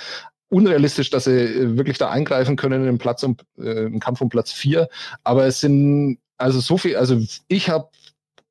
unrealistisch, 0.48 1.10
dass 1.10 1.24
sie 1.24 1.30
äh, 1.30 1.76
wirklich 1.76 1.98
da 1.98 2.08
eingreifen 2.08 2.56
können 2.56 2.88
im 2.88 2.96
Platz 2.96 3.22
um, 3.22 3.36
äh, 3.58 3.84
im 3.84 4.00
Kampf 4.00 4.22
um 4.22 4.30
Platz 4.30 4.50
vier. 4.50 4.88
Aber 5.22 5.44
es 5.44 5.60
sind 5.60 6.18
also 6.38 6.60
so 6.60 6.78
viel, 6.78 6.96
also 6.96 7.20
ich 7.48 7.68
habe 7.68 7.88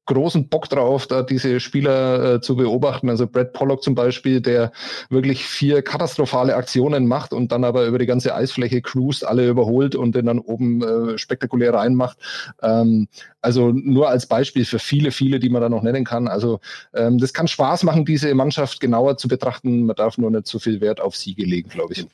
großen 0.07 0.47
Bock 0.49 0.67
drauf, 0.69 1.05
da 1.05 1.21
diese 1.21 1.59
Spieler 1.59 2.35
äh, 2.35 2.41
zu 2.41 2.55
beobachten. 2.55 3.09
Also 3.09 3.27
Brad 3.27 3.53
Pollock 3.53 3.83
zum 3.83 3.93
Beispiel, 3.93 4.41
der 4.41 4.71
wirklich 5.09 5.45
vier 5.45 5.81
katastrophale 5.81 6.55
Aktionen 6.55 7.07
macht 7.07 7.33
und 7.33 7.51
dann 7.51 7.63
aber 7.63 7.85
über 7.85 7.99
die 7.99 8.05
ganze 8.05 8.33
Eisfläche 8.33 8.81
cruist, 8.81 9.25
alle 9.25 9.47
überholt 9.47 9.95
und 9.95 10.15
den 10.15 10.25
dann 10.25 10.39
oben 10.39 10.81
äh, 10.81 11.17
spektakulär 11.17 11.73
reinmacht. 11.73 12.17
Ähm, 12.61 13.07
also 13.41 13.71
nur 13.71 14.09
als 14.09 14.25
Beispiel 14.25 14.65
für 14.65 14.79
viele, 14.79 15.11
viele, 15.11 15.39
die 15.39 15.49
man 15.49 15.61
da 15.61 15.69
noch 15.69 15.83
nennen 15.83 16.05
kann. 16.05 16.27
Also 16.27 16.59
ähm, 16.93 17.19
das 17.19 17.33
kann 17.33 17.47
Spaß 17.47 17.83
machen, 17.83 18.05
diese 18.05 18.33
Mannschaft 18.33 18.79
genauer 18.79 19.17
zu 19.17 19.27
betrachten. 19.27 19.85
Man 19.85 19.95
darf 19.95 20.17
nur 20.17 20.31
nicht 20.31 20.47
zu 20.47 20.59
viel 20.59 20.81
Wert 20.81 21.01
auf 21.01 21.15
Siege 21.15 21.45
legen, 21.45 21.69
glaube 21.69 21.93
ich. 21.93 22.07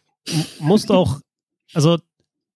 Musst 0.60 0.92
auch, 0.92 1.20
also 1.74 1.98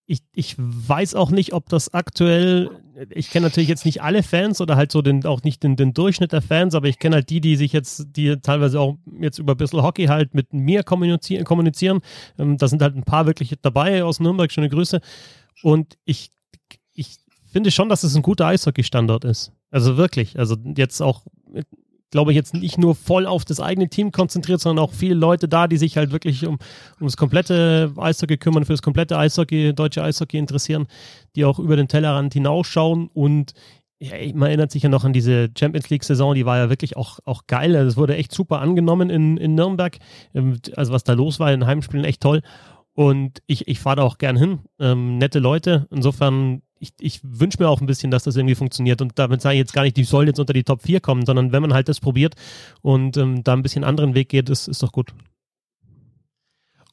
ich, 0.10 0.22
ich 0.34 0.56
weiß 0.58 1.16
auch 1.16 1.32
nicht, 1.32 1.54
ob 1.54 1.68
das 1.68 1.94
aktuell, 1.94 2.72
ich 3.10 3.30
kenne 3.30 3.48
natürlich 3.48 3.68
jetzt 3.68 3.86
nicht 3.86 4.02
alle 4.02 4.24
Fans 4.24 4.62
oder 4.62 4.78
halt 4.78 4.90
so 4.90 5.02
den, 5.02 5.26
auch 5.26 5.44
nicht 5.44 5.64
den, 5.64 5.76
den 5.76 5.94
Durchschnitt 5.94 6.32
der 6.32 6.42
Fans, 6.42 6.76
aber 6.76 6.88
ich 6.88 6.98
kenne 6.98 7.18
halt 7.18 7.30
die, 7.30 7.42
die 7.42 7.58
sich 7.58 7.74
jetzt, 7.74 8.08
die 8.16 8.38
teilweise 8.38 8.80
auch 8.80 8.98
jetzt 9.20 9.38
über 9.38 9.54
ein 9.54 9.58
bisschen 9.58 9.84
Hockey 9.84 10.06
halt 10.06 10.34
mit 10.34 10.54
mir 10.54 10.84
kommunizieren. 10.84 11.44
kommunizieren. 11.44 12.00
Ähm, 12.40 12.58
da 12.58 12.70
sind 12.70 12.82
halt 12.82 12.96
ein 12.96 13.04
paar 13.04 13.26
wirklich 13.26 13.54
dabei 13.62 14.06
aus 14.06 14.22
Nürnberg, 14.22 14.50
schöne 14.50 14.70
Grüße. 14.70 15.02
Und 15.62 15.98
ich, 16.06 16.32
ich 16.94 17.18
finde 17.52 17.72
schon, 17.72 17.90
dass 17.90 18.04
es 18.04 18.16
ein 18.16 18.22
guter 18.22 18.48
Eishockey-Standort 18.48 19.26
ist. 19.26 19.52
Also 19.72 19.98
wirklich. 19.98 20.40
Also 20.40 20.56
jetzt 20.78 21.02
auch 21.02 21.24
glaube 22.12 22.32
ich, 22.32 22.36
jetzt 22.36 22.54
nicht 22.54 22.78
nur 22.78 22.96
voll 22.96 23.26
auf 23.26 23.46
das 23.46 23.60
eigene 23.60 23.90
Team 23.90 24.12
konzentriert, 24.12 24.62
sondern 24.62 24.84
auch 24.84 24.94
viele 24.94 25.16
Leute 25.16 25.48
da, 25.48 25.68
die 25.68 25.78
sich 25.78 25.98
halt 25.98 26.12
wirklich 26.12 26.46
um, 26.46 26.58
um 27.00 27.08
das 27.08 27.18
komplette 27.18 27.92
Eishockey 27.98 28.38
kümmern, 28.38 28.66
für 28.66 28.74
das 28.74 28.82
komplette 28.82 29.18
Eishockey, 29.18 29.74
deutsche 29.74 30.04
Eishockey 30.04 30.38
interessieren, 30.38 30.88
die 31.36 31.46
auch 31.46 31.60
über 31.60 31.76
den 31.76 31.88
Tellerrand 31.88 32.34
hinausschauen 32.34 33.10
und 33.14 33.54
ja, 34.00 34.14
man 34.36 34.50
erinnert 34.50 34.72
sich 34.72 34.84
ja 34.84 34.90
noch 34.90 35.06
an 35.06 35.14
diese 35.14 35.50
Champions 35.58 35.90
League-Saison, 35.90 36.36
die 36.36 36.46
war 36.46 36.58
ja 36.58 36.70
wirklich 36.70 36.96
auch, 36.98 37.20
auch 37.26 37.48
geil. 37.48 37.76
Also 37.76 37.88
es 37.88 37.98
wurde 37.98 38.16
echt 38.16 38.32
super 38.32 38.62
angenommen 38.62 39.10
in, 39.10 39.38
in 39.38 39.56
Nürnberg. 39.56 39.98
Ähm, 40.36 40.60
also 40.76 40.94
was 40.94 41.04
da 41.04 41.14
los 41.14 41.40
war 41.40 41.52
in 41.52 41.66
Heimspielen, 41.66 42.06
echt 42.06 42.22
toll. 42.22 42.42
Und 42.94 43.42
ich, 43.48 43.68
ich 43.68 43.80
fahre 43.80 43.98
da 43.98 44.04
auch 44.04 44.18
gern 44.18 44.38
hin. 44.38 44.60
Ähm, 44.80 45.18
nette 45.18 45.40
Leute. 45.40 45.88
Insofern 45.90 46.62
ich, 46.80 46.94
ich 47.00 47.20
wünsche 47.24 47.62
mir 47.62 47.70
auch 47.70 47.82
ein 47.82 47.88
bisschen, 47.88 48.12
dass 48.12 48.24
das 48.24 48.36
irgendwie 48.36 48.56
funktioniert. 48.56 49.02
Und 49.02 49.18
damit 49.20 49.42
sage 49.42 49.56
ich 49.56 49.60
jetzt 49.60 49.74
gar 49.74 49.84
nicht, 49.84 49.98
die 49.98 50.04
sollen 50.04 50.28
jetzt 50.28 50.40
unter 50.40 50.54
die 50.54 50.64
Top 50.64 50.82
4 50.84 51.00
kommen, 51.00 51.26
sondern 51.26 51.52
wenn 51.52 51.62
man 51.62 51.74
halt 51.74 51.90
das 51.90 52.00
probiert 52.00 52.36
und 52.82 53.18
ähm, 53.18 53.44
da 53.44 53.54
ein 53.54 53.62
bisschen 53.62 53.84
anderen 53.84 54.16
Weg 54.16 54.30
geht, 54.30 54.50
ist, 54.50 54.68
ist 54.68 54.84
doch 54.84 54.92
gut. 54.92 55.14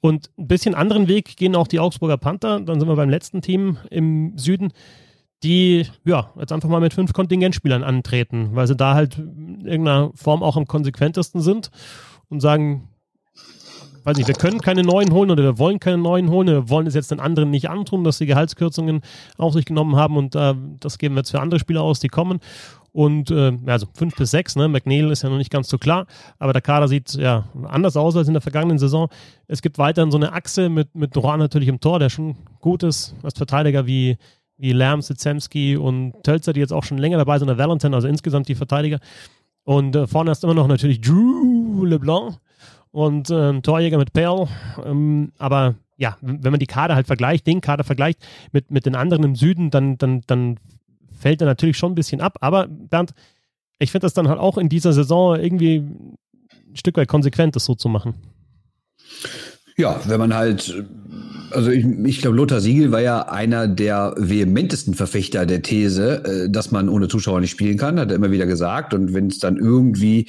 Und 0.01 0.31
ein 0.39 0.49
bisschen 0.49 0.75
anderen 0.75 1.09
Weg 1.09 1.37
gehen 1.37 1.57
auch 1.57 1.67
die 1.67 1.81
Augsburger 1.81 2.19
Panther. 2.19 2.61
Dann 2.61 2.79
sind 2.79 2.89
wir 2.89 2.97
beim 2.97 3.09
letzten 3.09 3.41
Team 3.41 3.79
im 3.91 4.37
Süden, 4.37 4.73
die 5.43 5.87
ja 6.05 6.31
jetzt 6.39 6.53
einfach 6.53 6.69
mal 6.69 6.81
mit 6.81 6.93
fünf 6.93 7.13
Kontingentspielern 7.13 7.83
antreten, 7.83 8.51
weil 8.53 8.67
sie 8.67 8.77
da 8.77 8.95
halt 8.95 9.19
in 9.19 9.65
irgendeiner 9.65 10.11
Form 10.15 10.43
auch 10.43 10.57
am 10.57 10.67
konsequentesten 10.67 11.41
sind 11.41 11.71
und 12.29 12.41
sagen, 12.41 12.89
weiß 14.05 14.17
nicht, 14.17 14.29
wir 14.29 14.35
können 14.35 14.61
keine 14.61 14.83
neuen 14.83 15.13
holen 15.13 15.31
oder 15.31 15.43
wir 15.43 15.59
wollen 15.59 15.81
keine 15.81 15.99
neuen 15.99 16.31
holen, 16.31 16.47
wir 16.49 16.69
wollen 16.69 16.87
es 16.87 16.95
jetzt 16.95 17.11
den 17.11 17.21
anderen 17.21 17.51
nicht 17.51 17.71
antun, 17.71 18.05
dass 18.05 18.19
sie 18.19 18.27
Gehaltskürzungen 18.27 19.01
auf 19.39 19.53
sich 19.55 19.65
genommen 19.65 19.97
haben 19.97 20.17
und 20.17 20.35
äh, 20.35 20.55
das 20.81 20.99
geben 20.99 21.15
wir 21.15 21.21
jetzt 21.21 21.31
für 21.31 21.41
andere 21.41 21.61
Spieler 21.61 21.83
aus, 21.83 22.01
die 22.01 22.09
kommen. 22.09 22.41
Und 22.93 23.33
äh, 23.33 23.53
also 23.67 23.89
fünf 23.93 24.15
bis 24.15 24.31
sechs, 24.31 24.55
ne? 24.55 24.69
McNeil 24.69 25.11
ist 25.11 25.23
ja 25.23 25.29
noch 25.29 25.37
nicht 25.37 25.51
ganz 25.51 25.69
so 25.69 25.79
klar, 25.79 26.07
aber 26.39 26.53
der 26.53 26.63
Kader 26.63 26.87
sieht 26.87 27.15
ja 27.15 27.49
anders 27.65 27.97
aus 27.97 28.17
als 28.17 28.29
in 28.29 28.35
der 28.35 28.41
vergangenen 28.41 28.79
Saison. 28.79 29.09
Es 29.49 29.63
gibt 29.63 29.79
weiterhin 29.79 30.13
so 30.13 30.17
eine 30.17 30.33
Achse 30.33 30.69
mit, 30.69 30.95
mit 30.95 31.17
Doran 31.17 31.41
natürlich 31.41 31.69
im 31.69 31.81
Tor, 31.81 31.99
der 31.99 32.09
schon 32.09 32.37
gut 32.61 32.85
ist, 32.85 33.17
als 33.25 33.37
Verteidiger 33.37 33.89
wie, 33.89 34.17
wie 34.59 34.71
Lärm, 34.71 35.03
Sitzemski 35.03 35.77
und 35.77 36.23
Tölzer, 36.23 36.53
die 36.53 36.61
jetzt 36.61 36.73
auch 36.73 36.85
schon 36.85 36.99
länger 36.99 37.19
dabei 37.19 37.41
sind, 37.41 37.49
der 37.49 37.59
Valentin, 37.59 37.95
also 37.95 38.07
insgesamt 38.07 38.47
die 38.47 38.55
Verteidiger. 38.55 39.01
Und 39.65 39.97
äh, 39.97 40.07
vorne 40.07 40.31
ist 40.31 40.45
immer 40.45 40.55
noch 40.55 40.69
natürlich 40.69 41.01
Drew 41.01 41.85
LeBlanc, 41.85 42.37
und 42.95 43.29
äh, 43.29 43.61
Torjäger 43.61 43.99
mit 43.99 44.13
Perl. 44.13 44.47
Ähm, 44.85 45.33
aber 45.39 45.75
ja, 45.97 46.17
wenn 46.21 46.53
man 46.53 46.61
die 46.61 46.67
Kader 46.67 46.95
halt 46.95 47.09
vergleicht, 47.09 47.45
den 47.45 47.61
Kader 47.61 47.83
vergleicht 47.83 48.21
mit, 48.53 48.71
mit 48.71 48.87
den 48.87 48.95
anderen 48.95 49.25
im 49.25 49.35
Süden, 49.35 49.71
dann, 49.71 49.99
dann, 49.99 50.23
dann 50.29 50.59
fällt 51.19 51.41
er 51.43 51.47
natürlich 51.49 51.77
schon 51.77 51.93
ein 51.93 51.97
bisschen 51.97 52.21
ab. 52.21 52.37
Aber 52.41 52.69
Bernd, 52.69 53.13
ich 53.81 53.91
finde 53.91 54.05
das 54.05 54.15
dann 54.15 54.29
halt 54.29 54.39
auch 54.39 54.59
in 54.59 54.69
dieser 54.69 54.93
Saison 54.93 55.37
irgendwie 55.37 55.79
ein 55.79 56.17
Stück 56.75 56.97
weit 56.97 57.09
konsequent, 57.09 57.57
das 57.57 57.65
so 57.65 57.75
zu 57.75 57.89
machen. 57.89 58.15
Ja, 59.77 60.01
wenn 60.07 60.21
man 60.21 60.33
halt, 60.33 60.85
also 61.51 61.73
ich, 61.73 61.85
ich 61.85 62.21
glaube, 62.21 62.37
Lothar 62.37 62.61
Siegel 62.61 62.93
war 62.93 63.01
ja 63.01 63.23
einer 63.23 63.67
der 63.67 64.15
vehementesten 64.17 64.95
Verfechter 64.95 65.47
der 65.47 65.63
These, 65.63 66.23
äh, 66.25 66.49
dass 66.49 66.71
man 66.71 66.89
ohne 66.89 67.09
Zuschauer 67.09 67.41
nicht 67.41 67.51
spielen 67.51 67.77
kann, 67.77 67.99
hat 67.99 68.11
er 68.11 68.17
immer 68.17 68.31
wieder 68.31 68.47
gesagt. 68.47 68.95
Und 68.95 69.15
wenn 69.15 69.27
es 69.27 69.41
dann 69.41 69.57
irgendwie 69.57 70.29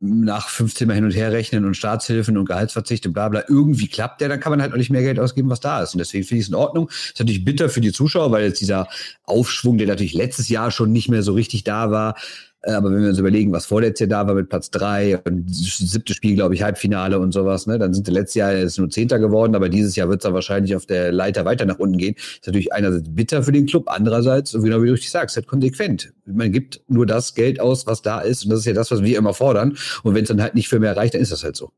nach 0.00 0.48
15 0.48 0.86
Mal 0.86 0.94
hin 0.94 1.04
und 1.04 1.10
her 1.10 1.32
rechnen 1.32 1.64
und 1.64 1.74
Staatshilfen 1.74 2.38
und 2.38 2.44
Gehaltsverzicht 2.44 3.04
und 3.06 3.12
bla 3.12 3.28
bla 3.28 3.42
irgendwie 3.48 3.88
klappt 3.88 4.20
der, 4.20 4.28
dann 4.28 4.38
kann 4.38 4.50
man 4.50 4.62
halt 4.62 4.72
auch 4.72 4.76
nicht 4.76 4.90
mehr 4.90 5.02
Geld 5.02 5.18
ausgeben, 5.18 5.50
was 5.50 5.58
da 5.58 5.82
ist. 5.82 5.94
Und 5.94 5.98
deswegen 5.98 6.24
finde 6.24 6.38
ich 6.38 6.46
es 6.46 6.48
in 6.50 6.54
Ordnung. 6.54 6.88
Ist 6.88 7.18
natürlich 7.18 7.44
bitter 7.44 7.68
für 7.68 7.80
die 7.80 7.92
Zuschauer, 7.92 8.30
weil 8.30 8.44
jetzt 8.44 8.60
dieser 8.60 8.88
Aufschwung, 9.24 9.76
der 9.76 9.88
natürlich 9.88 10.14
letztes 10.14 10.48
Jahr 10.48 10.70
schon 10.70 10.92
nicht 10.92 11.08
mehr 11.08 11.22
so 11.22 11.32
richtig 11.32 11.64
da 11.64 11.90
war, 11.90 12.14
aber 12.62 12.90
wenn 12.90 13.02
wir 13.02 13.08
uns 13.10 13.18
überlegen, 13.18 13.52
was 13.52 13.66
vorletztes 13.66 14.08
Jahr 14.08 14.24
da 14.24 14.28
war 14.28 14.34
mit 14.34 14.48
Platz 14.48 14.70
drei 14.70 15.18
und 15.18 15.44
siebte 15.48 16.12
Spiel, 16.14 16.34
glaube 16.34 16.54
ich, 16.54 16.62
Halbfinale 16.62 17.18
und 17.18 17.32
sowas, 17.32 17.66
ne, 17.66 17.78
dann 17.78 17.94
sind 17.94 18.06
wir 18.06 18.14
letztes 18.14 18.34
Jahr 18.34 18.52
ist 18.52 18.78
nur 18.78 18.90
Zehnter 18.90 19.18
geworden, 19.18 19.54
aber 19.54 19.68
dieses 19.68 19.94
Jahr 19.94 20.08
wird 20.08 20.24
es 20.24 20.32
wahrscheinlich 20.32 20.74
auf 20.74 20.86
der 20.86 21.12
Leiter 21.12 21.44
weiter 21.44 21.66
nach 21.66 21.78
unten 21.78 21.98
gehen. 21.98 22.14
Ist 22.16 22.46
natürlich 22.46 22.72
einerseits 22.72 23.08
bitter 23.14 23.42
für 23.42 23.52
den 23.52 23.66
Club, 23.66 23.84
andererseits, 23.86 24.52
genau 24.52 24.82
wie 24.82 24.86
du 24.86 24.92
richtig 24.92 25.10
sagst, 25.10 25.36
halt 25.36 25.46
konsequent. 25.46 26.12
Man 26.26 26.50
gibt 26.50 26.80
nur 26.88 27.06
das 27.06 27.34
Geld 27.34 27.60
aus, 27.60 27.86
was 27.86 28.02
da 28.02 28.20
ist 28.20 28.44
und 28.44 28.50
das 28.50 28.60
ist 28.60 28.66
ja 28.66 28.72
das, 28.72 28.90
was 28.90 29.02
wir 29.02 29.16
immer 29.16 29.34
fordern. 29.34 29.76
Und 30.02 30.14
wenn 30.14 30.22
es 30.22 30.28
dann 30.28 30.42
halt 30.42 30.54
nicht 30.54 30.68
für 30.68 30.80
mehr 30.80 30.96
reicht, 30.96 31.14
dann 31.14 31.20
ist 31.20 31.32
das 31.32 31.44
halt 31.44 31.56
so. 31.56 31.70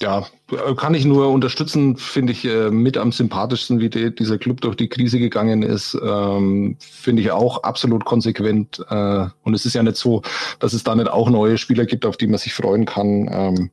Ja, 0.00 0.24
kann 0.76 0.94
ich 0.94 1.04
nur 1.04 1.28
unterstützen, 1.28 1.96
finde 1.96 2.32
ich 2.32 2.44
äh, 2.44 2.70
mit 2.70 2.96
am 2.96 3.10
sympathischsten, 3.10 3.80
wie 3.80 3.90
die, 3.90 4.14
dieser 4.14 4.38
Club 4.38 4.60
durch 4.60 4.76
die 4.76 4.88
Krise 4.88 5.18
gegangen 5.18 5.64
ist. 5.64 5.98
Ähm, 6.00 6.76
finde 6.78 7.22
ich 7.22 7.32
auch 7.32 7.64
absolut 7.64 8.04
konsequent. 8.04 8.78
Äh, 8.88 9.26
und 9.42 9.54
es 9.54 9.66
ist 9.66 9.74
ja 9.74 9.82
nicht 9.82 9.96
so, 9.96 10.22
dass 10.60 10.72
es 10.72 10.84
da 10.84 10.94
nicht 10.94 11.10
auch 11.10 11.30
neue 11.30 11.58
Spieler 11.58 11.84
gibt, 11.84 12.06
auf 12.06 12.16
die 12.16 12.28
man 12.28 12.38
sich 12.38 12.54
freuen 12.54 12.84
kann. 12.84 13.28
Ähm, 13.28 13.70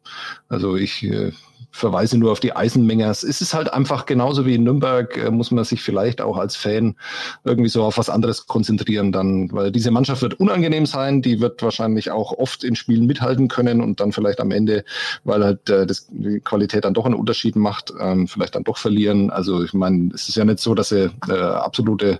also 0.49 0.75
ich 0.75 1.03
äh, 1.03 1.31
verweise 1.75 2.17
nur 2.17 2.31
auf 2.31 2.39
die 2.39 2.55
Eisenmengers. 2.55 3.23
Es 3.23 3.41
ist 3.41 3.53
halt 3.53 3.73
einfach 3.73 4.05
genauso 4.05 4.45
wie 4.45 4.55
in 4.55 4.63
Nürnberg, 4.63 5.17
äh, 5.17 5.29
muss 5.29 5.51
man 5.51 5.65
sich 5.65 5.81
vielleicht 5.83 6.21
auch 6.21 6.37
als 6.37 6.55
Fan 6.55 6.95
irgendwie 7.43 7.69
so 7.69 7.83
auf 7.83 7.97
was 7.97 8.09
anderes 8.09 8.47
konzentrieren 8.47 9.11
dann, 9.11 9.51
weil 9.51 9.71
diese 9.71 9.91
Mannschaft 9.91 10.21
wird 10.21 10.39
unangenehm 10.39 10.85
sein, 10.85 11.21
die 11.21 11.41
wird 11.41 11.61
wahrscheinlich 11.61 12.11
auch 12.11 12.31
oft 12.31 12.63
in 12.63 12.77
Spielen 12.77 13.05
mithalten 13.05 13.49
können 13.49 13.81
und 13.81 13.99
dann 13.99 14.13
vielleicht 14.13 14.39
am 14.39 14.51
Ende, 14.51 14.85
weil 15.25 15.43
halt 15.43 15.69
äh, 15.69 15.85
das, 15.85 16.07
die 16.09 16.39
Qualität 16.39 16.85
dann 16.85 16.93
doch 16.93 17.05
einen 17.05 17.15
Unterschied 17.15 17.57
macht, 17.57 17.93
ähm, 17.99 18.29
vielleicht 18.29 18.55
dann 18.55 18.63
doch 18.63 18.77
verlieren. 18.77 19.29
Also 19.29 19.61
ich 19.61 19.73
meine, 19.73 20.11
es 20.13 20.29
ist 20.29 20.35
ja 20.37 20.45
nicht 20.45 20.59
so, 20.59 20.75
dass 20.75 20.89
sie 20.89 21.11
äh, 21.27 21.33
absolute 21.33 22.19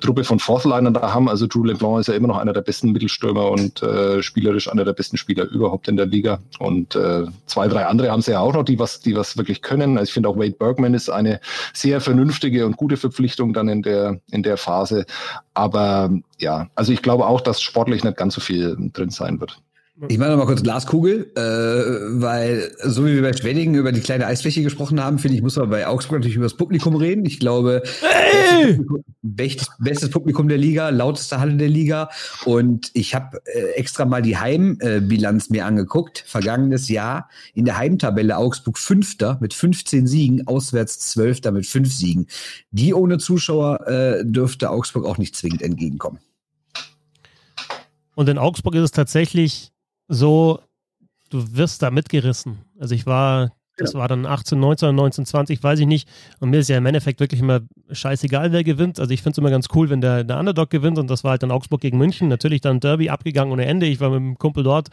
Truppe 0.00 0.24
von 0.24 0.38
Fourthlinern 0.38 0.94
da 0.94 1.12
haben. 1.14 1.28
Also 1.28 1.46
Drew 1.46 1.64
LeBlanc 1.64 2.00
ist 2.00 2.08
ja 2.08 2.14
immer 2.14 2.28
noch 2.28 2.38
einer 2.38 2.52
der 2.52 2.60
besten 2.60 2.92
Mittelstürmer 2.92 3.50
und 3.50 3.82
spielerisch 4.20 4.70
einer 4.70 4.84
der 4.84 4.92
besten 4.92 5.16
Spieler 5.16 5.44
überhaupt 5.44 5.88
in 5.88 5.96
der 5.96 6.06
Liga. 6.06 6.40
Und 6.58 6.98
zwei, 7.46 7.68
drei 7.68 7.86
andere 7.86 8.10
haben 8.10 8.22
sie 8.22 8.32
ja 8.32 8.40
auch 8.40 8.52
noch, 8.52 8.64
die 8.64 8.73
die 8.74 8.78
was, 8.78 9.00
die 9.00 9.14
was 9.14 9.36
wirklich 9.36 9.62
können. 9.62 9.98
Also 9.98 10.08
ich 10.08 10.12
finde 10.12 10.28
auch 10.28 10.36
Wade 10.36 10.56
Bergman 10.58 10.94
ist 10.94 11.08
eine 11.08 11.40
sehr 11.72 12.00
vernünftige 12.00 12.66
und 12.66 12.76
gute 12.76 12.96
Verpflichtung 12.96 13.52
dann 13.52 13.68
in 13.68 13.82
der, 13.82 14.20
in 14.30 14.42
der 14.42 14.56
Phase. 14.56 15.06
Aber 15.54 16.10
ja, 16.38 16.68
also 16.74 16.92
ich 16.92 17.02
glaube 17.02 17.26
auch, 17.26 17.40
dass 17.40 17.62
sportlich 17.62 18.02
nicht 18.04 18.16
ganz 18.16 18.34
so 18.34 18.40
viel 18.40 18.76
drin 18.92 19.10
sein 19.10 19.40
wird. 19.40 19.60
Ich 20.08 20.18
mache 20.18 20.30
noch 20.30 20.38
mal 20.38 20.46
kurz 20.46 20.64
Glaskugel, 20.64 21.30
äh, 21.36 22.20
weil 22.20 22.72
so 22.82 23.06
wie 23.06 23.14
wir 23.14 23.22
bei 23.22 23.32
Schwenningen 23.32 23.76
über 23.76 23.92
die 23.92 24.00
kleine 24.00 24.26
Eisfläche 24.26 24.64
gesprochen 24.64 25.00
haben, 25.00 25.20
finde 25.20 25.36
ich, 25.36 25.42
muss 25.42 25.54
man 25.54 25.70
bei 25.70 25.86
Augsburg 25.86 26.18
natürlich 26.18 26.34
über 26.34 26.46
das 26.46 26.56
Publikum 26.56 26.96
reden. 26.96 27.24
Ich 27.24 27.38
glaube, 27.38 27.80
hey! 28.00 28.80
bestes, 29.22 29.68
bestes, 29.78 30.10
Publikum 30.10 30.48
der 30.48 30.58
Liga, 30.58 30.88
lauteste 30.88 31.38
Halle 31.38 31.54
der 31.54 31.68
Liga. 31.68 32.10
Und 32.44 32.90
ich 32.94 33.14
habe 33.14 33.40
äh, 33.46 33.70
extra 33.74 34.04
mal 34.04 34.20
die 34.20 34.36
Heimbilanz 34.36 35.50
mir 35.50 35.64
angeguckt. 35.64 36.24
Vergangenes 36.26 36.88
Jahr 36.88 37.28
in 37.54 37.64
der 37.64 37.78
Heimtabelle 37.78 38.36
Augsburg 38.36 38.78
Fünfter 38.78 39.38
mit 39.40 39.54
15 39.54 40.08
Siegen, 40.08 40.46
auswärts 40.48 40.98
Zwölfter 40.98 41.52
mit 41.52 41.66
fünf 41.66 41.92
Siegen. 41.94 42.26
Die 42.72 42.94
ohne 42.94 43.18
Zuschauer 43.18 43.86
äh, 43.86 44.24
dürfte 44.24 44.70
Augsburg 44.70 45.06
auch 45.06 45.18
nicht 45.18 45.36
zwingend 45.36 45.62
entgegenkommen. 45.62 46.18
Und 48.16 48.28
in 48.28 48.38
Augsburg 48.38 48.74
ist 48.74 48.82
es 48.82 48.90
tatsächlich 48.90 49.73
so, 50.08 50.60
du 51.30 51.56
wirst 51.56 51.82
da 51.82 51.90
mitgerissen. 51.90 52.64
Also 52.78 52.94
ich 52.94 53.06
war 53.06 53.52
das 53.76 53.92
ja. 53.92 53.98
war 53.98 54.08
dann 54.08 54.24
18, 54.24 54.58
19, 54.58 54.94
19, 54.94 55.26
20, 55.26 55.62
weiß 55.62 55.80
ich 55.80 55.86
nicht. 55.86 56.08
Und 56.40 56.50
mir 56.50 56.58
ist 56.58 56.68
ja 56.68 56.78
im 56.78 56.86
Endeffekt 56.86 57.20
wirklich 57.20 57.40
immer 57.40 57.60
scheißegal, 57.90 58.52
wer 58.52 58.62
gewinnt. 58.62 59.00
Also 59.00 59.12
ich 59.12 59.22
finde 59.22 59.32
es 59.32 59.38
immer 59.38 59.50
ganz 59.50 59.68
cool, 59.74 59.90
wenn 59.90 60.00
der, 60.00 60.22
der 60.24 60.38
Underdog 60.38 60.70
gewinnt 60.70 60.98
und 60.98 61.10
das 61.10 61.24
war 61.24 61.32
halt 61.32 61.42
dann 61.42 61.50
Augsburg 61.50 61.80
gegen 61.80 61.98
München. 61.98 62.28
Natürlich 62.28 62.60
dann 62.60 62.80
Derby 62.80 63.10
abgegangen 63.10 63.52
ohne 63.52 63.64
Ende. 63.66 63.86
Ich 63.86 64.00
war 64.00 64.10
mit 64.10 64.18
dem 64.18 64.38
Kumpel 64.38 64.62
dort, 64.62 64.88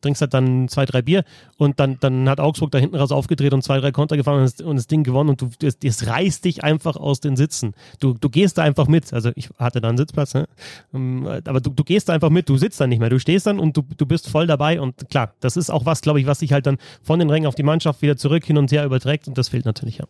trinkst 0.00 0.20
halt 0.20 0.34
dann 0.34 0.68
zwei, 0.68 0.84
drei 0.84 1.02
Bier 1.02 1.24
und 1.58 1.78
dann, 1.78 1.98
dann 2.00 2.28
hat 2.28 2.40
Augsburg 2.40 2.72
da 2.72 2.78
hinten 2.78 2.96
raus 2.96 3.12
aufgedreht 3.12 3.52
und 3.52 3.62
zwei, 3.62 3.78
drei 3.78 3.92
Konter 3.92 4.16
gefahren 4.16 4.40
und 4.40 4.44
das, 4.44 4.66
und 4.66 4.76
das 4.76 4.86
Ding 4.88 5.04
gewonnen 5.04 5.30
und 5.30 5.40
du, 5.40 5.50
das, 5.60 5.78
das, 5.78 6.06
reißt 6.06 6.44
dich 6.44 6.64
einfach 6.64 6.96
aus 6.96 7.20
den 7.20 7.36
Sitzen. 7.36 7.74
Du, 8.00 8.14
du 8.14 8.28
gehst 8.28 8.58
da 8.58 8.62
einfach 8.62 8.88
mit. 8.88 9.12
Also 9.12 9.30
ich 9.36 9.48
hatte 9.58 9.80
da 9.80 9.88
einen 9.88 9.98
Sitzplatz, 9.98 10.34
ne? 10.34 10.46
Ähm, 10.92 11.26
aber 11.44 11.60
du, 11.60 11.70
du 11.70 11.84
gehst 11.84 12.08
da 12.08 12.12
einfach 12.12 12.30
mit. 12.30 12.48
Du 12.48 12.56
sitzt 12.56 12.80
da 12.80 12.86
nicht 12.86 12.98
mehr. 12.98 13.10
Du 13.10 13.20
stehst 13.20 13.46
dann 13.46 13.58
und 13.60 13.76
du, 13.76 13.82
du 13.96 14.06
bist 14.06 14.28
voll 14.28 14.46
dabei 14.46 14.80
und 14.80 15.08
klar, 15.08 15.34
das 15.40 15.56
ist 15.56 15.70
auch 15.70 15.86
was, 15.86 16.00
glaube 16.00 16.20
ich, 16.20 16.26
was 16.26 16.40
sich 16.40 16.52
halt 16.52 16.66
dann 16.66 16.78
von 17.02 17.18
den 17.18 17.30
Rängen 17.30 17.46
auf 17.46 17.54
die 17.54 17.62
Mannschaft 17.62 18.02
wieder 18.02 18.16
zurück 18.24 18.46
hin 18.46 18.56
und 18.56 18.72
her 18.72 18.86
überträgt 18.86 19.28
und 19.28 19.36
das 19.36 19.50
fehlt 19.50 19.66
natürlich 19.66 19.98
ja. 19.98 20.06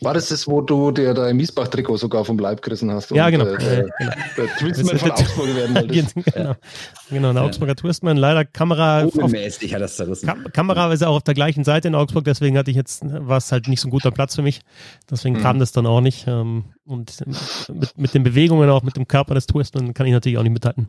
War 0.00 0.14
das 0.14 0.28
das, 0.28 0.46
wo 0.46 0.62
du 0.62 0.92
dir 0.92 1.12
dein 1.12 1.36
Miesbach-Trikot 1.36 1.98
sogar 1.98 2.24
vom 2.24 2.38
Leib 2.38 2.62
gerissen 2.62 2.90
hast? 2.90 3.10
Ja, 3.10 3.28
genau. 3.28 3.44
Und, 3.46 3.62
äh, 3.62 3.84
genau. 3.98 4.12
Der 4.38 4.46
Twistman 4.56 4.98
von 4.98 5.10
Augsburg 5.10 5.54
werden 5.54 5.74
wolltest. 5.74 6.14
genau, 6.34 6.54
genau, 7.10 7.32
der 7.32 7.42
Augsburger 7.42 7.74
Twistman. 7.74 8.16
Leider 8.16 8.46
Kamera. 8.46 9.02
Unmäßig 9.02 9.74
hat 9.74 9.82
das 9.82 9.96
zerrissen. 9.96 10.26
Kam 10.26 10.44
Kamera 10.52 10.92
ist 10.92 11.02
ja 11.02 11.08
auch 11.08 11.16
auf 11.16 11.22
der 11.22 11.34
gleichen 11.34 11.64
Seite 11.64 11.88
in 11.88 11.94
Augsburg, 11.94 12.24
deswegen 12.24 12.56
hatte 12.56 12.70
ich 12.70 12.76
jetzt, 12.76 13.02
war 13.04 13.38
es 13.38 13.50
halt 13.52 13.68
nicht 13.68 13.80
so 13.80 13.88
ein 13.88 13.90
guter 13.90 14.10
Platz 14.10 14.36
für 14.36 14.42
mich. 14.42 14.60
Deswegen 15.10 15.36
mhm. 15.36 15.42
kam 15.42 15.58
das 15.58 15.72
dann 15.72 15.86
auch 15.86 16.00
nicht. 16.00 16.26
Ähm, 16.28 16.64
und 16.86 17.12
mit, 17.68 17.98
mit 17.98 18.14
den 18.14 18.22
Bewegungen, 18.22 18.70
auch 18.70 18.82
mit 18.82 18.96
dem 18.96 19.08
Körper 19.08 19.34
des 19.34 19.46
Twistman 19.46 19.92
kann 19.92 20.06
ich 20.06 20.12
natürlich 20.12 20.38
auch 20.38 20.42
nicht 20.42 20.52
mithalten. 20.52 20.88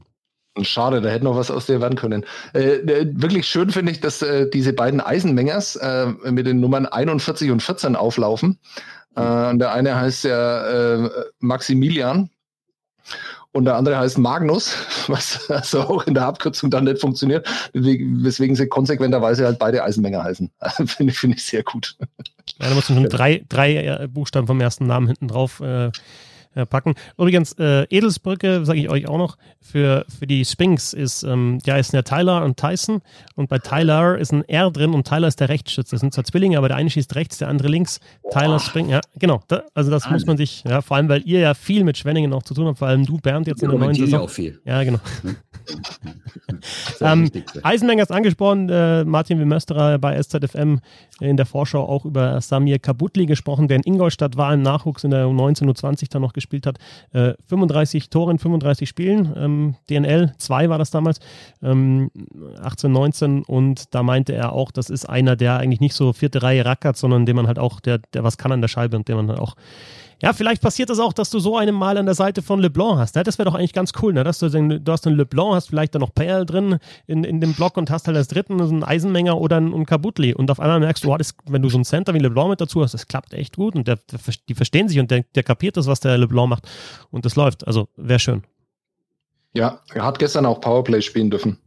Schade, 0.61 1.01
da 1.01 1.09
hätte 1.09 1.25
noch 1.25 1.35
was 1.35 1.51
aus 1.51 1.65
dir 1.65 1.81
werden 1.81 1.97
können. 1.97 2.25
Äh, 2.53 2.77
äh, 2.77 3.07
wirklich 3.13 3.47
schön 3.47 3.69
finde 3.69 3.91
ich, 3.91 3.99
dass 3.99 4.21
äh, 4.21 4.49
diese 4.49 4.71
beiden 4.73 5.01
Eisenmengers 5.01 5.75
äh, 5.75 6.07
mit 6.29 6.45
den 6.45 6.61
Nummern 6.61 6.85
41 6.85 7.51
und 7.51 7.61
14 7.61 7.95
auflaufen. 7.95 8.59
Äh, 9.15 9.57
der 9.57 9.73
eine 9.73 9.95
heißt 9.95 10.23
ja 10.23 11.03
äh, 11.03 11.09
Maximilian 11.39 12.29
und 13.51 13.65
der 13.65 13.75
andere 13.75 13.97
heißt 13.97 14.17
Magnus, 14.17 14.75
was 15.07 15.49
also 15.49 15.81
auch 15.81 16.07
in 16.07 16.13
der 16.13 16.25
Abkürzung 16.25 16.69
dann 16.69 16.85
nicht 16.85 17.01
funktioniert, 17.01 17.47
weswegen 17.73 18.55
sie 18.55 18.67
konsequenterweise 18.67 19.45
halt 19.45 19.59
beide 19.59 19.83
Eisenmenger 19.83 20.23
heißen. 20.23 20.51
finde 20.85 21.13
find 21.13 21.35
ich 21.35 21.43
sehr 21.43 21.63
gut. 21.63 21.97
Ja, 22.59 22.69
da 22.69 22.75
muss 22.75 22.89
man 22.89 22.99
schon 22.99 23.09
drei, 23.09 23.43
drei 23.49 24.07
Buchstaben 24.07 24.47
vom 24.47 24.61
ersten 24.61 24.87
Namen 24.87 25.07
hinten 25.07 25.27
drauf 25.27 25.61
äh, 26.55 26.65
packen. 26.65 26.95
Übrigens, 27.17 27.53
äh, 27.53 27.85
Edelsbrücke, 27.89 28.65
sage 28.65 28.79
ich 28.79 28.89
euch 28.89 29.07
auch 29.07 29.17
noch, 29.17 29.37
für, 29.61 30.05
für 30.07 30.27
die 30.27 30.45
Sphinx 30.45 30.93
ist, 30.93 31.23
ähm, 31.23 31.59
ja, 31.65 31.77
ist 31.77 31.93
ja 31.93 32.01
Tyler 32.01 32.43
und 32.43 32.57
Tyson. 32.57 33.01
Und 33.35 33.49
bei 33.49 33.59
Tyler 33.59 34.17
ist 34.17 34.31
ein 34.31 34.47
R 34.47 34.71
drin 34.71 34.93
und 34.93 35.07
Tyler 35.07 35.27
ist 35.27 35.39
der 35.39 35.49
Rechtsschütze. 35.49 35.91
Das 35.91 36.01
sind 36.01 36.13
zwar 36.13 36.23
Zwillinge, 36.23 36.57
aber 36.57 36.67
der 36.67 36.77
eine 36.77 36.89
schießt 36.89 37.15
rechts, 37.15 37.37
der 37.37 37.49
andere 37.49 37.67
links. 37.67 37.99
Tyler 38.31 38.59
Spring, 38.59 38.89
ja, 38.89 39.01
genau. 39.19 39.41
Da, 39.47 39.63
also 39.73 39.91
das 39.91 40.05
Mann. 40.05 40.13
muss 40.13 40.25
man 40.25 40.37
sich, 40.37 40.63
ja, 40.63 40.81
vor 40.81 40.97
allem, 40.97 41.09
weil 41.09 41.21
ihr 41.25 41.39
ja 41.39 41.53
viel 41.53 41.83
mit 41.83 41.97
Schwenningen 41.97 42.33
auch 42.33 42.43
zu 42.43 42.53
tun 42.53 42.67
habt, 42.67 42.79
vor 42.79 42.87
allem 42.87 43.05
du, 43.05 43.17
Bernd, 43.17 43.47
jetzt 43.47 43.61
in 43.61 43.69
der 43.69 43.79
neuen 43.79 43.95
Saison. 43.95 44.21
auch 44.21 44.29
viel. 44.29 44.59
Ja, 44.65 44.83
genau. 44.83 44.99
ähm, 47.01 47.29
Eisenmenger 47.63 48.03
ist 48.03 48.11
angesprochen, 48.11 48.69
äh, 48.69 49.03
Martin 49.03 49.39
Wimösterer 49.39 49.97
bei 49.97 50.21
SZFM 50.21 50.79
in 51.19 51.37
der 51.37 51.45
Vorschau 51.45 51.87
auch 51.87 52.05
über 52.05 52.39
Samir 52.41 52.79
Kabutli 52.79 53.25
gesprochen, 53.25 53.67
der 53.67 53.77
in 53.77 53.83
Ingolstadt 53.83 54.37
war, 54.37 54.53
im 54.53 54.61
Nachwuchs 54.61 55.03
in 55.03 55.11
der 55.11 55.25
U19, 55.25 55.63
U20 55.69 56.09
dann 56.09 56.21
noch 56.21 56.33
gespielt 56.33 56.44
hat. 56.65 56.77
Äh, 57.13 57.33
35 57.47 58.09
Tore 58.09 58.31
in 58.31 58.39
35 58.39 58.87
Spielen, 58.87 59.33
ähm, 59.35 59.75
DNL 59.89 60.33
2 60.37 60.69
war 60.69 60.77
das 60.77 60.91
damals, 60.91 61.19
ähm, 61.61 62.11
18, 62.61 62.91
19 62.91 63.43
und 63.43 63.93
da 63.93 64.03
meinte 64.03 64.33
er 64.33 64.53
auch, 64.53 64.71
das 64.71 64.89
ist 64.89 65.05
einer, 65.05 65.35
der 65.35 65.57
eigentlich 65.57 65.81
nicht 65.81 65.95
so 65.95 66.13
vierte 66.13 66.43
Reihe 66.43 66.65
rackert, 66.65 66.97
sondern 66.97 67.25
dem 67.25 67.35
man 67.35 67.47
halt 67.47 67.59
auch, 67.59 67.79
der, 67.79 67.99
der 68.13 68.23
was 68.23 68.37
kann 68.37 68.51
an 68.51 68.61
der 68.61 68.67
Scheibe 68.67 68.97
und 68.97 69.07
der 69.07 69.15
man 69.15 69.29
halt 69.29 69.39
auch 69.39 69.55
ja, 70.21 70.33
vielleicht 70.33 70.61
passiert 70.61 70.89
das 70.89 70.99
auch, 70.99 71.13
dass 71.13 71.29
du 71.29 71.39
so 71.39 71.57
einen 71.57 71.75
mal 71.75 71.97
an 71.97 72.05
der 72.05 72.15
Seite 72.15 72.41
von 72.41 72.59
LeBlanc 72.59 72.97
hast. 72.97 73.15
Das 73.15 73.37
wäre 73.37 73.49
doch 73.49 73.55
eigentlich 73.55 73.73
ganz 73.73 73.91
cool, 74.01 74.13
ne? 74.13 74.23
dass 74.23 74.39
du, 74.39 74.49
du 74.49 74.91
hast 74.91 75.05
einen 75.07 75.17
LeBlanc, 75.17 75.55
hast 75.55 75.67
vielleicht 75.67 75.95
dann 75.95 76.01
noch 76.01 76.13
Perl 76.13 76.45
drin 76.45 76.79
in, 77.07 77.23
in 77.23 77.41
dem 77.41 77.53
Block 77.53 77.77
und 77.77 77.89
hast 77.89 78.07
halt 78.07 78.17
als 78.17 78.27
dritten 78.27 78.61
einen 78.61 78.83
Eisenmenger 78.83 79.37
oder 79.39 79.57
einen, 79.57 79.73
einen 79.73 79.85
Kabutli. 79.85 80.33
Und 80.33 80.49
auf 80.51 80.59
einmal 80.59 80.79
merkst 80.79 81.03
du, 81.03 81.13
oh, 81.13 81.17
das, 81.17 81.35
wenn 81.47 81.61
du 81.61 81.69
so 81.69 81.77
einen 81.77 81.85
Center 81.85 82.13
wie 82.13 82.19
LeBlanc 82.19 82.49
mit 82.49 82.61
dazu 82.61 82.81
hast, 82.81 82.93
das 82.93 83.07
klappt 83.07 83.33
echt 83.33 83.57
gut 83.57 83.75
und 83.75 83.87
der, 83.87 83.97
der, 84.11 84.19
die 84.47 84.55
verstehen 84.55 84.87
sich 84.87 84.99
und 84.99 85.11
der, 85.11 85.23
der 85.35 85.43
kapiert 85.43 85.77
das, 85.77 85.87
was 85.87 85.99
der 85.99 86.17
LeBlanc 86.17 86.49
macht. 86.49 86.67
Und 87.11 87.25
das 87.25 87.35
läuft. 87.35 87.67
Also 87.67 87.87
wäre 87.97 88.19
schön. 88.19 88.43
Ja, 89.53 89.79
er 89.93 90.03
hat 90.03 90.19
gestern 90.19 90.45
auch 90.45 90.59
Powerplay 90.61 91.01
spielen 91.01 91.29
dürfen 91.29 91.59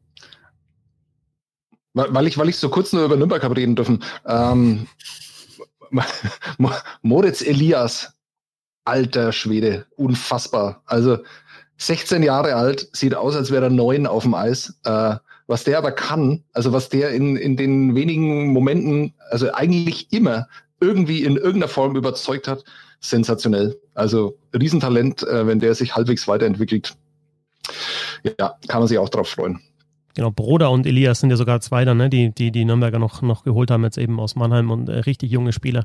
weil 1.94 2.26
ich, 2.26 2.38
weil 2.38 2.48
ich 2.48 2.56
so 2.56 2.68
kurz 2.68 2.92
nur 2.92 3.04
über 3.04 3.16
Nürnberg 3.16 3.42
habe 3.42 3.56
reden 3.56 3.74
dürfen. 3.74 4.04
Ähm, 4.26 4.86
Moritz 7.02 7.42
Elias, 7.42 8.17
alter 8.88 9.32
Schwede, 9.32 9.86
unfassbar. 9.96 10.82
Also 10.86 11.18
16 11.76 12.22
Jahre 12.22 12.54
alt, 12.54 12.88
sieht 12.92 13.14
aus, 13.14 13.36
als 13.36 13.50
wäre 13.50 13.66
er 13.66 13.70
neun 13.70 14.06
auf 14.06 14.24
dem 14.24 14.34
Eis. 14.34 14.78
Äh, 14.84 15.16
was 15.46 15.64
der 15.64 15.78
aber 15.78 15.92
kann, 15.92 16.42
also 16.52 16.72
was 16.72 16.88
der 16.88 17.10
in, 17.10 17.36
in 17.36 17.56
den 17.56 17.94
wenigen 17.94 18.52
Momenten, 18.52 19.14
also 19.30 19.52
eigentlich 19.52 20.12
immer 20.12 20.46
irgendwie 20.80 21.22
in 21.22 21.36
irgendeiner 21.36 21.68
Form 21.68 21.96
überzeugt 21.96 22.48
hat, 22.48 22.64
sensationell. 23.00 23.78
Also 23.94 24.36
Riesentalent, 24.52 25.22
äh, 25.22 25.46
wenn 25.46 25.60
der 25.60 25.74
sich 25.74 25.94
halbwegs 25.94 26.28
weiterentwickelt. 26.28 26.94
Ja, 28.38 28.54
kann 28.66 28.80
man 28.80 28.88
sich 28.88 28.98
auch 28.98 29.08
drauf 29.08 29.28
freuen. 29.28 29.60
Genau, 30.14 30.30
Broder 30.32 30.70
und 30.70 30.86
Elias 30.86 31.20
sind 31.20 31.30
ja 31.30 31.36
sogar 31.36 31.60
zwei 31.60 31.84
dann, 31.84 31.98
ne, 31.98 32.10
die, 32.10 32.34
die 32.34 32.50
die 32.50 32.64
Nürnberger 32.64 32.98
noch, 32.98 33.22
noch 33.22 33.44
geholt 33.44 33.70
haben, 33.70 33.84
jetzt 33.84 33.98
eben 33.98 34.18
aus 34.18 34.34
Mannheim 34.34 34.70
und 34.70 34.88
äh, 34.88 34.98
richtig 35.00 35.30
junge 35.30 35.52
Spieler. 35.52 35.84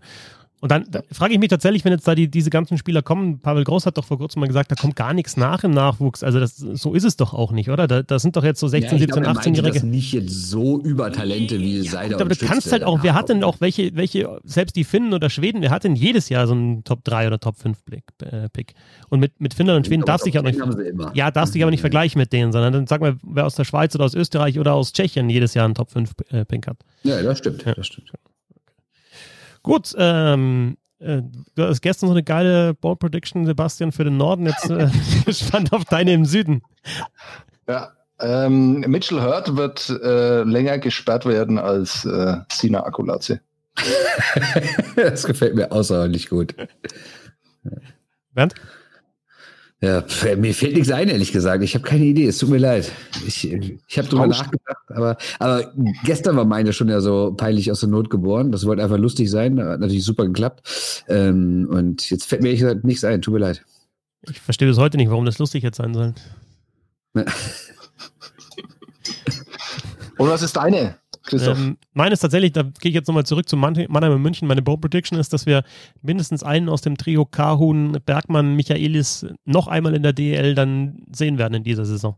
Und 0.63 0.71
dann 0.71 0.85
da 0.89 1.01
frage 1.11 1.33
ich 1.33 1.41
mich 1.41 1.49
tatsächlich, 1.49 1.83
wenn 1.83 1.91
jetzt 1.91 2.07
da 2.07 2.15
die, 2.15 2.31
diese 2.31 2.49
ganzen 2.49 2.77
Spieler 2.77 3.01
kommen, 3.01 3.41
Pavel 3.41 3.65
Groß 3.65 3.85
hat 3.85 3.97
doch 3.97 4.05
vor 4.05 4.17
kurzem 4.17 4.39
mal 4.39 4.47
gesagt, 4.47 4.71
da 4.71 4.75
kommt 4.75 4.95
gar 4.95 5.13
nichts 5.13 5.35
nach 5.35 5.65
im 5.65 5.71
Nachwuchs. 5.71 6.23
Also 6.23 6.39
das, 6.39 6.55
so 6.55 6.93
ist 6.93 7.03
es 7.03 7.17
doch 7.17 7.33
auch 7.33 7.51
nicht, 7.51 7.69
oder? 7.69 7.85
Da, 7.85 8.01
da 8.01 8.17
sind 8.17 8.37
doch 8.37 8.45
jetzt 8.45 8.61
so 8.61 8.69
16, 8.69 8.93
ja, 8.93 8.99
17, 8.99 9.25
18-Jährige. 9.25 9.73
Das 9.73 9.83
nicht 9.83 10.13
jetzt 10.13 10.31
so 10.31 10.79
Übertalente 10.79 11.59
wie 11.59 11.81
ja, 11.81 11.91
Seider 11.91 12.15
Aber 12.15 12.29
du 12.29 12.45
kannst 12.45 12.71
halt 12.71 12.85
auch, 12.85 13.03
wer 13.03 13.13
hat 13.13 13.27
denn 13.27 13.43
auch 13.43 13.59
welche, 13.59 13.93
welche, 13.97 14.39
selbst 14.45 14.77
die 14.77 14.85
Finnen 14.85 15.13
oder 15.13 15.29
Schweden, 15.29 15.61
wer 15.61 15.69
hat 15.69 15.83
denn 15.83 15.97
jedes 15.97 16.29
Jahr 16.29 16.47
so 16.47 16.53
einen 16.53 16.85
Top 16.85 17.03
3 17.03 17.27
oder 17.27 17.41
Top 17.41 17.57
5 17.57 17.77
äh, 18.21 18.47
Pick? 18.47 18.73
Und 19.09 19.19
mit, 19.19 19.41
mit 19.41 19.53
Finnland 19.53 19.79
und 19.79 19.87
Schweden 19.87 20.05
darfst 20.05 20.25
du 20.25 20.31
dich 20.31 20.39
auch 20.39 20.43
nicht, 20.43 20.61
ja, 21.13 21.29
darfst 21.29 21.55
dich 21.55 21.61
aber 21.61 21.71
nicht 21.71 21.81
vergleichen 21.81 22.17
mit 22.17 22.31
denen, 22.31 22.53
sondern 22.53 22.71
dann 22.71 22.87
sag 22.87 23.01
mal, 23.01 23.17
wer 23.21 23.45
aus 23.45 23.55
der 23.55 23.65
Schweiz 23.65 23.95
oder 23.95 24.05
aus 24.05 24.15
Österreich 24.15 24.57
oder 24.57 24.75
aus 24.75 24.93
Tschechien 24.93 25.29
jedes 25.29 25.55
Jahr 25.55 25.65
einen 25.65 25.75
Top 25.75 25.91
5 25.91 26.13
äh, 26.29 26.45
Pick 26.45 26.67
hat. 26.67 26.77
Ja, 27.03 27.21
das 27.21 27.39
stimmt, 27.39 27.65
ja. 27.65 27.73
das 27.73 27.87
stimmt. 27.87 28.13
Gut, 29.63 29.93
ähm, 29.97 30.77
äh, 30.99 31.21
du 31.55 31.63
hast 31.63 31.81
gestern 31.81 32.07
so 32.07 32.13
eine 32.13 32.23
geile 32.23 32.73
Ball 32.73 32.95
Prediction, 32.95 33.45
Sebastian, 33.45 33.91
für 33.91 34.03
den 34.03 34.17
Norden. 34.17 34.45
Jetzt 34.45 34.69
äh, 34.69 34.89
gespannt 35.25 35.73
auf 35.73 35.85
deine 35.85 36.13
im 36.13 36.25
Süden. 36.25 36.61
Ja, 37.67 37.93
ähm, 38.19 38.81
Mitchell 38.81 39.21
Hurt 39.21 39.55
wird 39.55 39.89
äh, 39.89 40.43
länger 40.43 40.77
gesperrt 40.79 41.25
werden 41.25 41.57
als 41.57 42.05
äh, 42.05 42.37
Sina 42.51 42.85
Akulaze. 42.85 43.39
das 44.95 45.23
gefällt 45.23 45.55
mir 45.55 45.71
außerordentlich 45.71 46.29
gut. 46.29 46.55
Bernd? 48.33 48.53
Ja, 49.83 50.01
mir 50.37 50.53
fällt 50.53 50.75
nichts 50.75 50.89
ein, 50.91 51.09
ehrlich 51.09 51.33
gesagt. 51.33 51.61
Ich 51.61 51.75
habe 51.75 51.83
keine 51.83 52.05
Idee. 52.05 52.27
Es 52.27 52.37
tut 52.37 52.47
mir 52.47 52.57
leid. 52.57 52.89
Ich, 53.27 53.51
ich 53.51 53.97
habe 53.97 54.07
drüber 54.07 54.27
nachgedacht, 54.27 54.77
aber, 54.87 55.17
aber 55.39 55.73
gestern 56.05 56.37
war 56.37 56.45
meine 56.45 56.71
schon 56.71 56.87
ja 56.87 57.01
so 57.01 57.33
peinlich 57.35 57.69
aus 57.69 57.81
der 57.81 57.89
Not 57.89 58.09
geboren. 58.09 58.53
Das 58.53 58.65
wollte 58.65 58.81
einfach 58.81 58.97
lustig 58.97 59.29
sein. 59.29 59.61
Hat 59.61 59.81
natürlich 59.81 60.05
super 60.05 60.25
geklappt. 60.25 61.03
Ähm, 61.09 61.67
und 61.69 62.09
jetzt 62.09 62.23
fällt 62.23 62.43
mir 62.43 62.47
ehrlich 62.47 62.61
gesagt 62.61 62.85
nichts 62.85 63.03
ein. 63.03 63.21
Tut 63.21 63.33
mir 63.33 63.41
leid. 63.41 63.65
Ich 64.29 64.39
verstehe 64.39 64.69
bis 64.69 64.77
heute 64.77 64.95
nicht, 64.95 65.09
warum 65.09 65.25
das 65.25 65.37
lustig 65.37 65.63
jetzt 65.63 65.75
sein 65.75 65.93
soll. 65.93 66.13
und 67.13 67.25
was 70.17 70.43
ist 70.43 70.55
deine? 70.55 70.95
Christoph. 71.23 71.57
Ähm, 71.57 71.77
meine 71.93 72.13
ist 72.13 72.19
tatsächlich, 72.19 72.51
da 72.51 72.63
gehe 72.63 72.89
ich 72.89 72.95
jetzt 72.95 73.07
nochmal 73.07 73.25
zurück 73.25 73.47
zu 73.47 73.55
Mannheim 73.55 74.11
und 74.11 74.21
München. 74.21 74.47
Meine 74.47 74.61
Bow 74.61 74.77
Prediction 74.77 75.17
ist, 75.17 75.31
dass 75.33 75.45
wir 75.45 75.63
mindestens 76.01 76.43
einen 76.43 76.69
aus 76.69 76.81
dem 76.81 76.97
Trio 76.97 77.25
Kahun, 77.25 77.97
Bergmann, 78.05 78.55
Michaelis 78.55 79.25
noch 79.45 79.67
einmal 79.67 79.95
in 79.95 80.03
der 80.03 80.13
DL 80.13 80.53
dann 80.53 81.03
sehen 81.11 81.37
werden 81.37 81.55
in 81.55 81.63
dieser 81.63 81.85
Saison. 81.85 82.17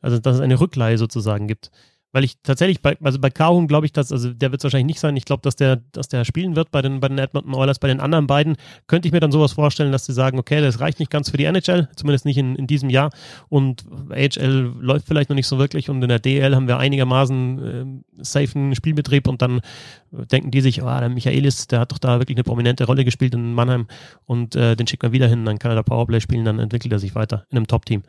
Also, 0.00 0.18
dass 0.18 0.36
es 0.36 0.40
eine 0.40 0.60
Rückleihe 0.60 0.96
sozusagen 0.96 1.46
gibt. 1.46 1.70
Weil 2.12 2.24
ich 2.24 2.40
tatsächlich 2.42 2.80
bei, 2.80 2.96
also 3.02 3.18
bei 3.18 3.28
Kahun 3.28 3.68
glaube 3.68 3.86
ich, 3.86 3.92
dass, 3.92 4.10
also 4.12 4.32
der 4.32 4.50
wird 4.50 4.60
es 4.60 4.64
wahrscheinlich 4.64 4.86
nicht 4.86 5.00
sein. 5.00 5.16
Ich 5.16 5.26
glaube, 5.26 5.42
dass 5.42 5.56
der, 5.56 5.76
dass 5.92 6.08
der 6.08 6.24
spielen 6.24 6.56
wird 6.56 6.70
bei 6.70 6.80
den, 6.80 7.00
bei 7.00 7.08
den 7.08 7.18
Edmonton 7.18 7.54
Oilers. 7.54 7.78
Bei 7.78 7.88
den 7.88 8.00
anderen 8.00 8.26
beiden 8.26 8.56
könnte 8.86 9.08
ich 9.08 9.12
mir 9.12 9.20
dann 9.20 9.32
sowas 9.32 9.52
vorstellen, 9.52 9.92
dass 9.92 10.06
sie 10.06 10.14
sagen, 10.14 10.38
okay, 10.38 10.60
das 10.60 10.80
reicht 10.80 11.00
nicht 11.00 11.10
ganz 11.10 11.30
für 11.30 11.36
die 11.36 11.44
NHL, 11.44 11.88
zumindest 11.96 12.24
nicht 12.24 12.38
in, 12.38 12.56
in 12.56 12.66
diesem 12.66 12.88
Jahr. 12.88 13.10
Und 13.48 13.84
AHL 14.10 14.72
läuft 14.80 15.06
vielleicht 15.06 15.28
noch 15.28 15.36
nicht 15.36 15.46
so 15.46 15.58
wirklich 15.58 15.90
und 15.90 16.02
in 16.02 16.08
der 16.08 16.18
DL 16.18 16.54
haben 16.54 16.66
wir 16.66 16.78
einigermaßen 16.78 18.02
äh, 18.18 18.24
safen 18.24 18.74
Spielbetrieb 18.74 19.28
und 19.28 19.42
dann 19.42 19.60
denken 20.10 20.50
die 20.50 20.60
sich, 20.60 20.82
oh, 20.82 20.86
der 20.86 21.08
Michaelis, 21.08 21.66
der 21.66 21.80
hat 21.80 21.92
doch 21.92 21.98
da 21.98 22.18
wirklich 22.18 22.36
eine 22.36 22.44
prominente 22.44 22.84
Rolle 22.84 23.04
gespielt 23.04 23.34
in 23.34 23.52
Mannheim 23.52 23.86
und 24.24 24.56
äh, 24.56 24.76
den 24.76 24.86
schickt 24.86 25.02
man 25.02 25.12
wieder 25.12 25.28
hin, 25.28 25.44
dann 25.44 25.58
kann 25.58 25.70
er 25.70 25.74
da 25.74 25.82
Powerplay 25.82 26.20
spielen, 26.20 26.44
dann 26.44 26.58
entwickelt 26.58 26.92
er 26.92 26.98
sich 26.98 27.14
weiter 27.14 27.44
in 27.50 27.58
einem 27.58 27.66
Top-Team. 27.66 28.02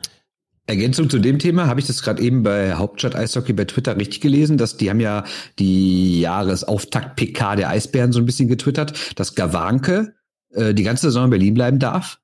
Ergänzung 0.70 1.10
zu 1.10 1.18
dem 1.18 1.38
Thema 1.38 1.66
habe 1.66 1.80
ich 1.80 1.86
das 1.86 2.02
gerade 2.02 2.22
eben 2.22 2.42
bei 2.42 2.74
Hauptstadt 2.74 3.16
Eishockey 3.16 3.52
bei 3.52 3.64
Twitter 3.64 3.96
richtig 3.96 4.20
gelesen, 4.20 4.56
dass 4.56 4.76
die 4.76 4.88
haben 4.88 5.00
ja 5.00 5.24
die 5.58 6.20
Jahresauftakt 6.20 7.16
PK 7.16 7.56
der 7.56 7.68
Eisbären 7.68 8.12
so 8.12 8.20
ein 8.20 8.26
bisschen 8.26 8.48
getwittert, 8.48 9.18
dass 9.18 9.34
Gawanke 9.34 10.14
äh, 10.52 10.72
die 10.72 10.84
ganze 10.84 11.08
Saison 11.08 11.24
in 11.24 11.30
Berlin 11.30 11.54
bleiben 11.54 11.78
darf. 11.78 12.20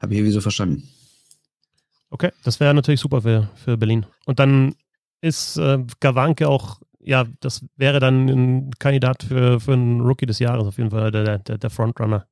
Habe 0.00 0.14
ich 0.14 0.18
irgendwie 0.18 0.32
so 0.32 0.40
verstanden. 0.40 0.88
Okay, 2.10 2.30
das 2.44 2.60
wäre 2.60 2.74
natürlich 2.74 3.00
super 3.00 3.22
für, 3.22 3.48
für 3.54 3.76
Berlin. 3.76 4.06
Und 4.24 4.38
dann 4.38 4.74
ist 5.20 5.56
äh, 5.56 5.78
Gawanke 6.00 6.48
auch, 6.48 6.80
ja, 7.00 7.24
das 7.40 7.64
wäre 7.76 8.00
dann 8.00 8.28
ein 8.28 8.70
Kandidat 8.78 9.24
für, 9.24 9.60
für 9.60 9.72
einen 9.72 10.00
Rookie 10.00 10.26
des 10.26 10.38
Jahres 10.38 10.66
auf 10.66 10.78
jeden 10.78 10.90
Fall, 10.90 11.10
der, 11.10 11.38
der, 11.38 11.58
der 11.58 11.70
Frontrunner. 11.70 12.26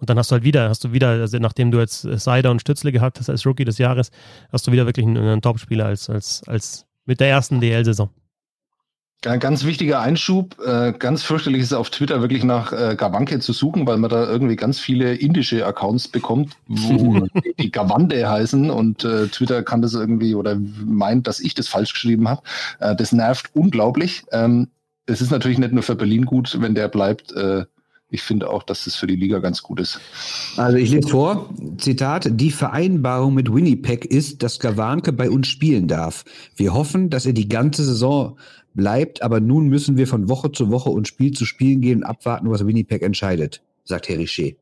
Und 0.00 0.10
dann 0.10 0.18
hast 0.18 0.30
du 0.30 0.34
halt 0.34 0.44
wieder, 0.44 0.68
hast 0.68 0.84
du 0.84 0.92
wieder, 0.92 1.08
also 1.08 1.38
nachdem 1.38 1.70
du 1.70 1.78
jetzt 1.78 2.02
Seider 2.02 2.50
und 2.50 2.60
Stützle 2.60 2.92
gehabt 2.92 3.18
hast 3.18 3.30
als 3.30 3.46
Rookie 3.46 3.64
des 3.64 3.78
Jahres, 3.78 4.10
hast 4.52 4.66
du 4.66 4.72
wieder 4.72 4.86
wirklich 4.86 5.06
einen, 5.06 5.16
einen 5.16 5.42
Top-Spieler 5.42 5.86
als, 5.86 6.10
als, 6.10 6.42
als 6.46 6.86
mit 7.04 7.20
der 7.20 7.28
ersten 7.28 7.60
DL-Saison. 7.60 8.10
Ja, 9.24 9.36
ganz 9.36 9.64
wichtiger 9.64 10.00
Einschub. 10.00 10.56
Äh, 10.64 10.92
ganz 10.92 11.22
fürchterlich 11.22 11.62
ist 11.62 11.72
auf 11.72 11.90
Twitter 11.90 12.20
wirklich 12.20 12.44
nach 12.44 12.72
äh, 12.72 12.94
Gawanke 12.96 13.40
zu 13.40 13.52
suchen, 13.52 13.86
weil 13.86 13.96
man 13.96 14.10
da 14.10 14.28
irgendwie 14.28 14.56
ganz 14.56 14.78
viele 14.78 15.14
indische 15.14 15.66
Accounts 15.66 16.06
bekommt, 16.06 16.56
wo 16.68 17.26
die 17.58 17.72
Gawande 17.72 18.28
heißen 18.28 18.70
und 18.70 19.04
äh, 19.04 19.26
Twitter 19.28 19.62
kann 19.62 19.82
das 19.82 19.94
irgendwie 19.94 20.34
oder 20.34 20.56
meint, 20.84 21.26
dass 21.26 21.40
ich 21.40 21.54
das 21.54 21.66
falsch 21.66 21.94
geschrieben 21.94 22.28
habe. 22.28 22.42
Äh, 22.78 22.94
das 22.94 23.12
nervt 23.12 23.50
unglaublich. 23.54 24.24
Ähm, 24.32 24.68
es 25.06 25.20
ist 25.20 25.30
natürlich 25.30 25.58
nicht 25.58 25.72
nur 25.72 25.82
für 25.82 25.96
Berlin 25.96 26.26
gut, 26.26 26.56
wenn 26.60 26.74
der 26.74 26.88
bleibt. 26.88 27.32
Äh, 27.32 27.64
ich 28.08 28.22
finde 28.22 28.50
auch, 28.50 28.62
dass 28.62 28.86
es 28.86 28.94
für 28.94 29.06
die 29.06 29.16
Liga 29.16 29.40
ganz 29.40 29.62
gut 29.62 29.80
ist. 29.80 30.00
Also 30.56 30.76
ich 30.76 30.90
lese 30.90 31.08
vor, 31.08 31.50
Zitat, 31.78 32.28
die 32.30 32.50
Vereinbarung 32.50 33.34
mit 33.34 33.52
Winnipeg 33.52 34.04
ist, 34.04 34.42
dass 34.42 34.60
Gawanke 34.60 35.12
bei 35.12 35.28
uns 35.28 35.48
spielen 35.48 35.88
darf. 35.88 36.24
Wir 36.54 36.72
hoffen, 36.72 37.10
dass 37.10 37.26
er 37.26 37.32
die 37.32 37.48
ganze 37.48 37.84
Saison 37.84 38.38
bleibt, 38.74 39.22
aber 39.22 39.40
nun 39.40 39.68
müssen 39.68 39.96
wir 39.96 40.06
von 40.06 40.28
Woche 40.28 40.52
zu 40.52 40.70
Woche 40.70 40.90
und 40.90 41.08
Spiel 41.08 41.32
zu 41.32 41.44
Spiel 41.44 41.76
gehen 41.78 41.98
und 41.98 42.04
abwarten, 42.04 42.50
was 42.50 42.64
Winnipeg 42.64 43.02
entscheidet, 43.02 43.62
sagt 43.84 44.08
Herr 44.08 44.18
Richer. 44.18 44.52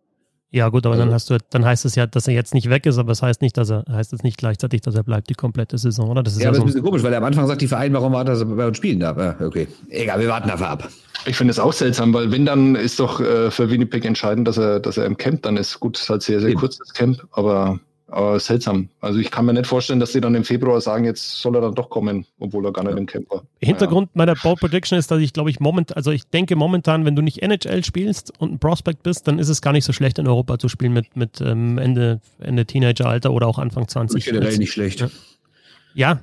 Ja, 0.55 0.69
gut, 0.69 0.87
aber 0.87 0.95
also, 0.95 1.05
dann 1.05 1.13
hast 1.13 1.31
du, 1.31 1.39
dann 1.51 1.65
heißt 1.65 1.85
es 1.85 1.97
ja, 1.97 2.07
dass 2.07 2.29
er 2.29 2.35
jetzt 2.35 2.55
nicht 2.55 2.71
weg 2.71 2.87
ist, 2.87 2.97
aber 2.97 3.11
es 3.11 3.19
das 3.19 3.27
heißt 3.27 3.43
nicht, 3.43 3.57
dass 3.57 3.71
er, 3.71 3.85
heißt 3.91 4.13
es 4.13 4.23
nicht 4.23 4.39
gleichzeitig, 4.39 4.83
dass 4.83 4.95
er 4.95 5.03
bleibt 5.03 5.29
die 5.29 5.35
komplette 5.35 5.77
Saison, 5.79 6.09
oder? 6.09 6.23
Das 6.23 6.35
ist 6.35 6.39
ja, 6.39 6.45
ja 6.45 6.49
aber 6.51 6.59
so 6.59 6.63
das 6.63 6.71
ist 6.71 6.77
ein 6.77 6.83
bisschen 6.83 6.91
komisch, 6.91 7.03
weil 7.03 7.13
er 7.13 7.19
am 7.19 7.25
Anfang 7.25 7.49
sagt, 7.49 7.61
die 7.61 7.67
Vereinbarung 7.67 8.13
war, 8.13 8.25
dass 8.25 8.39
er 8.39 8.47
bei 8.47 8.65
uns 8.65 8.77
spielen 8.77 9.01
darf. 9.01 9.17
Ja, 9.19 9.35
okay. 9.45 9.67
Egal, 9.89 10.21
wir 10.21 10.29
warten 10.29 10.47
dafür 10.47 10.69
ab. 10.69 10.89
Ich 11.27 11.37
finde 11.37 11.51
es 11.51 11.59
auch 11.59 11.73
seltsam, 11.73 12.15
weil 12.15 12.31
wenn 12.31 12.47
dann 12.47 12.77
ist 12.77 13.01
doch 13.01 13.19
äh, 13.19 13.51
für 13.51 13.69
Winnipeg 13.69 14.05
entscheidend, 14.05 14.47
dass 14.47 14.57
er, 14.57 14.79
dass 14.79 14.97
er 14.97 15.07
im 15.07 15.17
Camp 15.17 15.43
dann 15.43 15.57
ist. 15.57 15.81
Gut, 15.81 15.97
es 15.97 16.05
ist 16.05 16.11
halt 16.11 16.23
sehr, 16.23 16.39
sehr 16.39 16.51
Eben. 16.51 16.61
kurz 16.61 16.79
das 16.79 16.95
Camp, 16.95 17.27
aber 17.33 17.81
aber 18.15 18.39
seltsam. 18.39 18.89
Also 19.01 19.19
ich 19.19 19.31
kann 19.31 19.45
mir 19.45 19.53
nicht 19.53 19.67
vorstellen, 19.67 19.99
dass 19.99 20.13
sie 20.13 20.21
dann 20.21 20.35
im 20.35 20.45
Februar 20.45 20.81
sagen, 20.81 21.05
jetzt 21.05 21.41
soll 21.41 21.57
er 21.57 21.61
dann 21.61 21.75
doch 21.75 21.91
kommen, 21.91 22.27
obwohl 22.39 22.65
er 22.65 22.73
gar 22.73 22.85
nicht 22.85 22.93
ja. 22.93 22.99
im 22.99 23.07
Camp 23.07 23.29
war. 23.31 23.43
Hintergrund 23.61 24.09
ja. 24.09 24.19
meiner 24.19 24.35
Ball 24.37 24.55
Prediction 24.55 24.97
ist, 24.99 25.11
dass 25.11 25.21
ich 25.21 25.33
glaube 25.33 25.51
ich 25.51 25.59
momentan, 25.59 25.97
also 25.97 26.13
ich 26.13 26.25
denke 26.29 26.55
momentan, 26.55 27.05
wenn 27.05 27.17
du 27.17 27.23
nicht 27.23 27.43
NHL 27.43 27.85
spielst 27.85 28.33
und 28.39 28.53
ein 28.53 28.59
Prospect 28.59 29.03
bist, 29.03 29.27
dann 29.27 29.39
ist 29.39 29.49
es 29.49 29.61
gar 29.61 29.73
nicht 29.73 29.85
so 29.85 29.93
schlecht 29.93 30.19
in 30.19 30.29
Europa 30.29 30.59
zu 30.59 30.69
spielen 30.69 30.93
mit, 30.93 31.17
mit 31.17 31.41
ähm, 31.41 31.77
Ende, 31.79 32.21
Ende 32.39 32.67
Teenageralter 32.67 33.33
oder 33.33 33.49
auch 33.49 33.59
Anfang 33.59 33.89
20. 33.89 34.25
Generell 34.25 34.59
nicht 34.59 34.73
schlecht. 34.73 35.01
Ja. 35.01 35.11
ja. 35.95 36.21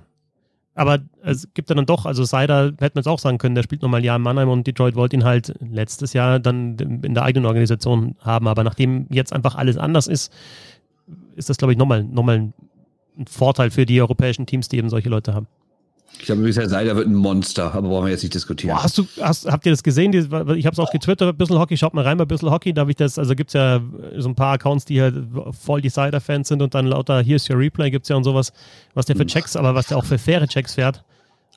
Aber 0.74 1.00
es 1.22 1.50
gibt 1.54 1.70
ja 1.70 1.76
dann 1.76 1.86
doch, 1.86 2.06
also 2.06 2.24
Seider 2.24 2.68
hätte 2.80 2.96
man 2.96 3.02
es 3.02 3.08
auch 3.08 3.20
sagen 3.20 3.38
können, 3.38 3.56
der 3.56 3.64
spielt 3.64 3.82
nochmal 3.82 4.00
ein 4.00 4.06
Jahr 4.06 4.16
in 4.16 4.22
Mannheim 4.22 4.48
und 4.48 4.66
Detroit 4.66 4.96
wollte 4.96 5.18
ihn 5.18 5.26
halt 5.26 5.54
letztes 5.60 6.14
Jahr 6.14 6.40
dann 6.40 6.78
in 7.04 7.14
der 7.14 7.24
eigenen 7.24 7.46
Organisation 7.46 8.16
haben. 8.22 8.48
Aber 8.48 8.64
nachdem 8.64 9.08
jetzt 9.10 9.34
einfach 9.34 9.56
alles 9.56 9.78
anders 9.78 10.08
ist, 10.08 10.32
ist 11.36 11.50
das, 11.50 11.58
glaube 11.58 11.74
ich, 11.74 11.78
nochmal 11.78 12.04
noch 12.04 12.24
mal 12.24 12.38
ein 12.38 12.54
Vorteil 13.28 13.72
für 13.72 13.86
die 13.86 14.02
europäischen 14.02 14.46
Teams, 14.46 14.70
die 14.70 14.78
eben 14.78 14.90
solche 14.90 15.10
Leute 15.10 15.34
haben. 15.34 15.48
Ich 16.20 16.30
übrigens 16.30 16.56
gesagt, 16.56 16.70
Seider 16.70 16.96
wird 16.96 17.08
ein 17.08 17.16
Monster, 17.16 17.74
aber 17.74 17.88
brauchen 17.88 18.06
wir 18.06 18.12
jetzt 18.12 18.22
nicht 18.22 18.36
diskutieren. 18.36 18.76
Boah, 18.76 18.84
hast 18.84 18.98
du, 18.98 19.08
hast, 19.22 19.50
habt 19.50 19.66
ihr 19.66 19.72
das 19.72 19.82
gesehen? 19.82 20.14
Ich 20.14 20.30
habe 20.32 20.56
es 20.56 20.80
auch 20.80 20.92
getwittert, 20.92 21.38
Bissl 21.38 21.58
Hockey, 21.58 21.78
schaut 21.78 21.94
mal 21.94 22.04
rein 22.04 22.18
bei 22.18 22.26
Bissl 22.26 22.52
Hockey, 22.52 22.74
da 22.74 22.82
habe 22.82 22.92
ich 22.92 22.98
das, 22.98 23.18
also 23.18 23.34
gibt 23.34 23.50
es 23.50 23.54
ja 23.54 23.82
so 24.18 24.30
ein 24.30 24.36
paar 24.36 24.54
Accounts, 24.54 24.86
die 24.86 25.02
halt 25.02 25.16
voll 25.52 25.82
die 25.82 25.90
Seider-Fans 25.90 26.50
sind 26.50 26.62
und 26.62 26.76
dann 26.76 26.86
lauter 26.86 27.24
Here's 27.24 27.50
Your 27.50 27.58
Replay 27.58 27.90
gibt 27.90 28.06
es 28.06 28.10
ja 28.10 28.18
und 28.18 28.24
sowas, 28.24 28.52
was 28.94 29.06
der 29.06 29.16
für 29.16 29.26
Checks, 29.26 29.56
aber 29.56 29.74
was 29.74 29.88
der 29.88 29.98
auch 29.98 30.06
für 30.06 30.18
faire 30.18 30.48
Checks 30.48 30.76
fährt. 30.76 31.04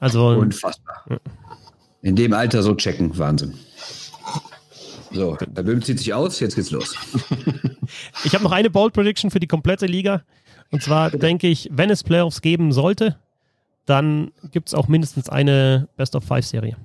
Also. 0.01 0.29
Unfassbar. 0.29 1.05
Ja. 1.11 1.19
In 2.03 2.17
dem 2.17 2.33
Alter 2.33 2.63
so 2.63 2.75
checken, 2.75 3.17
Wahnsinn. 3.19 3.55
So, 5.11 5.37
der 5.37 5.63
Böhm 5.63 5.81
zieht 5.81 5.99
sich 5.99 6.13
aus, 6.13 6.41
jetzt 6.41 6.57
geht's 6.57 6.71
los. 6.71 6.97
ich 8.25 8.35
habe 8.35 8.45
noch 8.45 8.53
eine 8.53 8.71
Bold 8.71 8.93
Prediction 8.93 9.31
für 9.31 9.41
die 9.41 9.47
komplette 9.47 9.87
Liga. 9.87 10.23
Und 10.71 10.83
zwar 10.83 11.11
denke 11.11 11.47
ich, 11.47 11.69
wenn 11.73 11.91
es 11.91 12.03
Playoffs 12.03 12.41
geben 12.43 12.73
sollte, 12.73 13.17
dann 13.87 14.33
gibt 14.51 14.69
es 14.69 14.75
auch 14.75 14.89
mindestens 14.89 15.29
eine 15.29 15.89
Best-of-Five-Serie. 15.97 16.77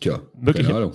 Tja, 0.00 0.20
Mögliche- 0.40 0.66
keine 0.66 0.78
Ahnung. 0.78 0.92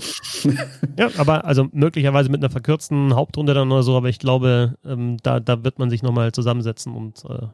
Ja, 0.97 1.10
aber 1.18 1.45
also 1.45 1.68
möglicherweise 1.72 2.30
mit 2.30 2.41
einer 2.41 2.49
verkürzten 2.49 3.15
Hauptrunde 3.15 3.53
dann 3.53 3.72
oder 3.72 3.84
so, 3.84 3.95
aber 3.95 4.10
ich 4.10 4.19
glaube, 4.19 4.76
ähm, 4.85 5.18
da, 5.23 5.39
da 5.39 5.64
wird 5.64 5.80
man 5.80 5.89
sich 5.89 6.03
nochmal 6.03 6.31
zusammensetzen 6.31 6.93
und 6.93 7.23
äh, 7.26 7.47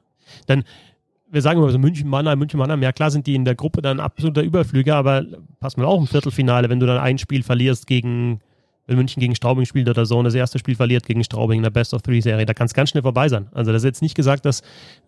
dann, 0.48 0.64
wir 1.30 1.42
sagen 1.42 1.60
immer 1.60 1.70
so 1.72 1.78
München, 1.80 2.10
Mannheim, 2.10 2.40
München, 2.40 2.60
Mannheim, 2.60 2.82
ja 2.82 2.92
klar 2.92 3.12
sind 3.12 3.28
die 3.28 3.36
in 3.36 3.46
der 3.46 3.56
Gruppe 3.56 3.82
dann 3.82 4.00
absoluter 4.00 4.42
Überflüger, 4.42 4.96
aber 4.96 5.24
pass 5.60 5.78
mal 5.78 5.86
auch 5.86 6.00
im 6.00 6.08
Viertelfinale, 6.08 6.70
wenn 6.70 6.80
du 6.80 6.88
dann 6.88 6.98
ein 6.98 7.18
Spiel 7.20 7.44
verlierst 7.44 7.86
gegen, 7.88 8.42
wenn 8.88 8.98
München 8.98 9.20
gegen 9.20 9.36
Straubing 9.36 9.66
spielt 9.66 9.90
oder 9.90 10.06
so 10.06 10.18
und 10.18 10.26
das 10.26 10.34
erste 10.34 10.60
Spiel 10.60 10.76
verliert 10.76 11.06
gegen 11.06 11.24
Straubing 11.24 11.58
in 11.58 11.64
der 11.64 11.70
Best 11.72 11.94
of 11.94 12.02
Three 12.02 12.22
Serie, 12.22 12.46
da 12.46 12.54
kann 12.54 12.68
es 12.68 12.74
ganz 12.74 12.92
schnell 12.92 13.04
vorbei 13.04 13.30
sein. 13.30 13.48
Also 13.54 13.72
das 13.72 13.82
ist 13.82 13.86
jetzt 13.86 14.02
nicht 14.02 14.16
gesagt, 14.16 14.46
dass, 14.46 14.62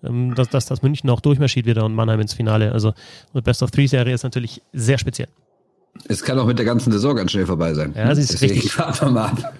ähm, 0.04 0.34
dass, 0.36 0.50
dass 0.50 0.66
das 0.66 0.82
München 0.82 1.10
auch 1.10 1.22
durchmarschiert 1.22 1.66
wieder 1.66 1.86
und 1.86 1.94
Mannheim 1.94 2.20
ins 2.20 2.34
Finale. 2.34 2.72
Also 2.72 2.94
eine 3.34 3.42
Best 3.42 3.62
of 3.64 3.72
Three 3.72 3.88
Serie 3.88 4.14
ist 4.14 4.24
natürlich 4.24 4.62
sehr 4.74 4.98
speziell. 4.98 5.28
Es 6.08 6.24
kann 6.24 6.38
auch 6.38 6.46
mit 6.46 6.60
der 6.60 6.66
ganzen 6.66 6.92
Saison 6.92 7.16
ganz 7.16 7.32
schnell 7.32 7.46
vorbei 7.46 7.74
sein. 7.74 7.94
Ja, 7.96 8.14
sie 8.14 8.22
ist 8.22 8.34
Deswegen 8.34 8.54
richtig. 8.54 8.78
Warten 8.78 9.08
wir 9.08 9.12
mal 9.12 9.26
ab. 9.26 9.54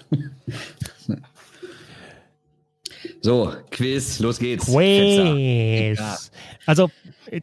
So, 3.20 3.52
Quiz, 3.70 4.20
los 4.20 4.38
geht's. 4.38 4.66
Quiz. 4.66 6.30
Also, 6.66 6.90
äh, 7.26 7.40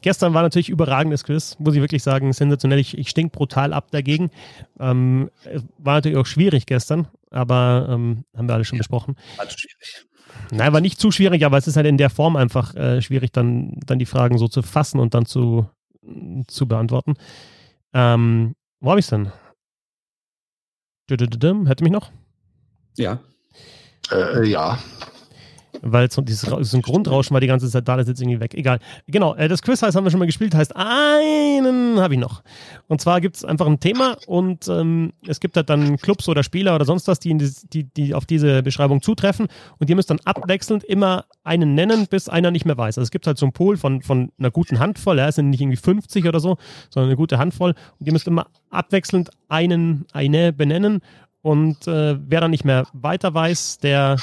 gestern 0.00 0.34
war 0.34 0.42
natürlich 0.42 0.68
überragendes 0.68 1.24
Quiz, 1.24 1.56
muss 1.58 1.74
ich 1.74 1.80
wirklich 1.80 2.02
sagen, 2.02 2.32
sensationell. 2.32 2.78
Ich, 2.78 2.96
ich 2.96 3.10
stink 3.10 3.32
brutal 3.32 3.72
ab 3.72 3.90
dagegen. 3.90 4.30
Ähm, 4.80 5.30
es 5.44 5.62
war 5.78 5.94
natürlich 5.94 6.16
auch 6.16 6.26
schwierig 6.26 6.66
gestern, 6.66 7.08
aber 7.30 7.88
ähm, 7.90 8.24
haben 8.36 8.48
wir 8.48 8.54
alle 8.54 8.64
schon 8.64 8.78
besprochen. 8.78 9.16
War 9.36 9.48
zu 9.48 9.58
schwierig. 9.58 10.06
Nein, 10.50 10.72
war 10.72 10.80
nicht 10.80 11.00
zu 11.00 11.10
schwierig, 11.10 11.44
aber 11.44 11.58
es 11.58 11.66
ist 11.66 11.76
halt 11.76 11.86
in 11.86 11.98
der 11.98 12.10
Form 12.10 12.36
einfach 12.36 12.74
äh, 12.74 13.02
schwierig, 13.02 13.32
dann, 13.32 13.78
dann 13.84 13.98
die 13.98 14.06
Fragen 14.06 14.38
so 14.38 14.48
zu 14.48 14.62
fassen 14.62 14.98
und 14.98 15.14
dann 15.14 15.26
zu, 15.26 15.68
zu 16.46 16.66
beantworten. 16.66 17.14
Ähm, 17.92 18.54
wo 18.80 18.90
habe 18.90 19.00
ich 19.00 19.06
es 19.06 19.10
denn? 19.10 19.32
Hört 21.10 21.20
ihr 21.80 21.84
mich 21.84 21.92
noch? 21.92 22.10
Ja. 22.96 23.20
Äh, 24.10 24.46
ja. 24.46 24.78
Weil 25.82 26.10
so 26.10 26.22
ein 26.22 26.82
Grundrauschen 26.82 27.32
war 27.34 27.40
die 27.40 27.46
ganze 27.46 27.68
Zeit 27.70 27.86
da, 27.86 27.96
das 27.96 28.04
ist 28.04 28.08
jetzt 28.10 28.20
irgendwie 28.22 28.40
weg. 28.40 28.54
Egal. 28.54 28.78
Genau, 29.06 29.34
äh, 29.34 29.48
das 29.48 29.62
Quiz 29.62 29.82
heißt, 29.82 29.96
haben 29.96 30.04
wir 30.04 30.10
schon 30.10 30.18
mal 30.18 30.26
gespielt, 30.26 30.54
heißt 30.54 30.74
einen 30.76 32.00
habe 32.00 32.14
ich 32.14 32.20
noch. 32.20 32.42
Und 32.88 33.00
zwar 33.00 33.20
gibt 33.20 33.36
es 33.36 33.44
einfach 33.44 33.66
ein 33.66 33.80
Thema 33.80 34.16
und 34.26 34.68
ähm, 34.68 35.12
es 35.26 35.40
gibt 35.40 35.56
halt 35.56 35.70
dann 35.70 35.96
Clubs 35.98 36.28
oder 36.28 36.42
Spieler 36.42 36.74
oder 36.74 36.84
sonst 36.84 37.06
was, 37.08 37.18
die, 37.20 37.30
in 37.30 37.38
dies- 37.38 37.66
die, 37.68 37.84
die 37.84 38.14
auf 38.14 38.26
diese 38.26 38.62
Beschreibung 38.62 39.02
zutreffen 39.02 39.46
und 39.78 39.88
ihr 39.90 39.96
müsst 39.96 40.10
dann 40.10 40.20
abwechselnd 40.24 40.84
immer 40.84 41.24
einen 41.44 41.74
nennen, 41.74 42.06
bis 42.08 42.28
einer 42.28 42.50
nicht 42.50 42.64
mehr 42.64 42.76
weiß. 42.76 42.98
Also 42.98 43.02
es 43.06 43.10
gibt 43.10 43.26
halt 43.26 43.38
so 43.38 43.46
einen 43.46 43.52
Pool 43.52 43.76
von, 43.76 44.02
von 44.02 44.32
einer 44.38 44.50
guten 44.50 44.78
Handvoll, 44.78 45.18
ja, 45.18 45.28
es 45.28 45.36
sind 45.36 45.50
nicht 45.50 45.60
irgendwie 45.60 45.76
50 45.76 46.26
oder 46.26 46.40
so, 46.40 46.56
sondern 46.90 47.10
eine 47.10 47.16
gute 47.16 47.38
Handvoll 47.38 47.74
und 47.98 48.06
ihr 48.06 48.12
müsst 48.12 48.26
immer 48.26 48.46
abwechselnd 48.70 49.30
einen, 49.48 50.06
eine 50.12 50.52
benennen 50.52 51.00
und 51.42 51.86
äh, 51.86 52.16
wer 52.20 52.40
dann 52.40 52.50
nicht 52.50 52.64
mehr 52.64 52.86
weiter 52.92 53.32
weiß, 53.32 53.78
der 53.78 54.16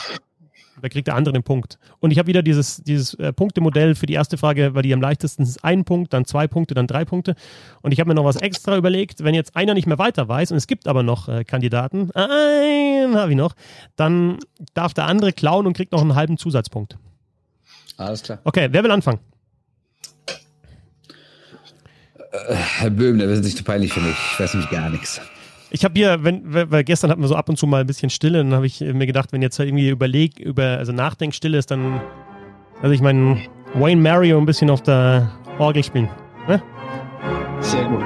da 0.81 0.89
kriegt 0.89 1.07
der 1.07 1.15
andere 1.15 1.33
den 1.33 1.43
Punkt. 1.43 1.77
Und 1.99 2.11
ich 2.11 2.19
habe 2.19 2.27
wieder 2.27 2.43
dieses, 2.43 2.83
dieses 2.83 3.13
äh, 3.15 3.33
Punktemodell 3.33 3.95
für 3.95 4.05
die 4.05 4.13
erste 4.13 4.37
Frage, 4.37 4.75
weil 4.75 4.83
die 4.83 4.93
am 4.93 5.01
leichtesten 5.01 5.43
ist 5.43 5.63
ein 5.63 5.85
Punkt, 5.85 6.13
dann 6.13 6.25
zwei 6.25 6.47
Punkte, 6.47 6.73
dann 6.73 6.87
drei 6.87 7.05
Punkte. 7.05 7.35
Und 7.81 7.91
ich 7.91 7.99
habe 7.99 8.09
mir 8.09 8.15
noch 8.15 8.25
was 8.25 8.35
extra 8.37 8.77
überlegt, 8.77 9.23
wenn 9.23 9.35
jetzt 9.35 9.55
einer 9.55 9.73
nicht 9.73 9.87
mehr 9.87 9.97
weiter 9.97 10.27
weiß 10.27 10.51
und 10.51 10.57
es 10.57 10.67
gibt 10.67 10.87
aber 10.87 11.03
noch 11.03 11.29
äh, 11.29 11.43
Kandidaten, 11.43 12.11
einen 12.11 13.15
habe 13.15 13.31
ich 13.31 13.37
noch, 13.37 13.55
dann 13.95 14.39
darf 14.73 14.93
der 14.93 15.05
andere 15.05 15.33
klauen 15.33 15.67
und 15.67 15.75
kriegt 15.75 15.91
noch 15.91 16.01
einen 16.01 16.15
halben 16.15 16.37
Zusatzpunkt. 16.37 16.97
Alles 17.97 18.23
klar. 18.23 18.39
Okay, 18.43 18.67
wer 18.71 18.83
will 18.83 18.91
anfangen? 18.91 19.19
Herr 22.47 22.89
Böhm, 22.89 23.17
der 23.17 23.29
ist 23.29 23.43
nicht 23.43 23.57
zu 23.57 23.63
peinlich 23.63 23.93
für 23.93 24.01
mich. 24.01 24.15
Ich 24.33 24.39
weiß 24.39 24.53
nämlich 24.53 24.69
gar 24.69 24.89
nichts. 24.89 25.21
Ich 25.75 25.83
habe 25.83 25.93
hier, 25.93 26.23
wenn, 26.23 26.41
weil 26.45 26.85
gestern 26.85 27.11
hatten 27.11 27.19
wir 27.19 27.27
so 27.27 27.35
ab 27.35 27.49
und 27.49 27.57
zu 27.57 27.67
mal 27.67 27.81
ein 27.81 27.85
bisschen 27.85 28.09
Stille, 28.09 28.37
dann 28.37 28.53
habe 28.53 28.65
ich 28.65 28.79
mir 28.79 29.05
gedacht, 29.05 29.33
wenn 29.33 29.41
jetzt 29.41 29.59
irgendwie 29.59 29.89
überleg, 29.89 30.39
über, 30.39 30.77
also 30.77 30.93
Nachdenkstille 30.93 31.57
ist, 31.57 31.69
dann, 31.69 31.99
also 32.81 32.93
ich 32.93 33.01
meine, 33.01 33.41
Wayne 33.73 34.01
Mario 34.01 34.37
ein 34.37 34.45
bisschen 34.45 34.69
auf 34.69 34.81
der 34.83 35.29
Orgel 35.59 35.83
spielen. 35.83 36.07
Ne? 36.47 36.63
Sehr 37.59 37.83
gut. 37.89 38.01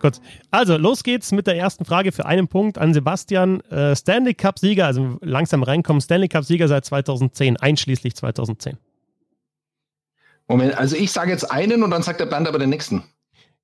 Gut. 0.00 0.14
Also, 0.50 0.78
los 0.78 1.02
geht's 1.02 1.30
mit 1.30 1.46
der 1.46 1.58
ersten 1.58 1.84
Frage 1.84 2.10
für 2.10 2.24
einen 2.24 2.48
Punkt 2.48 2.78
an 2.78 2.94
Sebastian. 2.94 3.60
Äh, 3.68 3.94
Stanley 3.94 4.32
Cup-Sieger, 4.32 4.86
also 4.86 5.18
langsam 5.20 5.62
reinkommen, 5.62 6.00
Stanley 6.00 6.28
Cup-Sieger 6.28 6.68
seit 6.68 6.86
2010, 6.86 7.58
einschließlich 7.58 8.16
2010. 8.16 8.78
Moment, 10.48 10.78
also 10.78 10.96
ich 10.96 11.12
sage 11.12 11.32
jetzt 11.32 11.50
einen 11.50 11.82
und 11.82 11.90
dann 11.90 12.00
sagt 12.00 12.20
der 12.20 12.26
Bernd 12.26 12.48
aber 12.48 12.58
den 12.58 12.70
nächsten. 12.70 13.02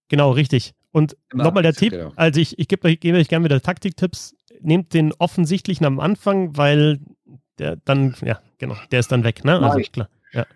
Genau, 0.09 0.33
richtig. 0.33 0.75
Und 0.93 1.17
nochmal 1.33 1.63
der 1.63 1.73
Tipp, 1.73 1.93
genau. 1.93 2.13
also 2.17 2.41
ich, 2.41 2.59
ich 2.59 2.67
gebe 2.69 2.89
euch, 2.89 2.99
gebe 3.01 3.19
euch 3.19 3.29
gerne 3.29 3.45
wieder 3.45 3.61
Taktiktipps. 3.61 4.35
Nehmt 4.61 4.93
den 4.93 5.13
offensichtlichen 5.15 5.87
am 5.87 6.01
Anfang, 6.01 6.57
weil 6.57 7.01
der 7.59 7.77
dann, 7.77 8.15
ja, 8.23 8.41
genau, 8.59 8.77
der 8.91 9.01
ist 9.01 9.11
dann 9.13 9.25
weg, 9.25 9.45
ne? 9.45 9.59
Also 9.61 9.81
klar. 9.91 10.09
Ja. 10.33 10.47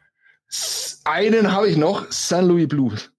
Einen 1.05 1.53
habe 1.53 1.69
ich 1.69 1.77
noch, 1.77 2.11
St. 2.11 2.43
Louis 2.43 2.69
Blues. 2.69 3.11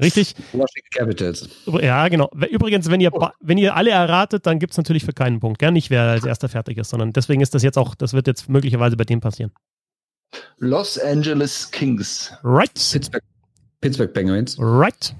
Richtig? 0.00 0.34
Washington 0.52 0.90
Capitals. 0.92 1.48
Ja, 1.66 2.08
genau. 2.08 2.28
Übrigens, 2.50 2.90
wenn 2.90 3.00
ihr, 3.00 3.10
ba- 3.12 3.32
wenn 3.40 3.58
ihr 3.58 3.76
alle 3.76 3.90
erratet, 3.90 4.44
dann 4.44 4.58
gibt 4.58 4.72
es 4.72 4.76
natürlich 4.76 5.04
für 5.04 5.12
keinen 5.12 5.38
Punkt. 5.38 5.60
Gell? 5.60 5.70
Nicht, 5.70 5.88
wer 5.90 6.02
als 6.02 6.24
erster 6.24 6.48
fertig 6.48 6.78
ist, 6.78 6.90
sondern 6.90 7.12
deswegen 7.12 7.40
ist 7.40 7.54
das 7.54 7.62
jetzt 7.62 7.78
auch, 7.78 7.94
das 7.94 8.12
wird 8.12 8.26
jetzt 8.26 8.48
möglicherweise 8.48 8.96
bei 8.96 9.04
dem 9.04 9.20
passieren. 9.20 9.52
Los 10.58 10.98
Angeles 10.98 11.70
Kings. 11.70 12.32
Right. 12.42 12.74
Pittsburgh, 12.74 13.22
Pittsburgh 13.80 14.12
Penguins. 14.12 14.56
Right. 14.58 15.14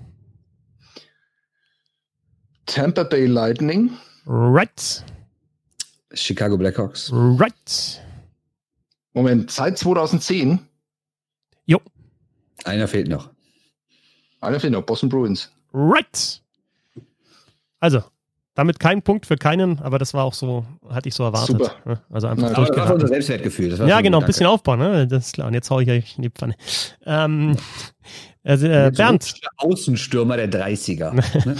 Tampa 2.66 3.04
Bay 3.04 3.26
Lightning. 3.26 3.90
Right. 4.26 5.04
Chicago 6.12 6.56
Blackhawks. 6.56 7.10
Right. 7.12 8.00
Moment, 9.12 9.50
seit 9.50 9.78
2010. 9.78 10.58
Jo. 11.66 11.80
Einer 12.64 12.88
fehlt 12.88 13.08
noch. 13.08 13.30
Einer 14.40 14.60
fehlt 14.60 14.72
noch, 14.72 14.82
Boston 14.82 15.08
Bruins. 15.08 15.50
Right. 15.72 16.40
Also, 17.80 18.02
damit 18.54 18.78
kein 18.78 19.02
Punkt 19.02 19.26
für 19.26 19.36
keinen, 19.36 19.80
aber 19.80 19.98
das 19.98 20.14
war 20.14 20.24
auch 20.24 20.34
so, 20.34 20.64
hatte 20.88 21.08
ich 21.08 21.14
so 21.14 21.24
erwartet. 21.24 21.58
Super. 21.58 22.02
Also 22.10 22.28
einfach 22.28 22.52
Na, 22.56 22.64
das 22.64 22.76
war 22.76 22.94
unser 22.94 23.08
Selbstwertgefühl. 23.08 23.70
Das 23.70 23.80
war 23.80 23.88
Ja, 23.88 24.00
genau, 24.00 24.20
ein 24.20 24.26
bisschen 24.26 24.46
aufbauen, 24.46 24.78
ne? 24.78 25.08
Das 25.08 25.26
ist 25.26 25.32
klar. 25.34 25.48
Und 25.48 25.54
jetzt 25.54 25.70
hau 25.70 25.80
ich 25.80 25.90
euch 25.90 26.16
in 26.16 26.22
die 26.22 26.30
Pfanne. 26.30 26.54
Ähm, 27.04 27.56
also, 28.44 28.66
äh, 28.66 28.92
Bernd, 28.94 29.34
Außenstürmer 29.56 30.36
der 30.36 30.50
30er. 30.50 31.12
ne? 31.12 31.56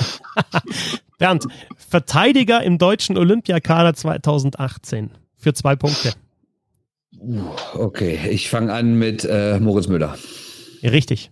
Bernd, 1.19 1.47
Verteidiger 1.77 2.63
im 2.63 2.79
deutschen 2.79 3.17
Olympiakader 3.17 3.95
2018 3.95 5.11
für 5.37 5.53
zwei 5.53 5.75
Punkte. 5.77 6.13
Uh, 7.19 7.45
okay, 7.75 8.19
ich 8.31 8.51
fange 8.51 8.73
an 8.73 8.99
mit 8.99 9.25
äh, 9.25 9.59
Moritz 9.59 9.89
Müller. 9.89 10.17
Richtig, 10.83 11.31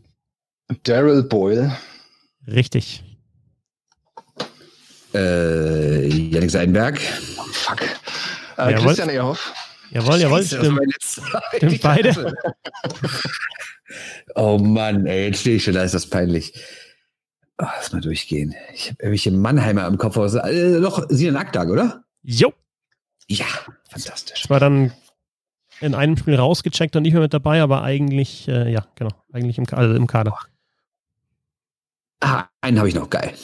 Daryl 0.84 1.22
Boyle. 1.24 1.76
richtig. 2.47 3.05
Äh, 5.14 6.06
Yannick 6.09 6.51
Seidenberg. 6.51 6.98
Fuck. 7.01 7.82
Äh, 8.59 8.72
Jawohl. 8.72 8.86
Christian 8.86 9.09
Ehrhoff. 9.10 9.52
Jawohl, 9.90 10.16
jawohl, 10.18 10.39
Scheiße, 10.43 10.59
stimmt. 10.59 10.80
Stimmt 11.56 11.82
beide. 11.82 12.34
Oh 14.34 14.56
Mann, 14.59 15.05
ey, 15.06 15.26
jetzt 15.26 15.40
stehe 15.40 15.56
ich 15.56 15.64
schon, 15.64 15.74
da 15.74 15.82
ist 15.82 15.94
das 15.94 16.06
peinlich. 16.09 16.55
Oh, 17.59 17.66
lass 17.76 17.93
mal 17.93 18.01
durchgehen. 18.01 18.55
Ich 18.72 18.86
habe 18.89 18.97
irgendwelche 19.02 19.30
Mannheimer 19.30 19.86
im 19.86 19.98
Kopf. 19.98 20.16
aus- 20.16 20.34
Äh, 20.34 20.80
doch, 20.80 21.05
Sinan 21.10 21.36
Akdag, 21.36 21.68
oder? 21.68 22.05
Jo, 22.22 22.52
Ja, 23.28 23.44
fantastisch. 23.90 24.43
ich 24.44 24.51
war 24.51 24.60
dann 24.60 24.93
in 25.80 25.94
einem 25.94 26.16
Spiel 26.16 26.36
rausgecheckt 26.36 26.97
und 26.97 27.02
nicht 27.02 27.12
mehr 27.12 27.22
mit 27.22 27.34
dabei, 27.34 27.60
aber 27.60 27.82
eigentlich, 27.82 28.48
äh, 28.48 28.70
ja, 28.72 28.86
genau, 28.94 29.10
eigentlich 29.32 29.59
im, 29.59 29.66
also 29.72 29.94
im 29.94 30.06
Kader. 30.06 30.39
Ah, 32.20 32.44
einen 32.62 32.78
habe 32.78 32.89
ich 32.89 32.94
noch, 32.94 33.10
geil. 33.10 33.34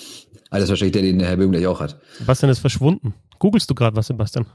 Ah, 0.51 0.57
das 0.57 0.65
ist 0.65 0.71
wahrscheinlich 0.71 0.93
der, 0.93 1.03
den 1.03 1.21
Herr 1.21 1.37
Böhm 1.37 1.53
gleich 1.53 1.67
auch 1.67 1.81
hat. 1.81 2.01
Sebastian 2.19 2.51
ist 2.51 2.61
verschwunden. 2.61 3.15
Googlest 3.39 3.69
du 3.69 3.75
gerade 3.75 3.95
was, 3.97 4.07
Sebastian? 4.07 4.47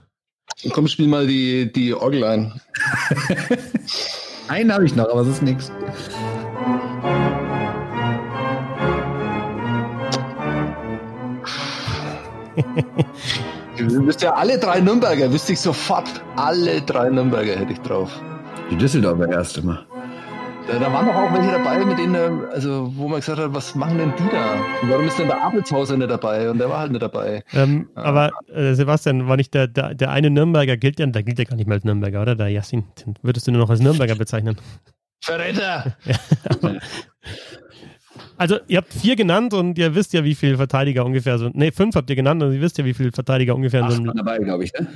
Komm, 0.72 0.88
spiel 0.88 1.08
mal 1.08 1.28
die, 1.28 1.72
die 1.72 1.94
Orgel 1.94 2.24
ein. 2.24 2.62
Einen 4.48 4.74
habe 4.74 4.86
ich 4.86 4.96
noch, 4.96 5.10
aber 5.10 5.22
es 5.22 5.28
ist 5.28 5.44
nichts. 5.44 5.72
Du 13.76 14.06
bist 14.06 14.22
ja 14.22 14.34
alle 14.34 14.60
drei 14.60 14.80
Nürnberger, 14.80 15.32
wüsste 15.32 15.54
ich 15.54 15.60
sofort. 15.60 16.08
Alle 16.36 16.80
drei 16.82 17.10
Nürnberger 17.10 17.56
hätte 17.56 17.74
ich 17.74 17.80
drauf. 17.80 18.12
Die 18.70 18.78
Düsseldorfer 18.78 19.28
erst 19.30 19.58
immer. 19.58 19.86
Da, 20.68 20.80
da, 20.80 20.94
waren 20.94 21.06
doch 21.06 21.16
auch 21.16 21.34
welche 21.34 21.52
dabei, 21.52 21.84
mit 21.84 21.98
denen, 21.98 22.46
also 22.46 22.90
wo 22.96 23.10
man 23.10 23.20
gesagt 23.20 23.38
hat, 23.38 23.54
was 23.54 23.76
machen 23.76 23.98
denn 23.98 24.14
die 24.18 24.30
da? 24.32 24.64
warum 24.84 25.06
ist 25.06 25.20
denn 25.20 25.28
der 25.28 25.42
Abelshauser 25.44 25.98
nicht 25.98 26.10
dabei? 26.10 26.50
Und 26.50 26.58
der 26.58 26.70
war 26.70 26.80
halt 26.80 26.92
nicht 26.92 27.02
dabei. 27.02 27.44
Ähm, 27.54 27.90
ja. 27.96 28.02
Aber 28.02 28.32
äh, 28.54 28.74
Sebastian, 28.74 29.28
war 29.28 29.36
nicht 29.36 29.54
der, 29.54 29.68
der, 29.68 29.94
der 29.94 30.12
eine 30.12 30.30
Nürnberger, 30.30 30.78
gilt 30.78 31.00
ja, 31.00 31.06
der 31.06 31.24
gilt 31.24 31.38
ja 31.38 31.46
gar 31.46 31.58
nicht 31.58 31.68
mehr 31.68 31.76
als 31.76 31.84
Nürnberger, 31.84 32.22
oder? 32.22 32.36
Der 32.36 32.48
Yassin, 32.48 32.86
den 33.06 33.16
würdest 33.22 33.46
du 33.46 33.52
nur 33.52 33.62
noch 33.62 33.70
als 33.70 33.82
Nürnberger 33.82 34.16
bezeichnen? 34.16 34.58
Verräter! 35.22 35.98
Ja, 36.06 36.16
also 38.38 38.60
ihr 38.68 38.78
habt 38.78 38.94
vier 38.94 39.18
genannt 39.18 39.54
und 39.54 39.78
ihr 39.78 39.94
wisst 39.96 40.14
ja, 40.14 40.24
wie 40.24 40.36
viele 40.36 40.56
Verteidiger 40.56 41.06
ungefähr 41.06 41.38
sind. 41.40 41.56
Ne, 41.56 41.74
fünf 41.74 41.96
habt 41.96 42.10
ihr 42.10 42.16
genannt 42.16 42.42
und 42.42 42.54
ihr 42.54 42.62
wisst 42.62 42.78
ja, 42.78 42.86
wie 42.86 42.94
viele 42.94 43.12
Verteidiger 43.12 43.54
ungefähr 43.54 43.90
sind. 43.92 44.08
dabei, 44.16 44.38
glaube 44.38 44.64
ich, 44.64 44.74
ne? 44.74 44.88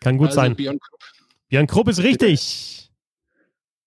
Kann 0.00 0.16
gut 0.16 0.28
also 0.28 0.40
sein. 0.40 0.54
Björn 0.54 0.78
Krupp. 0.78 1.00
Björn 1.48 1.66
Krupp 1.66 1.88
ist 1.88 2.02
richtig. 2.02 2.77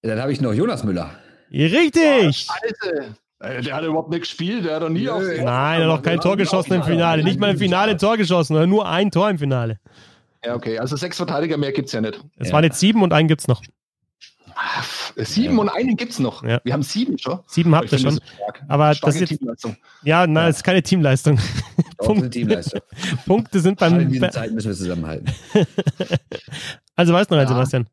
Dann 0.01 0.19
habe 0.19 0.31
ich 0.31 0.41
noch 0.41 0.53
Jonas 0.53 0.83
Müller. 0.83 1.11
Richtig. 1.51 2.47
Oh, 2.49 2.53
Scheiße. 2.53 3.15
Der 3.41 3.75
hat 3.75 3.83
überhaupt 3.83 4.09
nicht 4.11 4.21
gespielt, 4.21 4.65
der 4.65 4.75
hat 4.75 4.83
doch 4.83 4.89
nie 4.89 5.09
auf. 5.09 5.23
Nein, 5.23 5.81
er 5.81 5.87
hat 5.87 5.87
noch 5.87 6.01
kein 6.03 6.19
Tor 6.19 6.37
geschossen 6.37 6.73
im 6.73 6.83
Finale. 6.83 7.23
Nicht 7.23 7.39
mal 7.39 7.49
im 7.49 7.57
Finale 7.57 7.91
ein 7.91 7.97
Tor 7.97 8.17
geschossen, 8.17 8.69
nur 8.69 8.87
ein 8.87 9.09
Tor 9.09 9.29
im 9.29 9.39
Finale. 9.39 9.79
Ja, 10.45 10.55
okay. 10.55 10.77
Also 10.79 10.95
sechs 10.95 11.17
Verteidiger 11.17 11.57
mehr 11.57 11.71
gibt 11.71 11.87
es 11.87 11.93
ja 11.93 12.01
nicht. 12.01 12.23
Es 12.37 12.47
ja. 12.47 12.53
waren 12.53 12.63
jetzt 12.63 12.79
sieben 12.79 13.01
und 13.01 13.13
einen 13.13 13.27
gibt 13.27 13.41
es 13.41 13.47
noch. 13.47 13.61
Ach, 14.55 15.13
sieben 15.17 15.55
ja. 15.55 15.61
und 15.61 15.69
einen 15.69 15.97
gibt 15.97 16.11
es 16.11 16.19
noch. 16.19 16.43
Ja. 16.43 16.61
Wir 16.63 16.73
haben 16.73 16.83
sieben 16.83 17.17
schon. 17.17 17.39
Sieben 17.47 17.73
habt 17.75 17.91
ihr 17.91 17.97
schon. 17.97 18.19
Das 18.19 18.21
Aber 18.67 18.93
Starke 18.93 19.19
das 19.19 19.21
ist 19.21 19.37
Teamleistung. 19.37 19.77
Ja, 20.03 20.27
nein, 20.27 20.49
es 20.49 20.57
ist 20.57 20.63
keine 20.63 20.83
Teamleistung. 20.83 21.39
Punkte, 21.97 22.29
Teamleistung. 22.29 22.81
Punkte 23.25 23.59
sind 23.59 23.79
beim. 23.79 23.99
In 23.99 24.09
dieser 24.09 24.29
Zeit 24.29 24.51
müssen 24.51 24.67
wir 24.67 24.75
zusammenhalten. 24.75 25.31
also 26.95 27.13
weißt 27.13 27.31
du 27.31 27.35
noch, 27.35 27.41
ja. 27.41 27.47
Sebastian. 27.47 27.87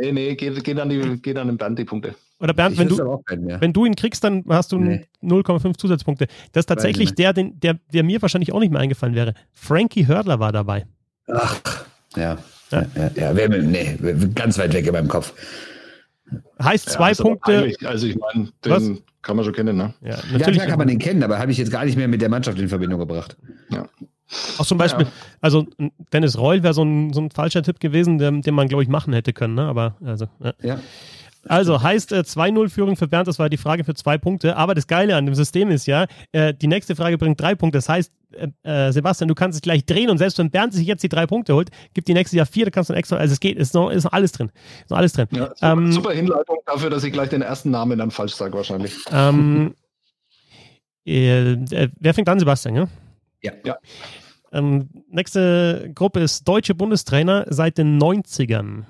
Nee, 0.00 0.12
nee, 0.12 0.34
geht, 0.34 0.62
geht, 0.62 0.78
an, 0.78 0.88
die, 0.88 1.20
geht 1.20 1.38
an 1.38 1.48
den 1.48 1.56
Bernd 1.56 1.78
die 1.78 1.84
Punkte. 1.84 2.14
Oder 2.38 2.52
Bernd, 2.52 2.76
wenn 2.78 2.88
du, 2.88 3.22
wenn 3.60 3.72
du 3.72 3.86
ihn 3.86 3.94
kriegst, 3.94 4.22
dann 4.22 4.44
hast 4.48 4.72
du 4.72 4.78
nee. 4.78 5.06
0,5 5.22 5.78
Zusatzpunkte. 5.78 6.26
Das 6.52 6.62
ist 6.62 6.66
tatsächlich 6.66 7.14
der, 7.14 7.32
den, 7.32 7.58
der, 7.60 7.78
der 7.92 8.02
mir 8.02 8.20
wahrscheinlich 8.20 8.52
auch 8.52 8.60
nicht 8.60 8.70
mehr 8.70 8.80
eingefallen 8.80 9.14
wäre. 9.14 9.34
Frankie 9.52 10.06
Hördler 10.06 10.38
war 10.38 10.52
dabei. 10.52 10.86
Ach, 11.28 11.60
ja. 12.14 12.38
Ja, 12.70 12.84
ja, 12.96 13.10
ja. 13.14 13.36
Wär, 13.36 13.48
nee, 13.48 13.96
ganz 14.34 14.58
weit 14.58 14.72
weg 14.74 14.86
in 14.86 14.92
meinem 14.92 15.08
Kopf. 15.08 15.32
Heißt 16.62 16.90
zwei 16.90 17.12
ja, 17.12 17.22
Punkte. 17.22 17.72
Also 17.84 18.06
ich 18.06 18.16
meine, 18.16 18.48
den 18.64 18.72
Was? 18.72 19.02
kann 19.22 19.36
man 19.36 19.44
schon 19.44 19.54
kennen, 19.54 19.76
ne? 19.76 19.94
Ja, 20.00 20.18
natürlich. 20.32 20.58
Ja, 20.58 20.66
kann 20.66 20.78
man 20.78 20.88
den 20.88 20.98
kennen, 20.98 21.22
aber 21.22 21.38
habe 21.38 21.52
ich 21.52 21.58
jetzt 21.58 21.70
gar 21.70 21.84
nicht 21.84 21.96
mehr 21.96 22.08
mit 22.08 22.20
der 22.20 22.28
Mannschaft 22.28 22.58
in 22.58 22.68
Verbindung 22.68 22.98
gebracht. 22.98 23.36
Ja. 23.70 23.88
Auch 24.58 24.66
zum 24.66 24.78
Beispiel, 24.78 25.06
ja. 25.06 25.12
also 25.40 25.66
Dennis 26.12 26.36
Reul 26.36 26.62
wäre 26.62 26.74
so 26.74 26.82
ein, 26.82 27.12
so 27.12 27.20
ein 27.20 27.30
falscher 27.30 27.62
Tipp 27.62 27.78
gewesen, 27.78 28.18
den, 28.18 28.42
den 28.42 28.54
man, 28.54 28.68
glaube 28.68 28.82
ich, 28.82 28.88
machen 28.88 29.12
hätte 29.12 29.32
können, 29.32 29.54
ne? 29.54 29.66
Aber 29.66 29.96
also. 30.04 30.26
Ja. 30.40 30.52
ja. 30.62 30.80
Also 31.48 31.82
heißt 31.82 32.12
äh, 32.12 32.20
2-0-Führung 32.20 32.96
für 32.96 33.08
Bernd, 33.08 33.28
das 33.28 33.38
war 33.38 33.48
die 33.48 33.56
Frage 33.56 33.84
für 33.84 33.94
zwei 33.94 34.18
Punkte. 34.18 34.56
Aber 34.56 34.74
das 34.74 34.86
Geile 34.86 35.16
an 35.16 35.26
dem 35.26 35.34
System 35.34 35.70
ist 35.70 35.86
ja, 35.86 36.06
äh, 36.32 36.52
die 36.52 36.66
nächste 36.66 36.96
Frage 36.96 37.18
bringt 37.18 37.40
drei 37.40 37.54
Punkte. 37.54 37.78
Das 37.78 37.88
heißt, 37.88 38.12
äh, 38.32 38.48
äh, 38.62 38.92
Sebastian, 38.92 39.28
du 39.28 39.34
kannst 39.34 39.56
es 39.56 39.62
gleich 39.62 39.84
drehen 39.84 40.10
und 40.10 40.18
selbst 40.18 40.38
wenn 40.38 40.50
Bernd 40.50 40.74
sich 40.74 40.86
jetzt 40.86 41.02
die 41.02 41.08
drei 41.08 41.26
Punkte 41.26 41.54
holt, 41.54 41.70
gibt 41.94 42.08
die 42.08 42.14
nächste 42.14 42.36
Jahr 42.36 42.46
vier, 42.46 42.64
da 42.64 42.70
kannst 42.70 42.90
du 42.90 42.94
extra, 42.94 43.16
also 43.16 43.32
es 43.32 43.40
geht, 43.40 43.56
ist 43.58 43.74
noch, 43.74 43.90
ist 43.90 44.04
noch 44.04 44.12
alles 44.12 44.32
drin. 44.32 44.50
Ist 44.80 44.90
noch 44.90 44.98
alles 44.98 45.12
drin. 45.12 45.28
Ja, 45.30 45.48
super, 45.54 45.72
ähm, 45.72 45.92
super, 45.92 46.12
Hinleitung 46.12 46.58
dafür, 46.66 46.90
dass 46.90 47.04
ich 47.04 47.12
gleich 47.12 47.28
den 47.28 47.42
ersten 47.42 47.70
Namen 47.70 47.98
dann 47.98 48.10
falsch 48.10 48.34
sage, 48.34 48.54
wahrscheinlich. 48.54 48.96
Ähm, 49.12 49.74
äh, 51.06 51.52
äh, 51.52 51.88
wer 52.00 52.14
fängt 52.14 52.28
an, 52.28 52.40
Sebastian, 52.40 52.74
ja? 52.74 52.88
Ja. 53.46 53.52
ja. 53.64 53.76
Ähm, 54.52 54.88
nächste 55.08 55.90
Gruppe 55.94 56.20
ist 56.20 56.46
Deutsche 56.46 56.74
Bundestrainer 56.74 57.46
seit 57.48 57.78
den 57.78 58.00
90ern 58.00 58.84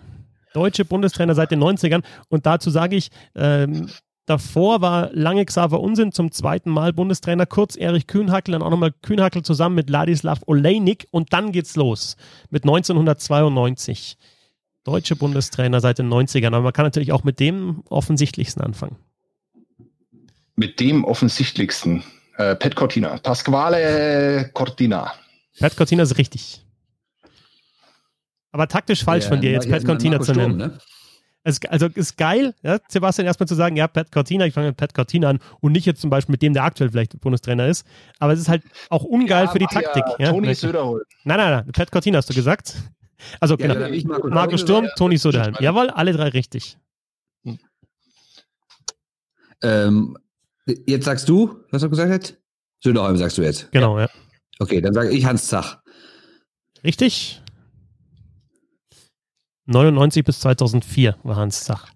deutsche 0.56 0.86
Bundestrainer 0.86 1.34
seit 1.34 1.50
den 1.50 1.62
90ern. 1.62 2.02
Und 2.28 2.46
dazu 2.46 2.70
sage 2.70 2.96
ich, 2.96 3.10
ähm, 3.34 3.88
davor 4.24 4.80
war 4.80 5.10
lange 5.12 5.44
Xaver 5.44 5.80
Unsinn 5.80 6.12
zum 6.12 6.32
zweiten 6.32 6.70
Mal 6.70 6.94
Bundestrainer, 6.94 7.44
kurz 7.44 7.76
Erich 7.76 8.06
Kühnhackel, 8.06 8.52
dann 8.52 8.62
auch 8.62 8.70
nochmal 8.70 8.92
Kühnhackel 9.02 9.42
zusammen 9.42 9.74
mit 9.74 9.90
Ladislav 9.90 10.40
Olejnik 10.46 11.06
und 11.10 11.32
dann 11.34 11.52
geht's 11.52 11.76
los 11.76 12.16
mit 12.48 12.64
1992. 12.64 14.16
Deutsche 14.82 15.16
Bundestrainer 15.16 15.80
seit 15.80 15.98
den 15.98 16.08
90ern, 16.08 16.48
aber 16.48 16.62
man 16.62 16.72
kann 16.72 16.86
natürlich 16.86 17.12
auch 17.12 17.24
mit 17.24 17.38
dem 17.38 17.82
offensichtlichsten 17.90 18.62
anfangen. 18.62 18.96
Mit 20.54 20.80
dem 20.80 21.04
offensichtlichsten. 21.04 22.02
Äh, 22.36 22.56
Pet 22.56 22.74
Cortina. 22.76 23.18
Pasquale 23.18 24.50
Cortina. 24.52 25.12
Pet 25.58 25.76
Cortina 25.76 26.02
ist 26.02 26.18
richtig. 26.18 26.62
Aber 28.52 28.68
taktisch 28.68 29.04
falsch 29.04 29.24
ja, 29.24 29.30
von 29.30 29.40
dir, 29.40 29.50
jetzt 29.52 29.70
Pat 29.70 29.84
Cortina 29.84 30.20
zu 30.20 30.32
nennen. 30.32 30.56
Ne? 30.56 30.78
Es, 31.42 31.60
also 31.68 31.86
ist 31.86 32.16
geil, 32.16 32.54
ja, 32.62 32.78
Sebastian 32.88 33.26
erstmal 33.26 33.46
zu 33.46 33.54
sagen, 33.54 33.76
ja, 33.76 33.86
Pat 33.86 34.10
Cortina, 34.10 34.46
ich 34.46 34.54
fange 34.54 34.68
mit 34.68 34.76
Pat 34.76 34.94
Cortina 34.94 35.28
an 35.28 35.38
und 35.60 35.72
nicht 35.72 35.86
jetzt 35.86 36.00
zum 36.00 36.10
Beispiel 36.10 36.32
mit 36.32 36.42
dem, 36.42 36.54
der 36.54 36.64
aktuell 36.64 36.90
vielleicht 36.90 37.20
Bundestrainer 37.20 37.68
ist. 37.68 37.86
Aber 38.18 38.32
es 38.32 38.40
ist 38.40 38.48
halt 38.48 38.64
auch 38.90 39.04
ungeil 39.04 39.44
ja, 39.44 39.50
für 39.50 39.58
die 39.58 39.66
Taktik. 39.66 40.02
Ja, 40.18 40.30
Toni 40.30 40.54
Söderholm. 40.54 41.02
Nein, 41.24 41.36
nein, 41.36 41.50
nein, 41.50 41.72
Pat 41.72 41.92
Cortina 41.92 42.18
hast 42.18 42.28
du 42.30 42.34
gesagt. 42.34 42.74
Also 43.40 43.56
genau, 43.56 43.74
Marco, 44.06 44.28
Marco 44.28 44.56
Sturm, 44.56 44.88
Toni 44.96 45.18
Söderholm. 45.18 45.54
Jawohl, 45.60 45.90
alle 45.90 46.12
drei 46.12 46.28
richtig. 46.28 46.78
Ähm, 49.62 50.18
jetzt 50.66 51.04
sagst 51.04 51.28
du, 51.28 51.64
was 51.70 51.82
du 51.82 51.90
gesagt 51.90 52.10
hast? 52.10 52.36
Söderholm 52.82 53.16
sagst 53.16 53.38
du 53.38 53.42
jetzt. 53.42 53.70
Genau, 53.72 53.98
ja. 53.98 54.08
Okay, 54.58 54.80
dann 54.80 54.94
sage 54.94 55.10
ich 55.10 55.24
Hans 55.24 55.48
Zach. 55.48 55.78
Richtig. 56.84 57.42
99 59.66 60.24
bis 60.24 60.40
2004 60.40 61.16
war 61.22 61.36
Hans 61.36 61.64
Zach. 61.64 61.90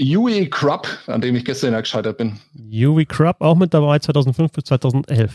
Huey 0.00 0.50
Krupp, 0.50 0.88
an 1.06 1.20
dem 1.20 1.36
ich 1.36 1.44
gestern 1.44 1.74
gescheitert 1.74 2.18
bin. 2.18 2.40
Huey 2.56 3.06
Krupp 3.06 3.40
auch 3.40 3.54
mit 3.54 3.72
dabei 3.72 3.98
2005 3.98 4.52
bis 4.52 4.64
2011. 4.64 5.32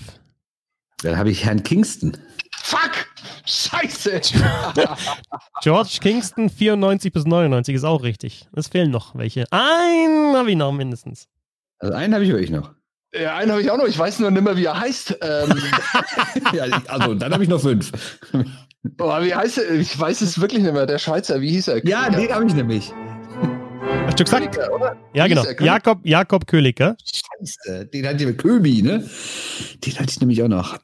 Dann 1.04 1.18
habe 1.18 1.30
ich 1.30 1.46
Herrn 1.46 1.64
Kingston. 1.64 2.18
Fuck! 2.58 3.08
Scheiße! 3.46 4.20
George 5.62 6.00
Kingston 6.02 6.50
94 6.50 7.14
bis 7.14 7.26
99 7.26 7.76
ist 7.76 7.84
auch 7.86 8.04
richtig. 8.04 8.48
Es 8.54 8.68
fehlen 8.68 8.92
noch 8.92 9.16
welche. 9.16 9.46
Einen 9.52 10.36
habe 10.36 10.50
ich 10.52 10.58
noch 10.58 10.74
mindestens. 10.74 11.30
Also 11.80 11.94
einen 11.94 12.14
habe 12.14 12.24
ich 12.24 12.32
wirklich 12.32 12.52
noch. 12.52 12.74
Ja, 13.14 13.38
einen 13.38 13.52
habe 13.52 13.62
ich 13.62 13.72
auch 13.72 13.78
noch. 13.78 13.88
Ich 13.88 13.98
weiß 13.98 14.20
nur 14.20 14.32
nicht 14.32 14.44
mehr, 14.44 14.58
wie 14.58 14.66
er 14.66 14.80
heißt. 14.80 15.18
Ähm. 15.22 15.62
ja, 16.54 16.66
also 16.88 17.14
dann 17.14 17.34
habe 17.34 17.44
ich 17.44 17.50
noch 17.50 17.62
fünf. 17.62 17.92
Boah, 18.84 19.24
wie 19.24 19.34
heißt 19.34 19.60
er? 19.60 19.72
Ich 19.72 19.98
weiß 19.98 20.22
es 20.22 20.40
wirklich 20.40 20.62
nicht 20.62 20.74
mehr. 20.74 20.86
Der 20.86 21.00
Schweizer, 21.00 21.42
wie 21.42 21.50
hieß 21.50 21.70
er? 21.70 21.86
Ja, 21.86 22.10
den 22.10 22.32
habe 22.32 22.46
ich 22.46 22.54
nämlich. 22.54 22.92
Hast 24.06 24.20
du 24.20 24.24
gesagt? 24.24 24.56
Köliker, 24.56 24.74
oder? 24.74 24.96
Ja, 25.14 25.28
genau. 25.28 25.44
Jakob, 25.60 26.00
Jakob 26.04 26.48
Köliker. 26.48 26.96
Scheiße, 27.04 27.86
den 27.88 28.08
hatte 28.08 28.18
ich 28.18 28.26
mit 28.26 28.38
Köbi, 28.38 28.82
ne? 28.82 29.10
Den 29.86 29.94
hatte 29.94 30.10
ich 30.10 30.20
nämlich 30.20 30.42
auch 30.44 30.48
noch. 30.48 30.78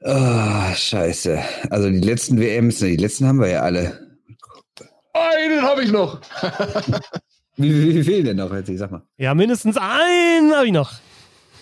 Oh, 0.00 0.74
scheiße. 0.74 1.38
Also 1.70 1.90
die 1.90 2.00
letzten 2.00 2.40
WMs, 2.40 2.80
ne, 2.80 2.90
die 2.90 2.96
letzten 2.96 3.26
haben 3.26 3.40
wir 3.40 3.48
ja 3.48 3.62
alle. 3.62 4.18
Einen 5.12 5.62
habe 5.62 5.82
ich 5.82 5.90
noch. 5.90 6.20
wie, 7.58 7.74
wie, 7.74 7.88
wie 7.88 7.92
viel 7.92 8.04
fehlen 8.04 8.24
denn 8.24 8.36
noch? 8.36 8.52
Jetzt, 8.54 8.70
sag 8.78 8.90
mal. 8.90 9.02
Ja, 9.16 9.34
mindestens 9.34 9.76
einen 9.76 10.52
habe 10.52 10.66
ich 10.66 10.72
noch. 10.72 10.92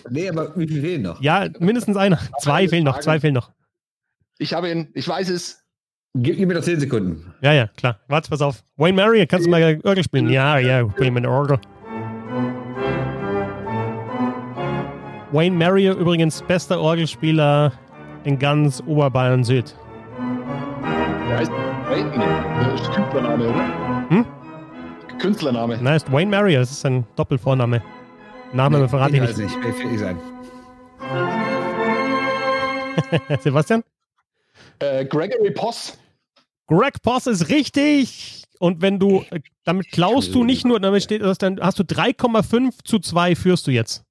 Nee, 0.09 0.29
aber 0.29 0.55
wie 0.55 0.67
viel 0.67 0.81
fehlen 0.81 1.01
noch? 1.01 1.21
Ja, 1.21 1.47
mindestens 1.59 1.97
einer. 1.97 2.19
Zwei 2.39 2.67
fehlen 2.69 2.83
noch, 2.83 2.99
zwei 2.99 3.19
fehlen 3.19 3.33
noch. 3.33 3.51
Ich 4.37 4.53
habe 4.53 4.69
ihn, 4.69 4.89
ich 4.93 5.07
weiß 5.07 5.29
es. 5.29 5.63
Gib, 6.13 6.37
gib 6.37 6.47
mir 6.47 6.55
noch 6.55 6.61
10 6.61 6.79
Sekunden. 6.79 7.33
Ja, 7.41 7.53
ja, 7.53 7.67
klar. 7.75 7.99
Warte, 8.07 8.29
pass 8.29 8.41
auf. 8.41 8.63
Wayne 8.77 8.95
Mary, 8.95 9.25
kannst 9.27 9.45
du 9.45 9.51
mal 9.51 9.79
Orgel 9.83 10.03
spielen? 10.03 10.29
Ja, 10.29 10.57
ja, 10.57 10.87
spielen 10.91 11.13
wir 11.13 11.17
eine 11.17 11.29
Orgel. 11.29 11.59
Wayne 15.31 15.55
Mary 15.55 15.87
übrigens 15.89 16.41
bester 16.43 16.79
Orgelspieler 16.79 17.73
in 18.23 18.39
ganz 18.39 18.81
Oberbayern 18.85 19.43
Süd. 19.43 19.75
Der 21.27 21.37
heißt 21.39 21.51
Wayne, 21.89 22.73
ist 22.75 22.91
Künstlername, 22.91 23.49
oder? 23.49 24.09
Hm? 24.09 24.25
Künstlername. 25.19 25.79
Nein, 25.81 25.97
ist 25.97 26.11
Wayne 26.11 26.31
Mary, 26.31 26.55
das 26.55 26.71
ist 26.71 26.85
ein 26.85 27.05
Doppelvorname. 27.15 27.81
Name 28.53 28.79
nee, 28.79 28.87
verrate 28.87 29.15
ich 29.15 29.21
nicht. 29.21 29.37
nicht. 29.37 29.57
Wer 29.61 29.73
fällt 29.73 29.99
sein? 29.99 30.19
Sebastian? 33.41 33.83
Äh, 34.79 35.05
Gregory 35.05 35.51
Poss. 35.51 35.97
Greg 36.67 37.01
Poss 37.01 37.27
ist 37.27 37.49
richtig. 37.49 38.43
Und 38.59 38.81
wenn 38.81 38.99
du, 38.99 39.23
äh, 39.29 39.39
damit 39.63 39.91
klaust 39.91 40.33
du 40.33 40.43
nicht 40.43 40.65
nur, 40.65 40.79
damit 40.79 41.03
steht, 41.03 41.21
dann 41.41 41.59
hast 41.61 41.79
du 41.79 41.83
3,5 41.83 42.83
zu 42.83 42.99
2 42.99 43.35
führst 43.35 43.67
du 43.67 43.71
jetzt. 43.71 44.03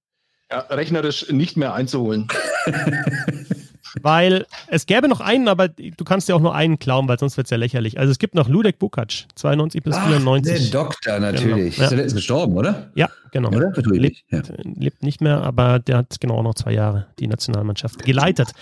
Ja, 0.50 0.60
rechnerisch 0.60 1.30
nicht 1.30 1.56
mehr 1.56 1.74
einzuholen. 1.74 2.28
Weil 4.02 4.46
es 4.68 4.86
gäbe 4.86 5.08
noch 5.08 5.20
einen, 5.20 5.48
aber 5.48 5.68
du 5.68 6.04
kannst 6.04 6.28
ja 6.28 6.34
auch 6.34 6.40
nur 6.40 6.54
einen 6.54 6.78
klauen, 6.78 7.08
weil 7.08 7.18
sonst 7.18 7.36
wird 7.36 7.46
es 7.46 7.50
ja 7.50 7.56
lächerlich. 7.56 7.98
Also 7.98 8.10
es 8.10 8.18
gibt 8.18 8.34
noch 8.34 8.48
Ludek 8.48 8.78
Bukac, 8.78 9.24
92 9.34 9.82
bis 9.82 9.96
Ach, 9.96 10.06
94. 10.06 10.70
Der 10.70 10.80
Doktor 10.82 11.18
natürlich. 11.18 11.76
Genau. 11.76 11.90
Ja. 11.90 11.96
Der 11.96 12.04
ist 12.04 12.14
gestorben, 12.14 12.56
oder? 12.56 12.90
Ja, 12.94 13.08
genau. 13.32 13.48
Oder? 13.48 13.72
Lebt, 13.92 14.24
ja. 14.30 14.42
lebt, 14.62 15.02
nicht 15.02 15.20
mehr, 15.20 15.42
aber 15.42 15.78
der 15.78 15.98
hat 15.98 16.20
genau 16.20 16.42
noch 16.42 16.54
zwei 16.54 16.72
Jahre 16.72 17.06
die 17.18 17.26
Nationalmannschaft 17.26 18.04
geleitet. 18.04 18.52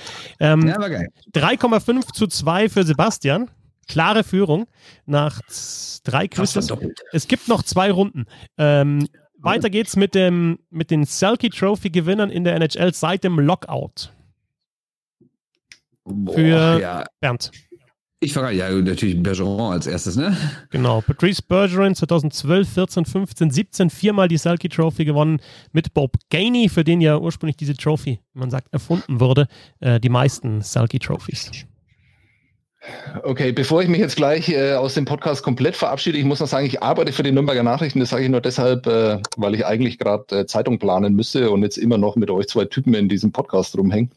Ähm, 0.40 0.66
ja, 0.66 0.78
war 0.78 0.90
geil. 0.90 1.08
3,5 1.34 2.12
zu 2.12 2.26
2 2.26 2.68
für 2.68 2.84
Sebastian. 2.84 3.50
klare 3.88 4.24
Führung 4.24 4.66
nach 5.06 5.40
drei 6.04 6.28
Quizzes. 6.28 6.72
Es 7.12 7.28
gibt 7.28 7.48
noch 7.48 7.62
zwei 7.62 7.90
Runden. 7.90 8.26
Ähm, 8.58 9.08
weiter 9.38 9.68
geht's 9.68 9.96
mit, 9.96 10.14
dem, 10.14 10.58
mit 10.70 10.90
den 10.90 11.04
Selkie 11.04 11.50
Trophy 11.50 11.90
Gewinnern 11.90 12.30
in 12.30 12.44
der 12.44 12.54
NHL 12.56 12.94
seit 12.94 13.24
dem 13.24 13.38
Lockout. 13.38 14.10
Boah, 16.04 16.34
Für 16.34 16.80
ja. 16.80 17.04
Bernd. 17.20 17.50
Ich 18.20 18.32
frage 18.32 18.56
ja 18.56 18.70
natürlich 18.70 19.22
Bergeron 19.22 19.72
als 19.72 19.86
erstes, 19.86 20.16
ne? 20.16 20.34
Genau. 20.70 21.02
Patrice 21.02 21.42
Bergeron 21.42 21.94
2012, 21.94 22.68
14, 22.68 23.04
15, 23.04 23.50
17 23.50 23.90
viermal 23.90 24.28
die 24.28 24.38
Selkie 24.38 24.70
Trophy 24.70 25.04
gewonnen 25.04 25.40
mit 25.72 25.92
Bob 25.92 26.16
Gainey, 26.30 26.70
für 26.70 26.84
den 26.84 27.02
ja 27.02 27.18
ursprünglich 27.18 27.56
diese 27.56 27.76
Trophy, 27.76 28.20
man 28.32 28.50
sagt, 28.50 28.72
erfunden 28.72 29.20
wurde. 29.20 29.46
Äh, 29.80 30.00
die 30.00 30.08
meisten 30.08 30.62
Selkie 30.62 31.00
Trophies. 31.00 31.50
Okay, 33.22 33.52
bevor 33.52 33.82
ich 33.82 33.88
mich 33.88 34.00
jetzt 34.00 34.16
gleich 34.16 34.48
äh, 34.48 34.74
aus 34.74 34.94
dem 34.94 35.04
Podcast 35.04 35.42
komplett 35.42 35.76
verabschiede, 35.76 36.18
ich 36.18 36.24
muss 36.24 36.40
noch 36.40 36.46
sagen, 36.46 36.66
ich 36.66 36.82
arbeite 36.82 37.12
für 37.12 37.22
die 37.22 37.32
Nürnberger 37.32 37.62
Nachrichten. 37.62 38.00
Das 38.00 38.10
sage 38.10 38.24
ich 38.24 38.30
nur 38.30 38.40
deshalb, 38.40 38.86
äh, 38.86 39.18
weil 39.36 39.54
ich 39.54 39.64
eigentlich 39.64 39.98
gerade 39.98 40.40
äh, 40.40 40.46
Zeitung 40.46 40.78
planen 40.78 41.14
müsste 41.14 41.50
und 41.50 41.62
jetzt 41.62 41.78
immer 41.78 41.98
noch 41.98 42.16
mit 42.16 42.30
euch 42.30 42.48
zwei 42.48 42.66
Typen 42.66 42.94
in 42.94 43.08
diesem 43.08 43.32
Podcast 43.32 43.76
rumhängen, 43.78 44.10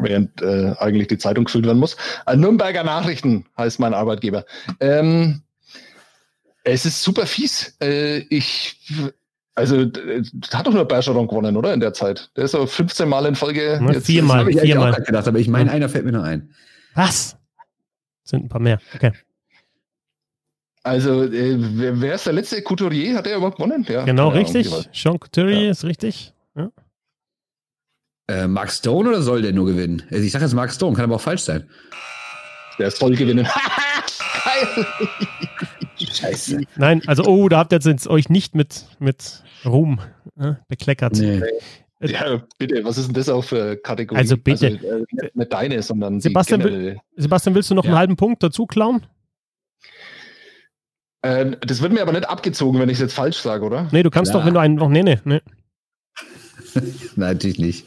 während 0.00 0.40
äh, 0.42 0.74
eigentlich 0.78 1.08
die 1.08 1.18
Zeitung 1.18 1.44
gefüllt 1.44 1.66
werden 1.66 1.78
muss. 1.78 1.96
Also 2.26 2.40
Nürnberger 2.40 2.84
Nachrichten 2.84 3.46
heißt 3.56 3.80
mein 3.80 3.94
Arbeitgeber. 3.94 4.44
Ähm, 4.80 5.42
es 6.64 6.84
ist 6.86 7.02
super 7.02 7.26
fies. 7.26 7.76
Äh, 7.80 8.18
ich 8.28 8.76
also, 9.54 9.76
äh, 9.80 10.22
hat 10.52 10.66
doch 10.68 10.72
nur 10.72 10.84
Bergeron 10.84 11.26
gewonnen, 11.26 11.56
oder? 11.56 11.74
In 11.74 11.80
der 11.80 11.92
Zeit. 11.92 12.30
Der 12.36 12.44
ist 12.44 12.52
so 12.52 12.64
15 12.66 13.08
Mal 13.08 13.26
in 13.26 13.34
Folge. 13.34 13.80
Jetzt- 13.92 14.06
viermal. 14.06 14.40
Habe 14.40 14.50
ich 14.52 14.58
auch 14.58 14.62
viermal. 14.62 14.92
grad 14.92 15.04
gedacht, 15.06 15.26
aber 15.26 15.38
ich 15.40 15.48
meine, 15.48 15.72
einer 15.72 15.88
fällt 15.88 16.04
mir 16.04 16.12
noch 16.12 16.22
ein. 16.22 16.54
Was? 16.94 17.36
Sind 18.22 18.44
ein 18.44 18.48
paar 18.48 18.60
mehr. 18.60 18.78
Okay. 18.94 19.12
Also, 20.84 21.24
äh, 21.24 21.56
wer, 21.58 22.00
wer 22.00 22.14
ist 22.14 22.26
der 22.26 22.34
letzte? 22.34 22.62
Couturier? 22.62 23.16
Hat 23.16 23.26
er 23.26 23.36
überhaupt 23.36 23.56
gewonnen? 23.56 23.84
Ja, 23.88 24.04
Genau, 24.04 24.28
richtig. 24.28 24.68
Sean 24.92 25.18
Couturier 25.18 25.64
Ja. 25.64 25.70
ist 25.72 25.84
richtig. 25.84 26.32
Ja. 26.54 26.70
Äh, 28.28 28.46
Mark 28.46 28.70
Stone 28.70 29.08
oder 29.08 29.22
soll 29.22 29.42
der 29.42 29.52
nur 29.52 29.66
gewinnen? 29.66 30.02
Also 30.10 30.22
ich 30.22 30.32
sage 30.32 30.44
jetzt 30.44 30.54
Mark 30.54 30.70
Stone, 30.72 30.94
kann 30.94 31.04
aber 31.04 31.16
auch 31.16 31.20
falsch 31.20 31.42
sein. 31.42 31.68
Der 32.78 32.90
soll 32.90 33.16
gewinnen. 33.16 33.46
Scheiße. 35.98 36.60
Nein, 36.76 37.02
also, 37.06 37.24
oh, 37.24 37.48
da 37.48 37.58
habt 37.58 37.72
ihr 37.72 37.78
jetzt 37.80 38.06
euch 38.06 38.28
nicht 38.28 38.54
mit, 38.54 38.84
mit 38.98 39.42
Ruhm 39.64 40.00
äh, 40.38 40.54
bekleckert. 40.68 41.14
Nee. 41.16 41.42
Ja, 42.00 42.42
bitte, 42.58 42.84
was 42.84 42.96
ist 42.96 43.08
denn 43.08 43.14
das 43.14 43.28
auch 43.28 43.42
für 43.42 43.76
Kategorie? 43.76 44.20
Also 44.20 44.36
bitte. 44.36 44.66
äh, 44.68 45.04
nicht, 45.10 45.34
nicht 45.36 45.52
deine, 45.52 45.82
sondern 45.82 46.20
Sebastian 46.20 46.60
die 46.60 46.66
generelle. 46.68 47.00
Sebastian, 47.16 47.54
willst 47.56 47.70
du 47.70 47.74
noch 47.74 47.84
Ja. 47.84 47.90
einen 47.90 47.98
halben 47.98 48.16
Punkt 48.16 48.42
dazu 48.42 48.66
klauen? 48.66 49.04
Äh, 51.22 51.56
das 51.66 51.82
wird 51.82 51.92
mir 51.92 52.02
aber 52.02 52.12
nicht 52.12 52.28
abgezogen, 52.28 52.78
wenn 52.78 52.88
ich 52.88 52.94
es 52.94 53.00
jetzt 53.00 53.14
falsch 53.14 53.38
sage, 53.38 53.64
oder? 53.64 53.88
Nee, 53.90 54.04
du 54.04 54.10
kannst 54.10 54.30
Klar. 54.30 54.42
doch, 54.42 54.46
wenn 54.46 54.54
du 54.54 54.60
einen 54.60 54.76
noch. 54.76 54.88
Nee, 54.88 55.02
nee, 55.02 55.18
nee. 55.24 55.40
Nein, 57.16 57.34
natürlich 57.34 57.58
nicht. 57.58 57.86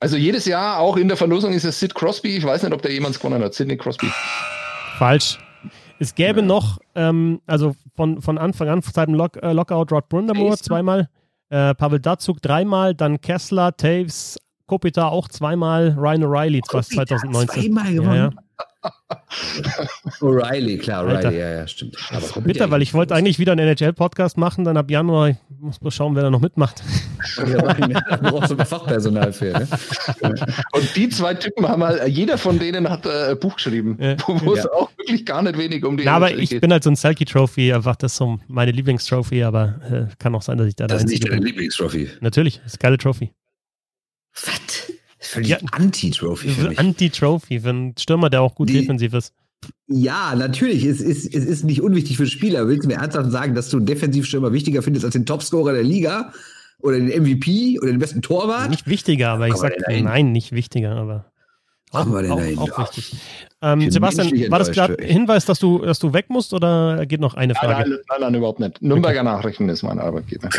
Also 0.00 0.16
jedes 0.16 0.46
Jahr, 0.46 0.78
auch 0.78 0.96
in 0.96 1.06
der 1.08 1.16
Verlosung, 1.16 1.52
ist 1.52 1.64
es 1.64 1.78
Sid 1.78 1.94
Crosby. 1.94 2.36
Ich 2.36 2.44
weiß 2.44 2.62
nicht, 2.64 2.72
ob 2.72 2.82
der 2.82 2.92
jemals 2.92 3.18
gewonnen 3.20 3.42
hat. 3.42 3.54
Sidney 3.54 3.76
Crosby. 3.76 4.08
Falsch. 4.98 5.38
Es 6.00 6.14
gäbe 6.16 6.42
noch, 6.42 6.78
ähm, 6.96 7.40
also 7.46 7.76
von, 7.94 8.20
von 8.20 8.36
Anfang 8.36 8.68
an, 8.68 8.82
seit 8.82 9.06
dem 9.06 9.14
Lock, 9.14 9.36
äh, 9.40 9.52
Lockout, 9.52 9.92
Rod 9.92 10.08
Brundermoor 10.08 10.56
zweimal, 10.56 11.08
äh, 11.50 11.74
Pavel 11.76 12.00
Datsuk 12.00 12.42
dreimal, 12.42 12.94
dann 12.96 13.20
Kessler, 13.20 13.76
Taves, 13.76 14.36
Kopitar 14.66 15.12
auch 15.12 15.28
zweimal, 15.28 15.94
Ryan 15.96 16.24
O'Reilly 16.24 16.60
was 16.72 16.88
Kopitar 16.88 17.06
2019. 17.18 17.62
zweimal 17.62 17.84
Ja, 17.86 18.00
gewonnen? 18.00 18.16
ja. 18.58 18.64
O'Reilly, 20.20 20.78
klar. 20.78 21.04
O'Reilly, 21.06 21.38
ja, 21.38 21.50
ja, 21.50 21.66
stimmt. 21.66 21.96
Aber 22.10 22.40
Bitter, 22.42 22.70
weil 22.70 22.82
ich 22.82 22.94
wollte 22.94 23.14
eigentlich 23.14 23.38
wieder 23.38 23.52
einen 23.52 23.66
NHL-Podcast 23.68 24.36
machen, 24.36 24.64
dann 24.64 24.76
ab 24.76 24.90
Januar, 24.90 25.30
ich 25.30 25.36
muss 25.60 25.78
bloß 25.78 25.94
schauen, 25.94 26.14
wer 26.16 26.22
da 26.22 26.30
noch 26.30 26.40
mitmacht. 26.40 26.82
Da 27.36 28.16
brauchst 28.22 28.50
du 28.50 28.56
Fachpersonal 28.64 29.32
für, 29.32 29.52
ne? 29.52 29.68
Und 30.72 30.96
die 30.96 31.08
zwei 31.08 31.34
Typen 31.34 31.68
haben 31.68 31.82
halt, 31.84 32.06
jeder 32.08 32.38
von 32.38 32.58
denen 32.58 32.88
hat 32.90 33.06
äh, 33.06 33.30
ein 33.30 33.38
Buch 33.38 33.54
geschrieben, 33.56 33.96
Ja. 34.00 34.16
wo 34.26 34.54
es 34.54 34.64
Ja. 34.64 34.72
auch 34.72 34.90
wirklich 34.98 35.24
gar 35.24 35.42
nicht 35.42 35.56
wenig 35.58 35.84
um 35.84 35.96
die 35.96 36.04
Na, 36.04 36.12
aber 36.16 36.32
ich 36.34 36.50
geht. 36.50 36.60
bin 36.60 36.72
halt 36.72 36.82
so 36.82 36.90
ein 36.90 36.96
Selkie-Trophy, 36.96 37.72
einfach 37.72 37.96
das 37.96 38.12
ist 38.12 38.18
so 38.18 38.38
meine 38.48 38.72
Lieblingstrophy, 38.72 39.42
aber 39.44 39.80
äh, 40.10 40.14
kann 40.18 40.34
auch 40.34 40.42
sein, 40.42 40.58
dass 40.58 40.66
ich 40.66 40.76
da 40.76 40.86
Das 40.86 41.04
ist 41.04 41.08
nicht 41.10 41.28
deine. 41.28 41.44
Lieblingstrophy. 41.44 42.08
Natürlich, 42.20 42.56
das 42.58 42.74
ist 42.74 42.74
eine 42.74 42.82
geile 42.82 42.98
Trophy. 42.98 43.32
Was? 44.34 44.91
Völlig 45.32 45.48
Ja. 45.50 45.58
Anti-Trophy 45.72 46.48
für 46.50 46.68
mich. 46.68 46.78
Anti-Trophy 46.78 47.60
für 47.60 47.68
einen 47.70 47.94
Stürmer, 47.98 48.30
der 48.30 48.42
auch 48.42 48.54
gut 48.54 48.68
Die- 48.68 48.74
defensiv 48.80 49.14
ist. 49.14 49.32
Ja, 49.86 50.34
natürlich. 50.34 50.84
Es 50.84 51.00
ist, 51.00 51.32
es 51.32 51.44
ist 51.44 51.64
nicht 51.64 51.80
unwichtig 51.82 52.16
für 52.16 52.26
Spieler. 52.26 52.66
Willst 52.66 52.84
du 52.84 52.88
mir 52.88 52.96
ernsthaft 52.96 53.30
sagen, 53.30 53.54
dass 53.54 53.68
du 53.70 53.76
einen 53.76 53.86
Defensivstürmer 53.86 54.52
wichtiger 54.52 54.82
findest 54.82 55.04
als 55.04 55.12
den 55.12 55.24
Topscorer 55.24 55.72
der 55.72 55.84
Liga? 55.84 56.32
Oder 56.80 56.98
den 56.98 57.06
MVP? 57.08 57.78
Oder 57.80 57.92
den 57.92 58.00
besten 58.00 58.22
Torwart? 58.22 58.70
Nicht 58.70 58.88
wichtiger, 58.88 59.30
aber 59.30 59.46
ich 59.46 59.52
Kommen 59.54 59.62
wir 59.64 59.68
sag 59.70 59.76
denn 59.76 59.84
dahin? 59.88 60.04
nein, 60.04 60.32
nicht 60.32 60.50
wichtiger, 60.52 60.96
aber 60.96 61.26
auch, 61.92 62.06
auch, 62.06 62.78
auch 62.78 62.96
wichtig. 62.96 63.14
Ähm, 63.60 63.88
Sebastian, 63.90 64.50
war 64.50 64.58
das 64.58 64.72
gerade. 64.72 64.96
Hinweis, 65.00 65.44
dass 65.44 65.58
du, 65.60 65.78
dass 65.78 65.98
du 66.00 66.12
weg 66.12 66.26
musst 66.28 66.52
oder 66.54 67.06
geht 67.06 67.20
noch 67.20 67.34
eine 67.34 67.52
Nein, 67.52 67.62
Frage? 67.62 67.90
nein, 67.90 67.98
nein, 68.08 68.20
nein, 68.20 68.34
überhaupt 68.34 68.58
nicht. 68.60 68.82
Nürnberger 68.82 69.22
Nachrichten 69.22 69.68
ist 69.68 69.82
mein 69.84 69.98
Arbeitgeber. 70.00 70.48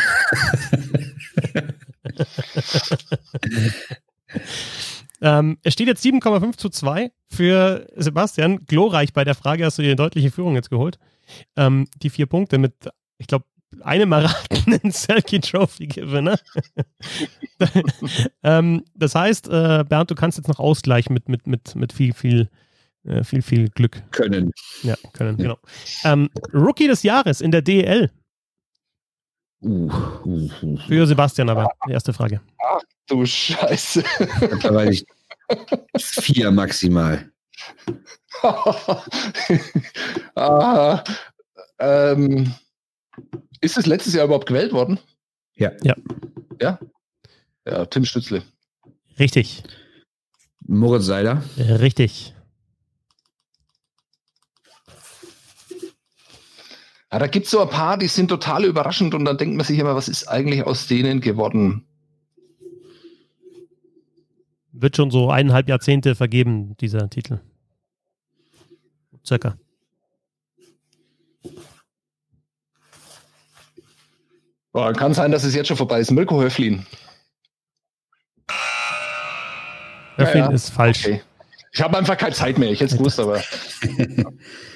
Ähm, 5.22 5.58
es 5.64 5.74
steht 5.74 5.88
jetzt 5.88 6.04
7,5 6.04 6.58
zu 6.58 6.70
2 6.70 7.12
für 7.30 7.88
Sebastian. 7.96 8.60
Glorreich 8.66 9.14
bei 9.14 9.24
der 9.24 9.36
Frage 9.36 9.66
hast 9.66 9.78
du 9.78 9.82
dir 9.82 9.90
eine 9.90 9.96
deutliche 9.96 10.32
Führung 10.32 10.56
jetzt 10.56 10.70
geholt. 10.70 11.00
Ähm, 11.56 11.88
die 12.02 12.10
vier 12.10 12.26
Punkte 12.26 12.58
mit, 12.58 12.74
ich 13.18 13.28
glaube, 13.28 13.46
einem 13.82 14.12
erratenen 14.12 14.92
Selkie 14.92 15.40
Trophy 15.40 15.88
Gewinner. 15.88 16.38
ähm, 18.44 18.84
das 18.96 19.16
heißt, 19.16 19.48
äh, 19.48 19.86
Bernd, 19.88 20.12
du 20.12 20.16
kannst 20.16 20.38
jetzt 20.38 20.50
noch 20.50 20.60
ausgleichen 20.60 21.14
mit, 21.14 21.30
mit, 21.30 21.48
mit, 21.48 21.74
mit 21.76 21.94
viel, 21.94 22.14
viel, 22.14 22.50
äh, 23.06 23.24
viel, 23.24 23.42
viel 23.42 23.70
Glück. 23.70 24.04
Können. 24.12 24.52
Ja, 24.84 24.96
können, 25.14 25.38
genau. 25.38 25.58
Ähm, 26.04 26.30
Rookie 26.54 26.88
des 26.88 27.04
Jahres 27.04 27.40
in 27.40 27.52
der 27.52 27.62
DL 27.62 28.12
Uh, 29.64 29.90
uh, 30.26 30.50
uh. 30.62 30.78
für 30.88 31.08
Sebastian 31.08 31.50
aber. 31.50 31.70
Die 31.88 31.94
erste 31.94 32.14
Frage. 32.14 32.42
Du 33.08 33.26
Scheiße. 33.26 34.04
Mittlerweile 34.42 34.92
ich 34.92 35.06
vier 35.98 36.52
maximal. 36.52 37.32
ah, 40.36 41.04
ähm, 41.80 42.54
ist 43.62 43.78
es 43.78 43.86
letztes 43.86 44.14
Jahr 44.14 44.26
überhaupt 44.26 44.48
gewählt 44.48 44.74
worden? 44.74 45.00
Ja. 45.56 45.72
Ja. 45.84 45.96
Ja? 46.60 46.80
Ja, 47.66 47.86
Tim 47.86 48.06
Stützle. 48.06 48.44
Richtig. 49.20 49.64
Moritz 50.68 51.06
Seider. 51.06 51.44
Äh, 51.58 51.74
Richtig. 51.74 52.36
Ja, 57.14 57.20
da 57.20 57.28
gibt 57.28 57.46
es 57.46 57.52
so 57.52 57.62
ein 57.62 57.70
paar, 57.70 58.00
die 58.00 58.08
sind 58.08 58.30
total 58.30 58.66
überraschend 58.66 59.14
und 59.14 59.24
dann 59.24 59.38
denkt 59.38 59.56
man 59.56 59.64
sich 59.64 59.78
immer, 59.78 59.94
was 59.96 60.08
ist 60.08 60.28
eigentlich 60.28 60.64
aus 60.64 60.88
denen 60.88 61.22
geworden? 61.22 61.86
Wird 64.72 64.96
schon 64.96 65.12
so 65.12 65.30
eineinhalb 65.30 65.70
Jahrzehnte 65.70 66.16
vergeben, 66.16 66.76
dieser 66.78 67.08
Titel. 67.12 67.40
Circa. 69.24 69.56
Boah, 74.72 74.92
kann 74.94 75.14
sein, 75.14 75.32
dass 75.32 75.44
es 75.44 75.54
jetzt 75.54 75.68
schon 75.68 75.78
vorbei 75.78 76.00
ist. 76.00 76.10
Mirko 76.10 76.42
Höflin. 76.42 76.84
Höflin 80.16 80.46
ja. 80.46 80.50
ist 80.50 80.72
falsch. 80.72 81.06
Okay. 81.06 81.22
Ich 81.74 81.82
habe 81.82 81.96
einfach 81.96 82.18
keine 82.18 82.34
Zeit 82.34 82.58
mehr. 82.58 82.72
Ich 82.72 82.80
hätte 82.80 82.94
es 82.94 82.98
gewusst, 82.98 83.20
aber 83.20 83.40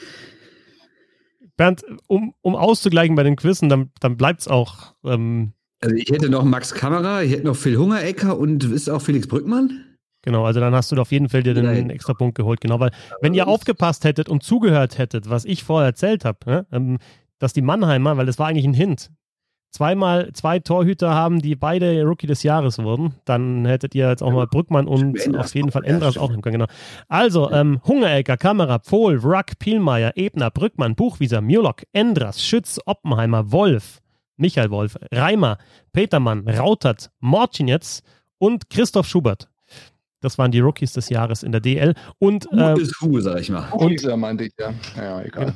Bernd, 1.57 1.83
um, 2.07 2.33
um 2.41 2.55
auszugleichen 2.55 3.15
bei 3.15 3.23
den 3.23 3.35
Quizzen, 3.35 3.67
dann, 3.67 3.91
dann 3.99 4.15
bleibt 4.15 4.41
es 4.41 4.47
auch. 4.47 4.93
Ähm, 5.03 5.53
Also 5.81 5.95
ich 5.95 6.09
hätte 6.09 6.29
noch 6.29 6.43
Max 6.43 6.73
Kamera, 6.73 7.23
ich 7.23 7.31
hätte 7.31 7.45
noch 7.45 7.55
Phil 7.55 7.77
Hungerecker 7.77 8.37
und 8.37 8.63
ist 8.63 8.89
auch 8.89 9.01
Felix 9.01 9.27
Brückmann? 9.27 9.83
genau, 10.23 10.43
also 10.43 10.59
dann 10.59 10.75
hast 10.75 10.91
du 10.91 10.99
auf 10.99 11.11
jeden 11.13 11.29
Fall 11.29 11.41
dir 11.41 11.53
den 11.53 11.65
Nein. 11.65 11.89
extra 11.89 12.13
Punkt 12.13 12.35
geholt. 12.35 12.59
Genau, 12.59 12.79
weil 12.81 12.91
wenn 13.21 13.33
ihr 13.33 13.47
aufgepasst 13.47 14.03
hättet 14.03 14.27
und 14.27 14.43
zugehört 14.43 14.97
hättet, 14.97 15.29
was 15.29 15.45
ich 15.45 15.63
vorher 15.63 15.87
erzählt 15.87 16.25
habe, 16.25 16.39
ne, 16.45 16.67
ähm, 16.71 16.97
dass 17.39 17.53
die 17.53 17.61
Mannheimer, 17.61 18.17
weil 18.17 18.25
das 18.25 18.37
war 18.37 18.47
eigentlich 18.47 18.65
ein 18.65 18.73
Hint, 18.73 19.11
zweimal 19.71 20.31
zwei 20.33 20.59
Torhüter 20.59 21.13
haben, 21.13 21.39
die 21.41 21.55
beide 21.55 22.03
Rookie 22.03 22.27
des 22.27 22.43
Jahres 22.43 22.79
wurden, 22.79 23.13
dann 23.25 23.65
hättet 23.65 23.95
ihr 23.95 24.09
jetzt 24.09 24.23
auch 24.23 24.31
mal 24.31 24.47
Brückmann 24.47 24.87
und 24.87 25.35
auf 25.37 25.53
jeden 25.55 25.71
Fall 25.71 25.83
ja, 25.85 25.93
Endras 25.93 26.17
auch 26.17 26.29
nehmen 26.29 26.41
können. 26.41 26.59
Genau. 26.59 26.71
Also, 27.07 27.51
ähm, 27.51 27.81
Hungerecker, 27.85 28.37
Kamera, 28.37 28.79
Pfohl, 28.79 29.23
Wrack, 29.23 29.59
Pielmeier, 29.59 30.13
Ebner, 30.15 30.51
Brückmann, 30.51 30.95
Buchwieser, 30.95 31.41
Murlock, 31.41 31.83
Endras, 31.93 32.43
Schütz, 32.43 32.79
Oppenheimer, 32.85 33.51
Wolf, 33.51 33.99
Michael 34.37 34.71
Wolf, 34.71 34.97
Reimer, 35.11 35.57
Petermann, 35.93 36.47
Rautert, 36.47 37.11
Mortinetz 37.19 38.03
und 38.37 38.69
Christoph 38.69 39.07
Schubert. 39.07 39.49
Das 40.21 40.37
waren 40.37 40.51
die 40.51 40.59
Rookies 40.59 40.93
des 40.93 41.09
Jahres 41.09 41.43
in 41.43 41.51
der 41.51 41.61
DL. 41.61 41.93
Und, 42.17 42.45
Who 42.51 42.57
äh, 42.57 42.81
ist 42.81 43.01
who, 43.01 43.19
sag 43.19 43.39
ich 43.39 43.49
mal. 43.49 43.69
Und, 43.71 44.03
meinte 44.17 44.45
ich, 44.45 44.53
ja. 44.59 44.73
Ja, 44.95 45.21
egal. 45.21 45.53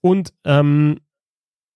Und 0.00 0.32
ähm, 0.44 1.00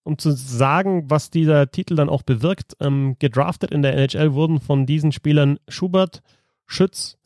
um 0.09 0.18
zu 0.18 0.30
sagen, 0.32 1.10
was 1.10 1.30
dieser 1.30 1.70
Titel 1.70 1.94
dann 1.94 2.09
auch 2.09 2.22
bewirkt, 2.22 2.76
ähm, 2.80 3.16
gedraftet 3.18 3.70
in 3.70 3.82
der 3.82 3.94
NHL 3.94 4.32
wurden 4.32 4.59
von 4.59 4.86
diesen 4.86 5.12
Spielern 5.12 5.59
Schubert, 5.68 6.22
Schütz, 6.66 7.18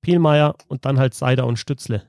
Pielmeier 0.00 0.54
und 0.68 0.84
dann 0.84 0.98
halt 0.98 1.14
Seider 1.14 1.44
und 1.44 1.58
Stützle. 1.58 2.04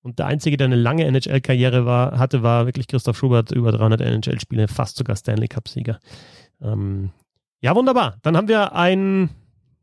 Und 0.00 0.18
der 0.18 0.26
Einzige, 0.26 0.56
der 0.56 0.64
eine 0.68 0.76
lange 0.76 1.04
NHL-Karriere 1.04 1.84
war, 1.84 2.18
hatte, 2.18 2.42
war 2.42 2.64
wirklich 2.64 2.88
Christoph 2.88 3.18
Schubert, 3.18 3.52
über 3.52 3.72
300 3.72 4.00
NHL-Spiele, 4.00 4.68
fast 4.68 4.96
sogar 4.96 5.16
Stanley 5.16 5.48
Cup-Sieger. 5.48 6.00
Ähm, 6.62 7.10
ja, 7.60 7.76
wunderbar. 7.76 8.16
Dann 8.22 8.36
haben 8.38 8.48
wir 8.48 8.74
ein 8.74 9.28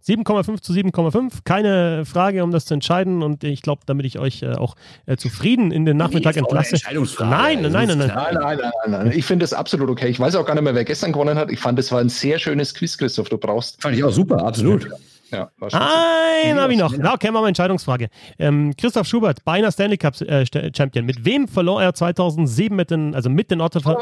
7,5 0.06 0.62
zu 0.62 0.74
7,5. 0.74 1.40
Keine 1.44 2.06
Frage, 2.06 2.44
um 2.44 2.52
das 2.52 2.66
zu 2.66 2.74
entscheiden. 2.74 3.24
Und 3.24 3.44
ich 3.44 3.62
glaube, 3.62 3.82
damit 3.86 4.06
ich 4.06 4.20
euch 4.20 4.42
äh, 4.44 4.54
auch 4.54 4.76
äh, 5.06 5.18
zufrieden 5.18 5.72
in 5.72 5.86
den 5.86 5.98
Nachmittag 5.98 6.36
nee, 6.36 6.42
entlasse. 6.42 6.78
Nein, 7.20 7.62
nein, 7.62 7.72
nein, 7.72 7.88
nein, 7.88 7.98
nein. 7.98 8.08
Nein, 8.08 8.34
nein, 8.34 8.60
nein, 8.60 8.92
nein. 8.92 9.12
Ich 9.16 9.26
finde 9.26 9.44
das 9.44 9.54
absolut 9.54 9.90
okay. 9.90 10.08
Ich 10.08 10.20
weiß 10.20 10.36
auch 10.36 10.46
gar 10.46 10.56
nicht 10.56 10.64
mehr, 10.64 10.76
wer 10.76 10.86
gestern 10.86 11.12
gewonnen 11.12 11.38
hat. 11.38 11.52
Ich 11.52 11.60
fand, 11.60 11.78
das 11.78 11.92
war 11.92 12.00
ein 12.00 12.10
sehr 12.10 12.40
schönes 12.40 12.74
Quiz, 12.74 12.98
Christoph. 12.98 13.30
Du 13.30 13.38
brauchst. 13.38 13.82
Fand 13.82 13.96
ich 13.96 14.04
auch 14.04 14.12
super, 14.12 14.44
absolut. 14.46 14.86
Ja. 14.86 14.96
Ja, 15.32 15.52
Nein, 15.60 16.60
habe 16.60 16.74
ich 16.74 16.80
noch. 16.80 16.92
Na, 16.98 17.14
okay, 17.14 17.30
machen 17.30 17.44
wir 17.44 17.48
Entscheidungsfrage. 17.50 18.10
Ähm, 18.40 18.74
Christoph 18.76 19.06
Schubert, 19.06 19.46
beinahe 19.46 19.72
Stanley 19.72 19.98
Cup 19.98 20.20
äh, 20.22 20.44
Champion. 20.76 21.06
Mit 21.06 21.24
wem 21.24 21.48
verlor 21.48 21.84
er 21.84 21.94
2007 21.94 22.76
mit 22.76 22.90
den, 22.90 23.14
also 23.14 23.30
mit 23.30 23.52
den 23.52 23.62
Ottawa 23.62 23.96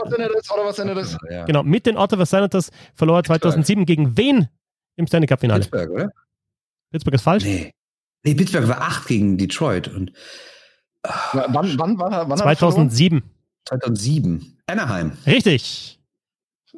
Senators? 0.72 1.18
Genau, 1.46 1.64
mit 1.64 1.86
den 1.86 1.98
Ottawa 1.98 2.26
Senators 2.26 2.72
verlor 2.96 3.18
er 3.18 3.24
2007 3.26 3.86
gegen 3.86 4.16
wen 4.16 4.48
im 4.98 5.08
Stanley 5.08 5.28
Cup 5.28 5.40
Finale? 5.40 5.62
Pittsburgh, 5.62 5.90
oder? 5.92 6.12
Pittsburgh 6.92 7.16
ist 7.16 7.22
falsch? 7.22 7.44
Nee. 7.44 7.72
Nee, 8.24 8.36
Pittsburgh 8.36 8.68
war 8.68 8.82
8 8.82 9.08
gegen 9.08 9.38
Detroit. 9.38 9.88
Und, 9.88 10.12
wann, 11.34 11.78
wann 11.78 11.98
war 11.98 12.30
wann 12.30 12.38
2007. 12.38 13.24
2007. 13.66 14.58
Anaheim. 14.68 15.14
Richtig. 15.26 16.00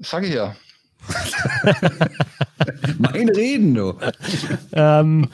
Sag 0.02 0.24
ich 0.24 0.34
ja. 0.34 0.56
mein 3.00 3.30
Reden, 3.30 3.74
du. 3.74 3.98
ähm, 4.74 5.30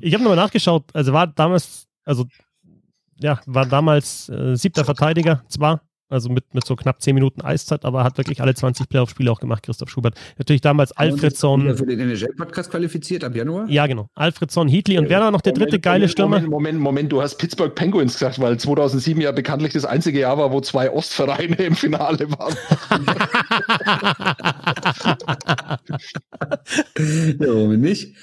ich 0.00 0.14
habe 0.14 0.24
nochmal 0.24 0.36
nachgeschaut, 0.36 0.84
also 0.94 1.12
war 1.12 1.26
damals, 1.26 1.86
also 2.04 2.26
ja, 3.16 3.40
war 3.46 3.66
damals 3.66 4.28
äh, 4.28 4.56
siebter 4.56 4.84
Verteidiger 4.84 5.44
zwar, 5.48 5.82
also 6.08 6.28
mit, 6.28 6.54
mit 6.54 6.66
so 6.66 6.76
knapp 6.76 7.02
10 7.02 7.14
Minuten 7.14 7.42
Eiszeit, 7.42 7.84
aber 7.84 8.04
hat 8.04 8.18
wirklich 8.18 8.40
alle 8.40 8.54
20 8.54 8.88
Playoff-Spiele 8.88 9.30
auch 9.30 9.40
gemacht, 9.40 9.62
Christoph 9.62 9.90
Schubert. 9.90 10.14
Natürlich 10.38 10.60
damals 10.60 10.92
Alfredson. 10.92 11.76
für 11.76 11.86
den 11.86 12.00
NHL-Podcast 12.00 12.70
qualifiziert 12.70 13.24
ab 13.24 13.34
Januar? 13.34 13.68
Ja, 13.68 13.86
genau. 13.86 14.08
Alfredson, 14.14 14.68
Heatley 14.68 14.98
und 14.98 15.08
wer 15.08 15.20
war 15.20 15.30
noch 15.30 15.40
der 15.40 15.52
dritte 15.52 15.78
geile 15.78 16.00
Moment, 16.00 16.12
Stürmer? 16.12 16.40
Moment, 16.40 16.50
Moment, 16.50 16.80
Moment, 16.80 17.12
du 17.12 17.22
hast 17.22 17.36
Pittsburgh 17.36 17.74
Penguins 17.74 18.14
gesagt, 18.14 18.40
weil 18.40 18.58
2007 18.58 19.20
ja 19.20 19.32
bekanntlich 19.32 19.72
das 19.72 19.84
einzige 19.84 20.20
Jahr 20.20 20.38
war, 20.38 20.52
wo 20.52 20.60
zwei 20.60 20.90
Ostvereine 20.90 21.56
im 21.56 21.74
Finale 21.74 22.30
waren. 22.30 22.54
ja, 27.40 27.46
warum 27.46 27.80
nicht? 27.80 28.14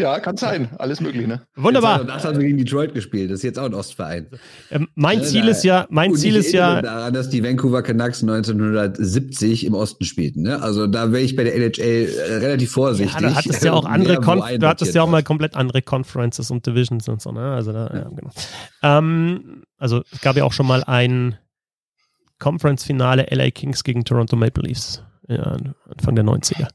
Ja, 0.00 0.18
kann 0.18 0.38
sein. 0.38 0.70
Alles 0.78 1.02
möglich, 1.02 1.26
ne? 1.26 1.42
Wunderbar. 1.56 2.04
Das 2.04 2.24
haben 2.24 2.38
wir 2.38 2.46
gegen 2.46 2.56
Detroit 2.56 2.94
gespielt. 2.94 3.30
Das 3.30 3.40
ist 3.40 3.42
jetzt 3.42 3.58
auch 3.58 3.66
ein 3.66 3.74
Ostverein. 3.74 4.28
Ähm, 4.70 4.88
mein 4.94 5.18
ja, 5.18 5.24
Ziel 5.24 5.48
ist 5.48 5.62
ja, 5.62 5.86
mein 5.90 6.14
Ziel 6.14 6.36
ist 6.36 6.52
ja. 6.52 6.80
daran, 6.80 7.12
dass 7.12 7.28
die 7.28 7.44
Vancouver 7.44 7.82
Canucks 7.82 8.22
1970 8.22 9.66
im 9.66 9.74
Osten 9.74 10.04
spielten, 10.06 10.40
ne? 10.40 10.62
Also 10.62 10.86
da 10.86 11.12
wäre 11.12 11.22
ich 11.22 11.36
bei 11.36 11.44
der 11.44 11.54
NHL 11.54 12.08
äh, 12.08 12.34
relativ 12.36 12.72
vorsichtig. 12.72 13.14
Ja, 13.14 13.28
da 13.28 13.34
hattest 13.34 13.62
ja 13.62 13.74
auch 13.74 13.84
andere, 13.90 14.20
du 14.20 14.66
hattest 14.66 14.94
ja 14.94 15.02
auch 15.02 15.10
mal 15.10 15.22
komplett 15.22 15.54
andere 15.54 15.82
Conferences 15.82 16.50
und 16.50 16.66
Divisions 16.66 17.06
und 17.10 17.20
so, 17.20 17.30
ne? 17.32 17.52
Also 17.52 17.72
da, 17.72 17.90
ja, 17.92 18.08
genau. 18.08 18.30
Ähm, 18.82 19.64
also 19.76 20.02
es 20.12 20.22
gab 20.22 20.34
ja 20.36 20.44
auch 20.44 20.54
schon 20.54 20.66
mal 20.66 20.82
ein 20.82 21.36
Conference-Finale 22.38 23.26
LA 23.30 23.50
Kings 23.50 23.84
gegen 23.84 24.04
Toronto 24.04 24.34
Maple 24.34 24.62
Leafs. 24.62 25.02
Ja, 25.28 25.58
Anfang 25.90 26.14
der 26.14 26.24
90er. 26.24 26.68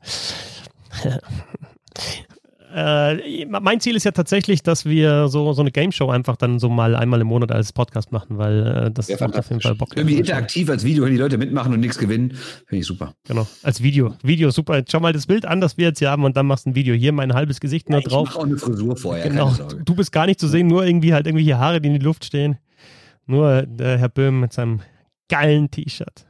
Äh, 2.76 3.46
mein 3.46 3.80
Ziel 3.80 3.96
ist 3.96 4.04
ja 4.04 4.12
tatsächlich, 4.12 4.62
dass 4.62 4.84
wir 4.84 5.30
so, 5.30 5.54
so 5.54 5.62
eine 5.62 5.72
Game 5.72 5.94
Show 5.94 6.10
einfach 6.10 6.36
dann 6.36 6.60
so 6.60 6.68
mal 6.68 6.94
einmal 6.98 7.22
im 7.22 7.28
Monat 7.28 7.54
als 7.54 7.72
Podcast 7.72 8.12
machen, 8.12 8.38
weil 8.38 8.68
äh, 8.68 8.92
das 8.92 9.08
ja, 9.08 9.16
macht 9.18 9.38
auf 9.38 9.48
jeden 9.50 9.62
Fall 9.62 9.76
Bock. 9.76 9.96
Irgendwie 9.96 10.18
interaktiv 10.18 10.70
als 10.70 10.84
Video, 10.84 11.06
wenn 11.06 11.14
die 11.14 11.18
Leute 11.18 11.38
mitmachen 11.38 11.74
und 11.74 11.80
nichts 11.80 11.98
gewinnen, 11.98 12.32
finde 12.66 12.82
ich 12.82 12.86
super. 12.86 13.14
Genau, 13.30 13.48
als 13.64 13.82
Video. 13.82 14.16
Video, 14.24 14.50
super. 14.50 14.84
Schau 14.92 15.00
mal 15.00 15.14
das 15.14 15.26
Bild 15.26 15.46
an, 15.46 15.62
das 15.62 15.78
wir 15.78 15.88
jetzt 15.88 16.00
hier 16.00 16.10
haben 16.10 16.26
und 16.26 16.36
dann 16.36 16.48
machst 16.48 16.66
du 16.66 16.72
ein 16.72 16.76
Video. 16.76 16.94
Hier 16.94 17.14
mein 17.14 17.34
halbes 17.34 17.62
Gesicht 17.62 17.90
nur 17.90 18.02
ja, 18.02 18.10
drauf. 18.10 18.32
Ich 18.32 18.36
auch 18.36 18.44
eine 18.44 18.58
Frisur 18.58 18.98
vorher, 18.98 19.30
genau. 19.30 19.54
Du 19.86 19.96
bist 19.96 20.12
gar 20.12 20.26
nicht 20.26 20.42
zu 20.42 20.50
sehen, 20.50 20.68
nur 20.68 20.86
irgendwie 20.86 21.14
halt 21.14 21.28
irgendwelche 21.28 21.58
Haare, 21.58 21.80
die 21.80 21.88
in 21.88 21.94
die 21.98 22.06
Luft 22.06 22.26
stehen. 22.26 22.58
Nur 23.26 23.62
der 23.62 23.98
Herr 23.98 24.10
Böhm 24.10 24.42
mit 24.42 24.52
seinem 24.52 24.82
geilen 25.30 25.72
T-Shirt. 25.72 26.26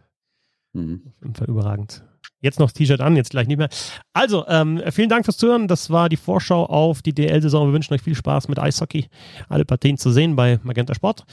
Mhm. 0.73 1.01
Auf 1.07 1.23
jeden 1.23 1.35
Fall 1.35 1.49
überragend. 1.49 2.03
Jetzt 2.45 2.59
noch 2.59 2.67
das 2.67 2.73
T-Shirt 2.73 3.01
an, 3.01 3.15
jetzt 3.15 3.31
gleich 3.31 3.47
nicht 3.47 3.57
mehr. 3.57 3.69
Also, 4.13 4.45
ähm, 4.47 4.81
vielen 4.91 5.09
Dank 5.09 5.25
fürs 5.25 5.37
Zuhören. 5.37 5.67
Das 5.67 5.89
war 5.89 6.09
die 6.09 6.15
Vorschau 6.15 6.65
auf 6.65 7.01
die 7.01 7.13
DL-Saison. 7.13 7.67
Wir 7.69 7.73
wünschen 7.73 7.93
euch 7.95 8.01
viel 8.01 8.15
Spaß 8.15 8.47
mit 8.47 8.59
Eishockey. 8.59 9.07
Alle 9.49 9.65
Partien 9.65 9.97
zu 9.97 10.11
sehen 10.11 10.35
bei 10.35 10.59
Magenta 10.63 10.93
Sport. 10.93 11.25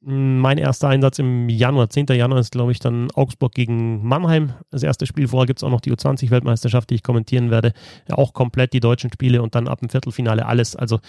Mein 0.00 0.58
erster 0.58 0.88
Einsatz 0.88 1.18
im 1.18 1.48
Januar, 1.48 1.90
10. 1.90 2.06
Januar 2.10 2.38
ist, 2.38 2.52
glaube 2.52 2.70
ich, 2.70 2.78
dann 2.78 3.10
Augsburg 3.12 3.52
gegen 3.52 4.06
Mannheim. 4.06 4.52
Das 4.70 4.84
erste 4.84 5.06
Spiel 5.06 5.26
vorher 5.26 5.46
gibt 5.46 5.58
es 5.58 5.64
auch 5.64 5.70
noch 5.70 5.80
die 5.80 5.92
U20-Weltmeisterschaft, 5.92 6.90
die 6.90 6.94
ich 6.94 7.02
kommentieren 7.02 7.50
werde. 7.50 7.72
Ja, 8.08 8.16
auch 8.16 8.32
komplett 8.32 8.72
die 8.72 8.80
deutschen 8.80 9.12
Spiele 9.12 9.42
und 9.42 9.56
dann 9.56 9.66
ab 9.66 9.80
dem 9.80 9.88
Viertelfinale 9.88 10.46
alles. 10.46 10.76
Also, 10.76 11.00